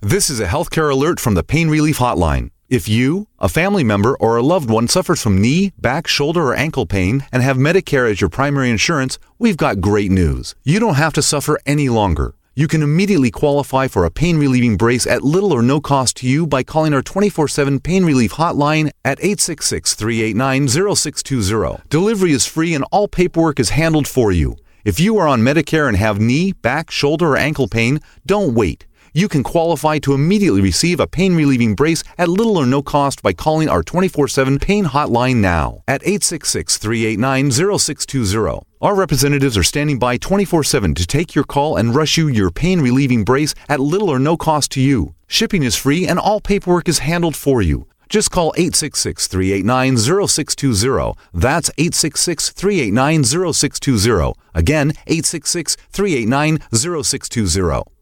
This 0.05 0.29
is 0.29 0.41
a 0.41 0.49
healthcare 0.49 0.91
alert 0.91 1.21
from 1.21 1.35
the 1.35 1.45
Pain 1.45 1.69
Relief 1.69 1.99
Hotline. 1.99 2.51
If 2.69 2.89
you, 2.89 3.29
a 3.39 3.49
family 3.49 3.85
member, 3.85 4.17
or 4.17 4.37
a 4.37 4.43
loved 4.43 4.69
one 4.69 4.89
suffers 4.89 5.23
from 5.23 5.41
knee, 5.41 5.71
back, 5.79 6.09
shoulder, 6.09 6.49
or 6.49 6.57
ankle 6.57 6.87
pain 6.87 7.25
and 7.31 7.41
have 7.41 7.57
Medicare 7.57 8.11
as 8.11 8.21
your 8.21 8.29
primary 8.29 8.69
insurance, 8.69 9.17
we've 9.39 9.57
got 9.57 9.81
great 9.81 10.11
news. 10.11 10.57
You 10.65 10.81
don't 10.81 10.97
have 10.97 11.13
to 11.13 11.23
suffer 11.23 11.57
any 11.67 11.89
longer. 11.89 12.35
You 12.57 12.67
can 12.67 12.83
immediately 12.83 13.31
qualify 13.31 13.87
for 13.87 14.05
a 14.05 14.11
pain 14.11 14.39
relieving 14.39 14.77
brace 14.77 15.07
at 15.07 15.23
little 15.23 15.53
or 15.53 15.63
no 15.63 15.81
cost 15.81 16.17
to 16.17 16.27
you 16.27 16.49
by 16.49 16.65
calling 16.65 16.95
our 16.95 17.03
24 17.03 17.47
7 17.47 17.79
pain 17.79 18.05
relief 18.05 18.33
hotline 18.33 18.91
at 19.05 19.21
866 19.21 19.95
389 19.95 20.97
0620. 20.97 21.81
Delivery 21.91 22.33
is 22.33 22.45
free 22.45 22.75
and 22.75 22.85
all 22.91 23.07
paperwork 23.07 23.61
is 23.61 23.71
handled 23.71 24.09
for 24.09 24.33
you. 24.33 24.57
If 24.85 24.99
you 24.99 25.17
are 25.19 25.29
on 25.29 25.43
Medicare 25.43 25.87
and 25.87 25.97
have 25.97 26.19
knee, 26.19 26.51
back, 26.51 26.91
shoulder, 26.91 27.35
or 27.35 27.37
ankle 27.37 27.69
pain, 27.69 28.01
don't 28.27 28.53
wait 28.53 28.85
you 29.13 29.29
can 29.29 29.43
qualify 29.43 29.99
to 29.99 30.15
immediately 30.15 30.61
receive 30.61 31.01
a 31.01 31.07
pain 31.07 31.35
relieving 31.35 31.75
brace 31.75 32.03
at 32.19 32.29
little 32.29 32.57
or 32.57 32.67
no 32.67 32.83
cost 32.83 33.23
by 33.23 33.33
calling 33.33 33.69
our 33.69 33.83
24 33.83 34.29
7 34.29 34.59
pain 34.59 34.85
hotline 34.87 35.37
now 35.37 35.83
at 35.87 36.03
866 36.03 36.79
389 36.79 37.51
0620. 37.51 38.61
Our 38.81 38.95
representatives 38.95 39.57
are 39.57 39.63
standing 39.63 39.99
by 39.99 40.17
24 40.17 40.65
7 40.65 40.95
to 40.95 41.07
take 41.07 41.35
your 41.35 41.45
call 41.45 41.77
and 41.77 41.95
rush 41.95 42.17
you 42.17 42.29
your 42.29 42.51
pain 42.51 42.81
relieving 42.81 43.25
brace 43.25 43.55
at 43.69 43.81
little 43.81 44.09
or 44.09 44.19
no 44.19 44.37
cost 44.37 44.71
to 44.73 44.81
you. 44.81 45.15
Shipping 45.27 45.63
is 45.63 45.77
free 45.77 46.07
and 46.07 46.19
all 46.19 46.41
paperwork 46.41 46.89
is 46.89 46.99
handled 47.01 47.37
for 47.37 47.63
you. 47.63 47.87
Just 48.09 48.31
call 48.31 48.53
866 48.57 49.27
389 49.27 49.97
0620. 49.97 51.15
That's 51.33 51.71
866 51.79 52.51
389 52.51 53.25
0620. 53.25 54.35
Again, 54.55 54.93
866 55.07 55.77
389 55.91 56.59
0620. 56.75 58.02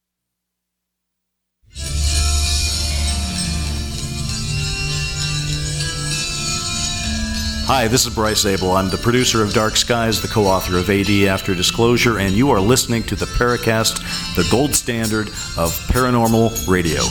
Hi, 7.67 7.87
this 7.87 8.05
is 8.05 8.13
Bryce 8.13 8.41
Zabel. 8.41 8.73
I'm 8.73 8.89
the 8.89 8.97
producer 8.97 9.41
of 9.41 9.53
Dark 9.53 9.77
Skies, 9.77 10.21
the 10.21 10.27
co 10.27 10.45
author 10.45 10.77
of 10.77 10.89
AD 10.89 11.09
After 11.27 11.55
Disclosure, 11.55 12.19
and 12.19 12.33
you 12.33 12.49
are 12.51 12.59
listening 12.59 13.03
to 13.03 13.15
the 13.15 13.25
Paracast, 13.25 14.35
the 14.35 14.45
gold 14.51 14.75
standard 14.75 15.27
of 15.57 15.71
paranormal 15.87 16.67
radio. 16.67 17.01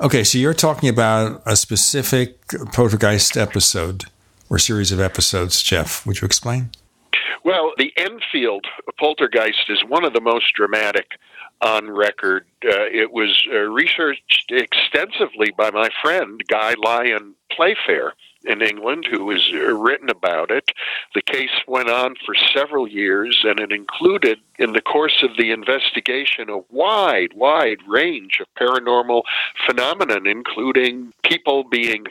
Okay, 0.00 0.22
so 0.22 0.38
you're 0.38 0.54
talking 0.54 0.88
about 0.88 1.42
a 1.44 1.56
specific 1.56 2.46
poltergeist 2.72 3.36
episode 3.36 4.04
or 4.50 4.58
series 4.58 4.92
of 4.92 5.00
episodes, 5.00 5.62
Jeff. 5.62 6.06
Would 6.06 6.20
you 6.20 6.26
explain? 6.26 6.70
Well, 7.44 7.72
the 7.78 7.92
Enfield 7.96 8.66
poltergeist 8.98 9.68
is 9.68 9.84
one 9.86 10.04
of 10.04 10.12
the 10.12 10.20
most 10.20 10.52
dramatic 10.54 11.12
on 11.60 11.90
record. 11.90 12.44
Uh, 12.64 12.86
it 12.92 13.12
was 13.12 13.46
uh, 13.52 13.58
researched 13.58 14.50
extensively 14.50 15.52
by 15.56 15.70
my 15.70 15.88
friend 16.02 16.42
Guy 16.48 16.74
Lyon 16.74 17.34
Playfair 17.50 18.14
in 18.44 18.62
England 18.62 19.06
who 19.10 19.30
has 19.30 19.42
uh, 19.52 19.74
written 19.74 20.10
about 20.10 20.50
it. 20.50 20.70
The 21.14 21.22
case 21.22 21.50
went 21.66 21.90
on 21.90 22.14
for 22.24 22.34
several 22.54 22.88
years, 22.88 23.40
and 23.44 23.58
it 23.60 23.72
included, 23.72 24.38
in 24.58 24.72
the 24.72 24.80
course 24.80 25.22
of 25.22 25.36
the 25.36 25.50
investigation, 25.50 26.50
a 26.50 26.58
wide, 26.70 27.32
wide 27.34 27.78
range 27.86 28.40
of 28.40 28.46
paranormal 28.54 29.22
phenomenon, 29.66 30.26
including 30.26 31.12
people 31.22 31.64
being 31.64 32.04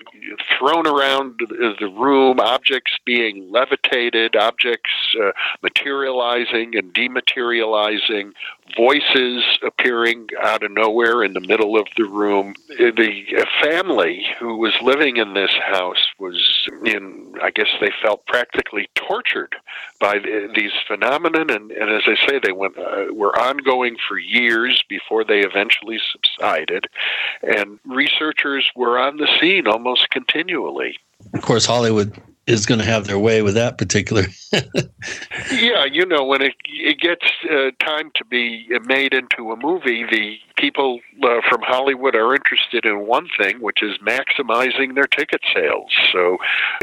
thrown 0.58 0.88
around 0.88 1.40
the 1.40 1.94
room, 1.98 2.40
objects 2.40 2.98
being 3.06 3.52
levitated, 3.52 4.36
objects 4.36 4.92
uh, 5.22 5.32
materializing 5.62 6.76
and 6.76 6.94
dematerializing, 6.94 8.32
voices 8.76 9.44
appearing 9.64 10.28
out 10.42 10.64
of 10.64 10.72
nowhere 10.72 11.24
in 11.24 11.34
the 11.34 11.42
middle 11.42 11.78
of 11.78 11.88
the 11.98 12.06
room. 12.06 12.54
The 12.70 13.46
family 13.62 14.26
who 14.40 14.58
was 14.58 14.74
living 14.82 15.18
in 15.18 15.34
this 15.34 15.54
house 15.66 16.08
was 16.20 16.68
in, 16.86 17.34
I 17.42 17.52
guess 17.52 17.70
they 17.82 17.92
felt 18.02 18.26
practically 18.26 18.90
tortured 18.96 19.56
by 20.00 20.20
the, 20.20 20.50
these 20.56 20.72
phenomenon. 20.88 21.50
And, 21.50 21.72
and, 21.72 21.92
as 21.92 22.04
I 22.06 22.16
say, 22.28 22.40
they 22.42 22.52
went, 22.52 22.78
uh, 22.78 23.14
were 23.14 23.38
ongoing 23.38 23.98
for 24.08 24.18
years 24.18 24.84
before 24.90 25.24
they 25.24 25.40
eventually 25.40 26.00
subsided. 26.12 26.86
And 27.42 27.80
researchers 27.86 28.70
were 28.76 29.00
on 29.00 29.18
the 29.18 29.28
scene 29.40 29.68
almost 29.68 30.10
continually. 30.10 30.98
Of 31.34 31.42
course, 31.42 31.66
Hollywood 31.66 32.20
is 32.48 32.66
going 32.66 32.80
to 32.80 32.86
have 32.86 33.06
their 33.06 33.20
way 33.20 33.42
with 33.42 33.56
that 33.56 33.78
particular. 33.78 34.24
yeah, 35.52 35.86
you 35.86 36.06
know, 36.06 36.24
when 36.24 36.42
it 36.42 36.54
it 36.66 37.00
gets 37.00 37.26
uh, 37.52 37.72
time 37.86 38.10
to 38.16 38.26
be 38.26 38.68
made 38.86 39.14
into 39.14 39.52
a 39.52 39.58
movie, 39.58 40.06
the 40.10 40.38
people 40.58 41.00
uh, 41.24 41.42
from 41.48 41.62
Hollywood 41.62 42.16
are 42.16 42.34
interested 42.34 42.86
in 42.86 43.06
one 43.06 43.28
thing, 43.38 43.60
which 43.60 43.84
is 43.84 43.98
maximizing 44.00 44.96
their 44.96 45.08
ticket 45.08 45.42
sales. 45.54 45.92
So 46.14 46.38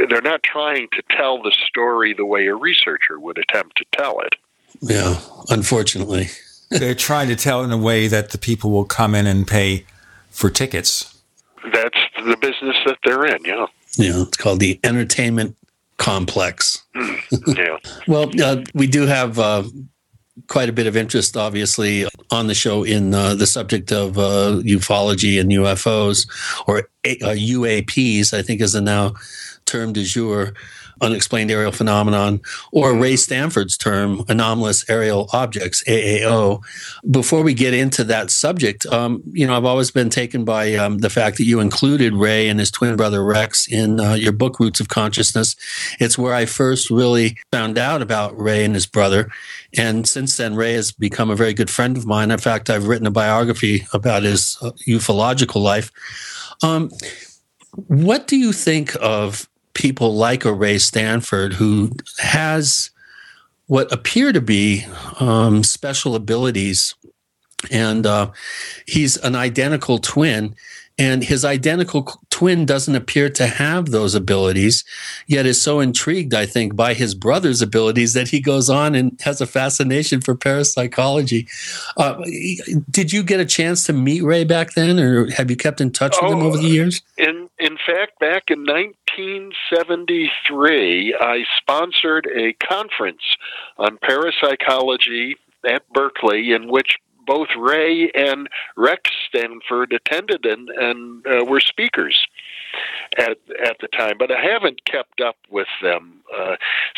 they're 0.08 0.20
not 0.20 0.42
trying 0.42 0.88
to 0.92 1.02
tell 1.10 1.42
the 1.42 1.54
story 1.66 2.12
the 2.12 2.26
way 2.26 2.46
a 2.46 2.54
researcher 2.54 3.18
would 3.18 3.38
attempt 3.38 3.78
to 3.78 3.84
tell 3.96 4.20
it. 4.20 4.34
Yeah, 4.80 5.18
unfortunately. 5.48 6.28
they're 6.70 6.94
trying 6.94 7.28
to 7.28 7.36
tell 7.36 7.64
in 7.64 7.72
a 7.72 7.78
way 7.78 8.06
that 8.08 8.30
the 8.30 8.38
people 8.38 8.70
will 8.70 8.84
come 8.84 9.14
in 9.14 9.26
and 9.26 9.46
pay 9.46 9.86
for 10.30 10.50
tickets. 10.50 11.22
That's 11.72 11.98
the 12.16 12.36
business 12.36 12.76
that 12.84 12.98
they're 13.04 13.24
in. 13.24 13.44
Yeah. 13.44 13.66
Yeah, 13.96 14.22
it's 14.22 14.36
called 14.36 14.60
the 14.60 14.80
entertainment 14.84 15.56
complex. 15.96 16.84
yeah. 16.94 17.76
Well, 18.08 18.30
uh, 18.42 18.62
we 18.74 18.86
do 18.86 19.06
have 19.06 19.38
uh, 19.38 19.64
quite 20.48 20.68
a 20.68 20.72
bit 20.72 20.86
of 20.86 20.96
interest, 20.96 21.36
obviously, 21.36 22.06
on 22.30 22.48
the 22.48 22.54
show 22.54 22.82
in 22.82 23.14
uh, 23.14 23.34
the 23.34 23.46
subject 23.46 23.92
of 23.92 24.18
uh, 24.18 24.60
ufology 24.64 25.40
and 25.40 25.50
UFOs, 25.50 26.28
or 26.66 26.88
UAPs, 27.04 28.32
uh, 28.32 28.38
I 28.38 28.42
think 28.42 28.60
is 28.60 28.72
the 28.72 28.80
now 28.80 29.14
term 29.64 29.92
du 29.92 30.04
jour 30.04 30.54
unexplained 31.00 31.50
aerial 31.50 31.72
phenomenon, 31.72 32.40
or 32.72 32.94
Ray 32.94 33.16
Stanford's 33.16 33.76
term, 33.76 34.24
anomalous 34.28 34.88
aerial 34.88 35.28
objects, 35.32 35.82
AAO. 35.84 36.62
Before 37.10 37.42
we 37.42 37.54
get 37.54 37.74
into 37.74 38.04
that 38.04 38.30
subject, 38.30 38.86
um, 38.86 39.22
you 39.32 39.46
know, 39.46 39.56
I've 39.56 39.64
always 39.64 39.90
been 39.90 40.10
taken 40.10 40.44
by 40.44 40.74
um, 40.74 40.98
the 40.98 41.10
fact 41.10 41.36
that 41.38 41.44
you 41.44 41.60
included 41.60 42.14
Ray 42.14 42.48
and 42.48 42.60
his 42.60 42.70
twin 42.70 42.96
brother 42.96 43.24
Rex 43.24 43.66
in 43.66 44.00
uh, 44.00 44.14
your 44.14 44.32
book, 44.32 44.60
Roots 44.60 44.80
of 44.80 44.88
Consciousness. 44.88 45.56
It's 46.00 46.18
where 46.18 46.34
I 46.34 46.46
first 46.46 46.90
really 46.90 47.36
found 47.52 47.78
out 47.78 48.02
about 48.02 48.38
Ray 48.38 48.64
and 48.64 48.74
his 48.74 48.86
brother. 48.86 49.30
And 49.76 50.08
since 50.08 50.36
then, 50.36 50.54
Ray 50.54 50.74
has 50.74 50.92
become 50.92 51.30
a 51.30 51.36
very 51.36 51.54
good 51.54 51.70
friend 51.70 51.96
of 51.96 52.06
mine. 52.06 52.30
In 52.30 52.38
fact, 52.38 52.70
I've 52.70 52.86
written 52.86 53.06
a 53.06 53.10
biography 53.10 53.86
about 53.92 54.22
his 54.22 54.56
uh, 54.62 54.70
ufological 54.86 55.62
life. 55.62 55.90
Um, 56.62 56.90
what 57.88 58.26
do 58.26 58.36
you 58.36 58.52
think 58.52 58.96
of 59.00 59.48
people 59.74 60.14
like 60.14 60.44
a 60.44 60.52
Ray 60.52 60.78
Stanford 60.78 61.54
who 61.54 61.90
has 62.18 62.90
what 63.66 63.92
appear 63.92 64.32
to 64.32 64.40
be 64.40 64.86
um, 65.20 65.62
special 65.62 66.14
abilities. 66.14 66.94
And 67.70 68.06
uh, 68.06 68.30
he's 68.86 69.16
an 69.18 69.34
identical 69.34 69.98
twin 69.98 70.54
and 70.98 71.24
his 71.24 71.44
identical 71.44 72.20
twin 72.30 72.64
doesn't 72.66 72.94
appear 72.94 73.28
to 73.30 73.46
have 73.46 73.90
those 73.90 74.14
abilities, 74.14 74.84
yet 75.26 75.46
is 75.46 75.60
so 75.60 75.80
intrigued, 75.80 76.34
I 76.34 76.46
think, 76.46 76.76
by 76.76 76.94
his 76.94 77.14
brother's 77.14 77.62
abilities 77.62 78.12
that 78.14 78.28
he 78.28 78.40
goes 78.40 78.70
on 78.70 78.94
and 78.94 79.20
has 79.22 79.40
a 79.40 79.46
fascination 79.46 80.20
for 80.20 80.34
parapsychology. 80.34 81.48
Uh, 81.96 82.22
did 82.90 83.12
you 83.12 83.22
get 83.22 83.40
a 83.40 83.44
chance 83.44 83.84
to 83.84 83.92
meet 83.92 84.22
Ray 84.22 84.44
back 84.44 84.72
then, 84.74 85.00
or 85.00 85.30
have 85.32 85.50
you 85.50 85.56
kept 85.56 85.80
in 85.80 85.90
touch 85.90 86.16
with 86.20 86.30
oh, 86.30 86.34
him 86.34 86.42
over 86.42 86.58
the 86.58 86.68
years? 86.68 87.02
In 87.18 87.48
in 87.58 87.76
fact, 87.86 88.18
back 88.18 88.44
in 88.48 88.66
1973, 88.66 91.14
I 91.20 91.44
sponsored 91.56 92.28
a 92.34 92.52
conference 92.54 93.36
on 93.78 93.96
parapsychology 93.98 95.36
at 95.66 95.88
Berkeley 95.90 96.52
in 96.52 96.68
which 96.68 96.98
both 97.26 97.48
Ray 97.56 98.10
and 98.14 98.48
Rex 98.76 99.10
Stanford 99.28 99.92
attended 99.92 100.44
and, 100.46 100.68
and 100.70 101.26
uh, 101.26 101.44
were 101.44 101.60
speakers 101.60 102.26
at 103.18 103.38
at 103.64 103.78
the 103.80 103.88
time, 103.88 104.16
but 104.18 104.30
I 104.30 104.40
haven't 104.40 104.84
kept 104.84 105.20
up 105.20 105.36
with 105.50 105.68
them 105.82 106.23
uh, 106.36 106.56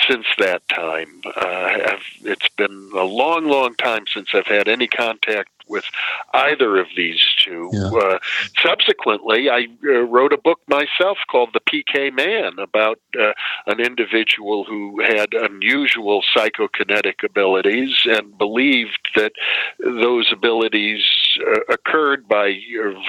since 0.08 0.26
that 0.38 0.66
time. 0.68 1.20
Uh, 1.24 1.96
it's 2.22 2.48
been 2.56 2.90
a 2.94 3.04
long, 3.04 3.46
long 3.46 3.74
time 3.74 4.04
since 4.12 4.28
I've 4.34 4.46
had 4.46 4.68
any 4.68 4.86
contact 4.86 5.50
with 5.68 5.84
either 6.32 6.78
of 6.78 6.86
these 6.96 7.24
two. 7.38 7.70
Yeah. 7.72 7.90
Uh, 7.90 8.18
subsequently, 8.62 9.50
I 9.50 9.66
uh, 9.84 10.00
wrote 10.02 10.32
a 10.32 10.38
book 10.38 10.60
myself 10.68 11.18
called 11.28 11.50
The 11.52 11.60
PK 11.60 12.12
Man 12.12 12.58
about 12.58 13.00
uh, 13.18 13.32
an 13.66 13.80
individual 13.80 14.64
who 14.64 15.02
had 15.02 15.34
unusual 15.34 16.22
psychokinetic 16.34 17.24
abilities 17.24 18.02
and 18.04 18.36
believed 18.38 19.08
that 19.16 19.32
those 19.80 20.32
abilities 20.32 21.04
uh, 21.40 21.60
occurred 21.68 22.28
by 22.28 22.58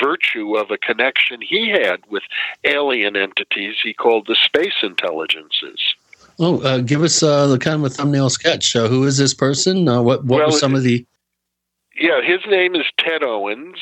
virtue 0.01 0.57
of 0.57 0.71
a 0.71 0.77
connection 0.77 1.41
he 1.41 1.69
had 1.69 1.99
with 2.09 2.23
alien 2.63 3.15
entities 3.15 3.75
he 3.83 3.93
called 3.93 4.25
the 4.27 4.35
space 4.35 4.83
intelligences. 4.83 5.95
Oh, 6.39 6.61
uh, 6.61 6.79
give 6.79 7.03
us 7.03 7.23
uh, 7.23 7.47
the 7.47 7.57
kind 7.57 7.83
of 7.83 7.83
a 7.83 7.89
thumbnail 7.89 8.29
sketch. 8.29 8.75
Uh, 8.75 8.87
who 8.87 9.03
is 9.05 9.17
this 9.17 9.33
person? 9.33 9.87
Uh, 9.87 10.01
what 10.01 10.23
what 10.25 10.39
well, 10.39 10.47
were 10.47 10.57
some 10.57 10.75
of 10.75 10.83
the 10.83 11.05
yeah, 11.99 12.21
his 12.21 12.39
name 12.47 12.75
is 12.75 12.85
Ted 12.99 13.23
Owens. 13.23 13.77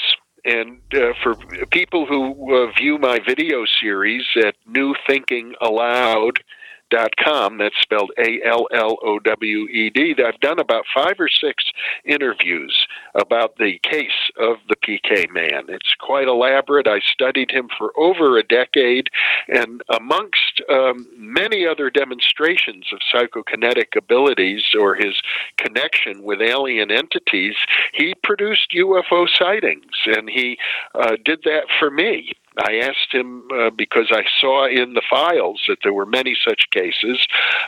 And 0.45 0.79
uh, 0.93 1.13
for 1.23 1.35
people 1.71 2.05
who 2.05 2.55
uh, 2.55 2.71
view 2.77 2.99
my 2.99 3.19
video 3.19 3.65
series 3.81 4.25
at 4.45 4.55
New 4.67 4.93
Thinking 5.07 5.55
Allowed, 5.59 6.39
com. 7.23 7.57
That's 7.57 7.79
spelled 7.81 8.11
A 8.17 8.41
L 8.45 8.67
L 8.73 8.97
O 9.03 9.19
W 9.19 9.67
E 9.67 9.89
D. 9.89 10.15
I've 10.25 10.39
done 10.39 10.59
about 10.59 10.85
five 10.93 11.15
or 11.19 11.29
six 11.29 11.63
interviews 12.03 12.87
about 13.13 13.57
the 13.57 13.79
case 13.83 14.31
of 14.39 14.57
the 14.69 14.75
PK 14.75 15.29
man. 15.31 15.65
It's 15.69 15.95
quite 15.99 16.27
elaborate. 16.27 16.87
I 16.87 16.99
studied 16.99 17.51
him 17.51 17.69
for 17.77 17.91
over 17.97 18.37
a 18.37 18.43
decade, 18.43 19.09
and 19.47 19.81
amongst 19.89 20.61
um, 20.69 21.07
many 21.17 21.65
other 21.65 21.89
demonstrations 21.89 22.85
of 22.91 22.99
psychokinetic 23.13 23.95
abilities 23.97 24.63
or 24.79 24.95
his 24.95 25.15
connection 25.57 26.23
with 26.23 26.41
alien 26.41 26.91
entities, 26.91 27.55
he 27.93 28.13
produced 28.23 28.71
UFO 28.75 29.27
sightings, 29.27 29.93
and 30.05 30.29
he 30.29 30.57
uh, 30.93 31.15
did 31.23 31.41
that 31.43 31.65
for 31.79 31.89
me. 31.89 32.33
I 32.57 32.77
asked 32.77 33.11
him 33.11 33.47
uh, 33.53 33.69
because 33.69 34.07
I 34.11 34.23
saw 34.39 34.67
in 34.67 34.93
the 34.93 35.01
files 35.09 35.61
that 35.67 35.79
there 35.83 35.93
were 35.93 36.05
many 36.05 36.35
such 36.47 36.69
cases, 36.71 37.25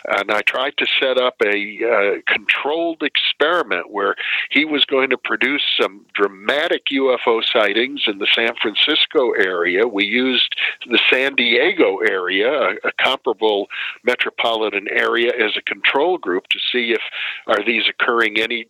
and 0.07 0.31
I 0.31 0.41
tried 0.41 0.77
to 0.77 0.87
set 0.99 1.17
up 1.17 1.35
a 1.43 1.79
uh, 1.83 2.31
controlled 2.31 3.03
experiment 3.03 3.91
where 3.91 4.15
he 4.49 4.65
was 4.65 4.85
going 4.85 5.09
to 5.09 5.17
produce 5.17 5.63
some 5.79 6.05
dramatic 6.13 6.85
UFO 6.93 7.43
sightings 7.43 8.03
in 8.07 8.19
the 8.19 8.27
San 8.33 8.53
Francisco 8.61 9.31
area. 9.31 9.87
We 9.87 10.05
used 10.05 10.55
the 10.85 10.99
San 11.11 11.35
Diego 11.35 11.97
area, 11.97 12.49
a, 12.49 12.87
a 12.87 12.91
comparable 13.01 13.67
metropolitan 14.03 14.87
area, 14.89 15.31
as 15.37 15.57
a 15.57 15.61
control 15.61 16.17
group 16.17 16.47
to 16.47 16.59
see 16.71 16.91
if 16.91 17.01
are 17.47 17.63
these 17.65 17.83
occurring 17.89 18.39
any 18.39 18.67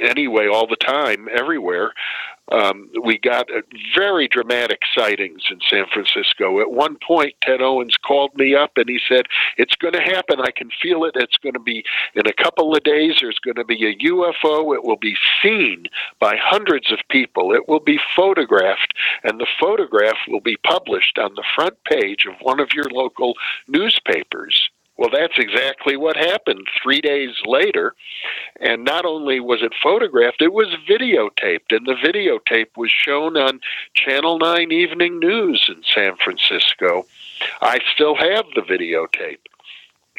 anyway 0.00 0.46
all 0.46 0.66
the 0.66 0.76
time 0.76 1.28
everywhere 1.32 1.92
um, 2.52 2.90
we 3.02 3.18
got 3.18 3.48
very 3.96 4.28
dramatic 4.28 4.80
sightings 4.94 5.42
in 5.50 5.58
San 5.68 5.86
Francisco. 5.92 6.60
At 6.60 6.70
one 6.70 6.96
point, 6.96 7.34
Ted 7.40 7.62
Owens 7.62 7.96
called 7.96 8.34
me 8.36 8.54
up 8.54 8.72
and 8.76 8.88
he 8.88 9.00
said, 9.08 9.26
It's 9.56 9.74
going 9.76 9.94
to 9.94 10.02
happen. 10.02 10.40
I 10.40 10.50
can 10.50 10.70
feel 10.82 11.04
it. 11.04 11.12
It's 11.16 11.38
going 11.38 11.54
to 11.54 11.60
be 11.60 11.84
in 12.14 12.26
a 12.26 12.32
couple 12.32 12.74
of 12.76 12.82
days. 12.82 13.16
There's 13.20 13.38
going 13.38 13.56
to 13.56 13.64
be 13.64 13.86
a 13.86 13.96
UFO. 14.10 14.74
It 14.74 14.84
will 14.84 14.98
be 14.98 15.16
seen 15.42 15.86
by 16.20 16.36
hundreds 16.36 16.92
of 16.92 16.98
people. 17.10 17.54
It 17.54 17.68
will 17.68 17.80
be 17.80 17.98
photographed, 18.14 18.94
and 19.24 19.40
the 19.40 19.46
photograph 19.58 20.18
will 20.28 20.40
be 20.40 20.58
published 20.58 21.18
on 21.18 21.34
the 21.34 21.44
front 21.54 21.82
page 21.84 22.26
of 22.26 22.34
one 22.42 22.60
of 22.60 22.74
your 22.74 22.86
local 22.90 23.34
newspapers. 23.66 24.70
Well, 24.98 25.10
that's 25.12 25.38
exactly 25.38 25.96
what 25.96 26.16
happened 26.16 26.66
three 26.82 27.00
days 27.00 27.34
later. 27.46 27.94
And 28.60 28.84
not 28.84 29.04
only 29.04 29.40
was 29.40 29.62
it 29.62 29.72
photographed, 29.82 30.42
it 30.42 30.52
was 30.52 30.68
videotaped. 30.88 31.70
And 31.70 31.86
the 31.86 31.94
videotape 31.94 32.76
was 32.76 32.90
shown 32.90 33.36
on 33.36 33.60
Channel 33.94 34.38
9 34.38 34.70
Evening 34.70 35.18
News 35.18 35.64
in 35.68 35.82
San 35.94 36.16
Francisco. 36.22 37.06
I 37.60 37.80
still 37.94 38.14
have 38.14 38.44
the 38.54 38.60
videotape. 38.60 39.38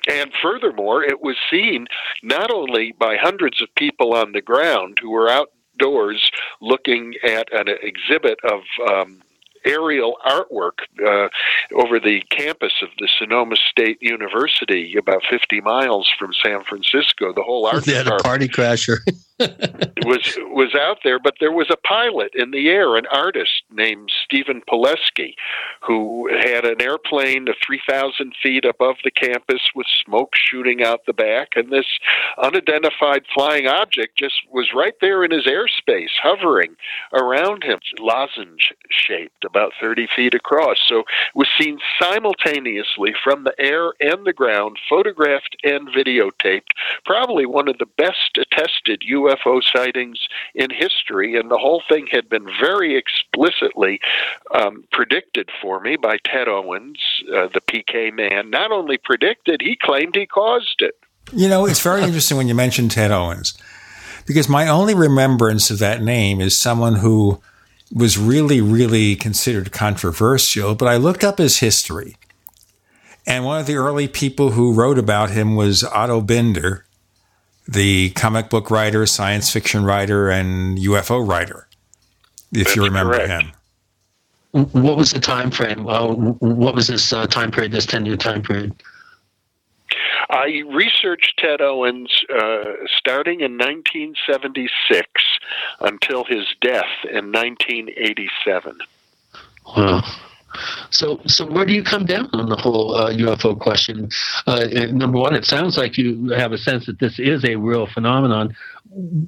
And 0.10 0.34
furthermore, 0.41 1.04
it 1.04 1.22
was 1.22 1.38
seen 1.50 1.88
not 2.22 2.52
only 2.52 2.91
by 2.91 3.16
hundreds 3.16 3.62
of 3.62 3.74
people 3.76 4.14
on 4.14 4.34
the 4.34 4.41
ground 4.41 4.98
who 5.02 5.12
were 5.12 5.30
outdoors 5.30 6.30
looking 6.62 7.14
at 7.24 7.48
an 7.54 7.68
exhibit 7.82 8.40
of 8.44 8.62
um, 8.90 9.22
aerial 9.65 10.18
artwork 10.26 10.80
uh, 11.06 11.30
over 11.76 11.99
the 11.99 12.22
campus 12.30 12.73
of 12.81 12.90
the 12.99 13.07
Sonoma 13.19 13.56
State 13.69 14.02
University, 14.02 14.95
about 14.98 15.23
50 15.30 15.61
miles 15.61 16.10
from 16.18 16.31
San 16.44 16.64
Francisco. 16.64 17.34
The 17.34 17.44
whole 17.44 17.65
art 17.65 17.85
they 17.85 17.94
had 17.94 18.07
a 18.07 18.18
party 18.18 18.48
crasher. 18.48 18.98
was 20.06 20.38
was 20.52 20.76
out 20.76 21.00
there, 21.04 21.20
but 21.20 21.36
there 21.40 21.52
was 21.52 21.70
a 21.72 21.88
pilot 21.88 22.32
in 22.36 22.52
the 22.52 22.70
air, 22.70 22.96
an 22.96 23.06
artist 23.12 23.64
named 23.72 24.12
Stephen 24.24 24.62
Pileski, 24.70 25.34
who 25.82 26.30
had 26.32 26.66
an 26.66 26.82
airplane 26.82 27.48
of 27.48 27.56
3,000 27.66 28.34
feet 28.42 28.64
above 28.64 28.96
the 29.04 29.12
campus 29.12 29.62
with 29.76 29.88
smoke 30.06 30.34
shooting 30.36 30.84
out 30.84 31.02
the 31.08 31.14
back, 31.14 31.50
and 31.56 31.72
this 31.72 31.88
unidentified 32.42 33.24
flying 33.34 33.68
object 33.68 34.18
just 34.18 34.36
was 34.52 34.70
right 34.76 34.96
there 35.02 35.24
in 35.24 35.32
his 35.32 35.46
airspace, 35.46 36.12
hovering 36.22 36.76
around 37.14 37.64
him, 37.64 37.80
lozenge 38.00 38.74
shaped, 38.92 39.44
about 39.44 39.72
30 39.82 40.08
feet 40.16 40.36
across. 40.36 40.78
So 40.88 41.00
it 41.00 41.06
was 41.34 41.48
seen 41.60 41.80
simultaneously 42.00 43.16
from 43.24 43.44
the 43.44 43.56
air 43.60 43.94
and 44.00 44.26
the 44.26 44.34
ground, 44.34 44.78
photographed 44.88 45.58
and 45.64 45.88
videotaped. 45.90 46.72
Probably 47.06 47.46
one 47.46 47.68
of 47.68 47.80
the 47.80 47.88
best 47.98 48.38
attested 48.38 49.02
UFO 49.24 49.62
sightings 49.76 50.20
in 50.54 50.70
history, 50.70 51.36
and 51.38 51.50
the 51.50 51.58
whole 51.58 51.82
thing 51.90 52.08
had 52.12 52.30
been 52.30 52.45
very 52.62 52.95
explicitly 52.98 54.00
um, 54.54 54.84
predicted 54.91 55.50
for 55.62 55.80
me 55.80 55.95
by 55.95 56.18
Ted 56.26 56.48
Owens, 56.48 57.00
uh, 57.34 57.48
the 57.54 57.62
PK 57.62 58.14
man. 58.14 58.50
Not 58.50 58.72
only 58.72 58.98
predicted, 58.98 59.62
he 59.62 59.76
claimed 59.76 60.16
he 60.16 60.26
caused 60.26 60.82
it. 60.82 60.95
You 61.32 61.48
know, 61.48 61.66
it's 61.66 61.82
very 61.82 62.04
interesting 62.04 62.38
when 62.38 62.48
you 62.48 62.56
mention 62.56 62.90
Ted 62.90 63.12
Owens. 63.12 63.58
because 64.26 64.50
my 64.50 64.68
only 64.68 64.94
remembrance 64.94 65.70
of 65.70 65.80
that 65.80 66.02
name 66.02 66.40
is 66.41 66.60
someone 66.60 66.95
who 66.95 67.41
was 67.94 68.18
really, 68.18 68.62
really 68.62 69.16
considered 69.16 69.72
controversial. 69.72 70.76
But 70.76 70.88
I 70.88 70.98
looked 70.98 71.24
up 71.24 71.38
his 71.38 71.60
history. 71.60 72.18
And 73.26 73.45
one 73.45 73.60
of 73.60 73.68
the 73.68 73.76
early 73.76 74.08
people 74.08 74.52
who 74.52 74.74
wrote 74.74 74.98
about 74.98 75.30
him 75.30 75.56
was 75.56 75.84
Otto 75.84 76.22
Binder, 76.22 76.86
the 77.68 78.11
comic 78.11 78.49
book 78.49 78.69
writer, 78.69 79.06
science 79.06 79.52
fiction 79.52 79.84
writer, 79.84 80.30
and 80.30 80.77
UFO 80.77 81.27
writer, 81.27 81.68
if 82.52 82.65
That's 82.65 82.76
you 82.76 82.84
remember 82.84 83.15
correct. 83.15 83.30
him. 83.44 83.52
What 84.72 84.98
was 84.98 85.11
the 85.11 85.19
time 85.19 85.49
frame? 85.49 85.88
Uh, 85.88 86.14
what 86.14 86.76
was 86.76 86.88
this 86.88 87.11
uh, 87.11 87.26
time 87.26 87.52
period? 87.52 87.72
This 87.72 87.85
ten 87.85 88.06
year 88.06 88.18
time 88.18 88.44
period? 88.44 88.76
I 90.30 90.64
researched 90.72 91.38
Ted 91.38 91.61
Owens 91.61 92.11
uh, 92.34 92.64
starting 92.98 93.41
in 93.41 93.57
1976 93.57 95.07
until 95.81 96.23
his 96.23 96.45
death 96.61 96.90
in 97.03 97.31
1987. 97.31 98.77
Wow. 99.76 100.02
So, 100.90 101.20
so 101.26 101.46
where 101.46 101.66
do 101.66 101.74
you 101.74 101.84
come 101.84 102.06
down 102.06 102.30
on 102.34 102.50
the 102.50 102.56
whole 102.56 102.96
uh, 102.96 103.12
UFO 103.12 103.60
question? 103.60 104.10
Uh, 104.46 104.66
number 104.92 105.18
one, 105.20 105.36
it 105.36 105.46
sounds 105.46 105.78
like 105.78 105.98
you 105.98 106.30
have 106.30 106.52
a 106.52 106.58
sense 106.58 106.86
that 106.86 107.00
this 107.00 107.20
is 107.20 107.44
a 107.44 107.56
real 107.56 107.88
phenomenon. 107.88 108.56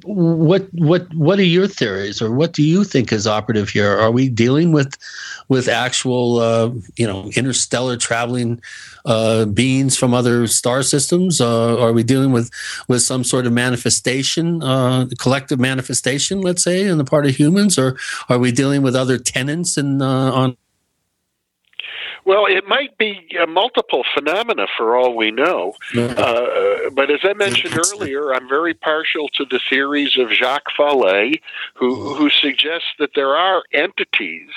What, 0.04 0.68
what, 0.74 1.12
what 1.16 1.40
are 1.40 1.44
your 1.44 1.68
theories, 1.68 2.22
or 2.22 2.32
what 2.32 2.54
do 2.54 2.62
you 2.62 2.84
think 2.84 3.12
is 3.12 3.26
operative 3.26 3.70
here? 3.70 3.98
Are 3.98 4.12
we 4.12 4.30
dealing 4.30 4.72
with, 4.72 4.96
with 5.48 5.68
actual, 5.68 6.38
uh, 6.38 6.72
you 6.98 7.08
know, 7.08 7.32
interstellar 7.36 7.98
traveling 7.98 8.62
uh, 9.06 9.46
beings 9.46 9.98
from 9.98 10.14
other 10.14 10.46
star 10.46 10.84
systems? 10.84 11.42
Uh, 11.42 11.82
are 11.82 11.94
we 11.94 12.04
dealing 12.04 12.32
with, 12.32 12.52
with 12.88 13.02
some 13.02 13.24
sort 13.24 13.48
of 13.48 13.54
manifestation, 13.54 14.62
uh, 14.62 15.08
collective 15.18 15.60
manifestation, 15.60 16.42
let's 16.42 16.64
say, 16.64 16.88
on 16.88 17.00
the 17.00 17.06
part 17.06 17.26
of 17.26 17.36
humans, 17.36 17.80
or 17.80 17.98
are 18.30 18.38
we 18.38 18.52
dealing 18.52 18.84
with 18.84 18.96
other 18.96 19.18
tenants 19.18 19.78
and 19.78 20.04
on 20.04 20.58
Well, 22.26 22.48
it 22.48 22.68
might 22.68 22.98
be 22.98 23.28
uh, 23.40 23.46
multiple 23.46 24.04
phenomena 24.14 24.66
for 24.76 24.96
all 24.98 25.16
we 25.16 25.30
know. 25.30 25.76
Uh, 25.96 26.90
but 26.92 27.12
as 27.12 27.20
I 27.24 27.34
mentioned 27.34 27.78
earlier, 27.78 28.34
I'm 28.34 28.50
very 28.50 28.74
partial 28.74 29.30
to 29.30 29.46
the 29.46 29.60
theories 29.70 30.18
of 30.18 30.32
Jacques 30.32 30.72
Vallée, 30.78 31.40
who, 31.76 32.16
who 32.16 32.30
suggests 32.32 32.88
that 32.98 33.12
there 33.16 33.36
are 33.36 33.64
entities. 33.72 34.50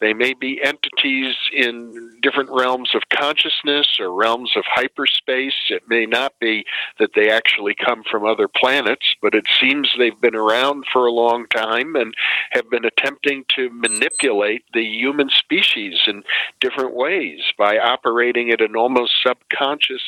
They 0.00 0.12
may 0.12 0.34
be 0.34 0.60
entities 0.62 1.34
in 1.52 2.18
different 2.22 2.50
realms 2.50 2.94
of 2.94 3.02
consciousness 3.10 3.98
or 3.98 4.12
realms 4.12 4.52
of 4.56 4.64
hyperspace. 4.66 5.54
It 5.70 5.84
may 5.88 6.04
not 6.04 6.34
be 6.38 6.64
that 6.98 7.10
they 7.14 7.30
actually 7.30 7.74
come 7.74 8.02
from 8.10 8.26
other 8.26 8.48
planets, 8.48 9.14
but 9.22 9.34
it 9.34 9.46
seems 9.58 9.88
they've 9.96 10.20
been 10.20 10.36
around 10.36 10.84
for 10.92 11.06
a 11.06 11.12
long 11.12 11.46
time 11.48 11.96
and 11.96 12.14
have 12.50 12.68
been 12.70 12.84
attempting 12.84 13.44
to 13.56 13.70
manipulate 13.70 14.64
the 14.74 14.84
human 14.84 15.30
species 15.30 15.98
in 16.06 16.22
different 16.60 16.94
ways 16.94 17.40
by 17.56 17.78
operating 17.78 18.50
at 18.50 18.60
an 18.60 18.76
almost 18.76 19.14
subconscious 19.26 20.02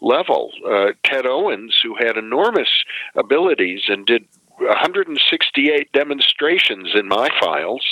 level. 0.00 0.50
Uh, 0.66 0.92
Ted 1.04 1.26
Owens, 1.26 1.78
who 1.82 1.94
had 1.98 2.16
enormous 2.16 2.68
abilities 3.14 3.82
and 3.88 4.06
did 4.06 4.24
168 4.58 5.92
demonstrations 5.92 6.90
in 6.94 7.06
my 7.06 7.28
files, 7.40 7.84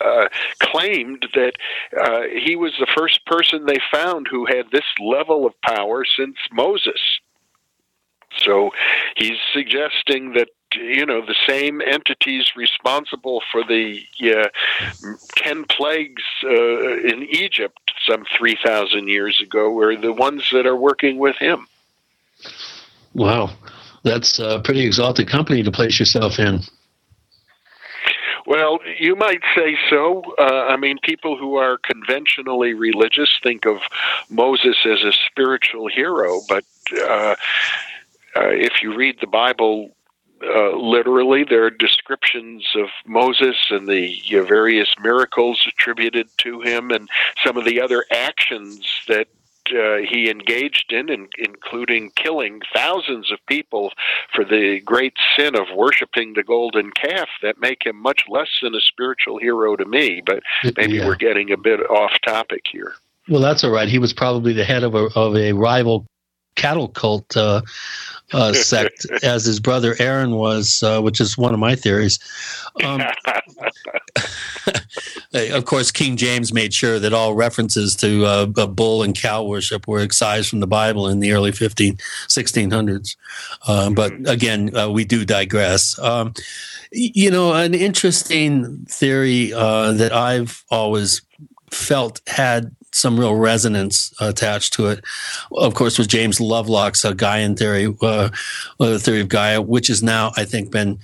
uh, 0.00 0.28
claimed 0.58 1.26
that 1.34 1.52
uh, 2.00 2.22
he 2.32 2.56
was 2.56 2.72
the 2.78 2.86
first 2.96 3.24
person 3.26 3.66
they 3.66 3.80
found 3.92 4.26
who 4.28 4.46
had 4.46 4.66
this 4.72 4.84
level 5.00 5.46
of 5.46 5.60
power 5.62 6.04
since 6.04 6.36
Moses. 6.52 7.00
So 8.38 8.70
he's 9.16 9.38
suggesting 9.52 10.34
that 10.34 10.48
you 10.74 11.04
know 11.04 11.24
the 11.24 11.34
same 11.48 11.80
entities 11.80 12.52
responsible 12.56 13.42
for 13.50 13.64
the 13.64 14.02
uh, 14.22 14.48
ten 15.36 15.64
plagues 15.64 16.22
uh, 16.44 16.98
in 16.98 17.26
Egypt 17.30 17.78
some 18.08 18.24
three 18.38 18.56
thousand 18.64 19.08
years 19.08 19.40
ago 19.42 19.76
are 19.80 19.96
the 19.96 20.12
ones 20.12 20.48
that 20.52 20.66
are 20.66 20.76
working 20.76 21.18
with 21.18 21.36
him. 21.36 21.66
Wow, 23.14 23.50
that's 24.04 24.38
a 24.38 24.60
pretty 24.60 24.86
exalted 24.86 25.28
company 25.28 25.62
to 25.64 25.72
place 25.72 25.98
yourself 25.98 26.38
in. 26.38 26.60
Well, 28.50 28.80
you 28.98 29.14
might 29.14 29.42
say 29.54 29.76
so. 29.88 30.24
Uh, 30.36 30.42
I 30.42 30.76
mean, 30.76 30.98
people 31.04 31.36
who 31.38 31.54
are 31.54 31.78
conventionally 31.78 32.74
religious 32.74 33.30
think 33.44 33.64
of 33.64 33.76
Moses 34.28 34.76
as 34.84 35.04
a 35.04 35.12
spiritual 35.12 35.86
hero, 35.86 36.40
but 36.48 36.64
uh, 37.00 37.36
uh, 38.34 38.48
if 38.48 38.82
you 38.82 38.92
read 38.92 39.18
the 39.20 39.28
Bible 39.28 39.90
uh, 40.42 40.76
literally, 40.76 41.44
there 41.44 41.64
are 41.64 41.70
descriptions 41.70 42.66
of 42.74 42.88
Moses 43.06 43.54
and 43.70 43.86
the 43.86 44.20
various 44.48 44.88
miracles 45.00 45.64
attributed 45.68 46.26
to 46.38 46.60
him, 46.60 46.90
and 46.90 47.08
some 47.46 47.56
of 47.56 47.64
the 47.64 47.80
other 47.80 48.04
actions 48.10 48.84
that 49.06 49.28
uh, 49.72 49.96
he 50.08 50.30
engaged 50.30 50.92
in, 50.92 51.08
in, 51.10 51.28
including 51.38 52.10
killing 52.16 52.60
thousands 52.74 53.30
of 53.32 53.38
people 53.46 53.92
for 54.34 54.44
the 54.44 54.80
great 54.84 55.14
sin 55.36 55.56
of 55.56 55.66
worshiping 55.74 56.34
the 56.34 56.42
golden 56.42 56.90
calf, 56.92 57.28
that 57.42 57.60
make 57.60 57.84
him 57.86 57.96
much 57.96 58.24
less 58.28 58.48
than 58.62 58.74
a 58.74 58.80
spiritual 58.80 59.38
hero 59.38 59.76
to 59.76 59.84
me. 59.84 60.22
But 60.24 60.42
maybe 60.76 60.94
Yeah. 60.94 61.06
we're 61.06 61.16
getting 61.16 61.52
a 61.52 61.56
bit 61.56 61.80
off 61.90 62.12
topic 62.26 62.66
here. 62.70 62.94
Well, 63.28 63.40
that's 63.40 63.62
all 63.64 63.70
right. 63.70 63.88
He 63.88 63.98
was 63.98 64.12
probably 64.12 64.52
the 64.52 64.64
head 64.64 64.82
of 64.82 64.94
a 64.94 65.08
of 65.14 65.36
a 65.36 65.52
rival 65.52 66.06
cattle 66.54 66.88
cult 66.88 67.36
uh, 67.36 67.62
uh, 68.32 68.52
sect, 68.54 69.06
as 69.22 69.44
his 69.44 69.60
brother 69.60 69.96
Aaron 69.98 70.32
was, 70.32 70.82
uh, 70.82 71.00
which 71.00 71.20
is 71.20 71.36
one 71.36 71.54
of 71.54 71.60
my 71.60 71.74
theories. 71.74 72.18
Um, 72.84 73.02
of 75.34 75.64
course, 75.64 75.90
King 75.90 76.16
James 76.16 76.52
made 76.52 76.72
sure 76.72 76.98
that 76.98 77.12
all 77.12 77.34
references 77.34 77.96
to 77.96 78.24
uh, 78.24 78.46
bull 78.46 79.02
and 79.02 79.16
cow 79.16 79.44
worship 79.44 79.86
were 79.88 80.00
excised 80.00 80.48
from 80.48 80.60
the 80.60 80.66
Bible 80.66 81.08
in 81.08 81.20
the 81.20 81.32
early 81.32 81.52
15, 81.52 81.96
1600s. 82.28 83.16
Uh, 83.66 83.90
but 83.90 84.12
again, 84.28 84.74
uh, 84.76 84.88
we 84.88 85.04
do 85.04 85.24
digress. 85.24 85.98
Um, 85.98 86.34
you 86.92 87.30
know, 87.30 87.52
an 87.52 87.74
interesting 87.74 88.84
theory 88.86 89.52
uh, 89.52 89.92
that 89.92 90.12
I've 90.12 90.64
always 90.70 91.22
felt 91.70 92.20
had 92.26 92.74
some 92.92 93.18
real 93.18 93.34
resonance 93.36 94.12
attached 94.20 94.72
to 94.74 94.86
it. 94.88 95.04
Of 95.52 95.74
course, 95.74 95.98
was 95.98 96.06
James 96.06 96.40
Lovelock's 96.40 97.04
uh, 97.04 97.12
Gaian 97.12 97.56
theory, 97.58 97.86
uh, 98.02 98.06
uh, 98.06 98.30
the 98.78 98.98
theory 98.98 99.20
of 99.20 99.28
Gaia, 99.28 99.60
which 99.62 99.88
has 99.88 100.02
now, 100.02 100.32
I 100.36 100.44
think, 100.44 100.70
been 100.70 100.98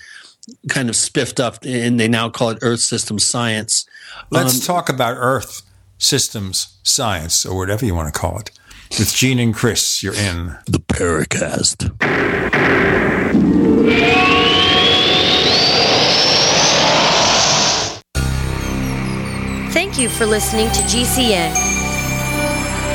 kind 0.69 0.89
of 0.89 0.97
spiffed 0.97 1.41
up, 1.41 1.59
and 1.65 1.99
they 1.99 2.09
now 2.09 2.29
call 2.29 2.51
it 2.51 2.59
Earth 2.63 2.81
system 2.81 3.19
science. 3.19 3.87
Let's 4.31 4.55
Um, 4.57 4.61
talk 4.77 4.89
about 4.89 5.17
Earth 5.19 5.63
systems 5.99 6.77
science, 6.83 7.45
or 7.47 7.57
whatever 7.57 7.85
you 7.85 7.95
want 7.95 8.13
to 8.13 8.19
call 8.21 8.39
it. 8.39 8.51
With 8.99 9.13
Gene 9.13 9.41
and 9.41 9.53
Chris, 9.55 10.03
you're 10.03 10.15
in 10.15 10.57
the 10.67 10.79
Paracast. 10.79 11.91
Thank 19.73 19.99
you 19.99 20.09
for 20.09 20.27
listening 20.27 20.69
to 20.69 20.81
GCN. 20.83 21.76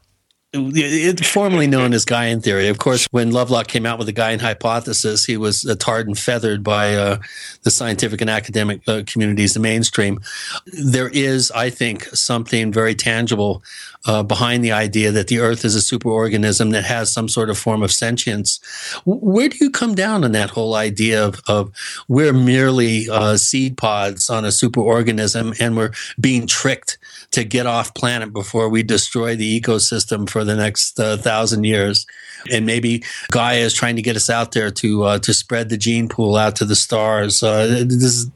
It's 0.58 1.28
formerly 1.28 1.66
known 1.66 1.92
as 1.92 2.04
Gaian 2.04 2.42
theory. 2.42 2.68
Of 2.68 2.78
course, 2.78 3.06
when 3.10 3.30
Lovelock 3.30 3.68
came 3.68 3.86
out 3.86 3.98
with 3.98 4.06
the 4.06 4.12
Gaian 4.12 4.40
hypothesis, 4.40 5.24
he 5.24 5.36
was 5.36 5.64
uh, 5.64 5.74
tarred 5.78 6.06
and 6.06 6.18
feathered 6.18 6.62
by 6.64 6.94
uh, 6.94 7.18
the 7.62 7.70
scientific 7.70 8.20
and 8.20 8.30
academic 8.30 8.80
uh, 8.88 9.02
communities, 9.06 9.54
the 9.54 9.60
mainstream. 9.60 10.20
There 10.66 11.08
is, 11.08 11.50
I 11.50 11.70
think, 11.70 12.04
something 12.06 12.72
very 12.72 12.94
tangible 12.94 13.62
uh, 14.06 14.22
behind 14.22 14.64
the 14.64 14.72
idea 14.72 15.10
that 15.10 15.28
the 15.28 15.40
Earth 15.40 15.64
is 15.64 15.74
a 15.74 15.96
superorganism 15.96 16.72
that 16.72 16.84
has 16.84 17.12
some 17.12 17.28
sort 17.28 17.50
of 17.50 17.58
form 17.58 17.82
of 17.82 17.92
sentience. 17.92 18.60
Where 19.04 19.48
do 19.48 19.56
you 19.60 19.70
come 19.70 19.94
down 19.94 20.24
on 20.24 20.32
that 20.32 20.50
whole 20.50 20.74
idea 20.74 21.24
of, 21.24 21.40
of 21.46 21.72
we're 22.08 22.32
merely 22.32 23.08
uh, 23.10 23.36
seed 23.36 23.76
pods 23.76 24.30
on 24.30 24.44
a 24.44 24.48
superorganism 24.48 25.60
and 25.60 25.76
we're 25.76 25.92
being 26.20 26.46
tricked 26.46 26.98
to 27.32 27.44
get 27.44 27.66
off 27.66 27.94
planet 27.94 28.32
before 28.32 28.68
we 28.68 28.82
destroy 28.82 29.36
the 29.36 29.60
ecosystem 29.60 30.28
for 30.28 30.44
the 30.44 30.56
next 30.56 30.98
uh, 30.98 31.16
thousand 31.16 31.64
years? 31.64 32.06
And 32.52 32.66
maybe 32.66 33.02
Gaia 33.30 33.58
is 33.58 33.74
trying 33.74 33.96
to 33.96 34.02
get 34.02 34.16
us 34.16 34.30
out 34.30 34.52
there 34.52 34.70
to 34.70 35.04
uh, 35.04 35.18
to 35.20 35.34
spread 35.34 35.68
the 35.68 35.76
gene 35.76 36.08
pool 36.08 36.36
out 36.36 36.56
to 36.56 36.64
the 36.64 36.76
stars. 36.76 37.42
Uh, 37.42 37.84
this 37.86 38.02
is 38.02 38.30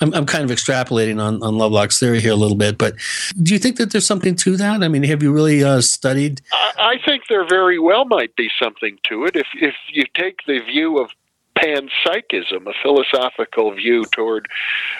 I'm, 0.00 0.14
I'm 0.14 0.24
kind 0.24 0.42
of 0.48 0.56
extrapolating 0.56 1.20
on, 1.20 1.42
on 1.42 1.58
Lovelock's 1.58 1.98
theory 1.98 2.20
here 2.20 2.32
a 2.32 2.36
little 2.36 2.56
bit, 2.56 2.78
but 2.78 2.94
do 3.42 3.52
you 3.52 3.58
think 3.58 3.76
that 3.76 3.92
there's 3.92 4.06
something 4.06 4.34
to 4.36 4.56
that? 4.56 4.82
I 4.82 4.88
mean, 4.88 5.02
have 5.02 5.22
you 5.22 5.32
really 5.32 5.62
uh, 5.62 5.82
studied? 5.82 6.40
I 6.52 6.96
I 6.96 6.98
think 7.04 7.24
there 7.28 7.46
very 7.46 7.78
well 7.78 8.04
might 8.04 8.34
be 8.36 8.48
something 8.58 8.98
to 9.04 9.24
it 9.24 9.36
if 9.36 9.46
if 9.60 9.74
you 9.92 10.04
take 10.14 10.38
the 10.46 10.60
view 10.60 10.98
of 10.98 11.10
panpsychism, 11.56 12.66
a 12.66 12.74
philosophical 12.82 13.72
view 13.72 14.04
toward 14.12 14.48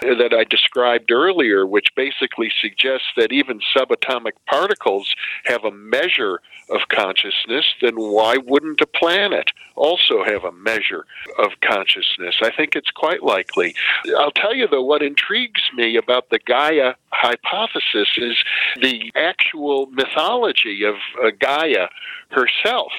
that 0.02 0.34
I 0.36 0.44
described 0.44 1.10
earlier, 1.10 1.66
which 1.66 1.94
basically 1.94 2.50
suggests 2.60 3.08
that 3.16 3.32
even 3.32 3.60
subatomic 3.76 4.32
particles 4.46 5.14
have 5.44 5.64
a 5.64 5.70
measure 5.70 6.40
of 6.70 6.80
consciousness, 6.88 7.64
then 7.80 7.94
why 7.94 8.36
wouldn't 8.38 8.80
a 8.80 8.86
planet 8.86 9.50
also 9.76 10.24
have 10.24 10.44
a 10.44 10.52
measure 10.52 11.06
of 11.38 11.52
consciousness? 11.60 12.36
I 12.42 12.50
think 12.50 12.74
it's 12.74 12.90
quite 12.90 13.22
likely. 13.22 13.74
I'll 14.18 14.32
tell 14.32 14.54
you 14.54 14.66
though, 14.66 14.82
what 14.82 15.02
intrigues 15.02 15.62
me 15.74 15.96
about 15.96 16.30
the 16.30 16.40
Gaia 16.40 16.94
hypothesis 17.12 18.08
is 18.16 18.36
the 18.80 19.12
actual 19.14 19.86
mythology 19.86 20.84
of 20.84 20.96
uh, 21.22 21.30
Gaia 21.38 21.88
herself. 22.30 22.92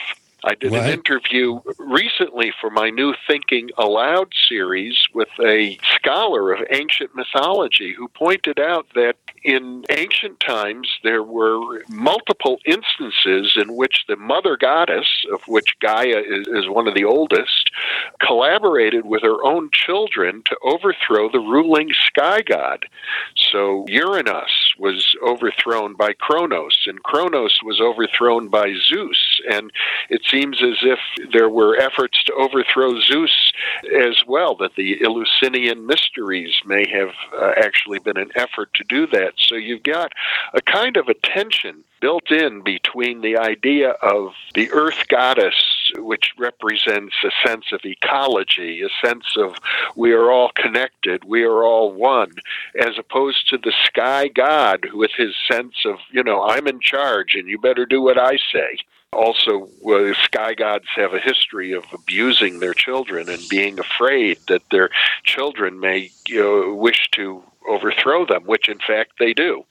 I 0.44 0.54
did 0.54 0.72
an 0.74 0.90
interview 0.90 1.60
recently 1.80 2.54
for 2.62 2.70
my 2.70 2.92
new 2.92 3.16
Thinking 3.28 3.70
Allowed 3.78 4.34
series 4.48 4.96
with 5.14 5.30
a 5.44 5.80
scholar 5.96 6.54
of 6.54 6.66
ancient 6.70 7.16
mythology 7.16 7.94
who 7.94 8.08
pointed 8.10 8.60
out 8.60 8.86
that 8.94 9.16
in 9.44 9.84
ancient 9.90 10.40
times 10.40 10.90
there 11.04 11.24
were 11.24 11.84
multiple 11.90 12.60
instances 12.66 13.58
in 13.60 13.76
which 13.76 14.06
the 14.08 14.16
mother 14.16 14.58
goddess, 14.58 15.08
of 15.34 15.42
which 15.48 15.76
Gaia 15.80 16.20
is, 16.20 16.48
is 16.48 16.70
one 16.70 16.88
of 16.88 16.94
the 16.94 17.06
oldest, 17.06 17.72
collaborated 18.22 19.06
with 19.06 19.24
her 19.24 19.44
own 19.44 19.70
children 19.72 20.44
to 20.46 20.58
overthrow 20.64 21.32
the 21.32 21.40
ruling 21.40 21.90
sky 22.06 22.42
god. 22.42 22.86
So 23.36 23.86
Uranus 23.88 24.74
was 24.78 25.16
overthrown 25.26 25.96
by 25.96 26.14
Kronos, 26.14 26.86
and 26.86 27.02
Kronos 27.02 27.60
was 27.64 27.82
overthrown 27.82 28.50
by 28.50 28.74
Zeus. 28.88 29.42
And 29.50 29.72
it 30.10 30.24
seems 30.30 30.62
as 30.62 30.78
if 30.82 31.00
there 31.32 31.50
were 31.50 31.78
efforts 31.78 32.24
to 32.26 32.34
overthrow 32.34 33.00
Zeus 33.02 33.52
as 33.96 34.24
well, 34.28 34.56
that 34.56 34.76
the 34.76 35.04
Eleusinian 35.04 35.86
mysteries 35.86 36.54
may 36.66 36.88
have 36.90 37.12
uh, 37.34 37.54
actually 37.58 38.00
been 38.00 38.18
an 38.18 38.32
effort 38.36 38.74
to 38.76 38.84
do 38.84 39.08
that. 39.08 39.34
So 39.38 39.56
you've 39.56 39.84
got 39.84 40.12
a 40.54 40.62
kind 40.62 40.98
of 40.98 41.08
a 41.08 41.14
tension 41.14 41.84
built 42.00 42.32
in 42.32 42.62
between 42.62 43.22
the 43.22 43.38
idea 43.38 43.92
of 44.02 44.34
the 44.54 44.72
earth 44.72 45.08
goddess, 45.08 45.56
which 45.96 46.32
represents 46.38 47.16
a 47.24 47.48
sense 47.48 47.66
of 47.72 47.82
ecology, 47.84 48.82
a 48.84 49.08
sense 49.08 49.26
of 49.38 49.56
we 49.96 50.12
are 50.12 50.32
all 50.32 50.52
connected, 50.56 51.24
we 51.24 51.44
are 51.44 51.64
all 51.64 51.92
one, 51.92 52.32
as 52.80 52.98
opposed 52.98 53.50
to 53.50 53.58
the 53.58 53.74
sky 53.86 54.28
god 54.28 54.88
with 54.94 55.12
his 55.18 55.34
sense 55.50 55.76
of, 55.86 55.96
you 56.12 56.24
know, 56.24 56.44
I'm 56.44 56.68
in 56.68 56.80
charge 56.80 57.36
and 57.36 57.48
you 57.48 57.58
better 57.58 57.86
do 57.86 58.02
what 58.02 58.20
I 58.20 58.38
say. 58.54 58.78
Also, 59.14 59.70
uh, 59.88 60.14
sky 60.24 60.54
gods 60.54 60.86
have 60.96 61.14
a 61.14 61.20
history 61.20 61.72
of 61.72 61.86
abusing 61.94 62.60
their 62.60 62.74
children 62.74 63.30
and 63.30 63.42
being 63.50 63.80
afraid 63.80 64.38
that 64.48 64.62
their 64.70 64.90
children 65.24 65.80
may 65.80 66.12
you 66.28 66.44
know, 66.44 66.74
wish 66.76 67.10
to 67.14 67.42
overthrow 67.70 68.26
them, 68.26 68.44
which 68.44 68.68
in 68.70 68.80
fact 68.80 69.14
they 69.20 69.34
do. 69.34 69.64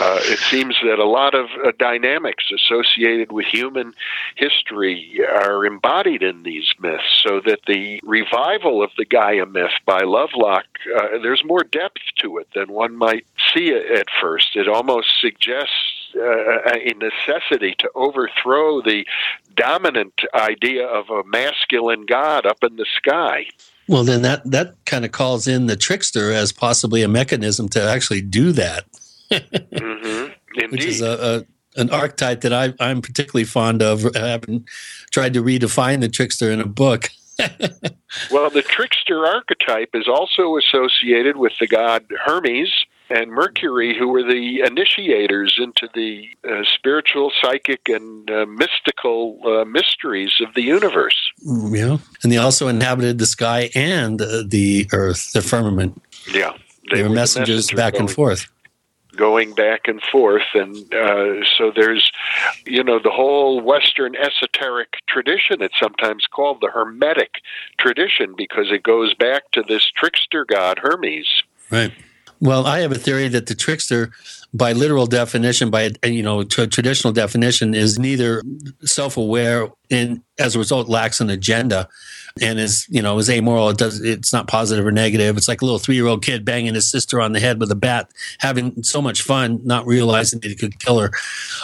Uh, 0.00 0.18
it 0.22 0.38
seems 0.38 0.76
that 0.82 0.98
a 0.98 1.04
lot 1.04 1.34
of 1.34 1.46
uh, 1.64 1.70
dynamics 1.78 2.50
associated 2.50 3.30
with 3.30 3.46
human 3.46 3.92
history 4.34 5.20
are 5.28 5.66
embodied 5.66 6.22
in 6.22 6.42
these 6.42 6.72
myths, 6.80 7.22
so 7.22 7.40
that 7.44 7.60
the 7.66 8.00
revival 8.02 8.82
of 8.82 8.90
the 8.96 9.04
Gaia 9.04 9.46
myth 9.46 9.72
by 9.84 10.00
Lovelock, 10.00 10.64
uh, 10.96 11.18
there's 11.22 11.44
more 11.44 11.62
depth 11.62 12.00
to 12.20 12.38
it 12.38 12.48
than 12.54 12.72
one 12.72 12.96
might 12.96 13.26
see 13.54 13.74
at 13.74 14.06
first. 14.20 14.56
It 14.56 14.68
almost 14.68 15.20
suggests 15.20 16.05
uh, 16.16 16.70
a 16.72 16.94
necessity 16.94 17.74
to 17.78 17.90
overthrow 17.94 18.80
the 18.82 19.06
dominant 19.54 20.20
idea 20.34 20.86
of 20.86 21.10
a 21.10 21.22
masculine 21.24 22.06
god 22.06 22.46
up 22.46 22.58
in 22.62 22.76
the 22.76 22.86
sky. 22.96 23.46
Well, 23.88 24.04
then 24.04 24.22
that 24.22 24.50
that 24.50 24.74
kind 24.84 25.04
of 25.04 25.12
calls 25.12 25.46
in 25.46 25.66
the 25.66 25.76
trickster 25.76 26.32
as 26.32 26.52
possibly 26.52 27.02
a 27.02 27.08
mechanism 27.08 27.68
to 27.70 27.82
actually 27.82 28.22
do 28.22 28.52
that. 28.52 28.84
mm-hmm. 29.30 30.70
Which 30.70 30.84
is 30.84 31.02
a, 31.02 31.44
a 31.76 31.80
an 31.80 31.90
archetype 31.90 32.40
that 32.40 32.52
I, 32.52 32.74
I'm 32.80 33.02
particularly 33.02 33.44
fond 33.44 33.82
of. 33.82 34.04
I 34.16 34.28
haven't 34.28 34.68
tried 35.10 35.34
to 35.34 35.42
redefine 35.42 36.00
the 36.00 36.08
trickster 36.08 36.50
in 36.50 36.60
a 36.60 36.66
book. 36.66 37.10
Well, 38.30 38.48
the 38.48 38.62
trickster 38.62 39.26
archetype 39.26 39.90
is 39.92 40.08
also 40.08 40.56
associated 40.56 41.36
with 41.36 41.52
the 41.60 41.66
god 41.66 42.04
Hermes 42.24 42.86
and 43.08 43.30
Mercury, 43.30 43.96
who 43.96 44.08
were 44.08 44.22
the 44.22 44.60
initiators 44.60 45.58
into 45.58 45.88
the 45.94 46.28
uh, 46.48 46.62
spiritual, 46.74 47.32
psychic, 47.40 47.88
and 47.88 48.30
uh, 48.30 48.46
mystical 48.46 49.38
uh, 49.44 49.64
mysteries 49.64 50.32
of 50.40 50.54
the 50.54 50.62
universe. 50.62 51.16
Yeah, 51.44 51.98
and 52.22 52.32
they 52.32 52.36
also 52.36 52.68
inhabited 52.68 53.18
the 53.18 53.26
sky 53.26 53.70
and 53.74 54.20
uh, 54.20 54.42
the 54.46 54.88
earth, 54.92 55.32
the 55.32 55.42
firmament. 55.42 56.02
Yeah. 56.32 56.56
They, 56.90 57.02
were 57.02 57.08
the 57.08 57.14
messengers 57.14 57.72
messenger 57.72 57.76
back 57.76 57.98
and 57.98 58.10
forth. 58.10 58.48
going 59.16 59.54
back 59.54 59.88
and 59.88 60.00
forth. 60.02 60.44
And 60.54 60.76
uh, 60.94 61.44
so 61.58 61.72
there's, 61.74 62.10
you 62.64 62.84
know, 62.84 63.00
the 63.02 63.10
whole 63.10 63.60
Western 63.60 64.14
esoteric 64.14 65.00
tradition. 65.08 65.62
It's 65.62 65.78
sometimes 65.80 66.26
called 66.26 66.60
the 66.60 66.70
Hermetic 66.70 67.40
tradition 67.78 68.34
because 68.36 68.66
it 68.70 68.82
goes 68.82 69.14
back 69.14 69.50
to 69.52 69.62
this 69.66 69.90
trickster 69.96 70.44
god 70.44 70.78
Hermes. 70.78 71.26
Right. 71.70 71.92
Well, 72.40 72.66
I 72.66 72.80
have 72.80 72.92
a 72.92 72.98
theory 72.98 73.28
that 73.28 73.46
the 73.46 73.54
trickster, 73.54 74.12
by 74.52 74.72
literal 74.72 75.06
definition, 75.06 75.70
by 75.70 75.90
you 76.04 76.22
know 76.22 76.42
t- 76.42 76.66
traditional 76.66 77.12
definition, 77.12 77.74
is 77.74 77.98
neither 77.98 78.42
self-aware 78.82 79.68
and 79.90 80.22
as 80.38 80.54
a 80.54 80.58
result 80.58 80.88
lacks 80.88 81.20
an 81.20 81.30
agenda, 81.30 81.88
and 82.42 82.58
is 82.58 82.86
you 82.90 83.00
know 83.00 83.16
is 83.18 83.30
amoral. 83.30 83.70
It 83.70 83.78
does 83.78 84.02
it's 84.02 84.34
not 84.34 84.48
positive 84.48 84.84
or 84.84 84.92
negative. 84.92 85.38
It's 85.38 85.48
like 85.48 85.62
a 85.62 85.64
little 85.64 85.78
three-year-old 85.78 86.22
kid 86.22 86.44
banging 86.44 86.74
his 86.74 86.90
sister 86.90 87.22
on 87.22 87.32
the 87.32 87.40
head 87.40 87.58
with 87.58 87.70
a 87.70 87.76
bat, 87.76 88.10
having 88.38 88.82
so 88.82 89.00
much 89.00 89.22
fun, 89.22 89.60
not 89.64 89.86
realizing 89.86 90.40
that 90.40 90.48
he 90.48 90.56
could 90.56 90.78
kill 90.78 90.98
her. 90.98 91.10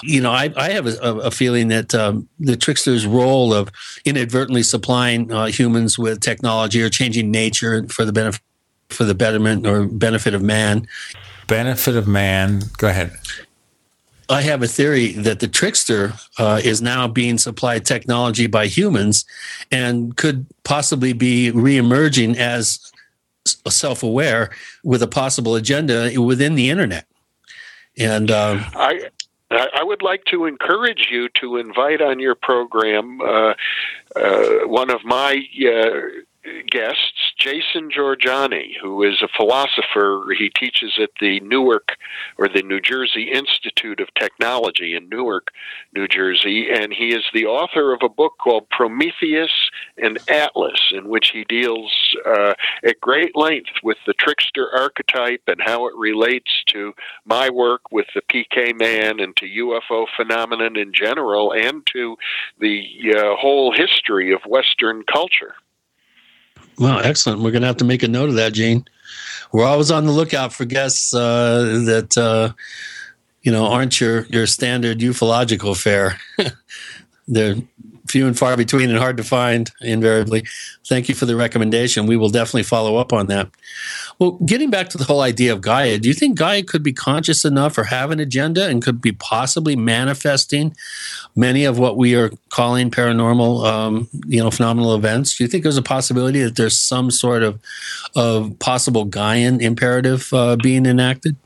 You 0.03 0.23
know, 0.23 0.31
I, 0.31 0.53
I 0.57 0.71
have 0.71 0.87
a, 0.87 0.97
a 0.97 1.31
feeling 1.31 1.69
that 1.69 1.95
um, 1.95 2.29
the 2.41 2.57
trickster's 2.57 3.07
role 3.07 3.53
of 3.53 3.71
inadvertently 4.07 4.63
supplying 4.63 5.31
uh, 5.31 5.47
humans 5.47 5.99
with 5.99 6.21
technology 6.21 6.83
or 6.83 6.89
changing 6.89 7.31
nature 7.31 7.87
for 7.89 8.07
the 8.07 8.13
benefit 8.13 8.41
for 8.93 9.05
the 9.05 9.15
betterment 9.15 9.67
or 9.67 9.87
benefit 9.87 10.35
of 10.35 10.43
man. 10.43 10.87
Benefit 11.47 11.97
of 11.97 12.07
man. 12.07 12.63
Go 12.79 12.89
ahead. 12.89 13.13
I 14.29 14.43
have 14.43 14.63
a 14.63 14.67
theory 14.67 15.13
that 15.13 15.41
the 15.41 15.49
trickster 15.49 16.15
uh, 16.39 16.61
is 16.65 16.81
now 16.81 17.07
being 17.07 17.37
supplied 17.37 17.85
technology 17.85 18.47
by 18.47 18.67
humans 18.67 19.27
and 19.71 20.17
could 20.17 20.47
possibly 20.65 21.13
be 21.13 21.53
reemerging 21.53 22.37
as 22.37 22.93
self 23.69 24.03
aware 24.03 24.51
with 24.85 25.03
a 25.03 25.09
possible 25.09 25.55
agenda 25.55 26.19
within 26.21 26.55
the 26.55 26.71
internet. 26.71 27.07
And 27.99 28.31
um, 28.31 28.65
I, 28.75 29.11
I 29.51 29.83
would 29.83 30.03
like 30.03 30.25
to 30.27 30.47
encourage 30.47 31.09
you 31.11 31.29
to 31.41 31.59
invite 31.59 32.01
on 32.01 32.19
your 32.19 32.35
program 32.35 33.21
uh, 33.21 33.55
uh, 34.17 34.67
one 34.67 34.91
of 34.91 35.05
my 35.05 35.43
uh, 35.61 35.91
guests, 36.71 37.22
Jason 37.43 37.91
Jorjani, 37.91 38.77
who 38.81 39.03
is 39.03 39.21
a 39.21 39.27
philosopher. 39.37 40.25
He 40.39 40.49
teaches 40.49 40.97
at 41.03 41.11
the 41.21 41.41
Newark 41.41 41.97
or 42.39 42.47
the 42.47 42.63
New 42.63 42.81
Jersey 42.81 43.33
Institute 43.33 43.99
of 43.99 44.15
Technology 44.15 44.95
in 44.95 45.09
Newark, 45.09 45.49
New 45.93 46.07
Jersey, 46.07 46.69
and 46.71 46.93
he 46.93 47.13
is 47.13 47.25
the 47.35 47.47
author 47.47 47.93
of 47.93 48.01
a 48.05 48.09
book 48.09 48.35
called 48.39 48.71
Prometheus 48.71 49.51
and 49.99 50.21
Atlas, 50.31 50.93
in 50.93 51.09
which 51.09 51.31
he 51.31 51.43
deals 51.43 51.93
uh, 52.25 52.55
at 52.85 53.01
great 53.01 53.35
length 53.35 53.73
with 53.83 53.99
the 54.07 54.15
trickster 54.15 54.69
archetype 54.73 55.43
and 55.49 55.61
how 55.61 55.89
it 55.89 55.95
relates 55.97 56.63
to 56.69 56.93
my 57.25 57.51
work 57.51 57.91
with 57.91 58.07
the 58.15 58.23
PK 58.23 58.79
man 58.79 59.19
and 59.19 59.37
to 59.39 59.47
UFO 59.47 60.07
phenomenon 60.17 60.77
in 60.77 60.93
general 60.93 61.53
and 61.53 61.85
to 61.93 62.17
the 62.61 63.15
uh, 63.17 63.35
whole 63.35 63.73
history 63.73 64.33
of 64.33 64.43
Western 64.47 65.03
culture. 65.13 65.57
Well, 66.79 67.01
excellent. 67.01 67.43
We're 67.43 67.51
going 67.51 67.63
to 67.63 67.69
have 67.69 67.77
to 67.79 67.85
make 67.85 68.03
a 68.03 68.09
note 68.09 68.29
of 68.29 68.37
that, 68.37 68.53
Gene. 68.53 68.85
We're 69.53 69.67
always 69.67 69.91
on 69.91 70.07
the 70.07 70.13
lookout 70.13 70.53
for 70.53 70.65
guests 70.65 71.15
uh, 71.15 71.83
that 71.85 72.17
uh, 72.17 72.55
you 73.43 73.53
know 73.53 73.67
aren't 73.67 74.01
your 74.01 74.25
your 74.27 74.47
standard 74.47 74.99
ufological 75.01 75.77
fare. 75.77 76.19
They're 77.29 77.57
few 78.13 78.27
and 78.27 78.39
far 78.39 78.57
between 78.59 78.91
and 78.91 78.99
hard 78.99 79.17
to 79.17 79.25
find 79.25 79.71
invariably. 79.81 80.45
Thank 80.87 81.09
you 81.09 81.15
for 81.15 81.25
the 81.25 81.35
recommendation. 81.35 82.07
We 82.07 82.19
will 82.19 82.29
definitely 82.29 82.65
follow 82.65 82.97
up 82.97 83.13
on 83.13 83.27
that. 83.29 83.49
Well, 84.19 84.33
getting 84.45 84.69
back 84.71 84.91
to 84.91 84.99
the 84.99 85.05
whole 85.05 85.23
idea 85.23 85.53
of 85.53 85.63
Gaia, 85.63 85.99
do 85.99 86.09
you 86.09 86.15
think 86.15 86.39
Gaia 86.39 86.63
could 86.63 86.83
be 86.83 86.93
conscious 86.93 87.45
enough 87.45 87.79
or 87.79 87.85
have 87.85 88.11
an 88.11 88.21
agenda 88.21 88.69
and 88.69 88.83
could 88.83 89.01
be 89.01 89.13
possibly 89.13 89.77
manifesting 89.77 90.77
many 91.35 91.65
of 91.65 91.79
what 91.79 91.97
we 91.97 92.15
are 92.15 92.31
calling 92.51 92.91
paranormal, 92.91 93.65
um, 93.65 94.09
you 94.27 94.43
know, 94.43 94.51
phenomenal 94.51 94.95
events? 94.95 95.37
Do 95.37 95.45
you 95.45 95.49
think 95.49 95.63
there's 95.63 95.79
a 95.79 95.83
possibility 95.83 96.43
that 96.43 96.57
there's 96.57 96.79
some 96.79 97.11
sort 97.11 97.43
of 97.43 97.59
of 98.15 98.59
possible 98.59 99.07
Gaian 99.07 99.63
imperative 99.63 100.29
uh, 100.35 100.57
being 100.57 100.85
enacted? 100.85 101.37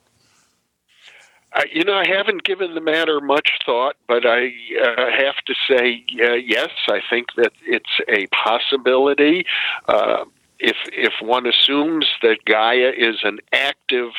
Uh, 1.56 1.62
you 1.72 1.84
know, 1.84 1.94
I 1.94 2.06
haven't 2.06 2.44
given 2.44 2.74
the 2.74 2.82
matter 2.82 3.20
much 3.20 3.48
thought, 3.64 3.96
but 4.06 4.26
I 4.26 4.52
uh, 4.82 5.10
have 5.10 5.36
to 5.46 5.54
say 5.66 6.04
uh, 6.22 6.34
yes. 6.34 6.68
I 6.88 7.00
think 7.08 7.28
that 7.36 7.52
it's 7.64 8.00
a 8.08 8.26
possibility. 8.26 9.46
Uh, 9.88 10.26
if 10.58 10.76
if 10.92 11.14
one 11.20 11.46
assumes 11.46 12.06
that 12.22 12.44
Gaia 12.44 12.92
is 12.96 13.16
an 13.22 13.38
active, 13.52 14.10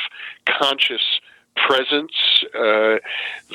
conscious 0.48 1.20
presence, 1.68 2.12
uh, 2.58 2.98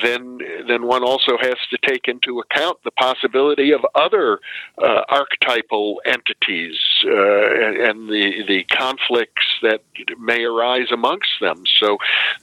then 0.01 0.39
then 0.67 0.87
one 0.87 1.03
also 1.03 1.37
has 1.39 1.55
to 1.69 1.77
take 1.87 2.07
into 2.07 2.39
account 2.39 2.77
the 2.83 2.91
possibility 2.91 3.71
of 3.71 3.85
other 3.95 4.39
uh, 4.81 5.01
archetypal 5.09 6.01
entities 6.05 6.77
uh, 7.05 7.11
and, 7.11 7.77
and, 7.77 8.09
the 8.09 8.43
the 8.47 8.63
conflicts 8.65 9.45
that 9.61 9.81
may 10.19 10.43
arise 10.43 10.87
amongst 10.91 11.31
them. 11.41 11.63
So 11.79 11.97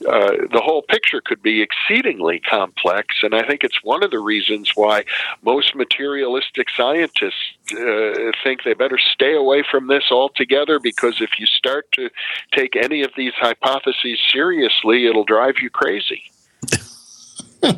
uh, 0.07 0.47
the 0.51 0.61
whole 0.63 0.83
picture 0.83 1.21
could 1.21 1.41
be 1.41 1.61
exceedingly 1.61 2.39
complex, 2.39 3.17
and 3.21 3.35
I 3.35 3.45
think 3.47 3.63
it's 3.63 3.83
one 3.83 4.03
of 4.03 4.11
the 4.11 4.19
reasons 4.19 4.71
why 4.75 5.03
most 5.43 5.75
materialistic 5.75 6.67
scientists 6.75 7.53
uh, 7.73 8.31
think 8.43 8.63
they 8.63 8.73
better 8.73 8.97
stay 8.97 9.35
away 9.35 9.63
from 9.69 9.87
this 9.87 10.05
altogether 10.11 10.79
because 10.79 11.21
if 11.21 11.31
you 11.39 11.45
start 11.45 11.85
to 11.93 12.09
take 12.55 12.75
any 12.75 13.01
of 13.03 13.11
these 13.17 13.33
hypotheses 13.35 14.19
seriously, 14.31 15.07
it'll 15.07 15.23
drive 15.23 15.55
you 15.61 15.69
crazy. 15.69 16.23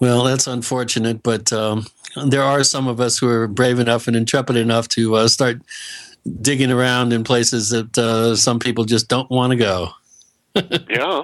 well, 0.00 0.24
that's 0.24 0.46
unfortunate, 0.46 1.22
but 1.22 1.52
um, 1.52 1.86
there 2.26 2.42
are 2.42 2.64
some 2.64 2.86
of 2.86 3.00
us 3.00 3.18
who 3.18 3.28
are 3.28 3.48
brave 3.48 3.78
enough 3.78 4.06
and 4.06 4.16
intrepid 4.16 4.56
enough 4.56 4.88
to 4.88 5.16
uh, 5.16 5.28
start 5.28 5.60
digging 6.40 6.70
around 6.70 7.12
in 7.12 7.24
places 7.24 7.70
that 7.70 7.96
uh, 7.98 8.34
some 8.34 8.58
people 8.58 8.84
just 8.84 9.08
don't 9.08 9.30
want 9.30 9.50
to 9.50 9.56
go. 9.56 9.88
yeah. 10.88 11.22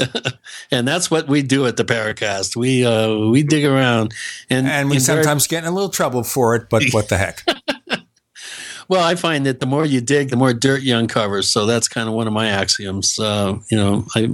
and 0.70 0.86
that's 0.86 1.10
what 1.10 1.28
we 1.28 1.42
do 1.42 1.66
at 1.66 1.76
the 1.76 1.84
Paracast. 1.84 2.56
We 2.56 2.84
uh, 2.84 3.28
we 3.30 3.42
dig 3.42 3.64
around, 3.64 4.14
and 4.50 4.66
and 4.66 4.90
we 4.90 4.98
sometimes 4.98 5.46
very- 5.46 5.60
get 5.60 5.66
in 5.66 5.72
a 5.72 5.74
little 5.74 5.90
trouble 5.90 6.22
for 6.22 6.54
it. 6.54 6.68
But 6.68 6.84
what 6.92 7.08
the 7.08 7.18
heck? 7.18 7.44
well, 8.88 9.02
I 9.02 9.14
find 9.14 9.46
that 9.46 9.60
the 9.60 9.66
more 9.66 9.84
you 9.84 10.00
dig, 10.00 10.30
the 10.30 10.36
more 10.36 10.52
dirt 10.52 10.82
you 10.82 10.96
uncover. 10.96 11.42
So 11.42 11.66
that's 11.66 11.88
kind 11.88 12.08
of 12.08 12.14
one 12.14 12.26
of 12.26 12.32
my 12.32 12.48
axioms. 12.48 13.18
Uh, 13.18 13.58
you 13.70 13.76
know, 13.76 14.04
I 14.14 14.30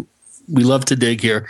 we 0.49 0.65
love 0.65 0.85
to 0.87 0.97
dig 0.97 1.21
here. 1.21 1.49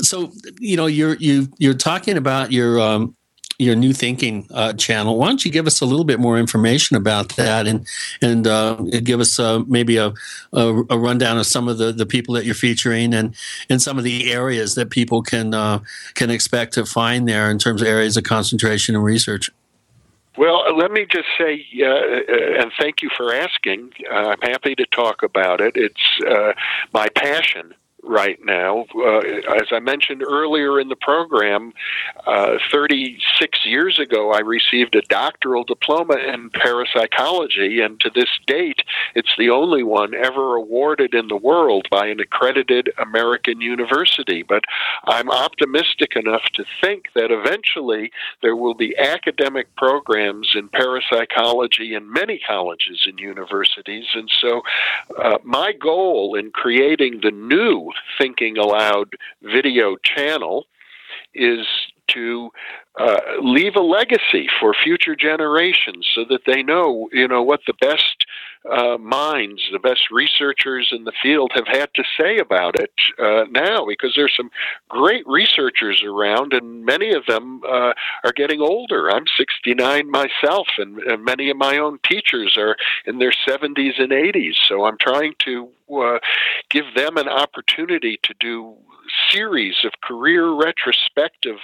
So 0.00 0.32
you 0.58 0.76
know, 0.76 0.86
you're 0.86 1.14
you 1.16 1.48
you're 1.58 1.74
talking 1.74 2.16
about 2.16 2.52
your 2.52 2.80
um, 2.80 3.16
your 3.58 3.74
new 3.74 3.92
thinking 3.92 4.46
uh, 4.50 4.72
channel. 4.72 5.18
Why 5.18 5.26
don't 5.26 5.44
you 5.44 5.50
give 5.50 5.66
us 5.66 5.80
a 5.80 5.86
little 5.86 6.04
bit 6.04 6.20
more 6.20 6.38
information 6.38 6.96
about 6.96 7.30
that 7.36 7.66
and 7.66 7.86
and 8.22 8.46
uh, 8.46 8.74
give 9.02 9.20
us 9.20 9.38
uh, 9.38 9.60
maybe 9.66 9.96
a, 9.96 10.12
a, 10.52 10.82
a, 10.90 10.98
rundown 10.98 11.38
of 11.38 11.46
some 11.46 11.68
of 11.68 11.78
the, 11.78 11.92
the 11.92 12.06
people 12.06 12.34
that 12.34 12.44
you're 12.44 12.54
featuring 12.54 13.12
and 13.12 13.34
and 13.68 13.82
some 13.82 13.98
of 13.98 14.04
the 14.04 14.32
areas 14.32 14.76
that 14.76 14.90
people 14.90 15.22
can 15.22 15.54
uh, 15.54 15.80
can 16.14 16.30
expect 16.30 16.74
to 16.74 16.86
find 16.86 17.28
there 17.28 17.50
in 17.50 17.58
terms 17.58 17.82
of 17.82 17.88
areas 17.88 18.16
of 18.16 18.22
concentration 18.22 18.94
and 18.94 19.04
research. 19.04 19.50
Well, 20.36 20.76
let 20.76 20.92
me 20.92 21.04
just 21.10 21.26
say, 21.36 21.66
uh, 21.82 21.86
uh, 21.86 22.62
and 22.62 22.70
thank 22.78 23.02
you 23.02 23.10
for 23.16 23.34
asking. 23.34 23.90
I'm 24.08 24.40
happy 24.40 24.76
to 24.76 24.86
talk 24.92 25.24
about 25.24 25.60
it. 25.60 25.72
It's 25.74 26.20
my 26.92 27.08
passion 27.16 27.74
right 28.02 28.38
now. 28.44 28.86
Uh, 28.94 29.18
as 29.18 29.68
I 29.72 29.80
mentioned 29.80 30.22
earlier 30.22 30.80
in 30.80 30.88
the 30.88 30.96
program, 30.96 31.72
uh, 32.26 32.58
36 32.70 33.66
years 33.66 33.98
ago, 33.98 34.32
I 34.32 34.40
received 34.40 34.94
a 34.94 35.02
doctoral 35.02 35.64
diploma 35.64 36.14
in 36.14 36.50
parapsychology, 36.50 37.80
and 37.80 37.98
to 38.00 38.10
this 38.10 38.30
date, 38.46 38.82
it's 39.14 39.34
the 39.38 39.50
only 39.50 39.82
one 39.82 40.14
ever 40.14 40.56
awarded 40.56 41.14
in 41.14 41.28
the 41.28 41.36
world 41.36 41.88
by 41.90 42.06
an 42.06 42.20
accredited 42.20 42.90
American 42.98 43.60
university. 43.60 44.42
But 44.42 44.64
I'm 45.04 45.30
optimistic 45.30 46.16
enough 46.16 46.44
to 46.54 46.64
think 46.80 47.06
that 47.14 47.30
eventually 47.30 48.12
there 48.42 48.56
will 48.56 48.74
be 48.74 48.96
academic 48.96 49.74
programs 49.76 50.52
in 50.54 50.68
parapsychology 50.68 51.94
in 51.94 52.12
many 52.12 52.40
colleges 52.46 53.02
and 53.06 53.18
universities. 53.18 54.06
And 54.14 54.30
so, 54.40 54.62
uh, 55.18 55.38
my 55.42 55.72
goal 55.72 56.34
in 56.34 56.50
creating 56.50 57.20
the 57.22 57.30
new 57.30 57.87
Thinking 58.18 58.58
Allowed 58.58 59.14
video 59.42 59.96
channel 60.02 60.66
is 61.34 61.66
to 62.08 62.50
uh, 62.98 63.20
leave 63.40 63.76
a 63.76 63.80
legacy 63.80 64.48
for 64.58 64.74
future 64.74 65.14
generations 65.14 66.08
so 66.14 66.24
that 66.28 66.40
they 66.46 66.62
know, 66.62 67.08
you 67.12 67.28
know, 67.28 67.42
what 67.42 67.60
the 67.66 67.74
best 67.80 68.24
uh, 68.70 68.98
minds, 68.98 69.62
the 69.70 69.78
best 69.78 70.10
researchers 70.10 70.88
in 70.90 71.04
the 71.04 71.12
field 71.22 71.52
have 71.54 71.68
had 71.68 71.88
to 71.94 72.02
say 72.18 72.38
about 72.38 72.78
it 72.80 72.90
uh, 73.18 73.44
now 73.50 73.86
because 73.86 74.12
there's 74.16 74.34
some 74.36 74.50
great 74.88 75.24
researchers 75.26 76.02
around, 76.02 76.52
and 76.52 76.84
many 76.84 77.12
of 77.12 77.24
them 77.26 77.60
uh, 77.64 77.92
are 78.24 78.32
getting 78.34 78.60
older. 78.60 79.10
I'm 79.10 79.26
69 79.36 80.10
myself, 80.10 80.66
and, 80.78 80.98
and 80.98 81.24
many 81.24 81.50
of 81.50 81.56
my 81.56 81.78
own 81.78 81.98
teachers 82.02 82.56
are 82.56 82.76
in 83.06 83.18
their 83.18 83.32
70s 83.46 84.00
and 84.00 84.10
80s. 84.10 84.54
So 84.66 84.86
I'm 84.86 84.98
trying 84.98 85.34
to 85.44 85.68
uh, 85.90 86.18
give 86.70 86.84
them 86.94 87.16
an 87.16 87.28
opportunity 87.28 88.18
to 88.22 88.34
do 88.40 88.76
series 89.30 89.76
of 89.84 89.92
career 90.02 90.50
retrospective 90.50 91.56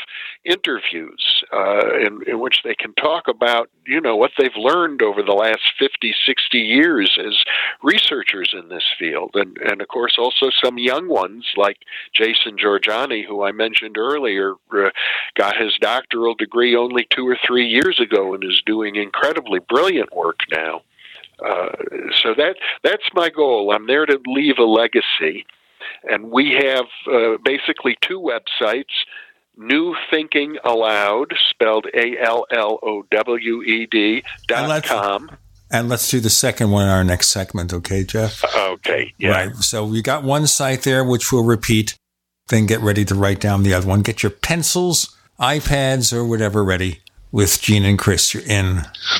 interviews 0.44 1.44
uh, 1.52 1.98
in, 1.98 2.20
in 2.26 2.40
which 2.40 2.62
they 2.64 2.74
can 2.74 2.92
talk 2.94 3.28
about 3.28 3.68
you 3.86 4.00
know 4.00 4.16
what 4.16 4.30
they've 4.38 4.56
learned 4.56 5.02
over 5.02 5.22
the 5.22 5.32
last 5.32 5.60
50 5.78 6.14
60 6.26 6.58
years 6.58 7.18
as 7.18 7.34
researchers 7.82 8.54
in 8.58 8.68
this 8.68 8.84
field. 8.98 9.32
And 9.34 9.56
and 9.58 9.80
of 9.80 9.88
course 9.88 10.16
also 10.18 10.50
some 10.62 10.78
young 10.78 11.08
ones 11.08 11.46
like 11.56 11.78
Jason 12.14 12.56
Jorjani 12.56 13.26
who 13.26 13.42
I 13.42 13.52
mentioned 13.52 13.98
earlier 13.98 14.54
uh, 14.72 14.90
got 15.36 15.56
his 15.56 15.76
doctoral 15.80 16.34
degree 16.34 16.76
only 16.76 17.06
2 17.10 17.28
or 17.28 17.36
3 17.46 17.66
years 17.66 18.00
ago 18.00 18.34
and 18.34 18.44
is 18.44 18.62
doing 18.64 18.96
incredibly 18.96 19.60
brilliant 19.60 20.14
work 20.14 20.40
now 20.50 20.82
uh, 21.44 21.68
so 22.22 22.34
that 22.36 22.56
that's 22.82 23.04
my 23.14 23.30
goal. 23.30 23.72
I'm 23.72 23.86
there 23.86 24.06
to 24.06 24.18
leave 24.26 24.58
a 24.58 24.64
legacy, 24.64 25.46
and 26.04 26.30
we 26.30 26.52
have 26.52 26.86
uh, 27.10 27.38
basically 27.44 27.96
two 28.00 28.20
websites. 28.20 28.92
New 29.56 29.94
Thinking 30.10 30.56
Allowed, 30.64 31.32
spelled 31.50 31.86
A 31.94 32.18
L 32.20 32.44
L 32.50 32.80
O 32.82 33.04
W 33.10 33.62
E 33.62 33.86
D 33.86 34.24
dot 34.48 34.82
com. 34.84 35.30
And 35.70 35.88
let's 35.88 36.08
do 36.10 36.20
the 36.20 36.30
second 36.30 36.70
one 36.70 36.84
in 36.84 36.88
our 36.88 37.04
next 37.04 37.28
segment, 37.28 37.72
okay, 37.72 38.04
Jeff? 38.04 38.44
Okay, 38.56 39.14
yeah. 39.16 39.30
Right. 39.30 39.56
So 39.56 39.84
we 39.86 40.02
got 40.02 40.24
one 40.24 40.46
site 40.46 40.82
there, 40.82 41.04
which 41.04 41.32
we'll 41.32 41.44
repeat. 41.44 41.96
Then 42.48 42.66
get 42.66 42.80
ready 42.80 43.04
to 43.06 43.14
write 43.14 43.40
down 43.40 43.62
the 43.62 43.74
other 43.74 43.86
one. 43.86 44.02
Get 44.02 44.22
your 44.22 44.30
pencils, 44.30 45.16
iPads, 45.40 46.12
or 46.12 46.24
whatever 46.24 46.62
ready 46.64 47.00
with 47.34 47.60
Gene 47.60 47.84
and 47.84 47.98
Chris. 47.98 48.32
You're 48.32 48.44
in 48.44 48.76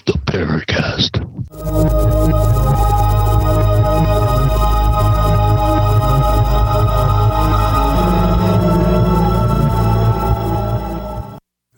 the 0.07 0.13
Paracast. 0.13 1.19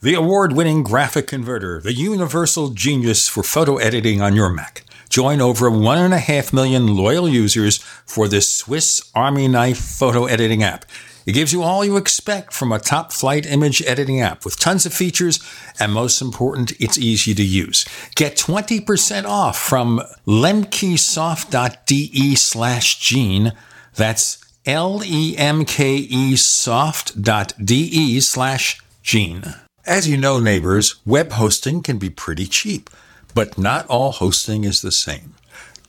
The 0.02 0.12
award 0.12 0.52
winning 0.52 0.84
GraphicConverter, 0.84 1.82
the 1.82 1.94
universal 1.94 2.68
genius 2.68 3.26
for 3.26 3.42
photo 3.42 3.78
editing 3.78 4.20
on 4.20 4.36
your 4.36 4.50
Mac. 4.50 4.84
Join 5.08 5.40
over 5.40 5.70
1.5 5.70 6.52
million 6.52 6.94
loyal 6.94 7.30
users 7.30 7.78
for 8.04 8.28
this 8.28 8.54
Swiss 8.54 9.10
Army 9.14 9.48
knife 9.48 9.78
photo 9.78 10.26
editing 10.26 10.62
app. 10.62 10.84
It 11.26 11.32
gives 11.32 11.52
you 11.52 11.64
all 11.64 11.84
you 11.84 11.96
expect 11.96 12.52
from 12.52 12.70
a 12.70 12.78
top 12.78 13.12
flight 13.12 13.46
image 13.46 13.82
editing 13.82 14.20
app 14.20 14.44
with 14.44 14.60
tons 14.60 14.86
of 14.86 14.94
features, 14.94 15.40
and 15.80 15.92
most 15.92 16.22
important, 16.22 16.70
it's 16.80 16.96
easy 16.96 17.34
to 17.34 17.42
use. 17.42 17.84
Get 18.14 18.36
20% 18.36 19.24
off 19.24 19.58
from 19.58 20.00
lemkesoft.de 20.24 22.36
slash 22.36 23.00
gene. 23.00 23.52
That's 23.96 24.38
L-E-M-K-E 24.66 26.36
soft.de 26.36 28.20
slash 28.20 28.80
gene. 29.02 29.42
As 29.84 30.08
you 30.08 30.16
know, 30.16 30.38
neighbors, 30.38 30.94
web 31.04 31.32
hosting 31.32 31.82
can 31.82 31.98
be 31.98 32.10
pretty 32.10 32.46
cheap, 32.46 32.88
but 33.34 33.58
not 33.58 33.84
all 33.88 34.12
hosting 34.12 34.62
is 34.62 34.80
the 34.80 34.92
same. 34.92 35.34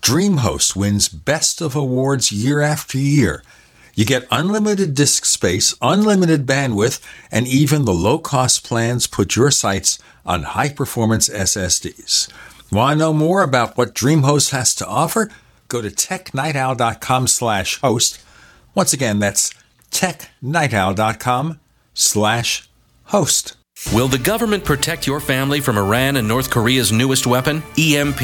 DreamHost 0.02 0.76
wins 0.76 1.10
best 1.10 1.62
of 1.62 1.76
awards 1.76 2.32
year 2.32 2.62
after 2.62 2.98
year. 2.98 3.44
You 3.98 4.06
get 4.06 4.28
unlimited 4.30 4.94
disk 4.94 5.26
space, 5.26 5.74
unlimited 5.82 6.46
bandwidth, 6.46 7.04
and 7.32 7.48
even 7.48 7.86
the 7.86 7.96
low 7.96 8.20
cost 8.20 8.64
plans 8.64 9.08
put 9.08 9.36
your 9.36 9.50
sites 9.50 9.98
on 10.24 10.44
high 10.44 10.70
performance 10.70 11.28
SSDs. 11.28 12.32
Want 12.72 12.94
to 12.94 13.00
know 13.00 13.12
more 13.12 13.42
about 13.42 13.76
what 13.76 13.96
DreamHost 13.96 14.52
has 14.52 14.76
to 14.76 14.88
offer? 14.88 15.32
Go 15.68 15.82
to 15.82 15.90
technightowl.com 15.90 17.26
slash 17.26 17.82
host. 17.82 18.20
Once 18.76 18.94
again, 18.94 19.18
that's 19.18 19.52
technightowl.com 19.90 21.60
slash 21.96 22.70
host. 23.06 23.58
Will 23.94 24.08
the 24.08 24.20
government 24.20 24.64
protect 24.64 25.08
your 25.08 25.20
family 25.20 25.60
from 25.60 25.76
Iran 25.76 26.18
and 26.18 26.28
North 26.28 26.52
Korea's 26.52 26.92
newest 26.92 27.26
weapon, 27.26 27.64
EMP? 27.80 28.22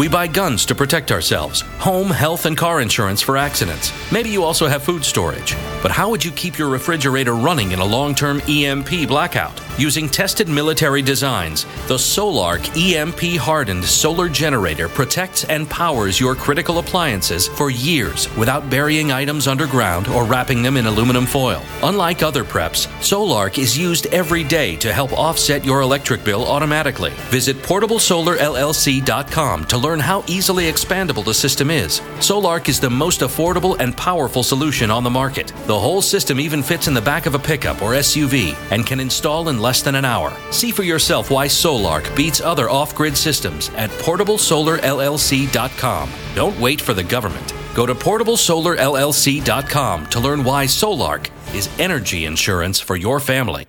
We 0.00 0.08
buy 0.08 0.26
guns 0.28 0.64
to 0.64 0.74
protect 0.74 1.12
ourselves, 1.12 1.60
home, 1.76 2.08
health, 2.08 2.46
and 2.46 2.56
car 2.56 2.80
insurance 2.80 3.20
for 3.20 3.36
accidents. 3.36 3.92
Maybe 4.10 4.30
you 4.30 4.44
also 4.44 4.66
have 4.66 4.82
food 4.82 5.04
storage. 5.04 5.54
But 5.82 5.90
how 5.90 6.08
would 6.08 6.24
you 6.24 6.30
keep 6.30 6.56
your 6.56 6.70
refrigerator 6.70 7.34
running 7.34 7.72
in 7.72 7.80
a 7.80 7.84
long 7.84 8.14
term 8.14 8.40
EMP 8.48 9.08
blackout? 9.08 9.60
Using 9.76 10.08
tested 10.08 10.48
military 10.48 11.02
designs, 11.02 11.64
the 11.86 11.96
Solark 11.96 12.66
EMP 12.76 13.38
hardened 13.40 13.84
solar 13.84 14.30
generator 14.30 14.88
protects 14.88 15.44
and 15.44 15.68
powers 15.68 16.18
your 16.18 16.34
critical 16.34 16.78
appliances 16.78 17.46
for 17.48 17.68
years 17.70 18.34
without 18.36 18.70
burying 18.70 19.12
items 19.12 19.46
underground 19.48 20.08
or 20.08 20.24
wrapping 20.24 20.62
them 20.62 20.78
in 20.78 20.86
aluminum 20.86 21.26
foil. 21.26 21.62
Unlike 21.82 22.22
other 22.22 22.44
preps, 22.44 22.86
Solark 23.00 23.58
is 23.58 23.76
used 23.76 24.06
every 24.06 24.44
day 24.44 24.76
to 24.76 24.90
help 24.92 25.12
offset 25.12 25.62
your 25.64 25.82
electric 25.82 26.24
bill 26.24 26.46
automatically. 26.46 27.10
Visit 27.30 27.56
portablesolarllc.com 27.58 29.64
to 29.64 29.78
learn 29.78 29.89
how 29.98 30.22
easily 30.28 30.64
expandable 30.64 31.24
the 31.24 31.32
system 31.34 31.70
is. 31.70 32.00
Solark 32.18 32.68
is 32.68 32.78
the 32.78 32.90
most 32.90 33.22
affordable 33.22 33.76
and 33.80 33.96
powerful 33.96 34.42
solution 34.42 34.90
on 34.90 35.02
the 35.02 35.08
market. 35.10 35.48
The 35.66 35.78
whole 35.78 36.02
system 36.02 36.38
even 36.38 36.62
fits 36.62 36.86
in 36.86 36.92
the 36.94 37.00
back 37.00 37.24
of 37.26 37.34
a 37.34 37.38
pickup 37.38 37.80
or 37.82 37.92
SUV 37.92 38.54
and 38.70 38.86
can 38.86 39.00
install 39.00 39.48
in 39.48 39.58
less 39.58 39.80
than 39.82 39.94
an 39.94 40.04
hour. 40.04 40.32
See 40.50 40.70
for 40.70 40.82
yourself 40.82 41.30
why 41.30 41.46
Solark 41.46 42.14
beats 42.14 42.40
other 42.40 42.68
off 42.70 42.94
grid 42.94 43.16
systems 43.16 43.70
at 43.70 43.88
portablesolarllc.com. 43.90 46.10
Don't 46.34 46.60
wait 46.60 46.80
for 46.80 46.94
the 46.94 47.02
government. 47.02 47.52
Go 47.74 47.86
to 47.86 47.94
portablesolarllc.com 47.94 50.06
to 50.06 50.20
learn 50.20 50.44
why 50.44 50.66
Solark 50.66 51.30
is 51.54 51.70
energy 51.78 52.26
insurance 52.26 52.78
for 52.78 52.96
your 52.96 53.20
family. 53.20 53.66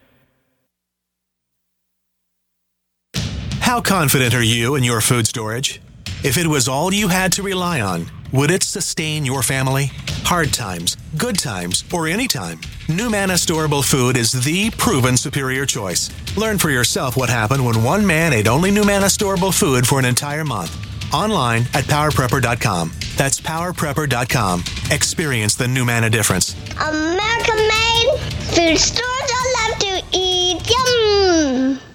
How 3.72 3.80
confident 3.80 4.34
are 4.34 4.44
you 4.44 4.76
in 4.76 4.84
your 4.84 5.00
food 5.00 5.28
storage? 5.28 5.80
If 6.24 6.38
it 6.38 6.46
was 6.46 6.68
all 6.68 6.94
you 6.94 7.08
had 7.08 7.32
to 7.34 7.42
rely 7.44 7.82
on, 7.82 8.06
would 8.32 8.52
it 8.52 8.62
sustain 8.62 9.26
your 9.26 9.42
family? 9.42 9.86
Hard 10.24 10.54
times, 10.54 10.96
good 11.18 11.40
times, 11.40 11.84
or 11.92 12.08
any 12.08 12.28
time? 12.28 12.60
NuManna 12.88 13.38
Storable 13.40 13.84
Food 13.84 14.18
is 14.18 14.32
the 14.32 14.70
proven 14.72 15.18
superior 15.18 15.66
choice. 15.66 16.12
Learn 16.38 16.60
for 16.60 16.70
yourself 16.70 17.18
what 17.18 17.30
happened 17.30 17.66
when 17.66 17.84
one 17.84 18.06
man 18.06 18.34
ate 18.34 18.48
only 18.48 18.70
NuManna 18.70 19.10
Storable 19.10 19.52
Food 19.52 19.88
for 19.88 19.98
an 19.98 20.06
entire 20.06 20.46
month. 20.46 20.72
Online 21.12 21.64
at 21.74 21.86
powerprepper.com. 21.86 22.92
That's 23.18 23.42
powerprepper.com. 23.42 24.64
Experience 24.92 25.56
the 25.56 25.66
NuManna 25.66 26.12
difference. 26.12 26.54
American 26.80 27.58
made 27.58 28.20
food 28.54 28.78
stores 28.78 29.32
I 29.34 29.70
love 29.70 29.80
to 29.80 30.18
eat. 30.18 30.70
Yum! 30.70 31.91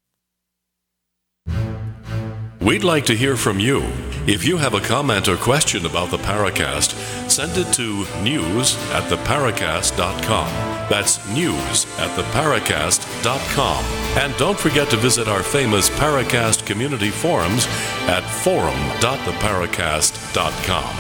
We'd 2.60 2.82
like 2.82 3.06
to 3.06 3.14
hear 3.14 3.36
from 3.36 3.60
you. 3.60 3.84
If 4.26 4.44
you 4.44 4.56
have 4.56 4.74
a 4.74 4.80
comment 4.80 5.28
or 5.28 5.36
question 5.36 5.86
about 5.86 6.10
the 6.10 6.18
Paracast, 6.18 6.90
send 7.30 7.56
it 7.56 7.72
to 7.74 8.04
news 8.20 8.74
at 8.90 9.04
theparacast.com. 9.04 10.48
That's 10.90 11.24
news 11.28 11.86
at 11.98 12.10
theparacast.com. 12.18 13.84
And 14.20 14.36
don't 14.36 14.58
forget 14.58 14.90
to 14.90 14.96
visit 14.96 15.28
our 15.28 15.44
famous 15.44 15.88
Paracast 15.90 16.66
community 16.66 17.10
forums 17.10 17.68
at 18.08 18.22
forum.theparacast.com. 18.22 20.96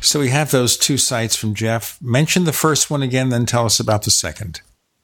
So 0.00 0.20
we 0.20 0.28
have 0.30 0.52
those 0.52 0.76
two 0.76 0.96
sites 0.96 1.34
from 1.34 1.54
Jeff. 1.54 2.00
Mention 2.00 2.44
the 2.44 2.52
first 2.52 2.88
one 2.88 3.02
again, 3.02 3.30
then 3.30 3.46
tell 3.46 3.64
us 3.64 3.80
about 3.80 4.04
the 4.04 4.12
second. 4.12 4.60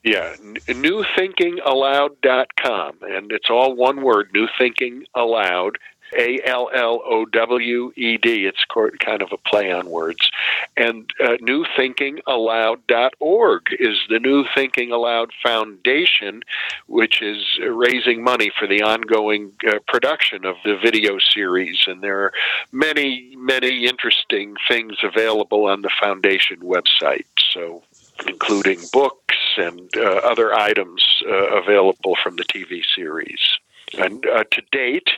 Yeah, 0.08 0.34
newthinkingallowed.com. 0.40 2.96
And 3.02 3.30
it's 3.30 3.50
all 3.50 3.76
one 3.76 4.00
word, 4.00 4.30
New 4.32 4.48
Thinking 4.58 5.04
Allowed. 5.14 5.76
A 6.18 6.40
L 6.46 6.70
L 6.72 7.02
O 7.04 7.26
W 7.26 7.92
E 7.94 8.16
D. 8.16 8.46
It's 8.46 8.64
kind 8.98 9.20
of 9.20 9.30
a 9.30 9.36
play 9.36 9.70
on 9.70 9.90
words. 9.90 10.30
And 10.74 11.10
uh, 11.22 11.36
newthinkingallowed.org 11.42 13.62
is 13.78 13.98
the 14.08 14.18
New 14.18 14.46
Thinking 14.54 14.90
Allowed 14.90 15.32
Foundation, 15.42 16.42
which 16.86 17.20
is 17.20 17.44
raising 17.60 18.24
money 18.24 18.50
for 18.58 18.66
the 18.66 18.80
ongoing 18.80 19.52
uh, 19.68 19.80
production 19.86 20.46
of 20.46 20.56
the 20.64 20.78
video 20.82 21.18
series. 21.18 21.84
And 21.86 22.02
there 22.02 22.20
are 22.20 22.32
many, 22.72 23.36
many 23.36 23.84
interesting 23.84 24.54
things 24.66 24.96
available 25.02 25.66
on 25.66 25.82
the 25.82 25.90
foundation 26.00 26.60
website. 26.60 27.26
So 27.52 27.82
including 28.26 28.80
books 28.94 29.36
and 29.58 29.90
uh, 29.96 30.20
other 30.24 30.54
items 30.54 31.04
uh, 31.26 31.60
available 31.60 32.16
from 32.22 32.36
the 32.36 32.44
TV 32.44 32.82
series. 32.94 33.58
And 33.96 34.26
uh, 34.26 34.44
to 34.50 34.62
date, 34.70 35.08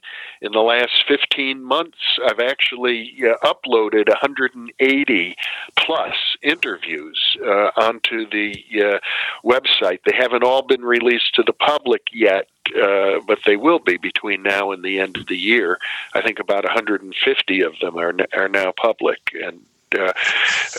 in 0.41 0.53
the 0.53 0.61
last 0.61 1.05
15 1.09 1.63
months, 1.63 1.99
I've 2.25 2.41
actually 2.41 3.15
uh, 3.23 3.35
uploaded 3.45 4.09
180 4.09 5.37
plus 5.77 6.15
interviews 6.43 7.37
uh, 7.45 7.71
onto 7.77 8.29
the 8.31 8.55
uh, 8.77 8.99
website. 9.45 10.01
They 10.05 10.17
haven't 10.17 10.45
all 10.45 10.63
been 10.63 10.83
released 10.83 11.35
to 11.35 11.43
the 11.43 11.53
public 11.53 12.03
yet, 12.13 12.49
uh, 12.81 13.21
but 13.27 13.41
they 13.45 13.57
will 13.57 13.81
be 13.81 13.97
between 13.97 14.43
now 14.43 14.71
and 14.71 14.85
the 14.85 15.01
end 15.01 15.17
of 15.17 15.27
the 15.27 15.37
year. 15.37 15.79
I 16.15 16.23
think 16.23 16.39
about 16.39 16.65
150 16.65 17.61
of 17.63 17.79
them 17.81 17.99
are, 17.99 18.15
are 18.35 18.49
now 18.49 18.73
public. 18.77 19.19
And 19.43 19.63
uh, 19.99 20.13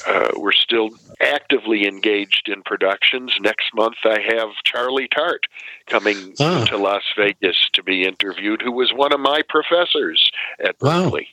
uh, 0.07 0.29
we're 0.37 0.51
still 0.51 0.89
actively 1.21 1.85
engaged 1.87 2.47
in 2.47 2.61
productions. 2.63 3.33
Next 3.41 3.73
month, 3.73 3.97
I 4.03 4.19
have 4.29 4.49
Charlie 4.63 5.07
Tart 5.07 5.45
coming 5.87 6.33
Ah. 6.39 6.65
to 6.65 6.77
Las 6.77 7.03
Vegas 7.17 7.57
to 7.73 7.83
be 7.83 8.03
interviewed, 8.03 8.61
who 8.61 8.71
was 8.71 8.91
one 8.93 9.13
of 9.13 9.19
my 9.19 9.41
professors 9.49 10.31
at 10.63 10.77
Berkeley. 10.79 11.27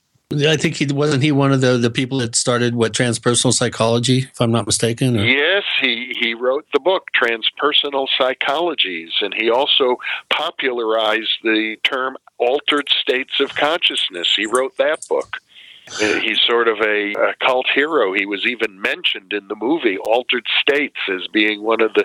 I 0.47 0.59
think 0.59 0.77
he 0.77 0.87
wasn't 0.93 1.23
he 1.23 1.33
one 1.33 1.53
of 1.53 1.63
the, 1.63 1.79
the 1.79 1.89
people 1.89 2.19
that 2.19 2.37
started 2.37 2.75
what 2.75 2.93
transpersonal 2.93 3.51
psychology, 3.55 4.19
if 4.31 4.41
I'm 4.43 4.53
not 4.53 4.67
mistaken. 4.67 5.19
or- 5.19 5.25
Yes, 5.25 5.63
he, 5.81 6.15
he 6.21 6.35
wrote 6.35 6.67
the 6.75 6.81
book 6.81 7.07
Transpersonal 7.19 8.07
Psychologies, 8.21 9.09
and 9.23 9.33
he 9.33 9.49
also 9.49 9.97
popularized 10.29 11.39
the 11.43 11.77
term 11.83 12.17
altered 12.39 12.89
states 12.91 13.41
of 13.41 13.55
consciousness. 13.55 14.35
He 14.37 14.45
wrote 14.47 14.77
that 14.77 15.07
book. 15.09 15.39
He's 15.99 16.41
sort 16.47 16.69
of 16.69 16.79
a, 16.81 17.13
a 17.13 17.35
cult 17.45 17.67
hero. 17.75 18.13
He 18.13 18.27
was 18.27 18.47
even 18.47 18.81
mentioned 18.81 19.33
in 19.33 19.49
the 19.49 19.57
movie 19.57 19.99
Altered 19.99 20.47
States 20.61 20.97
as 21.09 21.27
being 21.33 21.63
one 21.63 21.81
of 21.81 21.95
the 21.95 22.05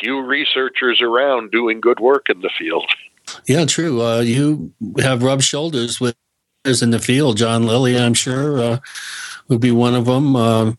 few 0.00 0.20
researchers 0.20 1.00
around 1.02 1.50
doing 1.50 1.80
good 1.80 2.00
work 2.00 2.28
in 2.28 2.40
the 2.40 2.50
field. 2.58 2.86
Yeah, 3.46 3.64
true. 3.64 4.02
Uh, 4.02 4.20
you 4.20 4.72
have 4.98 5.22
rubbed 5.22 5.44
shoulders 5.44 6.00
with 6.00 6.14
others 6.64 6.82
in 6.82 6.90
the 6.90 6.98
field. 6.98 7.36
John 7.36 7.66
Lilly, 7.66 7.98
I'm 7.98 8.14
sure, 8.14 8.60
uh, 8.60 8.78
would 9.48 9.60
be 9.60 9.70
one 9.70 9.94
of 9.94 10.06
them. 10.06 10.36
Um, 10.36 10.78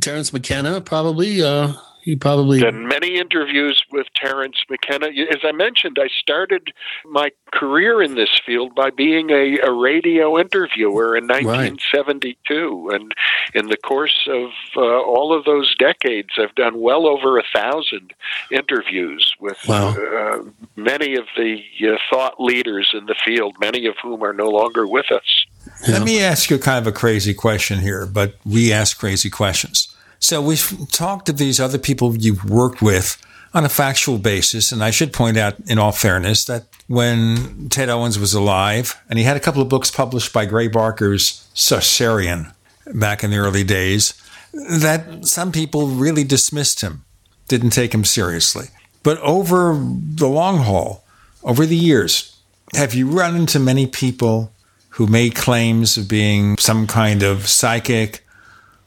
Terrence 0.00 0.32
McKenna, 0.32 0.80
probably. 0.80 1.42
Uh, 1.42 1.72
he 2.06 2.14
probably. 2.14 2.60
Done 2.60 2.86
many 2.86 3.18
interviews 3.18 3.82
with 3.90 4.06
Terrence 4.14 4.54
McKenna. 4.70 5.08
As 5.08 5.40
I 5.42 5.50
mentioned, 5.50 5.98
I 6.00 6.06
started 6.06 6.72
my 7.04 7.32
career 7.50 8.00
in 8.00 8.14
this 8.14 8.30
field 8.46 8.76
by 8.76 8.90
being 8.90 9.30
a, 9.30 9.58
a 9.58 9.72
radio 9.72 10.38
interviewer 10.38 11.16
in 11.16 11.24
1972. 11.24 12.90
And 12.92 13.12
in 13.54 13.66
the 13.70 13.76
course 13.76 14.28
of 14.30 14.50
uh, 14.76 14.82
all 14.82 15.36
of 15.36 15.46
those 15.46 15.74
decades, 15.78 16.28
I've 16.38 16.54
done 16.54 16.80
well 16.80 17.08
over 17.08 17.38
a 17.38 17.44
thousand 17.52 18.14
interviews 18.52 19.34
with 19.40 19.58
uh, 19.68 20.44
many 20.76 21.16
of 21.16 21.24
the 21.36 21.60
uh, 21.82 21.96
thought 22.08 22.34
leaders 22.38 22.88
in 22.94 23.06
the 23.06 23.16
field, 23.24 23.56
many 23.58 23.84
of 23.86 23.96
whom 24.00 24.22
are 24.22 24.32
no 24.32 24.48
longer 24.48 24.86
with 24.86 25.10
us. 25.10 25.44
Let 25.88 26.04
me 26.04 26.22
ask 26.22 26.50
you 26.50 26.58
kind 26.58 26.78
of 26.78 26.86
a 26.86 26.96
crazy 26.96 27.34
question 27.34 27.80
here, 27.80 28.06
but 28.06 28.36
we 28.44 28.72
ask 28.72 28.96
crazy 28.96 29.28
questions. 29.28 29.95
So 30.18 30.40
we've 30.42 30.76
talked 30.90 31.26
to 31.26 31.32
these 31.32 31.60
other 31.60 31.78
people 31.78 32.16
you've 32.16 32.44
worked 32.44 32.82
with 32.82 33.20
on 33.54 33.64
a 33.64 33.68
factual 33.68 34.18
basis, 34.18 34.72
and 34.72 34.82
I 34.84 34.90
should 34.90 35.12
point 35.12 35.36
out, 35.36 35.54
in 35.66 35.78
all 35.78 35.92
fairness, 35.92 36.44
that 36.44 36.66
when 36.88 37.68
Ted 37.70 37.88
Owens 37.88 38.18
was 38.18 38.34
alive, 38.34 39.00
and 39.08 39.18
he 39.18 39.24
had 39.24 39.36
a 39.36 39.40
couple 39.40 39.62
of 39.62 39.68
books 39.68 39.90
published 39.90 40.32
by 40.32 40.44
Gray 40.44 40.68
Barker's 40.68 41.48
Saucerian 41.54 42.52
back 42.94 43.24
in 43.24 43.30
the 43.30 43.38
early 43.38 43.64
days, 43.64 44.14
that 44.52 45.24
some 45.24 45.52
people 45.52 45.88
really 45.88 46.24
dismissed 46.24 46.82
him, 46.82 47.04
didn't 47.48 47.70
take 47.70 47.94
him 47.94 48.04
seriously. 48.04 48.66
But 49.02 49.18
over 49.20 49.74
the 49.78 50.28
long 50.28 50.58
haul, 50.58 51.04
over 51.42 51.64
the 51.64 51.76
years, 51.76 52.36
have 52.74 52.92
you 52.92 53.08
run 53.08 53.36
into 53.36 53.58
many 53.58 53.86
people 53.86 54.52
who 54.90 55.06
made 55.06 55.34
claims 55.34 55.96
of 55.96 56.08
being 56.08 56.56
some 56.58 56.86
kind 56.86 57.22
of 57.22 57.46
psychic 57.46 58.25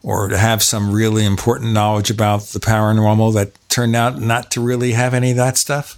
or 0.04 0.28
to 0.28 0.38
have 0.38 0.64
some 0.64 0.92
really 0.92 1.26
important 1.26 1.74
knowledge 1.74 2.10
about 2.10 2.42
the 2.42 2.60
paranormal 2.60 3.34
that 3.34 3.52
turned 3.70 3.96
out 3.96 4.20
not 4.20 4.52
to 4.52 4.62
really 4.62 4.94
have 4.94 5.14
any 5.14 5.32
of 5.32 5.38
that 5.38 5.58
stuff? 5.58 5.98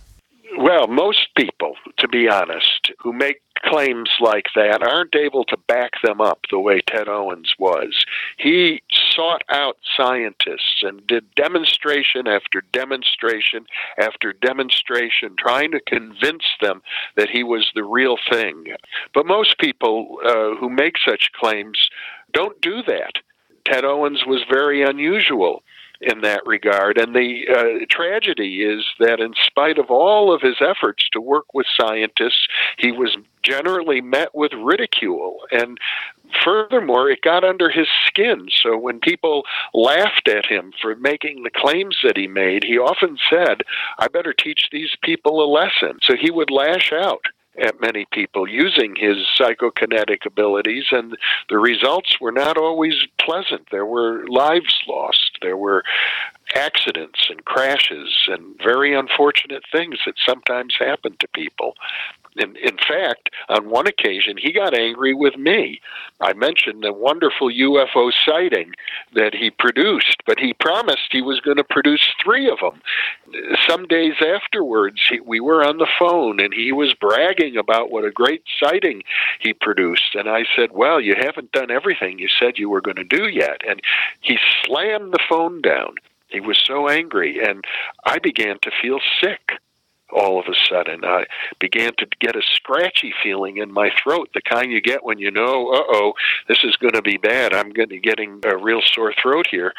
Well, 0.58 0.88
most 0.88 1.28
people, 1.36 1.76
to 1.98 2.08
be 2.08 2.28
honest, 2.28 2.92
who 3.00 3.14
make 3.14 3.42
claims 3.64 4.10
like 4.20 4.48
that 4.56 4.82
aren't 4.82 5.16
able 5.16 5.44
to 5.46 5.58
back 5.68 5.92
them 6.04 6.20
up 6.20 6.40
the 6.50 6.60
way 6.60 6.82
Ted 6.82 7.08
Owens 7.08 7.54
was. 7.60 8.06
He 8.38 8.82
sought 8.90 9.44
out 9.50 9.78
scientists 9.96 10.82
and 10.82 11.06
did 11.08 11.34
demonstration 11.36 12.28
after 12.28 12.62
demonstration 12.72 13.66
after 13.98 14.34
demonstration, 14.34 15.36
trying 15.38 15.72
to 15.72 15.80
convince 15.80 16.46
them 16.60 16.82
that 17.16 17.30
he 17.30 17.44
was 17.44 17.72
the 17.76 17.84
real 17.84 18.18
thing. 18.30 18.66
But 19.14 19.26
most 19.26 19.58
people 19.60 20.18
uh, 20.26 20.56
who 20.60 20.70
make 20.70 20.96
such 21.06 21.32
claims 21.40 21.90
don't 22.34 22.60
do 22.62 22.82
that. 22.88 23.14
Ted 23.66 23.86
Owens 23.86 24.24
was 24.26 24.44
very 24.50 24.84
unusual 24.84 25.64
in 26.02 26.22
that 26.22 26.46
regard. 26.46 26.98
And 26.98 27.16
the 27.16 27.46
uh, 27.48 27.86
tragedy 27.90 28.64
is 28.64 28.84
that, 29.00 29.20
in 29.20 29.34
spite 29.46 29.78
of 29.78 29.92
all 29.92 30.34
of 30.34 30.42
his 30.42 30.58
efforts 30.60 31.08
to 31.12 31.22
work 31.22 31.54
with 31.54 31.68
scientists, 31.80 32.48
he 32.78 32.92
was 32.92 33.16
generally 33.44 34.02
met 34.02 34.34
with 34.34 34.52
ridicule. 34.54 35.38
And 35.52 35.78
furthermore, 36.44 37.10
it 37.10 37.22
got 37.22 37.44
under 37.44 37.70
his 37.70 37.88
skin. 38.08 38.48
So 38.64 38.78
when 38.78 39.00
people 39.00 39.44
laughed 39.74 40.28
at 40.28 40.46
him 40.48 40.74
for 40.82 40.96
making 40.96 41.44
the 41.44 41.52
claims 41.52 41.98
that 42.04 42.18
he 42.18 42.28
made, 42.28 42.64
he 42.64 42.78
often 42.78 43.18
said, 43.30 43.62
I 44.00 44.08
better 44.08 44.34
teach 44.34 44.70
these 44.72 44.96
people 45.04 45.44
a 45.44 45.52
lesson. 45.52 46.00
So 46.02 46.16
he 46.20 46.32
would 46.32 46.50
lash 46.50 46.92
out 46.92 47.26
at 47.58 47.82
many 47.82 48.06
people 48.12 48.48
using 48.48 48.96
his 48.96 49.18
psychokinetic 49.40 50.26
abilities, 50.26 50.86
and 50.92 51.18
the 51.50 51.58
results 51.58 52.20
were 52.22 52.32
not 52.32 52.58
always 52.58 52.96
pleasant. 53.20 53.68
There 53.72 53.86
were 53.86 54.26
lives 54.28 54.82
lost, 54.88 55.38
there 55.42 55.58
were 55.58 55.84
accidents 56.56 57.28
and 57.30 57.44
crashes, 57.46 58.28
and 58.28 58.58
very 58.64 58.94
unfortunate 58.94 59.64
things 59.72 60.00
that 60.06 60.16
sometimes 60.26 60.76
happen 60.80 61.16
to 61.20 61.28
people. 61.30 61.76
In, 62.38 62.56
in 62.56 62.78
fact, 62.78 63.30
on 63.50 63.70
one 63.70 63.88
occasion, 63.88 64.38
he 64.38 64.54
got 64.54 64.78
angry 64.78 65.14
with 65.14 65.36
me. 65.36 65.82
I 66.22 66.34
mentioned 66.34 66.82
the 66.82 66.94
wonderful 66.94 67.50
UFO 67.50 68.12
sighting 68.26 68.72
that 69.14 69.34
he 69.34 69.50
produced, 69.50 70.18
but 70.26 70.40
he 70.40 70.54
promised 70.54 71.12
he 71.12 71.22
was 71.22 71.42
going 71.42 71.58
to 71.58 71.64
produce 71.64 72.08
three 72.24 72.50
of 72.50 72.60
them. 72.60 72.82
Some 73.68 73.86
days 73.86 74.16
afterwards, 74.22 75.02
he, 75.10 75.20
we 75.20 75.42
were 75.42 75.64
on 75.64 75.78
the 75.78 75.90
phone 76.00 76.40
and 76.40 76.54
he 76.54 76.72
was 76.72 76.94
bragging 76.94 77.58
about 77.58 77.92
what 77.92 78.06
a 78.06 78.12
great 78.12 78.44
sighting 78.62 79.04
he 79.40 79.54
produced. 79.54 80.16
And 80.16 80.30
I 80.30 80.46
said, 80.56 80.72
Well, 80.72 81.02
you 81.02 81.16
haven't 81.18 81.52
done 81.52 81.70
everything 81.72 82.20
you 82.20 82.30
said 82.40 82.58
you 82.58 82.70
were 82.70 82.82
going 82.82 82.98
to 82.98 83.04
do 83.04 83.28
yet. 83.28 83.62
And 83.68 83.82
he 84.22 84.38
slammed 84.64 85.14
the 85.14 85.24
phone 85.28 85.62
down. 85.62 85.96
He 86.30 86.40
was 86.40 86.58
so 86.66 86.88
angry, 86.88 87.40
and 87.46 87.66
I 88.06 88.18
began 88.20 88.58
to 88.62 88.72
feel 88.82 89.00
sick 89.22 89.60
all 90.12 90.40
of 90.40 90.46
a 90.48 90.56
sudden. 90.70 91.04
I 91.04 91.26
began 91.60 91.94
to 91.98 92.08
get 92.20 92.36
a 92.36 92.42
scratchy 92.42 93.14
feeling 93.24 93.58
in 93.58 93.72
my 93.72 93.92
throat, 94.02 94.30
the 94.34 94.42
kind 94.42 94.72
you 94.72 94.82
get 94.82 95.04
when 95.04 95.20
you 95.20 95.32
know, 95.32 95.70
uh 95.72 95.84
oh, 95.88 96.14
this 96.48 96.60
is 96.64 96.76
going 96.76 96.94
to 96.94 97.02
be 97.02 97.18
bad. 97.18 97.54
I'm 97.54 97.72
going 97.72 97.90
to 97.90 98.00
getting 98.00 98.42
a 98.46 98.58
real 98.58 98.82
sore 98.86 99.14
throat 99.22 99.48
here. 99.50 99.74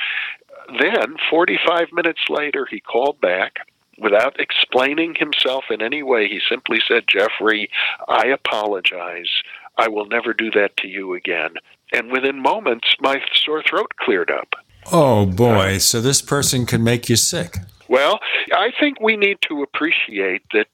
Then, 0.80 1.16
45 1.28 1.92
minutes 1.92 2.22
later, 2.28 2.66
he 2.70 2.80
called 2.80 3.20
back. 3.20 3.56
Without 3.98 4.40
explaining 4.40 5.14
himself 5.18 5.64
in 5.70 5.82
any 5.82 6.02
way, 6.02 6.26
he 6.26 6.40
simply 6.48 6.80
said, 6.86 7.04
Jeffrey, 7.06 7.70
I 8.08 8.26
apologize. 8.28 9.28
I 9.76 9.88
will 9.88 10.06
never 10.06 10.32
do 10.32 10.50
that 10.52 10.76
to 10.78 10.88
you 10.88 11.14
again. 11.14 11.54
And 11.92 12.10
within 12.10 12.40
moments, 12.40 12.88
my 13.00 13.20
sore 13.34 13.62
throat 13.62 13.92
cleared 13.98 14.30
up. 14.30 14.54
Oh 14.90 15.26
boy, 15.26 15.78
so 15.78 16.00
this 16.00 16.22
person 16.22 16.66
can 16.66 16.82
make 16.82 17.08
you 17.08 17.16
sick. 17.16 17.58
Well, 17.92 18.20
I 18.54 18.72
think 18.80 19.02
we 19.02 19.18
need 19.18 19.36
to 19.42 19.62
appreciate 19.62 20.40
that 20.54 20.68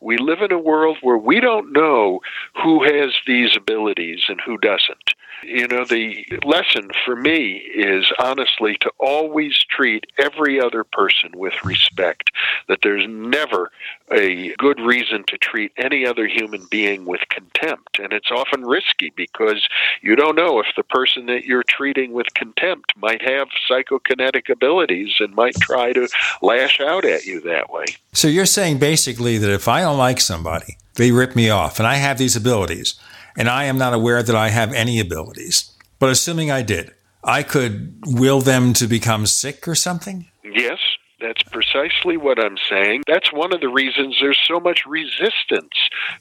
we 0.00 0.16
live 0.16 0.40
in 0.40 0.52
a 0.52 0.58
world 0.58 0.96
where 1.02 1.18
we 1.18 1.38
don't 1.38 1.70
know 1.70 2.20
who 2.62 2.82
has 2.82 3.12
these 3.26 3.54
abilities 3.54 4.22
and 4.28 4.40
who 4.40 4.56
doesn't. 4.56 5.12
You 5.42 5.66
know, 5.66 5.84
the 5.84 6.24
lesson 6.44 6.90
for 7.04 7.16
me 7.16 7.54
is 7.74 8.06
honestly 8.18 8.76
to 8.80 8.90
always 8.98 9.58
treat 9.58 10.06
every 10.18 10.60
other 10.60 10.84
person 10.84 11.30
with 11.34 11.54
respect, 11.64 12.30
that 12.68 12.80
there's 12.82 13.06
never 13.08 13.70
a 14.10 14.54
good 14.56 14.78
reason 14.80 15.24
to 15.28 15.38
treat 15.38 15.72
any 15.76 16.06
other 16.06 16.26
human 16.26 16.66
being 16.70 17.04
with 17.04 17.20
contempt. 17.28 17.98
And 17.98 18.12
it's 18.12 18.30
often 18.30 18.62
risky 18.62 19.12
because 19.16 19.66
you 20.00 20.14
don't 20.14 20.36
know 20.36 20.60
if 20.60 20.66
the 20.76 20.84
person 20.84 21.26
that 21.26 21.44
you're 21.44 21.64
treating 21.64 22.12
with 22.12 22.32
contempt 22.34 22.92
might 22.96 23.22
have 23.22 23.48
psychokinetic 23.68 24.48
abilities 24.50 25.14
and 25.18 25.34
might 25.34 25.56
try 25.56 25.92
to 25.92 26.08
lash 26.40 26.80
out 26.80 27.04
at 27.04 27.24
you 27.24 27.40
that 27.40 27.70
way. 27.70 27.86
So 28.12 28.28
you're 28.28 28.46
saying 28.46 28.78
basically 28.78 29.38
that 29.38 29.50
if 29.50 29.66
I 29.68 29.80
don't 29.80 29.98
like 29.98 30.20
somebody, 30.20 30.76
they 30.94 31.10
rip 31.10 31.34
me 31.34 31.48
off, 31.48 31.78
and 31.78 31.86
I 31.88 31.94
have 31.94 32.18
these 32.18 32.36
abilities 32.36 32.94
and 33.36 33.48
I 33.48 33.64
am 33.64 33.78
not 33.78 33.94
aware 33.94 34.22
that 34.22 34.36
I 34.36 34.48
have 34.48 34.72
any 34.72 35.00
abilities. 35.00 35.70
But 35.98 36.10
assuming 36.10 36.50
I 36.50 36.62
did, 36.62 36.92
I 37.22 37.42
could 37.42 37.94
will 38.04 38.40
them 38.40 38.72
to 38.74 38.86
become 38.86 39.26
sick 39.26 39.68
or 39.68 39.74
something? 39.74 40.26
Yes, 40.42 40.78
that's 41.22 41.42
precisely 41.44 42.16
what 42.16 42.38
I'm 42.38 42.56
saying. 42.68 43.04
That's 43.06 43.32
one 43.32 43.54
of 43.54 43.60
the 43.60 43.68
reasons 43.68 44.18
there's 44.20 44.40
so 44.46 44.58
much 44.58 44.84
resistance 44.86 45.70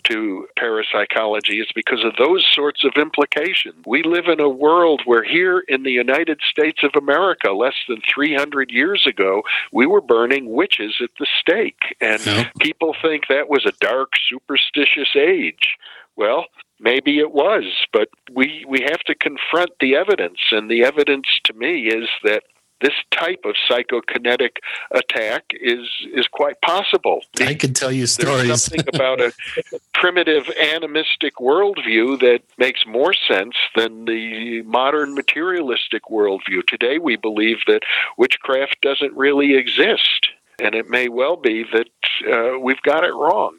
to 0.03 0.47
parapsychology. 0.57 1.59
It's 1.59 1.71
because 1.71 2.03
of 2.03 2.13
those 2.17 2.47
sorts 2.53 2.83
of 2.83 2.93
implications. 2.95 3.83
We 3.85 4.03
live 4.03 4.27
in 4.27 4.39
a 4.39 4.47
world 4.47 5.01
where 5.05 5.23
here 5.23 5.63
in 5.67 5.83
the 5.83 5.91
United 5.91 6.39
States 6.47 6.83
of 6.83 6.91
America, 6.95 7.51
less 7.51 7.73
than 7.89 8.01
300 8.13 8.69
years 8.69 9.07
ago, 9.07 9.41
we 9.71 9.88
were 9.88 10.01
burning 10.01 10.53
witches 10.53 10.95
at 11.01 11.09
the 11.17 11.27
stake. 11.39 11.95
And 11.99 12.23
yeah. 12.23 12.49
people 12.59 12.95
think 13.01 13.23
that 13.27 13.49
was 13.49 13.65
a 13.65 13.73
dark, 13.83 14.11
superstitious 14.29 15.15
age. 15.15 15.77
Well, 16.15 16.45
maybe 16.82 17.20
it 17.20 17.32
was, 17.32 17.64
but 17.94 18.10
we 18.32 18.66
we 18.68 18.82
have 18.82 19.02
to 19.02 19.16
confront 19.16 19.72
the 19.80 19.95
evidence, 19.95 20.40
and 20.52 20.70
the 20.70 20.84
evidence 20.84 21.28
to 21.45 21.53
me 21.53 21.88
is 21.88 22.10
that 22.24 22.44
this 22.82 22.94
type 23.12 23.41
of 23.45 23.56
psychokinetic 23.70 24.58
attack 24.91 25.45
is 25.53 25.88
is 26.14 26.28
quite 26.28 26.60
possible. 26.62 27.22
I 27.40 27.53
can 27.53 27.74
tell 27.74 27.91
you 27.91 28.08
stories. 28.08 28.48
There's 28.48 28.64
something 28.64 28.88
about 28.94 29.22
a 29.22 29.32
primitive 29.94 30.49
animistic 30.60 31.36
worldview 31.36 32.20
that 32.20 32.41
makes 32.58 32.86
more 32.86 33.14
sense 33.14 33.56
than 33.76 34.06
the 34.06 34.64
modern 34.64 35.14
materialistic 35.14 36.03
worldview. 36.12 36.66
Today, 36.68 36.98
we 36.98 37.16
believe 37.16 37.58
that 37.68 37.82
witchcraft 38.18 38.78
doesn't 38.82 39.16
really 39.16 39.56
exist, 39.56 40.30
and 40.60 40.76
it 40.76 40.90
may 40.90 41.08
well 41.08 41.38
be 41.38 41.64
that 41.72 41.88
uh, 42.32 42.60
we've 42.60 42.82
got 42.82 43.03
it 43.03 43.14
wrong. 43.14 43.58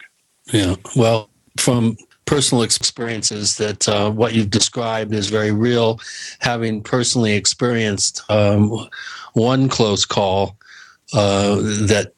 Yeah. 0.53 0.74
Well, 0.97 1.31
from 1.57 1.97
personal 2.32 2.62
experiences 2.62 3.56
that 3.56 3.86
uh, 3.86 4.10
what 4.10 4.32
you've 4.32 4.48
described 4.48 5.12
is 5.12 5.28
very 5.28 5.52
real. 5.52 6.00
Having 6.38 6.82
personally 6.82 7.34
experienced 7.34 8.22
um, 8.30 8.88
one 9.34 9.68
close 9.68 10.06
call 10.06 10.56
uh, 11.12 11.56
that 11.56 12.14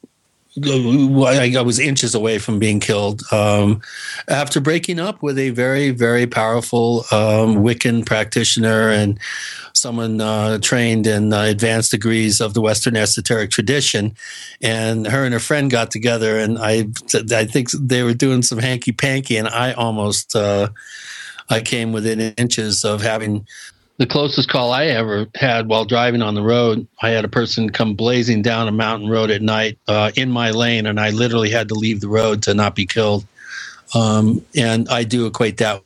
I 0.56 1.62
was 1.62 1.80
inches 1.80 2.14
away 2.14 2.38
from 2.38 2.58
being 2.58 2.78
killed 2.78 3.22
um, 3.32 3.82
after 4.28 4.60
breaking 4.60 5.00
up 5.00 5.20
with 5.20 5.36
a 5.36 5.50
very, 5.50 5.90
very 5.90 6.26
powerful 6.26 7.00
um, 7.10 7.56
Wiccan 7.56 8.06
practitioner 8.06 8.88
and 8.90 9.18
someone 9.72 10.20
uh, 10.20 10.58
trained 10.58 11.08
in 11.08 11.32
uh, 11.32 11.42
advanced 11.42 11.90
degrees 11.90 12.40
of 12.40 12.54
the 12.54 12.60
Western 12.60 12.96
esoteric 12.96 13.50
tradition. 13.50 14.14
And 14.62 15.08
her 15.08 15.24
and 15.24 15.34
her 15.34 15.40
friend 15.40 15.70
got 15.70 15.90
together, 15.90 16.38
and 16.38 16.58
I, 16.58 16.86
I 17.32 17.44
think 17.46 17.70
they 17.72 18.04
were 18.04 18.14
doing 18.14 18.42
some 18.42 18.58
hanky 18.58 18.92
panky, 18.92 19.36
and 19.36 19.48
I 19.48 19.72
almost, 19.72 20.36
uh, 20.36 20.68
I 21.50 21.60
came 21.62 21.92
within 21.92 22.20
inches 22.20 22.84
of 22.84 23.02
having 23.02 23.46
the 23.96 24.06
closest 24.06 24.48
call 24.48 24.72
I 24.72 24.86
ever 24.86 25.26
had 25.34 25.68
while 25.68 25.84
driving 25.84 26.22
on 26.22 26.34
the 26.34 26.42
road, 26.42 26.86
I 27.00 27.10
had 27.10 27.24
a 27.24 27.28
person 27.28 27.70
come 27.70 27.94
blazing 27.94 28.42
down 28.42 28.66
a 28.66 28.72
mountain 28.72 29.08
road 29.08 29.30
at 29.30 29.40
night 29.40 29.78
uh, 29.86 30.10
in 30.16 30.30
my 30.30 30.50
lane, 30.50 30.86
and 30.86 30.98
I 30.98 31.10
literally 31.10 31.50
had 31.50 31.68
to 31.68 31.74
leave 31.74 32.00
the 32.00 32.08
road 32.08 32.42
to 32.44 32.54
not 32.54 32.74
be 32.74 32.86
killed. 32.86 33.24
Um, 33.94 34.44
and 34.56 34.88
I 34.88 35.04
do 35.04 35.26
equate 35.26 35.58
that. 35.58 35.82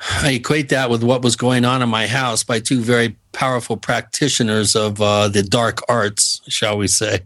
I 0.00 0.32
equate 0.32 0.68
that 0.68 0.90
with 0.90 1.02
what 1.02 1.22
was 1.22 1.36
going 1.36 1.64
on 1.64 1.82
in 1.82 1.88
my 1.88 2.06
house 2.06 2.44
by 2.44 2.60
two 2.60 2.80
very 2.80 3.16
powerful 3.32 3.76
practitioners 3.76 4.76
of 4.76 5.00
uh, 5.00 5.28
the 5.28 5.42
dark 5.42 5.80
arts, 5.88 6.40
shall 6.48 6.76
we 6.76 6.88
say. 6.88 7.20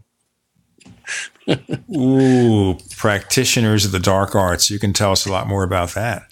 Ooh, 1.95 2.77
practitioners 2.95 3.85
of 3.85 3.91
the 3.91 3.99
dark 3.99 4.35
arts. 4.35 4.69
You 4.69 4.79
can 4.79 4.93
tell 4.93 5.11
us 5.11 5.25
a 5.25 5.31
lot 5.31 5.47
more 5.47 5.63
about 5.63 5.91
that. 5.91 6.23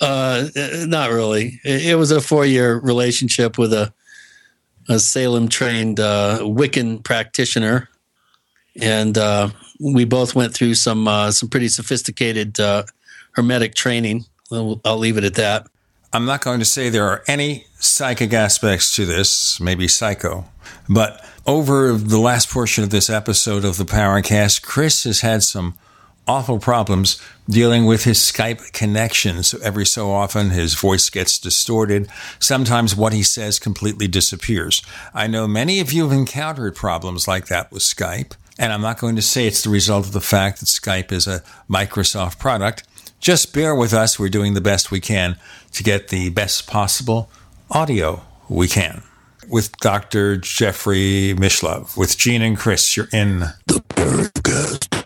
Uh, 0.00 0.48
not 0.86 1.10
really. 1.10 1.60
It, 1.64 1.96
was 1.96 2.10
a 2.10 2.20
four-year 2.20 2.78
relationship 2.78 3.58
with 3.58 3.72
a, 3.72 3.92
a 4.88 4.98
Salem-trained 4.98 6.00
uh, 6.00 6.40
Wiccan 6.42 7.02
practitioner, 7.02 7.88
and 8.80 9.16
uh, 9.16 9.50
we 9.80 10.04
both 10.04 10.34
went 10.34 10.54
through 10.54 10.74
some 10.74 11.08
uh, 11.08 11.30
some 11.30 11.48
pretty 11.48 11.68
sophisticated 11.68 12.60
uh, 12.60 12.84
hermetic 13.32 13.74
training. 13.74 14.24
I'll, 14.52 14.80
I'll 14.84 14.98
leave 14.98 15.16
it 15.16 15.24
at 15.24 15.34
that. 15.34 15.66
I'm 16.12 16.24
not 16.24 16.40
going 16.40 16.60
to 16.60 16.64
say 16.64 16.88
there 16.88 17.08
are 17.08 17.22
any 17.26 17.66
psychic 17.78 18.32
aspects 18.32 18.94
to 18.96 19.04
this, 19.04 19.60
maybe 19.60 19.88
psycho, 19.88 20.46
but 20.88 21.24
over 21.46 21.92
the 21.92 22.18
last 22.18 22.50
portion 22.50 22.84
of 22.84 22.90
this 22.90 23.10
episode 23.10 23.64
of 23.64 23.76
the 23.76 23.84
Paracast, 23.84 24.62
Chris 24.62 25.04
has 25.04 25.20
had 25.20 25.42
some 25.42 25.74
awful 26.26 26.58
problems 26.58 27.20
dealing 27.48 27.84
with 27.86 28.04
his 28.04 28.18
Skype 28.18 28.72
connection. 28.72 29.42
So 29.42 29.58
every 29.62 29.86
so 29.86 30.10
often 30.10 30.50
his 30.50 30.74
voice 30.74 31.08
gets 31.10 31.38
distorted. 31.38 32.08
Sometimes 32.38 32.96
what 32.96 33.12
he 33.12 33.22
says 33.22 33.58
completely 33.58 34.08
disappears. 34.08 34.82
I 35.14 35.26
know 35.26 35.46
many 35.46 35.80
of 35.80 35.92
you 35.92 36.04
have 36.08 36.18
encountered 36.18 36.74
problems 36.74 37.28
like 37.28 37.46
that 37.46 37.70
with 37.70 37.82
Skype. 37.82 38.32
And 38.58 38.72
I'm 38.72 38.80
not 38.80 38.98
going 38.98 39.16
to 39.16 39.22
say 39.22 39.46
it's 39.46 39.62
the 39.62 39.70
result 39.70 40.06
of 40.06 40.12
the 40.12 40.20
fact 40.20 40.60
that 40.60 40.66
Skype 40.66 41.12
is 41.12 41.26
a 41.26 41.42
Microsoft 41.68 42.38
product. 42.38 42.84
Just 43.20 43.52
bear 43.52 43.74
with 43.74 43.92
us. 43.92 44.18
We're 44.18 44.28
doing 44.28 44.54
the 44.54 44.60
best 44.60 44.90
we 44.90 45.00
can 45.00 45.36
to 45.72 45.82
get 45.82 46.08
the 46.08 46.30
best 46.30 46.66
possible 46.66 47.30
audio 47.70 48.22
we 48.48 48.68
can. 48.68 49.02
With 49.48 49.76
Dr. 49.78 50.36
Jeffrey 50.36 51.34
Mishlove, 51.36 51.96
with 51.96 52.18
Gene 52.18 52.42
and 52.42 52.58
Chris, 52.58 52.96
you're 52.96 53.08
in 53.12 53.40
the 53.66 53.82
Paracast. 53.90 55.05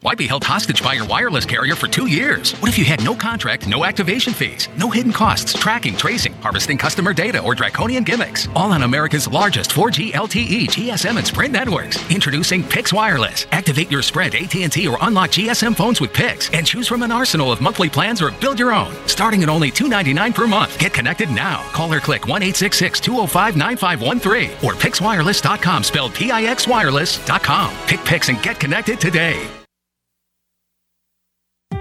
Why 0.00 0.14
be 0.14 0.28
held 0.28 0.44
hostage 0.44 0.80
by 0.80 0.92
your 0.92 1.06
wireless 1.06 1.44
carrier 1.44 1.74
for 1.74 1.88
two 1.88 2.06
years? 2.06 2.52
What 2.60 2.68
if 2.68 2.78
you 2.78 2.84
had 2.84 3.02
no 3.02 3.16
contract, 3.16 3.66
no 3.66 3.84
activation 3.84 4.32
fees, 4.32 4.68
no 4.78 4.88
hidden 4.88 5.12
costs, 5.12 5.54
tracking, 5.54 5.96
tracing, 5.96 6.34
harvesting 6.34 6.78
customer 6.78 7.12
data, 7.12 7.42
or 7.42 7.56
draconian 7.56 8.04
gimmicks? 8.04 8.46
All 8.54 8.70
on 8.70 8.84
America's 8.84 9.26
largest 9.26 9.70
4G 9.70 10.12
LTE, 10.12 10.68
GSM, 10.68 11.16
and 11.16 11.26
Sprint 11.26 11.52
networks. 11.52 11.98
Introducing 12.12 12.62
Pix 12.62 12.92
Wireless. 12.92 13.48
Activate 13.50 13.90
your 13.90 14.02
Sprint, 14.02 14.36
AT&T, 14.36 14.86
or 14.86 14.98
unlock 15.00 15.30
GSM 15.30 15.74
phones 15.74 16.00
with 16.00 16.12
Pix, 16.12 16.48
and 16.52 16.64
choose 16.64 16.86
from 16.86 17.02
an 17.02 17.10
arsenal 17.10 17.50
of 17.50 17.60
monthly 17.60 17.90
plans 17.90 18.22
or 18.22 18.30
build 18.30 18.60
your 18.60 18.72
own. 18.72 18.94
Starting 19.06 19.42
at 19.42 19.48
only 19.48 19.72
$2.99 19.72 20.32
per 20.32 20.46
month. 20.46 20.78
Get 20.78 20.94
connected 20.94 21.28
now. 21.28 21.68
Call 21.72 21.92
or 21.92 21.98
click 21.98 22.22
1-866-205-9513 22.22 24.62
or 24.62 24.74
PixWireless.com, 24.74 25.82
spelled 25.82 26.14
P-I-X 26.14 26.68
Wireless.com. 26.68 27.74
Pick 27.88 28.04
Pix 28.04 28.28
and 28.28 28.40
get 28.44 28.60
connected 28.60 29.00
today. 29.00 29.57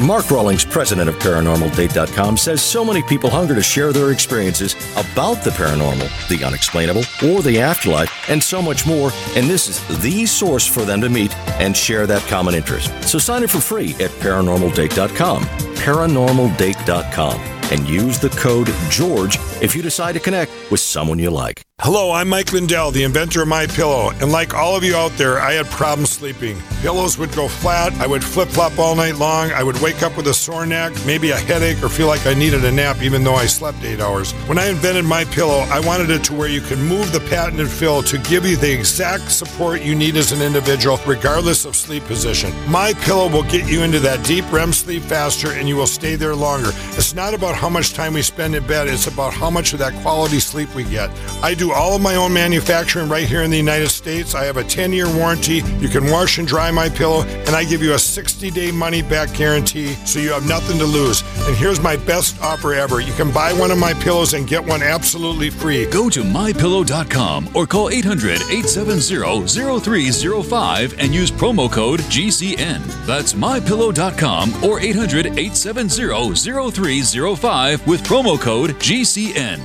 Mark 0.00 0.30
Rawlings, 0.30 0.64
president 0.64 1.08
of 1.08 1.16
ParanormalDate.com, 1.16 2.36
says 2.36 2.62
so 2.62 2.84
many 2.84 3.02
people 3.02 3.30
hunger 3.30 3.54
to 3.54 3.62
share 3.62 3.92
their 3.92 4.12
experiences 4.12 4.74
about 4.92 5.42
the 5.42 5.50
paranormal, 5.50 6.28
the 6.28 6.44
unexplainable, 6.44 7.02
or 7.24 7.42
the 7.42 7.60
afterlife, 7.60 8.10
and 8.28 8.42
so 8.42 8.60
much 8.60 8.86
more. 8.86 9.10
And 9.34 9.48
this 9.48 9.68
is 9.68 10.02
the 10.02 10.26
source 10.26 10.66
for 10.66 10.84
them 10.84 11.00
to 11.00 11.08
meet 11.08 11.34
and 11.60 11.74
share 11.74 12.06
that 12.06 12.22
common 12.22 12.54
interest. 12.54 12.92
So 13.04 13.18
sign 13.18 13.42
up 13.42 13.50
for 13.50 13.60
free 13.60 13.94
at 13.94 14.10
ParanormalDate.com. 14.20 15.44
ParanormalDate.com 15.44 17.55
and 17.70 17.88
use 17.88 18.18
the 18.18 18.30
code 18.30 18.68
GEORGE 18.90 19.38
if 19.60 19.74
you 19.74 19.82
decide 19.82 20.12
to 20.12 20.20
connect 20.20 20.52
with 20.70 20.80
someone 20.80 21.18
you 21.18 21.30
like. 21.30 21.62
Hello, 21.80 22.10
I'm 22.10 22.30
Mike 22.30 22.54
Lindell, 22.54 22.90
the 22.90 23.02
inventor 23.02 23.42
of 23.42 23.48
My 23.48 23.66
Pillow, 23.66 24.10
and 24.22 24.32
like 24.32 24.54
all 24.54 24.76
of 24.76 24.82
you 24.82 24.96
out 24.96 25.12
there, 25.18 25.38
I 25.38 25.52
had 25.52 25.66
problems 25.66 26.08
sleeping. 26.08 26.56
Pillows 26.80 27.18
would 27.18 27.32
go 27.32 27.48
flat, 27.48 27.92
I 28.00 28.06
would 28.06 28.24
flip-flop 28.24 28.78
all 28.78 28.96
night 28.96 29.16
long, 29.16 29.52
I 29.52 29.62
would 29.62 29.78
wake 29.82 30.02
up 30.02 30.16
with 30.16 30.26
a 30.28 30.32
sore 30.32 30.64
neck, 30.64 30.94
maybe 31.04 31.32
a 31.32 31.36
headache, 31.36 31.82
or 31.82 31.90
feel 31.90 32.06
like 32.06 32.26
I 32.26 32.32
needed 32.32 32.64
a 32.64 32.72
nap 32.72 33.02
even 33.02 33.22
though 33.22 33.34
I 33.34 33.44
slept 33.44 33.84
8 33.84 34.00
hours. 34.00 34.32
When 34.48 34.58
I 34.58 34.68
invented 34.68 35.04
My 35.04 35.24
Pillow, 35.26 35.66
I 35.68 35.80
wanted 35.80 36.08
it 36.08 36.24
to 36.24 36.34
where 36.34 36.48
you 36.48 36.62
could 36.62 36.78
move 36.78 37.12
the 37.12 37.20
patented 37.20 37.68
fill 37.68 38.02
to 38.04 38.16
give 38.18 38.46
you 38.46 38.56
the 38.56 38.72
exact 38.72 39.30
support 39.30 39.82
you 39.82 39.94
need 39.94 40.16
as 40.16 40.32
an 40.32 40.40
individual 40.40 40.98
regardless 41.06 41.66
of 41.66 41.76
sleep 41.76 42.04
position. 42.04 42.54
My 42.70 42.94
Pillow 43.02 43.28
will 43.28 43.44
get 43.44 43.70
you 43.70 43.82
into 43.82 44.00
that 44.00 44.24
deep 44.24 44.50
REM 44.50 44.72
sleep 44.72 45.02
faster 45.02 45.52
and 45.52 45.68
you 45.68 45.76
will 45.76 45.86
stay 45.86 46.16
there 46.16 46.34
longer. 46.34 46.70
It's 46.96 47.14
not 47.14 47.34
about 47.34 47.54
how 47.56 47.68
much 47.68 47.94
time 47.94 48.12
we 48.12 48.22
spend 48.22 48.54
in 48.54 48.66
bed, 48.66 48.86
it's 48.86 49.06
about 49.06 49.32
how 49.32 49.48
much 49.48 49.72
of 49.72 49.78
that 49.78 49.94
quality 50.02 50.38
sleep 50.40 50.72
we 50.74 50.84
get. 50.84 51.10
I 51.42 51.54
do 51.54 51.72
all 51.72 51.96
of 51.96 52.02
my 52.02 52.16
own 52.16 52.32
manufacturing 52.32 53.08
right 53.08 53.26
here 53.26 53.42
in 53.42 53.50
the 53.50 53.56
United 53.56 53.88
States. 53.88 54.34
I 54.34 54.44
have 54.44 54.58
a 54.58 54.64
10 54.64 54.92
year 54.92 55.08
warranty. 55.16 55.62
You 55.80 55.88
can 55.88 56.10
wash 56.10 56.38
and 56.38 56.46
dry 56.46 56.70
my 56.70 56.88
pillow, 56.88 57.22
and 57.22 57.50
I 57.50 57.64
give 57.64 57.82
you 57.82 57.94
a 57.94 57.98
60 57.98 58.50
day 58.50 58.70
money 58.70 59.00
back 59.00 59.32
guarantee 59.32 59.94
so 60.04 60.18
you 60.18 60.32
have 60.32 60.46
nothing 60.46 60.78
to 60.78 60.84
lose. 60.84 61.22
And 61.46 61.56
here's 61.56 61.80
my 61.80 61.96
best 61.96 62.40
offer 62.42 62.74
ever 62.74 63.00
you 63.00 63.12
can 63.14 63.32
buy 63.32 63.52
one 63.52 63.70
of 63.70 63.78
my 63.78 63.94
pillows 63.94 64.34
and 64.34 64.46
get 64.46 64.64
one 64.64 64.82
absolutely 64.82 65.50
free. 65.50 65.86
Go 65.86 66.10
to 66.10 66.22
mypillow.com 66.22 67.50
or 67.54 67.66
call 67.66 67.88
800 67.90 68.42
870 68.50 69.46
0305 69.46 70.98
and 70.98 71.14
use 71.14 71.30
promo 71.30 71.72
code 71.72 72.00
GCN. 72.00 72.82
That's 73.06 73.32
mypillow.com 73.32 74.64
or 74.64 74.80
800 74.80 75.26
870 75.26 76.34
0305 76.34 77.45
with 77.86 78.02
promo 78.02 78.40
code 78.40 78.70
GCN. 78.70 79.60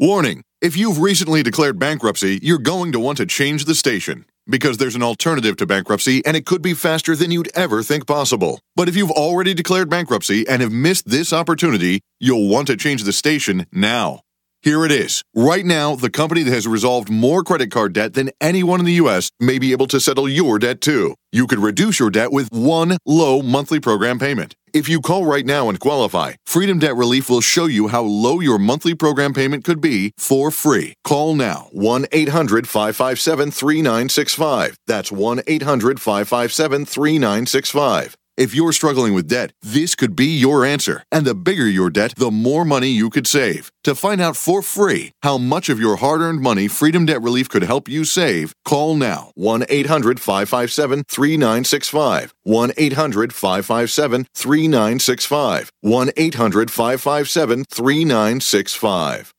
Warning 0.00 0.42
if 0.60 0.76
you've 0.76 0.98
recently 0.98 1.44
declared 1.44 1.78
bankruptcy, 1.78 2.40
you're 2.42 2.58
going 2.58 2.90
to 2.90 2.98
want 2.98 3.18
to 3.18 3.26
change 3.26 3.66
the 3.66 3.76
station 3.76 4.24
because 4.50 4.78
there's 4.78 4.96
an 4.96 5.02
alternative 5.04 5.56
to 5.58 5.66
bankruptcy 5.66 6.26
and 6.26 6.36
it 6.36 6.44
could 6.44 6.60
be 6.60 6.74
faster 6.74 7.14
than 7.14 7.30
you'd 7.30 7.50
ever 7.54 7.84
think 7.84 8.08
possible. 8.08 8.60
But 8.74 8.88
if 8.88 8.96
you've 8.96 9.12
already 9.12 9.54
declared 9.54 9.88
bankruptcy 9.88 10.44
and 10.48 10.60
have 10.60 10.72
missed 10.72 11.08
this 11.08 11.32
opportunity, 11.32 12.00
you'll 12.18 12.48
want 12.48 12.66
to 12.66 12.76
change 12.76 13.04
the 13.04 13.12
station 13.12 13.66
now. 13.70 14.22
Here 14.62 14.84
it 14.84 14.90
is. 14.90 15.22
Right 15.36 15.64
now, 15.64 15.94
the 15.94 16.10
company 16.10 16.42
that 16.42 16.52
has 16.52 16.66
resolved 16.66 17.08
more 17.08 17.44
credit 17.44 17.70
card 17.70 17.92
debt 17.92 18.14
than 18.14 18.30
anyone 18.40 18.80
in 18.80 18.86
the 18.86 18.94
U.S. 18.94 19.30
may 19.38 19.56
be 19.60 19.70
able 19.70 19.86
to 19.86 20.00
settle 20.00 20.28
your 20.28 20.58
debt 20.58 20.80
too. 20.80 21.14
You 21.30 21.46
could 21.46 21.60
reduce 21.60 22.00
your 22.00 22.10
debt 22.10 22.32
with 22.32 22.48
one 22.50 22.98
low 23.06 23.40
monthly 23.40 23.78
program 23.78 24.18
payment. 24.18 24.56
If 24.74 24.88
you 24.88 25.00
call 25.00 25.24
right 25.24 25.46
now 25.46 25.68
and 25.68 25.78
qualify, 25.78 26.34
Freedom 26.44 26.78
Debt 26.78 26.96
Relief 26.96 27.30
will 27.30 27.40
show 27.40 27.66
you 27.66 27.88
how 27.88 28.02
low 28.02 28.40
your 28.40 28.58
monthly 28.58 28.94
program 28.94 29.32
payment 29.32 29.64
could 29.64 29.80
be 29.80 30.12
for 30.18 30.50
free. 30.50 30.94
Call 31.04 31.36
now 31.36 31.68
1 31.70 32.06
800 32.10 32.68
557 32.68 33.50
3965. 33.52 34.76
That's 34.86 35.12
1 35.12 35.40
800 35.46 36.00
557 36.00 36.84
3965. 36.84 38.16
If 38.38 38.54
you're 38.54 38.72
struggling 38.72 39.14
with 39.14 39.26
debt, 39.26 39.50
this 39.62 39.96
could 39.96 40.14
be 40.14 40.26
your 40.26 40.64
answer. 40.64 41.02
And 41.10 41.26
the 41.26 41.34
bigger 41.34 41.66
your 41.66 41.90
debt, 41.90 42.14
the 42.16 42.30
more 42.30 42.64
money 42.64 42.86
you 42.86 43.10
could 43.10 43.26
save. 43.26 43.72
To 43.82 43.96
find 43.96 44.20
out 44.20 44.36
for 44.36 44.62
free 44.62 45.10
how 45.24 45.38
much 45.38 45.68
of 45.68 45.80
your 45.80 45.96
hard 45.96 46.20
earned 46.20 46.40
money 46.40 46.68
Freedom 46.68 47.04
Debt 47.04 47.20
Relief 47.20 47.48
could 47.48 47.64
help 47.64 47.88
you 47.88 48.04
save, 48.04 48.54
call 48.64 48.94
now 48.94 49.32
1 49.34 49.64
800 49.68 50.20
557 50.20 51.02
3965. 51.08 52.32
1 52.44 52.72
800 52.76 53.32
557 53.32 54.26
3965. 54.32 55.72
1 55.80 56.10
800 56.16 56.70
557 56.70 57.64
3965. 57.64 59.34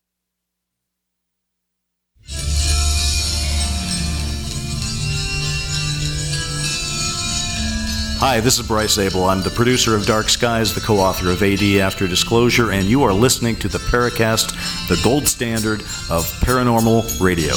Hi, 8.21 8.41
this 8.41 8.59
is 8.59 8.67
Bryce 8.67 8.95
Zabel. 8.95 9.23
I'm 9.23 9.43
the 9.43 9.49
producer 9.49 9.95
of 9.95 10.05
Dark 10.05 10.27
Skies, 10.27 10.75
the 10.75 10.81
co 10.81 10.97
author 10.97 11.29
of 11.29 11.41
AD 11.41 11.63
After 11.79 12.05
Disclosure, 12.05 12.69
and 12.69 12.83
you 12.83 13.01
are 13.03 13.13
listening 13.13 13.55
to 13.55 13.69
the 13.69 13.77
Paracast, 13.77 14.49
the 14.89 14.99
gold 15.01 15.25
standard 15.25 15.79
of 16.09 16.25
paranormal 16.41 17.21
radio. 17.21 17.55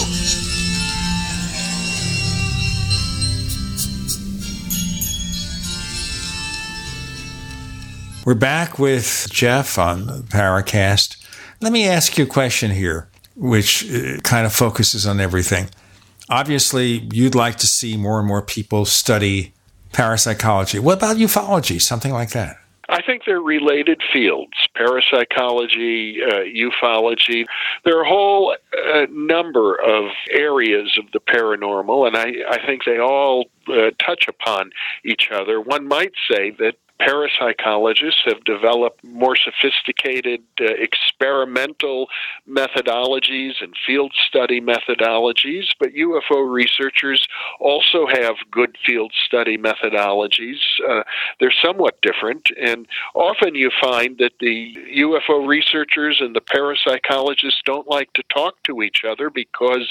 We're 8.24 8.34
back 8.34 8.78
with 8.78 9.26
Jeff 9.32 9.80
on 9.80 10.06
the 10.06 10.22
Paracast. 10.22 11.16
Let 11.60 11.72
me 11.72 11.88
ask 11.88 12.16
you 12.16 12.22
a 12.22 12.28
question 12.28 12.70
here, 12.70 13.08
which 13.34 13.92
uh, 13.92 14.18
kind 14.18 14.46
of 14.46 14.52
focuses 14.52 15.08
on 15.08 15.18
everything. 15.18 15.70
Obviously, 16.28 17.08
you'd 17.12 17.34
like 17.34 17.56
to 17.56 17.66
see 17.66 17.96
more 17.96 18.20
and 18.20 18.28
more 18.28 18.42
people 18.42 18.84
study 18.84 19.54
parapsychology. 19.92 20.78
What 20.78 20.98
about 20.98 21.16
ufology? 21.16 21.80
Something 21.80 22.12
like 22.12 22.30
that. 22.30 22.58
I 22.88 23.00
think 23.00 23.22
they're 23.24 23.40
related 23.40 24.02
fields 24.12 24.52
parapsychology, 24.74 26.18
uh, 26.22 26.40
ufology. 26.44 27.46
There 27.84 27.98
are 27.98 28.02
a 28.02 28.08
whole 28.08 28.56
uh, 28.76 29.06
number 29.10 29.76
of 29.76 30.10
areas 30.30 30.98
of 30.98 31.10
the 31.12 31.20
paranormal, 31.20 32.06
and 32.06 32.16
I, 32.16 32.32
I 32.50 32.66
think 32.66 32.84
they 32.84 32.98
all 32.98 33.46
uh, 33.68 33.90
touch 34.04 34.28
upon 34.28 34.70
each 35.04 35.30
other. 35.32 35.60
One 35.60 35.86
might 35.86 36.12
say 36.30 36.50
that 36.58 36.74
parapsychologists 37.06 38.22
have 38.26 38.44
developed 38.44 39.02
more 39.04 39.36
sophisticated 39.36 40.42
uh, 40.60 40.64
experimental 40.64 42.06
methodologies 42.48 43.52
and 43.60 43.74
field 43.86 44.12
study 44.28 44.60
methodologies, 44.60 45.66
but 45.78 45.90
UFO 45.90 46.50
researchers 46.50 47.26
also 47.60 48.06
have 48.06 48.36
good 48.50 48.76
field 48.84 49.12
study 49.26 49.58
methodologies. 49.58 50.58
Uh, 50.88 51.02
they're 51.40 51.54
somewhat 51.62 52.00
different, 52.02 52.48
and 52.60 52.86
often 53.14 53.54
you 53.54 53.70
find 53.80 54.18
that 54.18 54.32
the 54.40 54.76
UFO 54.98 55.46
researchers 55.46 56.18
and 56.20 56.34
the 56.34 56.40
parapsychologists 56.40 57.62
don't 57.64 57.88
like 57.88 58.12
to 58.14 58.22
talk 58.32 58.62
to 58.64 58.82
each 58.82 59.02
other 59.08 59.30
because 59.30 59.88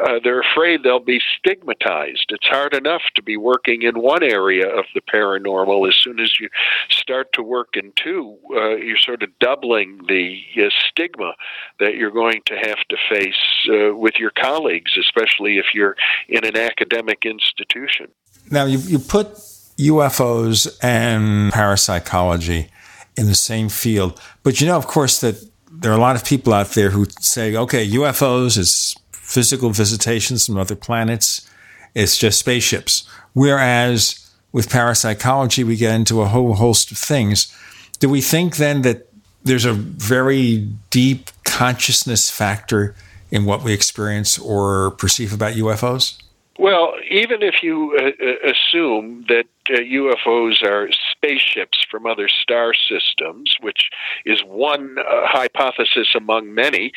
uh, 0.00 0.18
they're 0.22 0.40
afraid 0.40 0.82
they'll 0.82 1.00
be 1.00 1.20
stigmatized. 1.38 2.26
It's 2.30 2.46
hard 2.46 2.74
enough 2.74 3.02
to 3.14 3.22
be 3.22 3.36
working 3.36 3.82
in 3.82 4.00
one 4.00 4.22
area 4.22 4.68
of 4.68 4.84
the 4.94 5.00
paranormal. 5.00 5.88
As 5.88 5.96
soon 5.96 6.20
as 6.20 6.38
you 6.40 6.43
start 6.90 7.32
to 7.34 7.42
work 7.42 7.76
in 7.76 7.92
two, 7.96 8.36
uh, 8.54 8.76
you're 8.76 8.98
sort 8.98 9.22
of 9.22 9.30
doubling 9.38 10.00
the 10.08 10.40
uh, 10.56 10.68
stigma 10.88 11.32
that 11.80 11.94
you're 11.96 12.10
going 12.10 12.40
to 12.46 12.54
have 12.54 12.78
to 12.88 12.96
face 13.08 13.34
uh, 13.68 13.94
with 13.94 14.14
your 14.18 14.30
colleagues, 14.30 14.92
especially 14.98 15.58
if 15.58 15.66
you're 15.74 15.96
in 16.28 16.44
an 16.44 16.56
academic 16.56 17.24
institution. 17.24 18.08
Now, 18.50 18.64
you, 18.64 18.78
you 18.78 18.98
put 18.98 19.34
UFOs 19.78 20.78
and 20.82 21.52
parapsychology 21.52 22.70
in 23.16 23.26
the 23.26 23.34
same 23.34 23.68
field, 23.68 24.20
but 24.42 24.60
you 24.60 24.66
know, 24.66 24.76
of 24.76 24.86
course, 24.86 25.20
that 25.20 25.36
there 25.70 25.90
are 25.90 25.96
a 25.96 26.00
lot 26.00 26.16
of 26.16 26.24
people 26.24 26.52
out 26.52 26.68
there 26.70 26.90
who 26.90 27.06
say, 27.20 27.56
okay, 27.56 27.86
UFOs 27.88 28.56
is 28.56 28.96
physical 29.12 29.70
visitations 29.70 30.46
from 30.46 30.56
other 30.56 30.76
planets, 30.76 31.48
it's 31.94 32.16
just 32.16 32.38
spaceships. 32.38 33.08
Whereas 33.32 34.23
with 34.54 34.70
parapsychology, 34.70 35.64
we 35.64 35.76
get 35.76 35.96
into 35.96 36.22
a 36.22 36.26
whole 36.26 36.54
host 36.54 36.92
of 36.92 36.96
things. 36.96 37.54
Do 37.98 38.08
we 38.08 38.20
think 38.20 38.56
then 38.56 38.82
that 38.82 39.08
there's 39.42 39.64
a 39.64 39.72
very 39.72 40.68
deep 40.90 41.30
consciousness 41.42 42.30
factor 42.30 42.94
in 43.32 43.46
what 43.46 43.64
we 43.64 43.72
experience 43.72 44.38
or 44.38 44.92
perceive 44.92 45.32
about 45.32 45.54
UFOs? 45.54 46.22
Well, 46.56 46.94
even 47.10 47.42
if 47.42 47.64
you 47.64 47.98
uh, 47.98 48.24
uh 48.24 48.52
assume 48.52 49.24
that 49.28 49.44
uh, 49.70 49.78
UFOs 49.78 50.62
are 50.62 50.88
spaceships 51.10 51.84
from 51.90 52.06
other 52.06 52.28
star 52.28 52.72
systems, 52.74 53.56
which 53.60 53.90
is 54.24 54.42
one 54.44 54.96
uh, 54.98 55.02
hypothesis 55.24 56.08
among 56.14 56.54
many, 56.54 56.92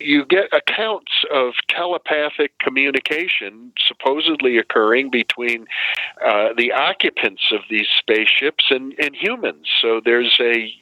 you 0.00 0.24
get 0.24 0.52
accounts 0.52 1.12
of 1.32 1.54
telepathic 1.68 2.58
communication 2.58 3.72
supposedly 3.86 4.58
occurring 4.58 5.10
between 5.10 5.66
uh, 6.24 6.48
the 6.56 6.72
occupants 6.72 7.42
of 7.52 7.60
these 7.70 7.88
spaceships 7.98 8.64
and, 8.70 8.94
and 8.98 9.14
humans. 9.14 9.66
So 9.80 10.00
there's 10.04 10.38
a, 10.40 10.72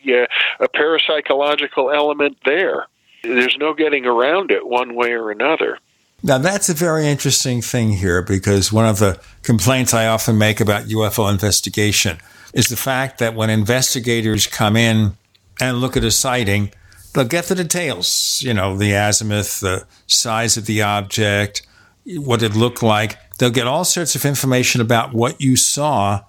a 0.60 0.68
parapsychological 0.68 1.94
element 1.94 2.38
there. 2.44 2.86
There's 3.22 3.56
no 3.58 3.74
getting 3.74 4.06
around 4.06 4.50
it 4.50 4.66
one 4.66 4.94
way 4.94 5.12
or 5.12 5.30
another. 5.30 5.78
Now, 6.22 6.38
that's 6.38 6.68
a 6.68 6.74
very 6.74 7.06
interesting 7.06 7.60
thing 7.60 7.90
here 7.90 8.22
because 8.22 8.72
one 8.72 8.86
of 8.86 8.98
the 8.98 9.20
complaints 9.42 9.92
I 9.92 10.06
often 10.06 10.38
make 10.38 10.60
about 10.60 10.86
UFO 10.86 11.30
investigation 11.30 12.18
is 12.54 12.68
the 12.68 12.76
fact 12.76 13.18
that 13.18 13.34
when 13.34 13.50
investigators 13.50 14.46
come 14.46 14.76
in 14.76 15.16
and 15.60 15.80
look 15.80 15.96
at 15.96 16.04
a 16.04 16.10
sighting, 16.10 16.72
they'll 17.12 17.24
get 17.24 17.44
the 17.44 17.54
details, 17.54 18.40
you 18.42 18.54
know, 18.54 18.76
the 18.76 18.92
azimuth, 18.92 19.60
the 19.60 19.86
size 20.06 20.56
of 20.56 20.66
the 20.66 20.82
object, 20.82 21.66
what 22.06 22.42
it 22.42 22.56
looked 22.56 22.82
like. 22.82 23.16
They'll 23.38 23.50
get 23.50 23.66
all 23.66 23.84
sorts 23.84 24.14
of 24.14 24.24
information 24.24 24.80
about 24.80 25.12
what 25.12 25.40
you 25.40 25.56
saw, 25.56 26.22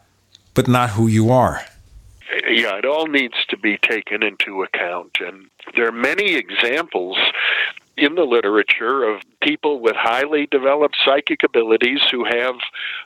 but 0.54 0.68
not 0.68 0.92
who 0.92 1.08
you 1.08 1.32
are. 1.32 1.62
Yeah, 2.50 2.78
it 2.78 2.86
all 2.86 3.08
needs 3.08 3.46
to 3.50 3.58
be 3.58 3.78
taken 3.78 4.22
into 4.22 4.64
account. 4.64 5.18
And 5.22 5.48
there 5.76 5.88
are 5.88 5.94
many 5.94 6.36
examples 6.36 7.18
in 7.98 8.16
the 8.16 8.24
literature 8.24 9.04
of 9.04 9.22
people 9.42 9.80
with 9.80 9.96
highly 9.96 10.48
developed 10.48 10.96
psychic 11.04 11.44
abilities 11.44 12.02
who 12.12 12.26
have 12.26 12.56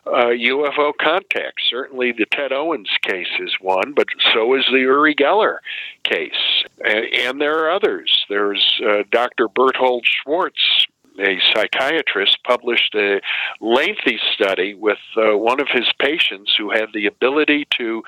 uh, 0.05 0.27
UFO 0.27 0.91
contacts. 0.99 1.63
Certainly, 1.69 2.13
the 2.13 2.25
Ted 2.25 2.51
Owens 2.51 2.89
case 3.01 3.27
is 3.39 3.55
one, 3.61 3.93
but 3.95 4.07
so 4.33 4.53
is 4.55 4.65
the 4.71 4.79
Uri 4.79 5.15
Geller 5.15 5.57
case. 6.03 6.65
And, 6.83 7.05
and 7.13 7.41
there 7.41 7.65
are 7.65 7.71
others. 7.71 8.25
There's 8.29 8.81
uh, 8.85 9.03
Dr. 9.11 9.47
Berthold 9.47 10.05
Schwarz, 10.05 10.87
a 11.19 11.39
psychiatrist, 11.53 12.39
published 12.43 12.93
a 12.95 13.21
lengthy 13.61 14.19
study 14.33 14.73
with 14.73 14.99
uh, 15.15 15.37
one 15.37 15.59
of 15.61 15.67
his 15.71 15.87
patients 15.99 16.53
who 16.57 16.71
had 16.71 16.87
the 16.93 17.05
ability 17.05 17.67
to 17.77 18.03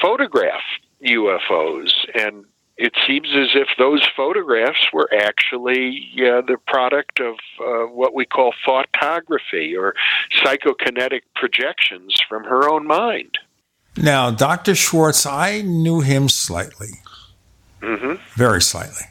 photograph 0.00 0.62
UFOs 1.04 1.92
and 2.14 2.44
it 2.78 2.92
seems 3.06 3.28
as 3.34 3.48
if 3.54 3.68
those 3.78 4.06
photographs 4.16 4.92
were 4.92 5.08
actually 5.14 6.12
uh, 6.18 6.42
the 6.42 6.58
product 6.66 7.20
of 7.20 7.36
uh, 7.60 7.86
what 7.86 8.14
we 8.14 8.26
call 8.26 8.52
thoughtography 8.66 9.78
or 9.78 9.94
psychokinetic 10.42 11.22
projections 11.34 12.20
from 12.28 12.44
her 12.44 12.68
own 12.68 12.86
mind. 12.86 13.38
Now, 13.96 14.30
Dr. 14.30 14.74
Schwarz, 14.74 15.24
I 15.24 15.62
knew 15.62 16.00
him 16.00 16.28
slightly, 16.28 17.00
mm-hmm. 17.80 18.14
very 18.34 18.60
slightly, 18.60 19.06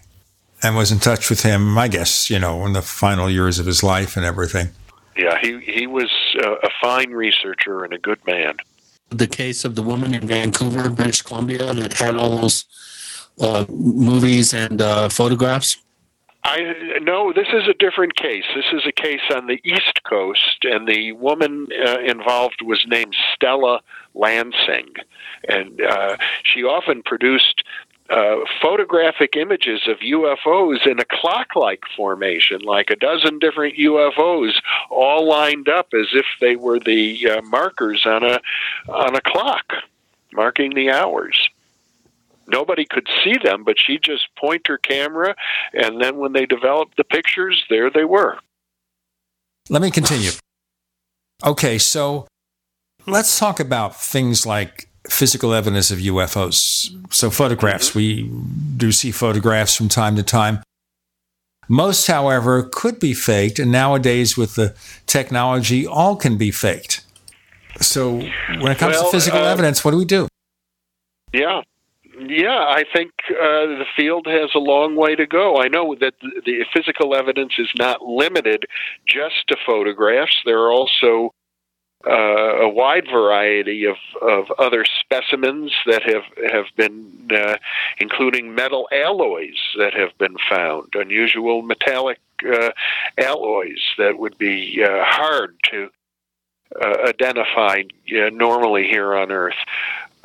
and 0.62 0.76
was 0.76 0.92
in 0.92 1.00
touch 1.00 1.32
with 1.32 1.42
him, 1.42 1.76
I 1.76 1.88
guess, 1.88 2.30
you 2.30 2.38
know, 2.38 2.66
in 2.68 2.74
the 2.74 2.84
final 2.84 3.30
years 3.30 3.58
of 3.58 3.66
his 3.66 3.82
life 3.82 4.16
and 4.16 4.24
everything. 4.24 4.70
Yeah, 5.18 5.40
he, 5.42 5.60
he 5.62 5.88
was 5.88 6.12
uh, 6.44 6.56
a 6.56 6.70
fine 6.82 7.12
researcher 7.12 7.84
and 7.84 7.94
a 7.94 7.98
good 7.98 8.20
man. 8.28 8.58
The 9.10 9.28
case 9.28 9.66
of 9.66 9.76
the 9.76 9.82
woman 9.82 10.14
in 10.14 10.28
Vancouver, 10.28 10.90
British 10.90 11.24
Columbia, 11.24 11.74
that 11.74 11.94
had 11.94 12.16
all 12.16 12.38
those 12.38 12.66
uh, 13.40 13.66
movies 13.70 14.54
and 14.54 14.82
uh, 14.82 15.10
photographs? 15.10 15.78
I 16.46 17.00
no. 17.02 17.34
This 17.34 17.48
is 17.52 17.68
a 17.68 17.74
different 17.74 18.16
case. 18.16 18.44
This 18.56 18.66
is 18.72 18.84
a 18.86 18.92
case 18.92 19.22
on 19.36 19.48
the 19.48 19.60
East 19.64 20.04
Coast, 20.04 20.64
and 20.64 20.88
the 20.88 21.12
woman 21.14 21.68
uh, 21.86 22.00
involved 22.00 22.62
was 22.62 22.86
named 22.88 23.16
Stella 23.34 23.82
Lansing, 24.14 24.94
and 25.50 25.82
uh, 25.82 26.18
she 26.44 26.64
often 26.64 27.02
produced 27.02 27.64
uh, 28.12 28.36
photographic 28.62 29.36
images 29.36 29.88
of 29.88 29.98
UFOs 29.98 30.86
in 30.86 31.00
a 31.00 31.06
clock-like 31.06 31.82
formation, 31.98 32.62
like 32.62 32.92
a 32.92 32.96
dozen 32.96 33.40
different 33.40 33.76
UFOs 33.80 34.54
all 34.92 35.28
lined 35.28 35.68
up 35.68 35.88
as 35.96 36.10
if 36.14 36.26
they 36.40 36.56
were 36.56 36.80
the 36.80 37.28
uh, 37.28 37.42
markers 37.42 38.06
on 38.06 38.24
a 38.24 38.40
on 38.88 39.16
a 39.16 39.22
clock, 39.22 39.74
marking 40.32 40.76
the 40.76 40.92
hours 40.92 41.50
nobody 42.48 42.86
could 42.86 43.08
see 43.24 43.36
them, 43.44 43.64
but 43.64 43.76
she 43.78 43.98
just 43.98 44.28
point 44.36 44.68
her 44.68 44.78
camera, 44.78 45.36
and 45.74 46.02
then 46.02 46.18
when 46.18 46.34
they 46.34 46.46
developed 46.46 46.98
the 46.98 47.04
pictures, 47.04 47.64
there 47.70 47.90
they 47.90 48.06
were. 48.06 48.38
Let 49.70 49.82
me 49.82 49.92
continue. 49.92 50.32
Okay, 51.44 51.78
so 51.78 52.28
let's 53.08 53.40
talk 53.40 53.60
about 53.60 53.96
things 53.96 54.46
like 54.46 54.90
physical 55.10 55.54
evidence 55.54 55.92
of 55.92 56.00
UFOs. 56.00 56.90
So, 57.14 57.30
photographs, 57.30 57.90
mm-hmm. 57.90 57.98
we 57.98 58.32
do 58.78 58.92
see 58.92 59.12
photographs 59.12 59.76
from 59.76 59.90
time 59.90 60.16
to 60.16 60.24
time. 60.24 60.62
Most, 61.68 62.06
however, 62.08 62.70
could 62.72 63.00
be 63.00 63.14
faked, 63.14 63.58
and 63.58 63.72
nowadays 63.72 64.38
with 64.38 64.56
the 64.56 64.76
technology, 65.08 65.86
all 65.86 66.16
can 66.16 66.38
be 66.38 66.52
faked. 66.52 67.04
So, 67.82 68.18
when 68.18 68.72
it 68.72 68.78
comes 68.78 68.96
well, 68.96 69.06
to 69.06 69.12
physical 69.12 69.40
uh, 69.40 69.52
evidence, 69.52 69.84
what 69.84 69.92
do 69.92 69.98
we 69.98 70.06
do? 70.06 70.28
Yeah, 71.34 71.62
yeah, 72.20 72.66
I 72.68 72.84
think 72.94 73.12
uh, 73.30 73.66
the 73.80 73.86
field 73.96 74.28
has 74.28 74.52
a 74.56 74.60
long 74.60 74.96
way 74.96 75.16
to 75.16 75.26
go. 75.26 75.58
I 75.58 75.68
know 75.68 75.96
that 75.96 76.14
the 76.22 76.66
physical 76.74 77.16
evidence 77.16 77.54
is 77.58 77.70
not 77.78 78.02
limited 78.02 78.66
just 79.08 79.48
to 79.48 79.58
photographs. 79.66 80.42
There 80.46 80.60
are 80.60 80.72
also 80.72 81.34
uh, 82.08 82.12
a 82.62 82.70
wide 82.70 83.06
variety 83.12 83.86
of, 83.86 83.96
of 84.22 84.52
other 84.60 84.86
specimens 84.86 85.74
that 85.88 86.04
have 86.04 86.24
have 86.52 86.66
been, 86.76 87.30
uh, 87.32 87.56
including 88.00 88.54
metal 88.54 88.88
alloys 88.92 89.58
that 89.78 89.94
have 89.94 90.16
been 90.18 90.36
found, 90.50 90.94
unusual 90.94 91.64
metallic 91.64 92.20
uh, 92.48 92.72
alloys 93.18 93.82
that 93.98 94.20
would 94.20 94.38
be 94.38 94.84
uh, 94.84 95.04
hard 95.04 95.56
to 95.72 95.90
uh, 96.80 97.08
identify 97.08 97.82
normally 98.10 98.88
here 98.88 99.16
on 99.16 99.32
Earth. 99.32 99.56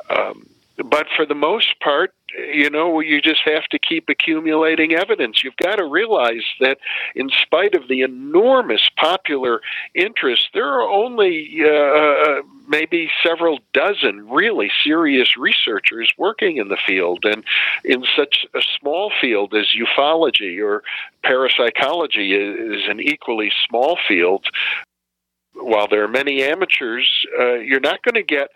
Um, 0.09 0.50
but 0.89 1.07
for 1.15 1.25
the 1.25 1.35
most 1.35 1.79
part, 1.79 2.13
you 2.53 2.69
know, 2.69 2.99
you 2.99 3.21
just 3.21 3.41
have 3.43 3.65
to 3.65 3.79
keep 3.79 4.07
accumulating 4.09 4.93
evidence. 4.93 5.43
You've 5.43 5.57
got 5.57 5.75
to 5.77 5.85
realize 5.85 6.43
that, 6.59 6.77
in 7.15 7.29
spite 7.29 7.75
of 7.75 7.87
the 7.87 8.01
enormous 8.01 8.89
popular 8.97 9.61
interest, 9.93 10.49
there 10.53 10.67
are 10.67 10.87
only 10.87 11.61
uh, 11.61 11.67
uh, 11.67 12.41
maybe 12.67 13.09
several 13.23 13.59
dozen 13.73 14.29
really 14.29 14.71
serious 14.83 15.35
researchers 15.37 16.13
working 16.17 16.57
in 16.57 16.69
the 16.69 16.77
field. 16.87 17.25
And 17.25 17.43
in 17.83 18.05
such 18.15 18.45
a 18.55 18.61
small 18.79 19.11
field 19.19 19.53
as 19.53 19.67
ufology 19.77 20.63
or 20.63 20.83
parapsychology 21.23 22.33
is 22.33 22.87
an 22.87 23.01
equally 23.01 23.51
small 23.67 23.97
field, 24.07 24.45
while 25.53 25.87
there 25.87 26.03
are 26.03 26.07
many 26.07 26.43
amateurs, 26.43 27.25
uh, 27.39 27.55
you're 27.55 27.81
not 27.81 28.01
going 28.03 28.15
to 28.15 28.23
get 28.23 28.51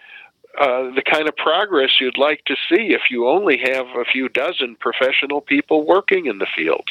uh, 0.59 0.93
the 0.95 1.03
kind 1.03 1.27
of 1.27 1.35
progress 1.35 2.00
you'd 2.00 2.17
like 2.17 2.43
to 2.45 2.56
see 2.69 2.93
if 2.93 3.01
you 3.09 3.27
only 3.27 3.58
have 3.58 3.85
a 3.88 4.06
few 4.06 4.30
dozen 4.30 4.75
professional 4.80 5.42
people 5.42 5.85
working 5.85 6.25
in 6.25 6.38
the 6.38 6.48
field. 6.56 6.90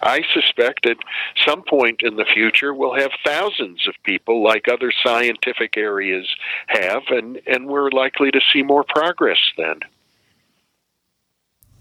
I 0.00 0.22
suspect 0.32 0.86
at 0.86 0.96
some 1.44 1.62
point 1.62 2.02
in 2.02 2.16
the 2.16 2.24
future 2.24 2.72
we'll 2.72 2.94
have 2.94 3.10
thousands 3.24 3.86
of 3.88 3.94
people 4.04 4.44
like 4.44 4.68
other 4.68 4.92
scientific 5.04 5.76
areas 5.76 6.28
have, 6.68 7.02
and, 7.08 7.40
and 7.46 7.66
we're 7.66 7.90
likely 7.90 8.30
to 8.30 8.40
see 8.52 8.62
more 8.62 8.84
progress 8.84 9.38
then. 9.56 9.80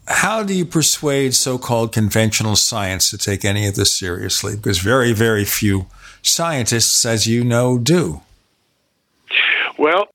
How 0.08 0.42
do 0.42 0.54
you 0.54 0.66
persuade 0.66 1.36
so 1.36 1.58
called 1.58 1.92
conventional 1.92 2.56
science 2.56 3.10
to 3.12 3.18
take 3.18 3.44
any 3.44 3.68
of 3.68 3.76
this 3.76 3.94
seriously? 3.94 4.56
Because 4.56 4.80
very, 4.80 5.12
very 5.12 5.44
few 5.44 5.88
scientists, 6.22 7.06
as 7.06 7.28
you 7.28 7.44
know, 7.44 7.78
do. 7.78 8.22
Well, 9.78 10.08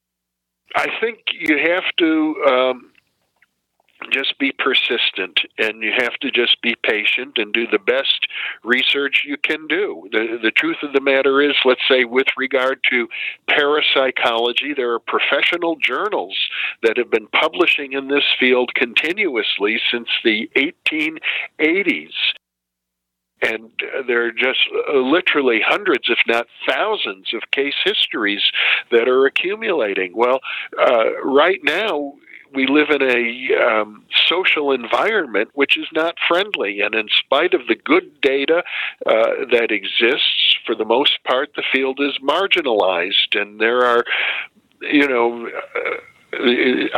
I 0.75 0.89
think 1.01 1.19
you 1.33 1.59
have 1.59 1.85
to 1.99 2.45
um, 2.49 2.93
just 4.11 4.39
be 4.39 4.53
persistent 4.53 5.41
and 5.59 5.83
you 5.83 5.93
have 5.97 6.15
to 6.21 6.31
just 6.31 6.61
be 6.63 6.75
patient 6.83 7.37
and 7.37 7.53
do 7.53 7.67
the 7.67 7.79
best 7.79 8.27
research 8.65 9.23
you 9.27 9.37
can 9.37 9.67
do. 9.67 10.09
The, 10.13 10.39
the 10.43 10.51
truth 10.51 10.79
of 10.83 10.93
the 10.93 11.01
matter 11.01 11.41
is, 11.41 11.55
let's 11.65 11.87
say, 11.89 12.05
with 12.05 12.27
regard 12.37 12.81
to 12.91 13.09
parapsychology, 13.49 14.75
there 14.75 14.93
are 14.93 14.99
professional 14.99 15.77
journals 15.77 16.37
that 16.83 16.97
have 16.97 17.11
been 17.11 17.29
publishing 17.29 17.93
in 17.93 18.09
this 18.09 18.25
field 18.39 18.75
continuously 18.75 19.81
since 19.91 20.09
the 20.25 20.51
1880s 20.57 22.13
and 23.43 23.71
there 24.07 24.27
are 24.27 24.33
just 24.33 24.61
uh, 24.89 24.99
literally 24.99 25.61
hundreds, 25.65 26.09
if 26.09 26.19
not 26.27 26.47
thousands, 26.69 27.35
of 27.35 27.51
case 27.51 27.75
histories 27.85 28.43
that 28.91 29.09
are 29.09 29.27
accumulating. 29.27 30.13
Well, 30.15 30.41
uh, 30.79 31.21
right 31.23 31.61
now, 31.63 32.15
we 32.55 32.67
live 32.67 32.91
in 32.91 33.03
a 33.03 33.65
um, 33.65 34.05
social 34.27 34.73
environment 34.73 35.51
which 35.55 35.77
is 35.77 35.87
not 35.93 36.17
friendly, 36.29 36.81
and 36.81 36.95
in 36.95 37.09
spite 37.09 37.55
of 37.55 37.67
the 37.67 37.75
good 37.75 38.21
data 38.21 38.63
uh, 39.07 39.47
that 39.51 39.69
exists, 39.71 40.57
for 40.67 40.75
the 40.75 40.85
most 40.85 41.23
part, 41.25 41.51
the 41.57 41.65
field 41.73 41.99
is 42.01 42.19
marginalized, 42.23 43.41
and 43.41 43.61
there 43.61 43.85
are, 43.85 44.05
you 44.81 45.09
know. 45.09 45.49
Uh, 45.49 45.97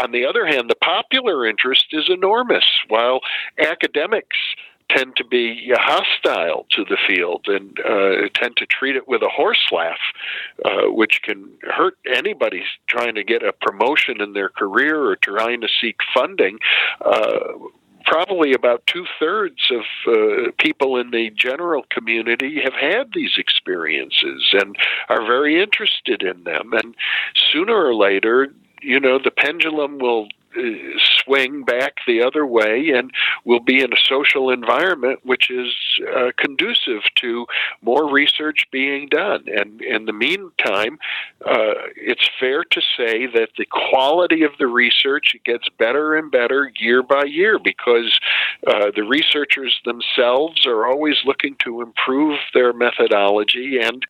on 0.00 0.12
the 0.12 0.24
other 0.24 0.46
hand, 0.46 0.70
the 0.70 0.76
popular 0.76 1.44
interest 1.44 1.86
is 1.90 2.08
enormous, 2.08 2.64
while 2.86 3.18
academics 3.58 4.36
tend 4.90 5.16
to 5.16 5.24
be 5.24 5.72
hostile 5.74 6.66
to 6.70 6.84
the 6.84 6.98
field 7.06 7.46
and 7.46 7.78
uh, 7.80 8.28
tend 8.34 8.56
to 8.56 8.66
treat 8.66 8.96
it 8.96 9.08
with 9.08 9.22
a 9.22 9.28
horse 9.28 9.66
laugh, 9.72 9.98
uh, 10.64 10.90
which 10.90 11.22
can 11.22 11.50
hurt 11.62 11.96
anybody 12.06 12.62
trying 12.86 13.14
to 13.14 13.24
get 13.24 13.42
a 13.42 13.52
promotion 13.52 14.20
in 14.20 14.32
their 14.32 14.48
career 14.48 15.02
or 15.02 15.16
trying 15.16 15.60
to 15.60 15.68
seek 15.80 15.96
funding. 16.14 16.58
Uh, 17.00 17.54
probably 18.04 18.52
about 18.52 18.86
two 18.86 19.06
thirds 19.18 19.70
of 19.70 19.84
uh, 20.06 20.50
people 20.58 20.96
in 20.98 21.10
the 21.10 21.30
general 21.30 21.84
community 21.90 22.60
have 22.62 22.74
had 22.74 23.10
these 23.14 23.32
experiences 23.38 24.52
and 24.52 24.76
are 25.08 25.24
very 25.26 25.62
interested 25.62 26.22
in 26.22 26.44
them. 26.44 26.72
And 26.72 26.94
sooner 27.52 27.74
or 27.74 27.94
later, 27.94 28.48
you 28.82 29.00
know, 29.00 29.18
the 29.18 29.30
pendulum 29.30 29.98
will 29.98 30.28
swing 31.24 31.64
back 31.64 31.98
the 32.06 32.22
other 32.22 32.46
way 32.46 32.90
and 32.90 33.10
we'll 33.44 33.60
be 33.60 33.82
in 33.82 33.92
a 33.92 34.08
social 34.08 34.50
environment 34.50 35.20
which 35.24 35.50
is 35.50 35.72
uh, 36.16 36.30
conducive 36.36 37.02
to 37.16 37.46
more 37.82 38.10
research 38.10 38.66
being 38.70 39.08
done. 39.08 39.44
And 39.46 39.80
in 39.82 40.06
the 40.06 40.12
meantime, 40.12 40.98
uh, 41.44 41.74
it's 41.96 42.28
fair 42.38 42.64
to 42.64 42.80
say 42.96 43.26
that 43.26 43.50
the 43.56 43.66
quality 43.66 44.42
of 44.42 44.52
the 44.58 44.66
research 44.66 45.34
gets 45.44 45.68
better 45.78 46.14
and 46.14 46.30
better 46.30 46.70
year 46.76 47.02
by 47.02 47.24
year 47.24 47.58
because 47.58 48.18
uh, 48.66 48.90
the 48.94 49.02
researchers 49.02 49.78
themselves 49.84 50.66
are 50.66 50.86
always 50.86 51.16
looking 51.24 51.56
to 51.64 51.82
improve 51.82 52.38
their 52.52 52.72
methodology 52.72 53.78
and 53.80 54.06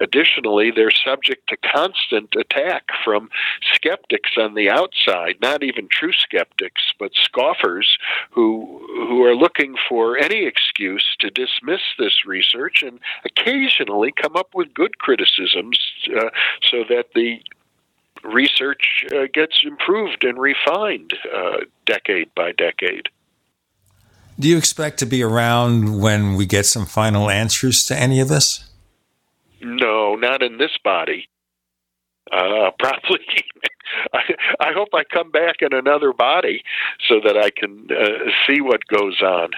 Additionally, 0.00 0.70
they're 0.70 0.90
subject 0.90 1.48
to 1.48 1.56
constant 1.58 2.34
attack 2.34 2.84
from 3.04 3.28
skeptics 3.74 4.30
on 4.38 4.54
the 4.54 4.70
outside, 4.70 5.36
not 5.42 5.62
even 5.62 5.88
true 5.90 6.12
skeptics, 6.12 6.82
but 6.98 7.12
scoffers 7.14 7.98
who 8.30 8.80
who 9.08 9.22
are 9.22 9.34
looking 9.34 9.74
for 9.88 10.16
any 10.16 10.46
excuse 10.46 11.04
to 11.20 11.30
dismiss 11.30 11.80
this 11.98 12.24
research 12.26 12.82
and 12.82 12.98
occasionally 13.24 14.12
come 14.12 14.36
up 14.36 14.54
with 14.54 14.72
good 14.72 14.98
criticisms 14.98 15.78
uh, 16.16 16.30
so 16.70 16.84
that 16.88 17.06
the 17.14 17.40
research 18.24 19.04
uh, 19.12 19.26
gets 19.32 19.60
improved 19.62 20.24
and 20.24 20.38
refined 20.38 21.14
uh, 21.34 21.58
decade 21.86 22.34
by 22.34 22.52
decade. 22.52 23.08
Do 24.38 24.48
you 24.48 24.56
expect 24.56 24.98
to 25.00 25.06
be 25.06 25.22
around 25.22 26.00
when 26.00 26.34
we 26.34 26.46
get 26.46 26.64
some 26.64 26.86
final 26.86 27.28
answers 27.28 27.84
to 27.86 27.96
any 27.96 28.20
of 28.20 28.28
this? 28.28 28.69
No, 29.60 30.14
not 30.14 30.42
in 30.42 30.58
this 30.58 30.76
body. 30.82 31.28
Uh, 32.30 32.70
probably. 32.78 33.44
I, 34.12 34.20
I 34.60 34.72
hope 34.72 34.88
I 34.94 35.04
come 35.04 35.30
back 35.30 35.56
in 35.60 35.72
another 35.72 36.12
body 36.12 36.62
so 37.08 37.20
that 37.24 37.36
I 37.36 37.50
can 37.50 37.88
uh, 37.90 38.30
see 38.46 38.60
what 38.60 38.86
goes 38.86 39.20
on. 39.20 39.50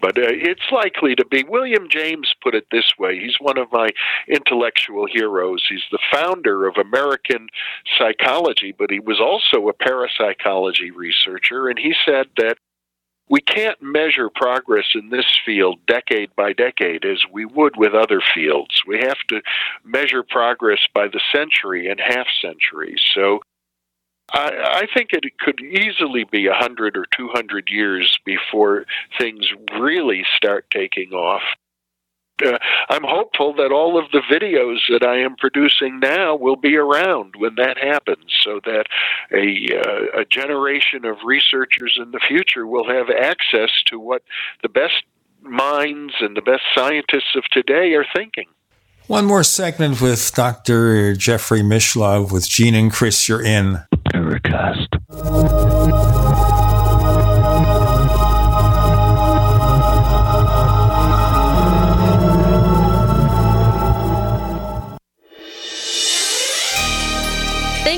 But 0.00 0.18
uh, 0.18 0.28
it's 0.28 0.70
likely 0.70 1.14
to 1.14 1.24
be. 1.24 1.44
William 1.44 1.88
James 1.88 2.34
put 2.42 2.54
it 2.54 2.66
this 2.70 2.92
way. 2.98 3.18
He's 3.18 3.36
one 3.40 3.56
of 3.56 3.72
my 3.72 3.88
intellectual 4.28 5.06
heroes. 5.10 5.64
He's 5.66 5.84
the 5.90 5.98
founder 6.12 6.66
of 6.66 6.76
American 6.76 7.48
psychology, 7.96 8.74
but 8.76 8.90
he 8.90 9.00
was 9.00 9.18
also 9.18 9.68
a 9.68 9.72
parapsychology 9.72 10.90
researcher. 10.90 11.68
And 11.68 11.78
he 11.78 11.94
said 12.04 12.26
that 12.36 12.58
we 13.28 13.40
can't 13.40 13.80
measure 13.80 14.28
progress 14.28 14.86
in 14.94 15.08
this 15.08 15.26
field 15.46 15.78
decade 15.86 16.34
by 16.36 16.52
decade 16.52 17.04
as 17.04 17.22
we 17.32 17.44
would 17.44 17.76
with 17.76 17.94
other 17.94 18.20
fields. 18.34 18.82
We 18.86 18.98
have 18.98 19.18
to 19.28 19.40
measure 19.84 20.22
progress 20.22 20.80
by 20.94 21.08
the 21.08 21.20
century 21.34 21.88
and 21.90 22.00
half 22.00 22.26
century. 22.42 22.96
So 23.14 23.40
I, 24.32 24.82
I 24.82 24.86
think 24.94 25.10
it 25.12 25.24
could 25.38 25.60
easily 25.60 26.24
be 26.24 26.46
a 26.46 26.54
hundred 26.54 26.96
or 26.96 27.06
two 27.16 27.28
hundred 27.32 27.68
years 27.70 28.18
before 28.24 28.86
things 29.18 29.46
really 29.78 30.24
start 30.36 30.66
taking 30.70 31.12
off 31.12 31.42
uh, 32.44 32.58
I'm 32.88 33.04
hopeful 33.04 33.54
that 33.54 33.72
all 33.72 33.98
of 33.98 34.10
the 34.10 34.22
videos 34.30 34.78
that 34.90 35.06
I 35.06 35.20
am 35.20 35.36
producing 35.36 36.00
now 36.00 36.34
will 36.34 36.56
be 36.56 36.76
around 36.76 37.34
when 37.36 37.54
that 37.56 37.78
happens, 37.78 38.24
so 38.42 38.60
that 38.64 38.86
a, 39.32 39.78
uh, 39.78 40.20
a 40.20 40.24
generation 40.24 41.04
of 41.04 41.18
researchers 41.24 41.98
in 42.00 42.10
the 42.10 42.20
future 42.26 42.66
will 42.66 42.88
have 42.88 43.08
access 43.10 43.70
to 43.86 43.98
what 43.98 44.22
the 44.62 44.68
best 44.68 45.04
minds 45.42 46.14
and 46.20 46.36
the 46.36 46.42
best 46.42 46.62
scientists 46.74 47.36
of 47.36 47.44
today 47.52 47.92
are 47.92 48.06
thinking. 48.14 48.46
One 49.06 49.26
more 49.26 49.44
segment 49.44 50.00
with 50.00 50.32
Dr. 50.34 51.14
Jeffrey 51.14 51.60
Mishlove 51.60 52.32
with 52.32 52.48
Gene 52.48 52.74
and 52.74 52.90
Chris. 52.90 53.28
You're 53.28 53.44
in 53.44 53.82
Paracast. 54.08 54.88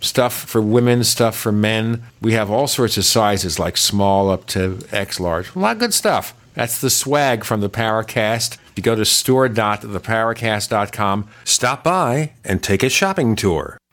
stuff 0.00 0.34
for 0.34 0.60
women, 0.60 1.04
stuff 1.04 1.36
for 1.36 1.52
men. 1.52 2.02
We 2.20 2.32
have 2.32 2.50
all 2.50 2.66
sorts 2.66 2.96
of 2.96 3.04
sizes, 3.04 3.58
like 3.58 3.76
small 3.76 4.30
up 4.30 4.46
to 4.48 4.80
X 4.90 5.20
large. 5.20 5.54
A 5.54 5.58
lot 5.58 5.76
of 5.76 5.80
good 5.80 5.94
stuff. 5.94 6.34
That's 6.54 6.80
the 6.80 6.90
swag 6.90 7.44
from 7.44 7.60
the 7.60 7.70
Paracast. 7.70 8.58
You 8.76 8.82
go 8.82 8.94
to 8.94 9.04
store.theparacast.com, 9.04 11.28
stop 11.44 11.84
by, 11.84 12.32
and 12.44 12.62
take 12.62 12.82
a 12.82 12.88
shopping 12.88 13.36
tour. 13.36 13.76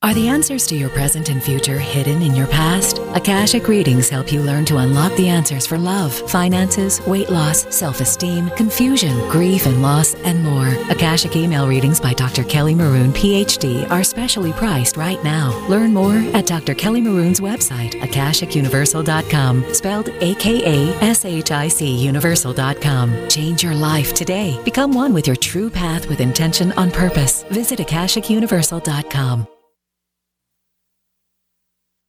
Are 0.00 0.14
the 0.14 0.28
answers 0.28 0.64
to 0.68 0.76
your 0.76 0.90
present 0.90 1.28
and 1.28 1.42
future 1.42 1.80
hidden 1.80 2.22
in 2.22 2.32
your 2.32 2.46
past? 2.46 2.98
Akashic 3.16 3.66
readings 3.66 4.08
help 4.08 4.32
you 4.32 4.40
learn 4.40 4.64
to 4.66 4.76
unlock 4.76 5.12
the 5.16 5.28
answers 5.28 5.66
for 5.66 5.76
love, 5.76 6.14
finances, 6.30 7.04
weight 7.04 7.30
loss, 7.30 7.66
self 7.74 8.00
esteem, 8.00 8.48
confusion, 8.50 9.18
grief 9.28 9.66
and 9.66 9.82
loss, 9.82 10.14
and 10.14 10.44
more. 10.44 10.68
Akashic 10.88 11.34
email 11.34 11.66
readings 11.66 11.98
by 11.98 12.14
Dr. 12.14 12.44
Kelly 12.44 12.76
Maroon, 12.76 13.12
PhD, 13.12 13.90
are 13.90 14.04
specially 14.04 14.52
priced 14.52 14.96
right 14.96 15.22
now. 15.24 15.50
Learn 15.66 15.92
more 15.92 16.14
at 16.32 16.46
Dr. 16.46 16.76
Kelly 16.76 17.00
Maroon's 17.00 17.40
website, 17.40 17.94
akashicuniversal.com, 17.94 19.74
spelled 19.74 20.10
A 20.20 20.36
K 20.36 20.62
A 20.64 20.94
S 21.02 21.24
H 21.24 21.50
I 21.50 21.66
C 21.66 21.96
universal.com. 21.96 23.28
Change 23.28 23.64
your 23.64 23.74
life 23.74 24.14
today. 24.14 24.62
Become 24.64 24.92
one 24.92 25.12
with 25.12 25.26
your 25.26 25.36
true 25.36 25.68
path 25.68 26.08
with 26.08 26.20
intention 26.20 26.70
on 26.78 26.92
purpose. 26.92 27.42
Visit 27.50 27.80
akashicuniversal.com. 27.80 29.48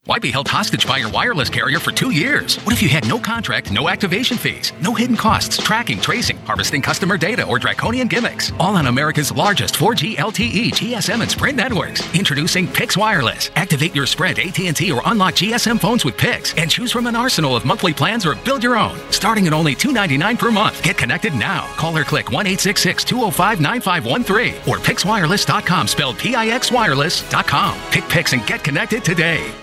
Why 0.09 0.17
be 0.17 0.31
held 0.31 0.47
hostage 0.47 0.87
by 0.87 0.97
your 0.97 1.11
wireless 1.11 1.49
carrier 1.49 1.79
for 1.79 1.91
two 1.91 2.09
years? 2.09 2.55
What 2.63 2.73
if 2.73 2.81
you 2.81 2.89
had 2.89 3.07
no 3.07 3.19
contract, 3.19 3.71
no 3.71 3.89
activation 3.89 4.37
fees, 4.37 4.73
no 4.81 4.95
hidden 4.95 5.15
costs, 5.15 5.57
tracking, 5.57 6.01
tracing, 6.01 6.37
harvesting 6.37 6.81
customer 6.81 7.15
data, 7.15 7.45
or 7.45 7.59
draconian 7.59 8.07
gimmicks? 8.07 8.51
All 8.59 8.75
on 8.75 8.87
America's 8.87 9.31
largest 9.31 9.75
4G 9.75 10.15
LTE, 10.15 10.71
GSM, 10.71 11.21
and 11.21 11.29
Sprint 11.29 11.57
networks. 11.57 12.01
Introducing 12.15 12.67
Pix 12.67 12.97
Wireless. 12.97 13.51
Activate 13.55 13.93
your 13.93 14.07
Sprint, 14.07 14.39
AT&T, 14.39 14.91
or 14.91 15.03
unlock 15.05 15.35
GSM 15.35 15.79
phones 15.79 16.03
with 16.03 16.17
Pix, 16.17 16.55
and 16.55 16.71
choose 16.71 16.91
from 16.91 17.05
an 17.05 17.15
arsenal 17.15 17.55
of 17.55 17.63
monthly 17.63 17.93
plans 17.93 18.25
or 18.25 18.33
build 18.33 18.63
your 18.63 18.77
own. 18.77 18.97
Starting 19.11 19.45
at 19.45 19.53
only 19.53 19.75
$2.99 19.75 20.39
per 20.39 20.49
month. 20.49 20.81
Get 20.81 20.97
connected 20.97 21.35
now. 21.35 21.67
Call 21.75 21.95
or 21.95 22.03
click 22.03 22.25
1-866-205-9513 22.25 24.67
or 24.67 24.77
PixWireless.com, 24.77 25.87
spelled 25.87 26.17
P-I-X 26.17 26.71
Wireless.com. 26.71 27.79
Pick 27.91 28.09
Pix 28.09 28.33
and 28.33 28.43
get 28.47 28.63
connected 28.63 29.05
today. 29.05 29.53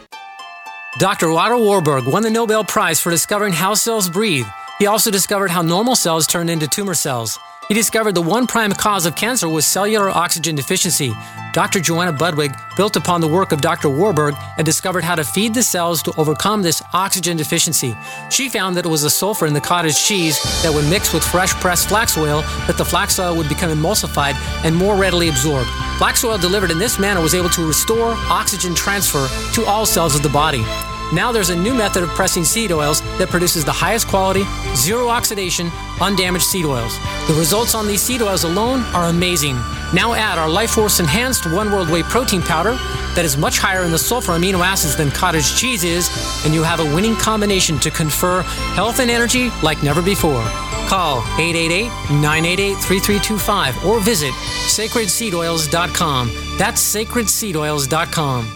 Dr. 0.99 1.31
Otto 1.31 1.59
Warburg 1.59 2.07
won 2.07 2.23
the 2.23 2.31
Nobel 2.31 2.65
Prize 2.65 3.01
for 3.03 3.11
discovering 3.11 3.53
how 3.53 3.75
cells 3.75 4.09
breathe. 4.09 4.47
He 4.79 4.87
also 4.87 5.11
discovered 5.11 5.51
how 5.51 5.61
normal 5.61 5.95
cells 5.95 6.27
turn 6.27 6.49
into 6.49 6.67
tumor 6.67 6.95
cells. 6.95 7.39
He 7.69 7.75
discovered 7.75 8.13
the 8.13 8.23
one 8.23 8.47
prime 8.47 8.71
cause 8.71 9.07
of 9.07 9.17
cancer 9.17 9.49
was 9.49 9.67
cellular 9.67 10.09
oxygen 10.09 10.55
deficiency. 10.55 11.13
Dr. 11.53 11.81
Johanna 11.81 12.13
Budwig 12.13 12.55
built 12.77 12.95
upon 12.95 13.21
the 13.21 13.27
work 13.27 13.51
of 13.51 13.61
Dr. 13.61 13.89
Warburg 13.89 14.37
and 14.57 14.65
discovered 14.65 15.03
how 15.03 15.17
to 15.17 15.25
feed 15.25 15.53
the 15.53 15.65
cells 15.65 16.01
to 16.05 16.13
overcome 16.17 16.63
this 16.63 16.81
oxygen 16.93 17.37
deficiency. 17.37 17.97
She 18.31 18.49
found 18.49 18.77
that 18.77 18.87
it 18.87 18.89
was 18.89 19.03
the 19.03 19.11
sulfur 19.11 19.47
in 19.47 19.55
the 19.55 19.61
cottage 19.61 20.01
cheese 20.01 20.41
that 20.63 20.73
when 20.73 20.89
mixed 20.89 21.13
with 21.13 21.25
fresh 21.25 21.55
pressed 21.55 21.89
flax 21.89 22.17
oil 22.17 22.43
that 22.69 22.79
the 22.79 22.85
flax 22.85 23.19
oil 23.19 23.37
would 23.37 23.49
become 23.49 23.71
emulsified 23.71 24.35
and 24.65 24.77
more 24.77 24.97
readily 24.97 25.29
absorbed. 25.29 25.69
Flax 25.99 26.23
oil 26.23 26.39
delivered 26.39 26.71
in 26.71 26.79
this 26.79 27.01
manner 27.01 27.21
was 27.21 27.35
able 27.35 27.51
to 27.51 27.67
restore 27.67 28.13
oxygen 28.29 28.77
transfer 28.77 29.27
to 29.55 29.65
all 29.65 29.85
cells 29.85 30.15
of 30.15 30.23
the 30.23 30.29
body. 30.29 30.65
Now 31.13 31.33
there's 31.33 31.51
a 31.51 31.57
new 31.57 31.75
method 31.75 32.03
of 32.03 32.09
pressing 32.11 32.45
seed 32.45 32.73
oils 32.73 33.01
that 33.19 33.29
produces 33.29 33.65
the 33.65 33.73
highest 33.73 34.09
quality, 34.09 34.45
zero 34.75 35.09
oxidation, 35.09 35.71
undamaged 36.01 36.45
seed 36.45 36.65
oils. 36.65 36.99
The 37.29 37.35
results 37.35 37.75
on 37.75 37.87
these 37.87 38.01
seed 38.03 38.23
oils 38.23 38.45
alone 38.45 38.81
are 38.95 39.09
amazing. 39.09 39.57
Now 39.95 40.15
add 40.15 40.39
our 40.39 40.49
Life 40.49 40.73
Force 40.73 40.99
Enhanced 40.99 41.47
One 41.53 41.71
World 41.71 41.91
Whey 41.91 42.03
Protein 42.03 42.43
Powder 42.43 42.77
that 43.15 43.25
is 43.25 43.37
much 43.37 43.59
higher 43.59 43.85
in 43.85 43.93
the 43.93 43.99
sulfur 43.99 44.33
amino 44.33 44.65
acids 44.65 44.97
than 44.97 45.11
cottage 45.11 45.57
cheese 45.57 45.85
is, 45.85 46.09
and 46.45 46.53
you 46.53 46.63
have 46.63 46.81
a 46.81 46.95
winning 46.95 47.17
combination 47.17 47.79
to 47.81 47.91
confer 47.91 48.43
health 48.75 49.01
and 49.01 49.11
energy 49.11 49.51
like 49.63 49.83
never 49.83 50.03
before. 50.03 50.43
Call 50.89 51.21
888-988-3325 51.39 53.85
or 53.85 54.01
visit 54.01 54.33
sacredseedoils.com. 54.33 56.31
That's 56.59 56.95
sacredseedoils.com. 56.95 58.56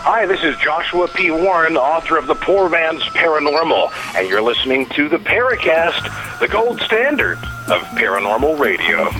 Hi, 0.00 0.26
this 0.26 0.42
is 0.42 0.56
Joshua 0.56 1.08
P. 1.08 1.30
Warren, 1.30 1.76
author 1.76 2.16
of 2.16 2.26
The 2.26 2.34
Poor 2.34 2.68
Man's 2.68 3.02
Paranormal, 3.10 3.92
and 4.16 4.28
you're 4.28 4.40
listening 4.40 4.86
to 4.90 5.08
the 5.08 5.18
Paracast, 5.18 6.38
the 6.38 6.48
gold 6.48 6.80
standard 6.80 7.36
of 7.66 7.82
paranormal 7.98 8.58
radio. 8.58 9.10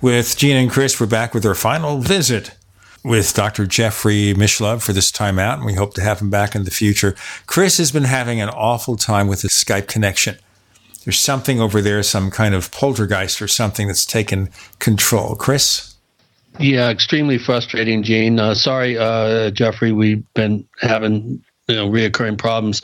With 0.00 0.36
Gene 0.36 0.56
and 0.56 0.70
Chris, 0.70 1.00
we're 1.00 1.06
back 1.06 1.32
with 1.34 1.46
our 1.46 1.54
final 1.54 1.98
visit 1.98 2.54
with 3.04 3.34
Dr. 3.34 3.66
Jeffrey 3.66 4.32
Mishlove 4.34 4.82
for 4.82 4.94
this 4.94 5.10
time 5.12 5.38
out, 5.38 5.58
and 5.58 5.66
we 5.66 5.74
hope 5.74 5.94
to 5.94 6.00
have 6.00 6.20
him 6.20 6.30
back 6.30 6.54
in 6.54 6.64
the 6.64 6.70
future. 6.70 7.14
Chris 7.46 7.76
has 7.76 7.92
been 7.92 8.04
having 8.04 8.40
an 8.40 8.48
awful 8.48 8.96
time 8.96 9.28
with 9.28 9.42
his 9.42 9.52
Skype 9.52 9.86
connection. 9.86 10.38
There's 11.04 11.20
something 11.20 11.60
over 11.60 11.82
there, 11.82 12.02
some 12.02 12.30
kind 12.30 12.54
of 12.54 12.72
poltergeist 12.72 13.42
or 13.42 13.48
something 13.48 13.86
that's 13.86 14.06
taken 14.06 14.48
control. 14.78 15.36
Chris? 15.36 15.94
Yeah, 16.58 16.88
extremely 16.88 17.36
frustrating, 17.36 18.02
Gene. 18.02 18.38
Uh, 18.40 18.54
sorry, 18.54 18.96
uh, 18.96 19.50
Jeffrey, 19.50 19.92
we've 19.92 20.24
been 20.32 20.66
having 20.80 21.44
you 21.68 21.74
know 21.74 21.88
reoccurring 21.88 22.38
problems. 22.38 22.82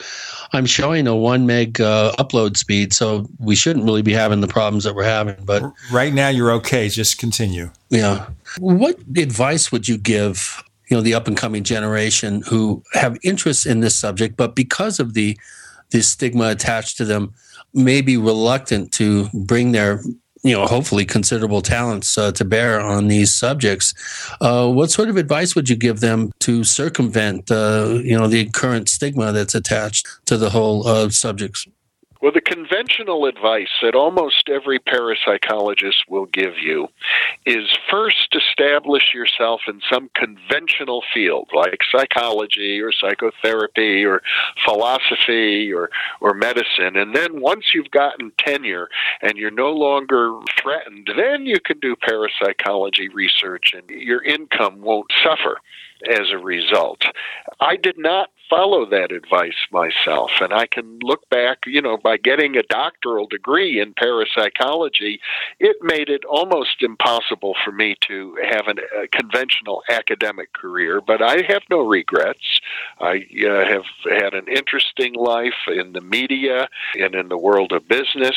I'm 0.52 0.66
showing 0.66 1.06
a 1.06 1.14
one 1.14 1.46
meg 1.46 1.80
uh, 1.80 2.12
upload 2.18 2.56
speed, 2.56 2.92
so 2.92 3.26
we 3.38 3.54
shouldn't 3.54 3.84
really 3.84 4.02
be 4.02 4.12
having 4.12 4.40
the 4.40 4.48
problems 4.48 4.84
that 4.84 4.94
we're 4.94 5.04
having. 5.04 5.36
But 5.44 5.62
right 5.92 6.12
now, 6.12 6.28
you're 6.28 6.52
okay. 6.52 6.88
Just 6.88 7.18
continue. 7.18 7.70
Yeah. 7.90 8.26
What 8.58 8.98
advice 9.16 9.70
would 9.70 9.88
you 9.88 9.98
give? 9.98 10.62
You 10.88 10.96
know, 10.96 11.02
the 11.02 11.14
up 11.14 11.28
and 11.28 11.36
coming 11.36 11.62
generation 11.62 12.42
who 12.48 12.82
have 12.94 13.16
interest 13.22 13.64
in 13.64 13.80
this 13.80 13.94
subject, 13.94 14.36
but 14.36 14.56
because 14.56 14.98
of 14.98 15.14
the 15.14 15.38
the 15.90 16.02
stigma 16.02 16.48
attached 16.48 16.96
to 16.98 17.04
them, 17.04 17.34
may 17.74 18.00
be 18.00 18.16
reluctant 18.16 18.92
to 18.92 19.28
bring 19.32 19.72
their 19.72 20.02
you 20.42 20.54
know, 20.54 20.66
hopefully 20.66 21.04
considerable 21.04 21.60
talents 21.60 22.16
uh, 22.16 22.32
to 22.32 22.44
bear 22.44 22.80
on 22.80 23.08
these 23.08 23.32
subjects. 23.32 23.94
Uh, 24.40 24.70
what 24.70 24.90
sort 24.90 25.08
of 25.08 25.16
advice 25.16 25.54
would 25.54 25.68
you 25.68 25.76
give 25.76 26.00
them 26.00 26.32
to 26.40 26.64
circumvent, 26.64 27.50
uh, 27.50 27.98
you 28.02 28.16
know, 28.16 28.26
the 28.26 28.46
current 28.50 28.88
stigma 28.88 29.32
that's 29.32 29.54
attached 29.54 30.08
to 30.26 30.36
the 30.36 30.50
whole 30.50 30.86
uh, 30.86 31.10
subjects? 31.10 31.66
Well, 32.20 32.32
the 32.32 32.42
conventional 32.42 33.24
advice 33.24 33.70
that 33.82 33.94
almost 33.94 34.50
every 34.50 34.78
parapsychologist 34.78 36.06
will 36.06 36.26
give 36.26 36.58
you 36.58 36.88
is 37.46 37.64
first 37.90 38.36
establish 38.36 39.14
yourself 39.14 39.62
in 39.66 39.80
some 39.90 40.10
conventional 40.14 41.02
field 41.14 41.48
like 41.54 41.78
psychology 41.90 42.78
or 42.80 42.92
psychotherapy 42.92 44.04
or 44.04 44.20
philosophy 44.66 45.72
or, 45.72 45.88
or 46.20 46.34
medicine. 46.34 46.96
And 46.96 47.16
then 47.16 47.40
once 47.40 47.72
you've 47.74 47.90
gotten 47.90 48.32
tenure 48.36 48.88
and 49.22 49.38
you're 49.38 49.50
no 49.50 49.72
longer 49.72 50.38
threatened, 50.60 51.08
then 51.16 51.46
you 51.46 51.58
can 51.58 51.78
do 51.78 51.96
parapsychology 51.96 53.08
research 53.08 53.72
and 53.74 53.88
your 53.88 54.22
income 54.22 54.82
won't 54.82 55.10
suffer 55.24 55.56
as 56.06 56.30
a 56.30 56.38
result. 56.38 57.02
I 57.60 57.76
did 57.76 57.96
not 57.98 58.28
follow 58.50 58.84
that 58.90 59.12
advice 59.12 59.54
myself, 59.70 60.32
and 60.40 60.52
I 60.52 60.66
can 60.66 60.98
look 61.02 61.28
back, 61.30 61.58
you 61.66 61.80
know, 61.80 61.96
by 61.96 62.16
getting 62.16 62.56
a 62.56 62.62
doctoral 62.64 63.26
degree 63.26 63.80
in 63.80 63.94
parapsychology, 63.94 65.20
it 65.60 65.76
made 65.80 66.08
it 66.08 66.24
almost 66.24 66.82
impossible 66.82 67.54
for 67.64 67.70
me 67.70 67.96
to 68.08 68.36
have 68.42 68.66
an, 68.66 68.78
a 69.00 69.06
conventional 69.06 69.82
academic 69.88 70.52
career. 70.52 71.00
But 71.00 71.22
I 71.22 71.42
have 71.48 71.62
no 71.70 71.80
regrets. 71.80 72.60
I 72.98 73.24
uh, 73.46 73.64
have 73.64 73.84
had 74.04 74.34
an 74.34 74.48
interesting 74.48 75.14
life 75.14 75.68
in 75.68 75.92
the 75.92 76.00
media 76.00 76.68
and 76.98 77.14
in 77.14 77.28
the 77.28 77.38
world 77.38 77.72
of 77.72 77.86
business. 77.88 78.36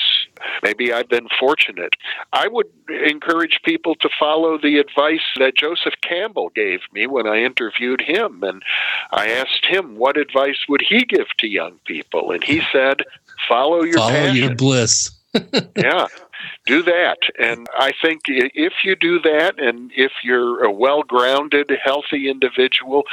Maybe 0.61 0.93
I've 0.93 1.09
been 1.09 1.27
fortunate. 1.39 1.95
I 2.31 2.47
would 2.47 2.67
encourage 2.89 3.59
people 3.63 3.95
to 3.95 4.09
follow 4.19 4.57
the 4.57 4.77
advice 4.77 5.21
that 5.39 5.55
Joseph 5.55 5.95
Campbell 6.01 6.49
gave 6.49 6.81
me 6.93 7.07
when 7.07 7.27
I 7.27 7.43
interviewed 7.43 8.01
him. 8.01 8.43
And 8.43 8.61
I 9.11 9.29
asked 9.29 9.65
him, 9.65 9.95
what 10.03 10.17
advice 10.17 10.57
would 10.67 10.81
he 10.81 11.05
give 11.05 11.27
to 11.39 11.47
young 11.47 11.79
people? 11.85 12.31
And 12.31 12.43
he 12.43 12.61
said, 12.73 13.03
follow 13.47 13.83
your 13.83 13.99
Follow 13.99 14.11
passion. 14.11 14.35
your 14.35 14.53
bliss. 14.53 15.11
yeah, 15.77 16.07
do 16.65 16.83
that. 16.83 17.19
And 17.39 17.67
I 17.79 17.93
think 18.01 18.23
if 18.27 18.73
you 18.83 18.97
do 18.97 19.21
that, 19.21 19.53
and 19.59 19.91
if 19.95 20.11
you're 20.21 20.61
a 20.65 20.69
well 20.69 21.03
grounded, 21.03 21.71
healthy 21.81 22.29
individual, 22.29 23.03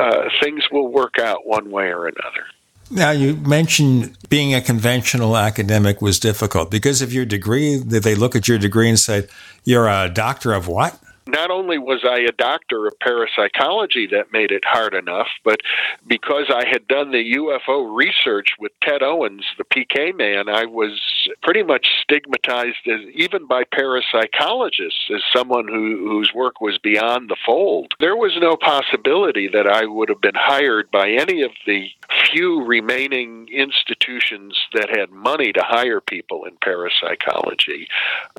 uh, 0.00 0.28
things 0.40 0.62
will 0.70 0.86
work 0.86 1.18
out 1.18 1.44
one 1.44 1.72
way 1.72 1.88
or 1.88 2.06
another. 2.06 2.44
Now, 2.92 3.10
you 3.10 3.34
mentioned 3.38 4.16
being 4.28 4.54
a 4.54 4.60
conventional 4.60 5.36
academic 5.36 6.00
was 6.00 6.20
difficult 6.20 6.70
because 6.70 7.02
of 7.02 7.12
your 7.12 7.24
degree. 7.24 7.80
Did 7.80 8.04
they 8.04 8.14
look 8.14 8.36
at 8.36 8.46
your 8.46 8.58
degree 8.58 8.88
and 8.88 9.00
say, 9.00 9.26
you're 9.64 9.88
a 9.88 10.08
doctor 10.08 10.52
of 10.52 10.68
what? 10.68 10.96
Not 11.28 11.50
only 11.50 11.78
was 11.78 12.04
I 12.04 12.20
a 12.20 12.32
doctor 12.32 12.86
of 12.86 12.98
parapsychology 13.00 14.06
that 14.08 14.32
made 14.32 14.52
it 14.52 14.64
hard 14.64 14.94
enough, 14.94 15.28
but 15.44 15.60
because 16.06 16.44
I 16.48 16.66
had 16.66 16.86
done 16.86 17.10
the 17.10 17.34
UFO 17.34 17.94
research 17.94 18.50
with 18.58 18.72
Ted 18.82 19.02
Owens, 19.02 19.44
the 19.58 19.64
PK 19.64 20.16
man, 20.16 20.48
I 20.48 20.66
was 20.66 21.00
pretty 21.42 21.62
much 21.62 21.88
stigmatized 22.02 22.86
as 22.86 23.00
even 23.14 23.46
by 23.46 23.64
parapsychologists 23.64 25.10
as 25.14 25.22
someone 25.34 25.66
who, 25.66 26.08
whose 26.08 26.32
work 26.34 26.60
was 26.60 26.78
beyond 26.78 27.28
the 27.28 27.36
fold. 27.44 27.92
There 27.98 28.16
was 28.16 28.36
no 28.40 28.56
possibility 28.56 29.48
that 29.48 29.66
I 29.66 29.86
would 29.86 30.08
have 30.08 30.20
been 30.20 30.36
hired 30.36 30.90
by 30.90 31.10
any 31.10 31.42
of 31.42 31.50
the 31.66 31.88
few 32.30 32.62
remaining 32.64 33.48
institutions 33.48 34.56
that 34.74 34.96
had 34.96 35.10
money 35.10 35.52
to 35.52 35.62
hire 35.62 36.00
people 36.00 36.44
in 36.44 36.56
parapsychology. 36.62 37.88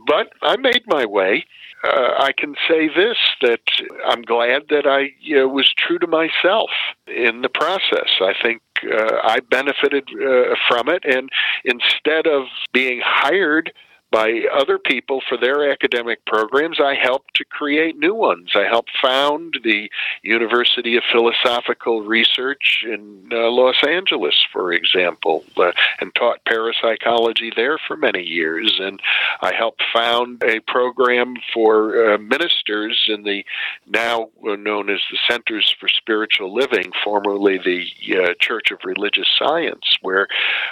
But 0.06 0.32
I 0.42 0.56
made 0.58 0.84
my 0.88 1.06
way 1.06 1.46
uh, 1.84 2.12
I 2.20 2.32
can 2.32 2.56
say 2.68 2.77
this 2.96 3.18
that 3.42 3.62
I'm 4.06 4.22
glad 4.22 4.64
that 4.70 4.86
I 4.86 5.12
uh, 5.36 5.48
was 5.48 5.74
true 5.78 6.00
to 6.00 6.08
myself 6.08 6.70
in 7.08 7.42
the 7.42 7.50
process. 7.50 8.10
I 8.22 8.34
think 8.42 8.62
uh, 8.84 9.18
I 9.24 9.40
benefited 9.50 10.10
uh, 10.12 10.56
from 10.68 10.90
it, 10.90 11.04
and 11.06 11.30
instead 11.66 12.28
of 12.28 12.44
being 12.74 13.02
hired 13.04 13.74
by 14.12 14.44
other 14.54 14.78
people 14.78 15.22
for 15.28 15.38
their 15.38 15.70
academic 15.70 16.26
programs, 16.26 16.80
I 16.80 16.96
helped 16.96 17.36
to 17.36 17.46
create 17.46 17.98
new 17.98 18.14
ones. 18.14 18.52
I 18.56 18.64
helped 18.64 18.92
found 19.02 19.60
the 19.64 19.90
University 20.24 20.96
of 20.96 21.04
Philosophical 21.12 22.04
Research 22.04 22.86
in 22.88 23.30
uh, 23.32 23.50
Los 23.50 23.84
Angeles, 23.86 24.36
for 24.52 24.72
example, 24.72 25.44
uh, 25.58 25.72
and 26.00 26.14
taught 26.16 26.46
parapsychology 26.46 27.52
there 27.56 27.78
for 27.78 27.98
many 27.98 28.24
years. 28.24 28.80
And 28.80 29.02
I 29.42 29.54
helped 29.54 29.84
found 29.94 30.42
a 30.44 30.62
program 30.62 31.36
for 31.54 32.14
uh, 32.14 32.18
ministers 32.18 33.06
in 33.10 33.24
the 33.24 33.44
now 33.88 34.30
known 34.42 34.90
as 34.90 35.02
the 35.12 35.18
Centers 35.30 35.76
for 35.80 35.90
Spiritual 35.90 36.54
Living, 36.54 36.92
formerly 37.04 37.58
the 37.58 38.18
uh, 38.18 38.34
Church 38.40 38.72
of 38.72 38.80
Religious 38.86 39.28
Science, 39.38 39.98
where 40.02 40.28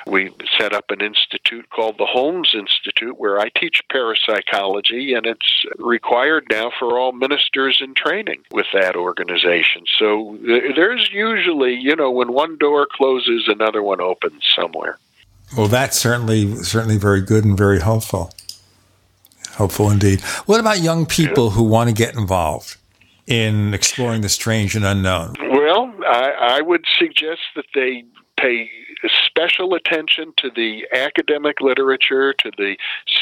we 0.07 0.31
set 0.57 0.73
up 0.73 0.91
an 0.91 1.01
institute 1.01 1.69
called 1.69 1.97
the 1.97 2.05
Holmes 2.05 2.51
Institute 2.53 3.19
where 3.25 3.39
I 3.39 3.49
teach 3.49 3.81
parapsychology, 3.89 5.13
and 5.13 5.25
it's 5.25 5.65
required 5.79 6.45
now 6.51 6.71
for 6.77 6.99
all 6.99 7.11
ministers 7.11 7.81
in 7.83 7.95
training 7.95 8.43
with 8.51 8.67
that 8.71 8.95
organization. 8.95 9.81
So 9.97 10.37
there's 10.43 11.09
usually, 11.11 11.73
you 11.73 11.95
know, 11.95 12.11
when 12.11 12.33
one 12.33 12.55
door 12.59 12.87
closes, 12.89 13.45
another 13.47 13.81
one 13.81 13.99
opens 13.99 14.43
somewhere. 14.55 14.99
Well, 15.57 15.67
that's 15.67 15.97
certainly 15.97 16.55
certainly 16.57 16.97
very 16.97 17.21
good 17.21 17.45
and 17.45 17.57
very 17.57 17.81
helpful. 17.81 18.31
Helpful 19.57 19.89
indeed. 19.89 20.21
What 20.45 20.59
about 20.59 20.81
young 20.81 21.07
people 21.07 21.49
who 21.51 21.63
want 21.63 21.89
to 21.89 21.95
get 21.95 22.15
involved 22.15 22.77
in 23.25 23.73
exploring 23.73 24.21
the 24.21 24.29
strange 24.29 24.75
and 24.75 24.85
unknown? 24.85 25.33
Well, 25.39 25.91
I, 26.05 26.57
I 26.57 26.61
would 26.61 26.85
suggest 26.99 27.41
that 27.55 27.65
they 27.73 28.03
pay 28.37 28.69
special 29.25 29.73
attention 29.73 30.33
to 30.37 30.49
the 30.55 30.85
academic 30.93 31.61
literature, 31.61 32.33
to 32.33 32.51
the 32.57 32.77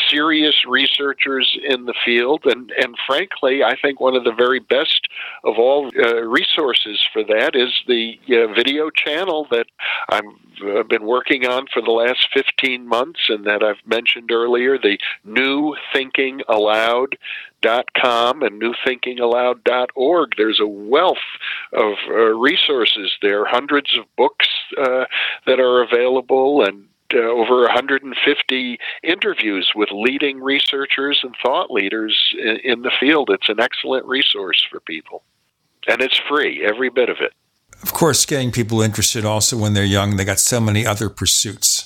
serious 0.10 0.66
researchers 0.68 1.58
in 1.68 1.85
the 1.85 1.93
field, 2.06 2.42
and, 2.45 2.72
and 2.72 2.95
frankly, 3.06 3.64
I 3.64 3.76
think 3.80 4.00
one 4.00 4.16
of 4.16 4.24
the 4.24 4.34
very 4.34 4.60
best 4.60 5.08
of 5.43 5.56
all 5.58 5.92
uh, 5.98 6.22
resources 6.22 7.06
for 7.11 7.24
that 7.24 7.56
is 7.56 7.72
the 7.88 8.19
uh, 8.30 8.53
video 8.53 8.90
channel 8.90 9.48
that 9.52 9.68
I've 10.10 10.24
uh, 10.64 10.84
been 10.84 11.06
working 11.06 11.45
on 11.45 11.66
for 11.74 11.82
the 11.82 11.92
last 11.92 12.27
15 12.34 12.88
months 12.88 13.22
and 13.30 13.45
that 13.45 13.64
I've 13.64 13.85
mentioned 13.85 14.32
earlier, 14.32 14.77
the 14.77 14.98
New 15.24 15.76
Thinking 15.92 16.42
Allowed 16.48 17.18
dot 17.64 17.93
com 17.93 18.43
and 18.43 18.61
newthinkingallowed.org. 18.61 20.33
There's 20.38 20.59
a 20.59 20.67
wealth 20.67 21.17
of 21.74 21.93
uh, 22.08 22.14
resources 22.14 23.11
there, 23.22 23.45
hundreds 23.45 23.98
of 23.98 24.06
books 24.16 24.48
uh, 24.77 25.06
that 25.48 25.59
are 25.59 25.82
available, 25.82 26.64
and 26.64 26.88
uh, 27.14 27.19
over 27.19 27.61
150 27.61 28.80
interviews 29.03 29.72
with 29.75 29.90
leading 29.92 30.42
researchers 30.42 31.19
and 31.24 31.35
thought 31.43 31.72
leaders 31.72 32.35
in, 32.40 32.58
in 32.64 32.82
the 32.82 32.92
field. 33.00 33.30
It's 33.32 33.50
an 33.50 33.59
excellent 33.59 34.06
resource 34.06 34.66
for 34.69 34.80
people, 34.80 35.24
and 35.88 36.01
it's 36.01 36.19
free, 36.30 36.64
every 36.66 36.90
bit 36.90 37.09
of 37.09 37.17
it. 37.22 37.33
Of 37.82 37.93
course, 37.93 38.25
getting 38.25 38.51
people 38.51 38.82
interested 38.82 39.25
also 39.25 39.58
when 39.58 39.74
they're 39.74 39.83
young, 39.83 40.16
they 40.16 40.25
got 40.25 40.40
so 40.40 40.59
many 40.59 40.85
other 40.85 41.09
pursuits. 41.09 41.83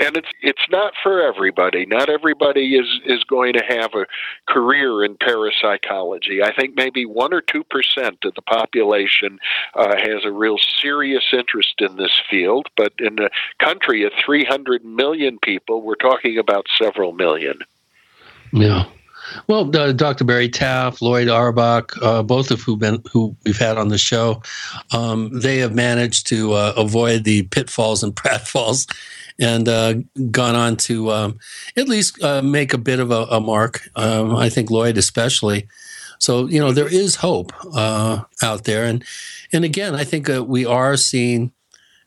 And 0.00 0.16
it's 0.16 0.28
it's 0.42 0.68
not 0.70 0.94
for 1.02 1.20
everybody. 1.20 1.86
Not 1.86 2.08
everybody 2.08 2.76
is 2.76 2.86
is 3.04 3.24
going 3.24 3.54
to 3.54 3.64
have 3.66 3.94
a 3.94 4.06
career 4.46 5.04
in 5.04 5.16
parapsychology. 5.16 6.42
I 6.42 6.54
think 6.54 6.76
maybe 6.76 7.04
one 7.04 7.32
or 7.32 7.40
two 7.40 7.64
percent 7.64 8.18
of 8.24 8.34
the 8.34 8.42
population 8.42 9.38
uh, 9.74 9.96
has 9.96 10.24
a 10.24 10.32
real 10.32 10.58
serious 10.58 11.24
interest 11.32 11.80
in 11.80 11.96
this 11.96 12.20
field. 12.30 12.68
But 12.76 12.92
in 12.98 13.18
a 13.18 13.30
country 13.58 14.04
of 14.04 14.12
300 14.24 14.84
million 14.84 15.38
people, 15.38 15.82
we're 15.82 15.94
talking 15.94 16.38
about 16.38 16.66
several 16.76 17.12
million. 17.12 17.58
Yeah. 18.52 18.86
Well, 19.46 19.74
uh, 19.76 19.92
Dr. 19.92 20.24
Barry 20.24 20.48
Taff, 20.48 20.98
Loyd 21.00 21.28
Auerbach, 21.28 21.94
uh, 22.02 22.22
both 22.22 22.50
of 22.50 22.60
who 22.62 22.76
been 22.76 23.02
who 23.12 23.36
we've 23.44 23.58
had 23.58 23.78
on 23.78 23.88
the 23.88 23.98
show, 23.98 24.42
um, 24.92 25.40
they 25.40 25.58
have 25.58 25.74
managed 25.74 26.26
to 26.28 26.52
uh, 26.52 26.72
avoid 26.76 27.24
the 27.24 27.42
pitfalls 27.44 28.02
and 28.02 28.14
pratfalls, 28.16 28.90
and 29.38 29.68
uh, 29.68 29.94
gone 30.30 30.56
on 30.56 30.76
to 30.76 31.10
um, 31.10 31.38
at 31.76 31.88
least 31.88 32.22
uh, 32.22 32.42
make 32.42 32.72
a 32.72 32.78
bit 32.78 33.00
of 33.00 33.10
a, 33.10 33.24
a 33.30 33.40
mark. 33.40 33.88
Um, 33.96 34.34
I 34.36 34.48
think 34.48 34.70
Loyd 34.70 34.96
especially. 34.96 35.68
So 36.20 36.46
you 36.46 36.58
know 36.58 36.72
there 36.72 36.92
is 36.92 37.16
hope 37.16 37.52
uh, 37.74 38.22
out 38.42 38.64
there, 38.64 38.84
and 38.84 39.04
and 39.52 39.64
again, 39.64 39.94
I 39.94 40.04
think 40.04 40.28
we 40.28 40.66
are 40.66 40.96
seeing 40.96 41.52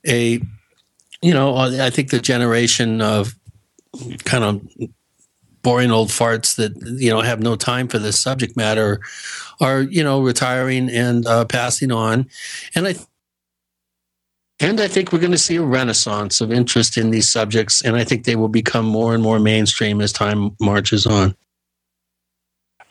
a, 0.08 0.42
you 1.22 1.34
know, 1.34 1.56
I 1.56 1.90
think 1.90 2.10
the 2.10 2.20
generation 2.20 3.02
of 3.02 3.36
kind 4.24 4.44
of 4.44 4.90
boring 5.62 5.92
old 5.92 6.10
farts 6.10 6.56
that 6.56 6.76
you 7.00 7.10
know 7.10 7.22
have 7.22 7.42
no 7.42 7.56
time 7.56 7.88
for 7.88 8.00
this 8.00 8.20
subject 8.20 8.56
matter 8.58 9.00
are 9.60 9.82
you 9.82 10.04
know 10.04 10.22
retiring 10.22 10.90
and 10.90 11.26
uh, 11.28 11.46
passing 11.46 11.92
on 11.92 12.28
and 12.76 12.88
i 12.88 12.96
and 14.60 14.80
i 14.80 14.88
think 14.88 15.12
we're 15.12 15.20
going 15.20 15.32
to 15.32 15.38
see 15.38 15.58
a 15.58 15.64
renaissance 15.64 16.42
of 16.42 16.52
interest 16.52 16.98
in 16.98 17.12
these 17.12 17.30
subjects 17.30 17.82
and 17.84 17.96
i 17.96 18.04
think 18.04 18.26
they 18.26 18.36
will 18.36 18.50
become 18.50 18.86
more 18.86 19.14
and 19.14 19.24
more 19.24 19.40
mainstream 19.40 20.02
as 20.02 20.12
time 20.12 20.56
marches 20.60 21.06
on 21.06 21.36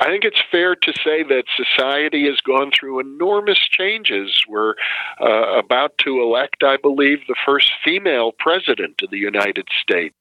I 0.02 0.06
think 0.06 0.24
it's 0.24 0.40
fair 0.50 0.74
to 0.74 0.92
say 1.04 1.22
that 1.24 1.44
society 1.54 2.24
has 2.24 2.40
gone 2.40 2.70
through 2.70 3.00
enormous 3.00 3.58
changes. 3.58 4.44
We're 4.48 4.74
uh, 5.20 5.58
about 5.58 5.98
to 5.98 6.22
elect, 6.22 6.64
I 6.64 6.78
believe, 6.78 7.18
the 7.28 7.36
first 7.44 7.70
female 7.84 8.32
president 8.32 9.02
of 9.02 9.10
the 9.10 9.18
United 9.18 9.68
States. 9.82 10.14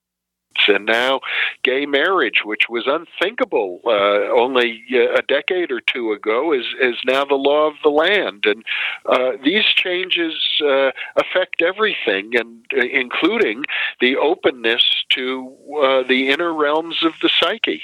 And 0.67 0.85
now, 0.85 1.21
gay 1.63 1.85
marriage, 1.85 2.41
which 2.43 2.63
was 2.69 2.85
unthinkable 2.85 3.79
uh, 3.85 4.31
only 4.35 4.83
uh, 4.93 5.15
a 5.17 5.21
decade 5.21 5.71
or 5.71 5.79
two 5.79 6.11
ago, 6.11 6.53
is 6.53 6.65
is 6.79 6.95
now 7.05 7.25
the 7.25 7.35
law 7.35 7.67
of 7.67 7.75
the 7.83 7.89
land. 7.89 8.45
And 8.45 8.63
uh, 9.05 9.31
these 9.43 9.65
changes 9.65 10.35
uh, 10.63 10.91
affect 11.15 11.61
everything, 11.61 12.35
and 12.35 12.65
uh, 12.75 12.81
including 12.81 13.63
the 14.01 14.17
openness 14.17 14.83
to 15.09 15.55
uh, 15.81 16.03
the 16.07 16.29
inner 16.29 16.53
realms 16.53 17.03
of 17.03 17.13
the 17.21 17.29
psyche. 17.39 17.83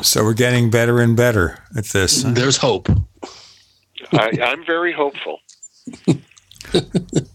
So 0.00 0.24
we're 0.24 0.34
getting 0.34 0.70
better 0.70 1.00
and 1.00 1.16
better 1.16 1.58
at 1.76 1.86
this. 1.86 2.22
There's 2.22 2.56
hope. 2.56 2.88
I, 4.12 4.30
I'm 4.42 4.64
very 4.64 4.92
hopeful. 4.92 5.40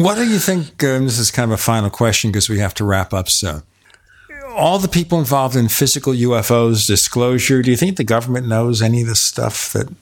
What 0.00 0.14
do 0.16 0.26
you 0.26 0.38
think? 0.38 0.82
Um, 0.82 1.04
this 1.04 1.18
is 1.18 1.30
kind 1.30 1.50
of 1.52 1.58
a 1.58 1.62
final 1.62 1.90
question 1.90 2.30
because 2.30 2.48
we 2.48 2.58
have 2.58 2.72
to 2.74 2.84
wrap 2.84 3.12
up 3.12 3.28
soon. 3.28 3.62
All 4.54 4.78
the 4.78 4.88
people 4.88 5.18
involved 5.18 5.56
in 5.56 5.68
physical 5.68 6.12
UFOs 6.12 6.86
disclosure, 6.86 7.62
do 7.62 7.70
you 7.70 7.76
think 7.76 7.96
the 7.96 8.04
government 8.04 8.48
knows 8.48 8.80
any 8.82 9.02
of 9.02 9.08
the 9.08 9.14
stuff 9.14 9.72
that 9.74 9.92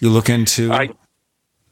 you 0.00 0.10
look 0.10 0.28
into? 0.28 0.72
I 0.72 0.90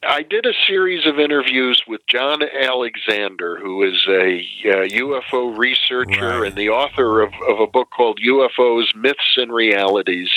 I 0.07 0.23
did 0.23 0.47
a 0.47 0.53
series 0.67 1.07
of 1.07 1.19
interviews 1.19 1.83
with 1.89 2.03
John 2.09 2.43
Alexander, 2.43 3.59
who 3.59 3.83
is 3.83 4.07
a 4.09 4.47
uh, 4.65 4.87
UFO 4.87 5.57
researcher 5.57 6.41
right. 6.41 6.49
and 6.49 6.57
the 6.57 6.69
author 6.69 7.23
of, 7.23 7.33
of, 7.49 7.59
a 7.61 7.67
book 7.67 7.89
called 7.91 8.21
UFOs, 8.21 8.95
Myths 8.95 9.37
and 9.37 9.53
Realities, 9.53 10.31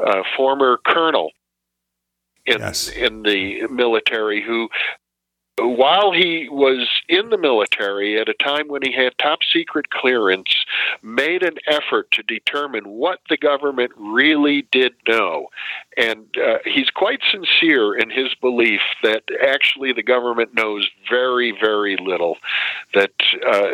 uh, 0.00 0.22
former 0.36 0.78
colonel 0.86 1.32
in 2.46 2.60
yes. 2.60 2.88
in 2.88 3.22
the 3.22 3.66
military 3.66 4.42
who 4.42 4.68
while 5.60 6.12
he 6.12 6.48
was 6.48 6.88
in 7.08 7.30
the 7.30 7.38
military 7.38 8.18
at 8.20 8.28
a 8.28 8.34
time 8.34 8.68
when 8.68 8.82
he 8.82 8.92
had 8.92 9.16
top 9.18 9.40
secret 9.52 9.90
clearance, 9.90 10.54
made 11.02 11.42
an 11.42 11.56
effort 11.66 12.10
to 12.12 12.22
determine 12.22 12.88
what 12.88 13.20
the 13.28 13.36
government 13.36 13.92
really 13.96 14.62
did 14.70 14.94
know. 15.06 15.48
And 15.96 16.26
uh, 16.36 16.58
he's 16.64 16.90
quite 16.90 17.20
sincere 17.30 17.94
in 17.94 18.10
his 18.10 18.34
belief 18.40 18.80
that 19.02 19.24
actually 19.44 19.92
the 19.92 20.02
government 20.02 20.54
knows 20.54 20.88
very, 21.10 21.52
very 21.52 21.96
little, 21.96 22.36
that 22.94 23.12
uh, 23.46 23.70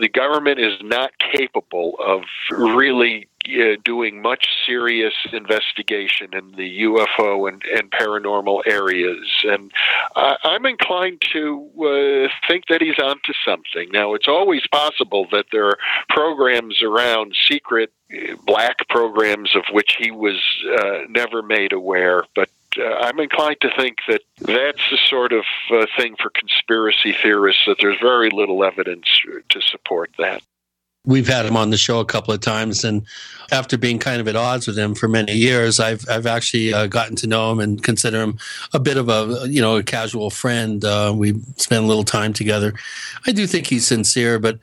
the 0.00 0.10
government 0.12 0.58
is 0.58 0.74
not 0.82 1.12
capable 1.18 1.96
of 2.04 2.22
really 2.50 3.28
uh, 3.48 3.76
doing 3.84 4.22
much 4.22 4.48
serious 4.64 5.14
investigation 5.32 6.28
in 6.32 6.52
the 6.52 6.82
UFO 6.82 7.48
and, 7.48 7.62
and 7.64 7.90
paranormal 7.90 8.62
areas. 8.66 9.26
And 9.44 9.72
uh, 10.14 10.36
I'm 10.44 10.66
inclined 10.66 11.22
to 11.32 11.70
uh, 11.78 12.46
think 12.48 12.64
that 12.68 12.80
he's 12.80 12.98
onto 12.98 13.32
something. 13.44 13.90
Now, 13.92 14.14
it's 14.14 14.28
always 14.28 14.66
possible 14.66 15.26
that 15.32 15.46
there 15.52 15.66
are 15.66 15.78
programs 16.08 16.82
around 16.82 17.34
secret 17.48 17.92
uh, 18.12 18.36
black 18.44 18.88
programs 18.88 19.54
of 19.54 19.64
which 19.72 19.96
he 19.98 20.10
was 20.10 20.40
uh, 20.80 21.00
never 21.08 21.42
made 21.42 21.72
aware, 21.72 22.24
but 22.34 22.48
uh, 22.78 22.84
I'm 22.84 23.20
inclined 23.20 23.60
to 23.62 23.70
think 23.76 23.98
that 24.08 24.20
that's 24.38 24.90
the 24.90 24.98
sort 25.06 25.32
of 25.32 25.44
uh, 25.72 25.86
thing 25.96 26.14
for 26.20 26.30
conspiracy 26.30 27.14
theorists 27.22 27.62
that 27.66 27.78
there's 27.80 27.98
very 28.00 28.30
little 28.30 28.64
evidence 28.64 29.06
to 29.48 29.60
support 29.60 30.10
that 30.18 30.42
we've 31.06 31.28
had 31.28 31.46
him 31.46 31.56
on 31.56 31.70
the 31.70 31.78
show 31.78 32.00
a 32.00 32.04
couple 32.04 32.34
of 32.34 32.40
times, 32.40 32.84
and 32.84 33.02
after 33.50 33.78
being 33.78 33.98
kind 33.98 34.20
of 34.20 34.28
at 34.28 34.36
odds 34.36 34.66
with 34.66 34.78
him 34.78 34.94
for 34.94 35.08
many 35.08 35.32
years, 35.32 35.80
I've 35.80 36.04
I've 36.10 36.26
actually 36.26 36.74
uh, 36.74 36.86
gotten 36.88 37.16
to 37.16 37.26
know 37.26 37.52
him 37.52 37.60
and 37.60 37.82
consider 37.82 38.20
him 38.20 38.38
a 38.74 38.80
bit 38.80 38.96
of 38.96 39.08
a 39.08 39.46
you 39.48 39.62
know 39.62 39.76
a 39.76 39.82
casual 39.82 40.30
friend. 40.30 40.84
Uh, 40.84 41.14
we 41.16 41.34
spend 41.56 41.84
a 41.84 41.88
little 41.88 42.04
time 42.04 42.32
together. 42.32 42.74
I 43.26 43.32
do 43.32 43.46
think 43.46 43.68
he's 43.68 43.86
sincere, 43.86 44.38
but 44.38 44.58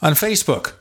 on 0.00 0.12
Facebook. 0.12 0.74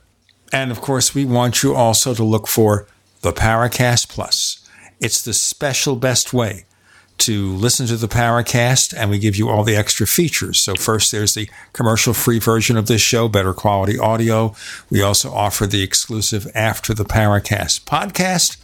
And 0.53 0.69
of 0.69 0.82
course, 0.82 1.16
we 1.16 1.25
want 1.25 1.64
you 1.64 1.74
also 1.74 2.14
to 2.14 2.24
look 2.24 2.48
for 2.48 2.88
the 3.22 3.33
Paracast 3.33 4.09
Plus. 4.09 4.69
It's 5.00 5.24
the 5.24 5.33
special 5.33 5.95
best 5.95 6.32
way 6.32 6.66
to 7.25 7.53
listen 7.53 7.88
to 7.88 7.98
the 7.98 8.08
Paracast, 8.08 8.93
and 8.95 9.09
we 9.09 9.19
give 9.19 9.35
you 9.35 9.50
all 9.50 9.64
the 9.64 9.75
extra 9.75 10.06
features. 10.08 10.59
So, 10.59 10.75
first, 10.75 11.11
there's 11.11 11.33
the 11.33 11.50
commercial 11.74 12.14
free 12.14 12.40
version 12.40 12.77
of 12.77 12.88
this 12.88 13.01
show, 13.01 13.27
better 13.27 13.53
quality 13.53 13.98
audio. 13.98 14.56
We 14.90 15.01
also 15.01 15.32
offer 15.32 15.67
the 15.67 15.82
exclusive 15.82 16.48
After 16.53 16.93
the 16.93 17.06
Paracast 17.06 17.82
podcast. 17.85 18.58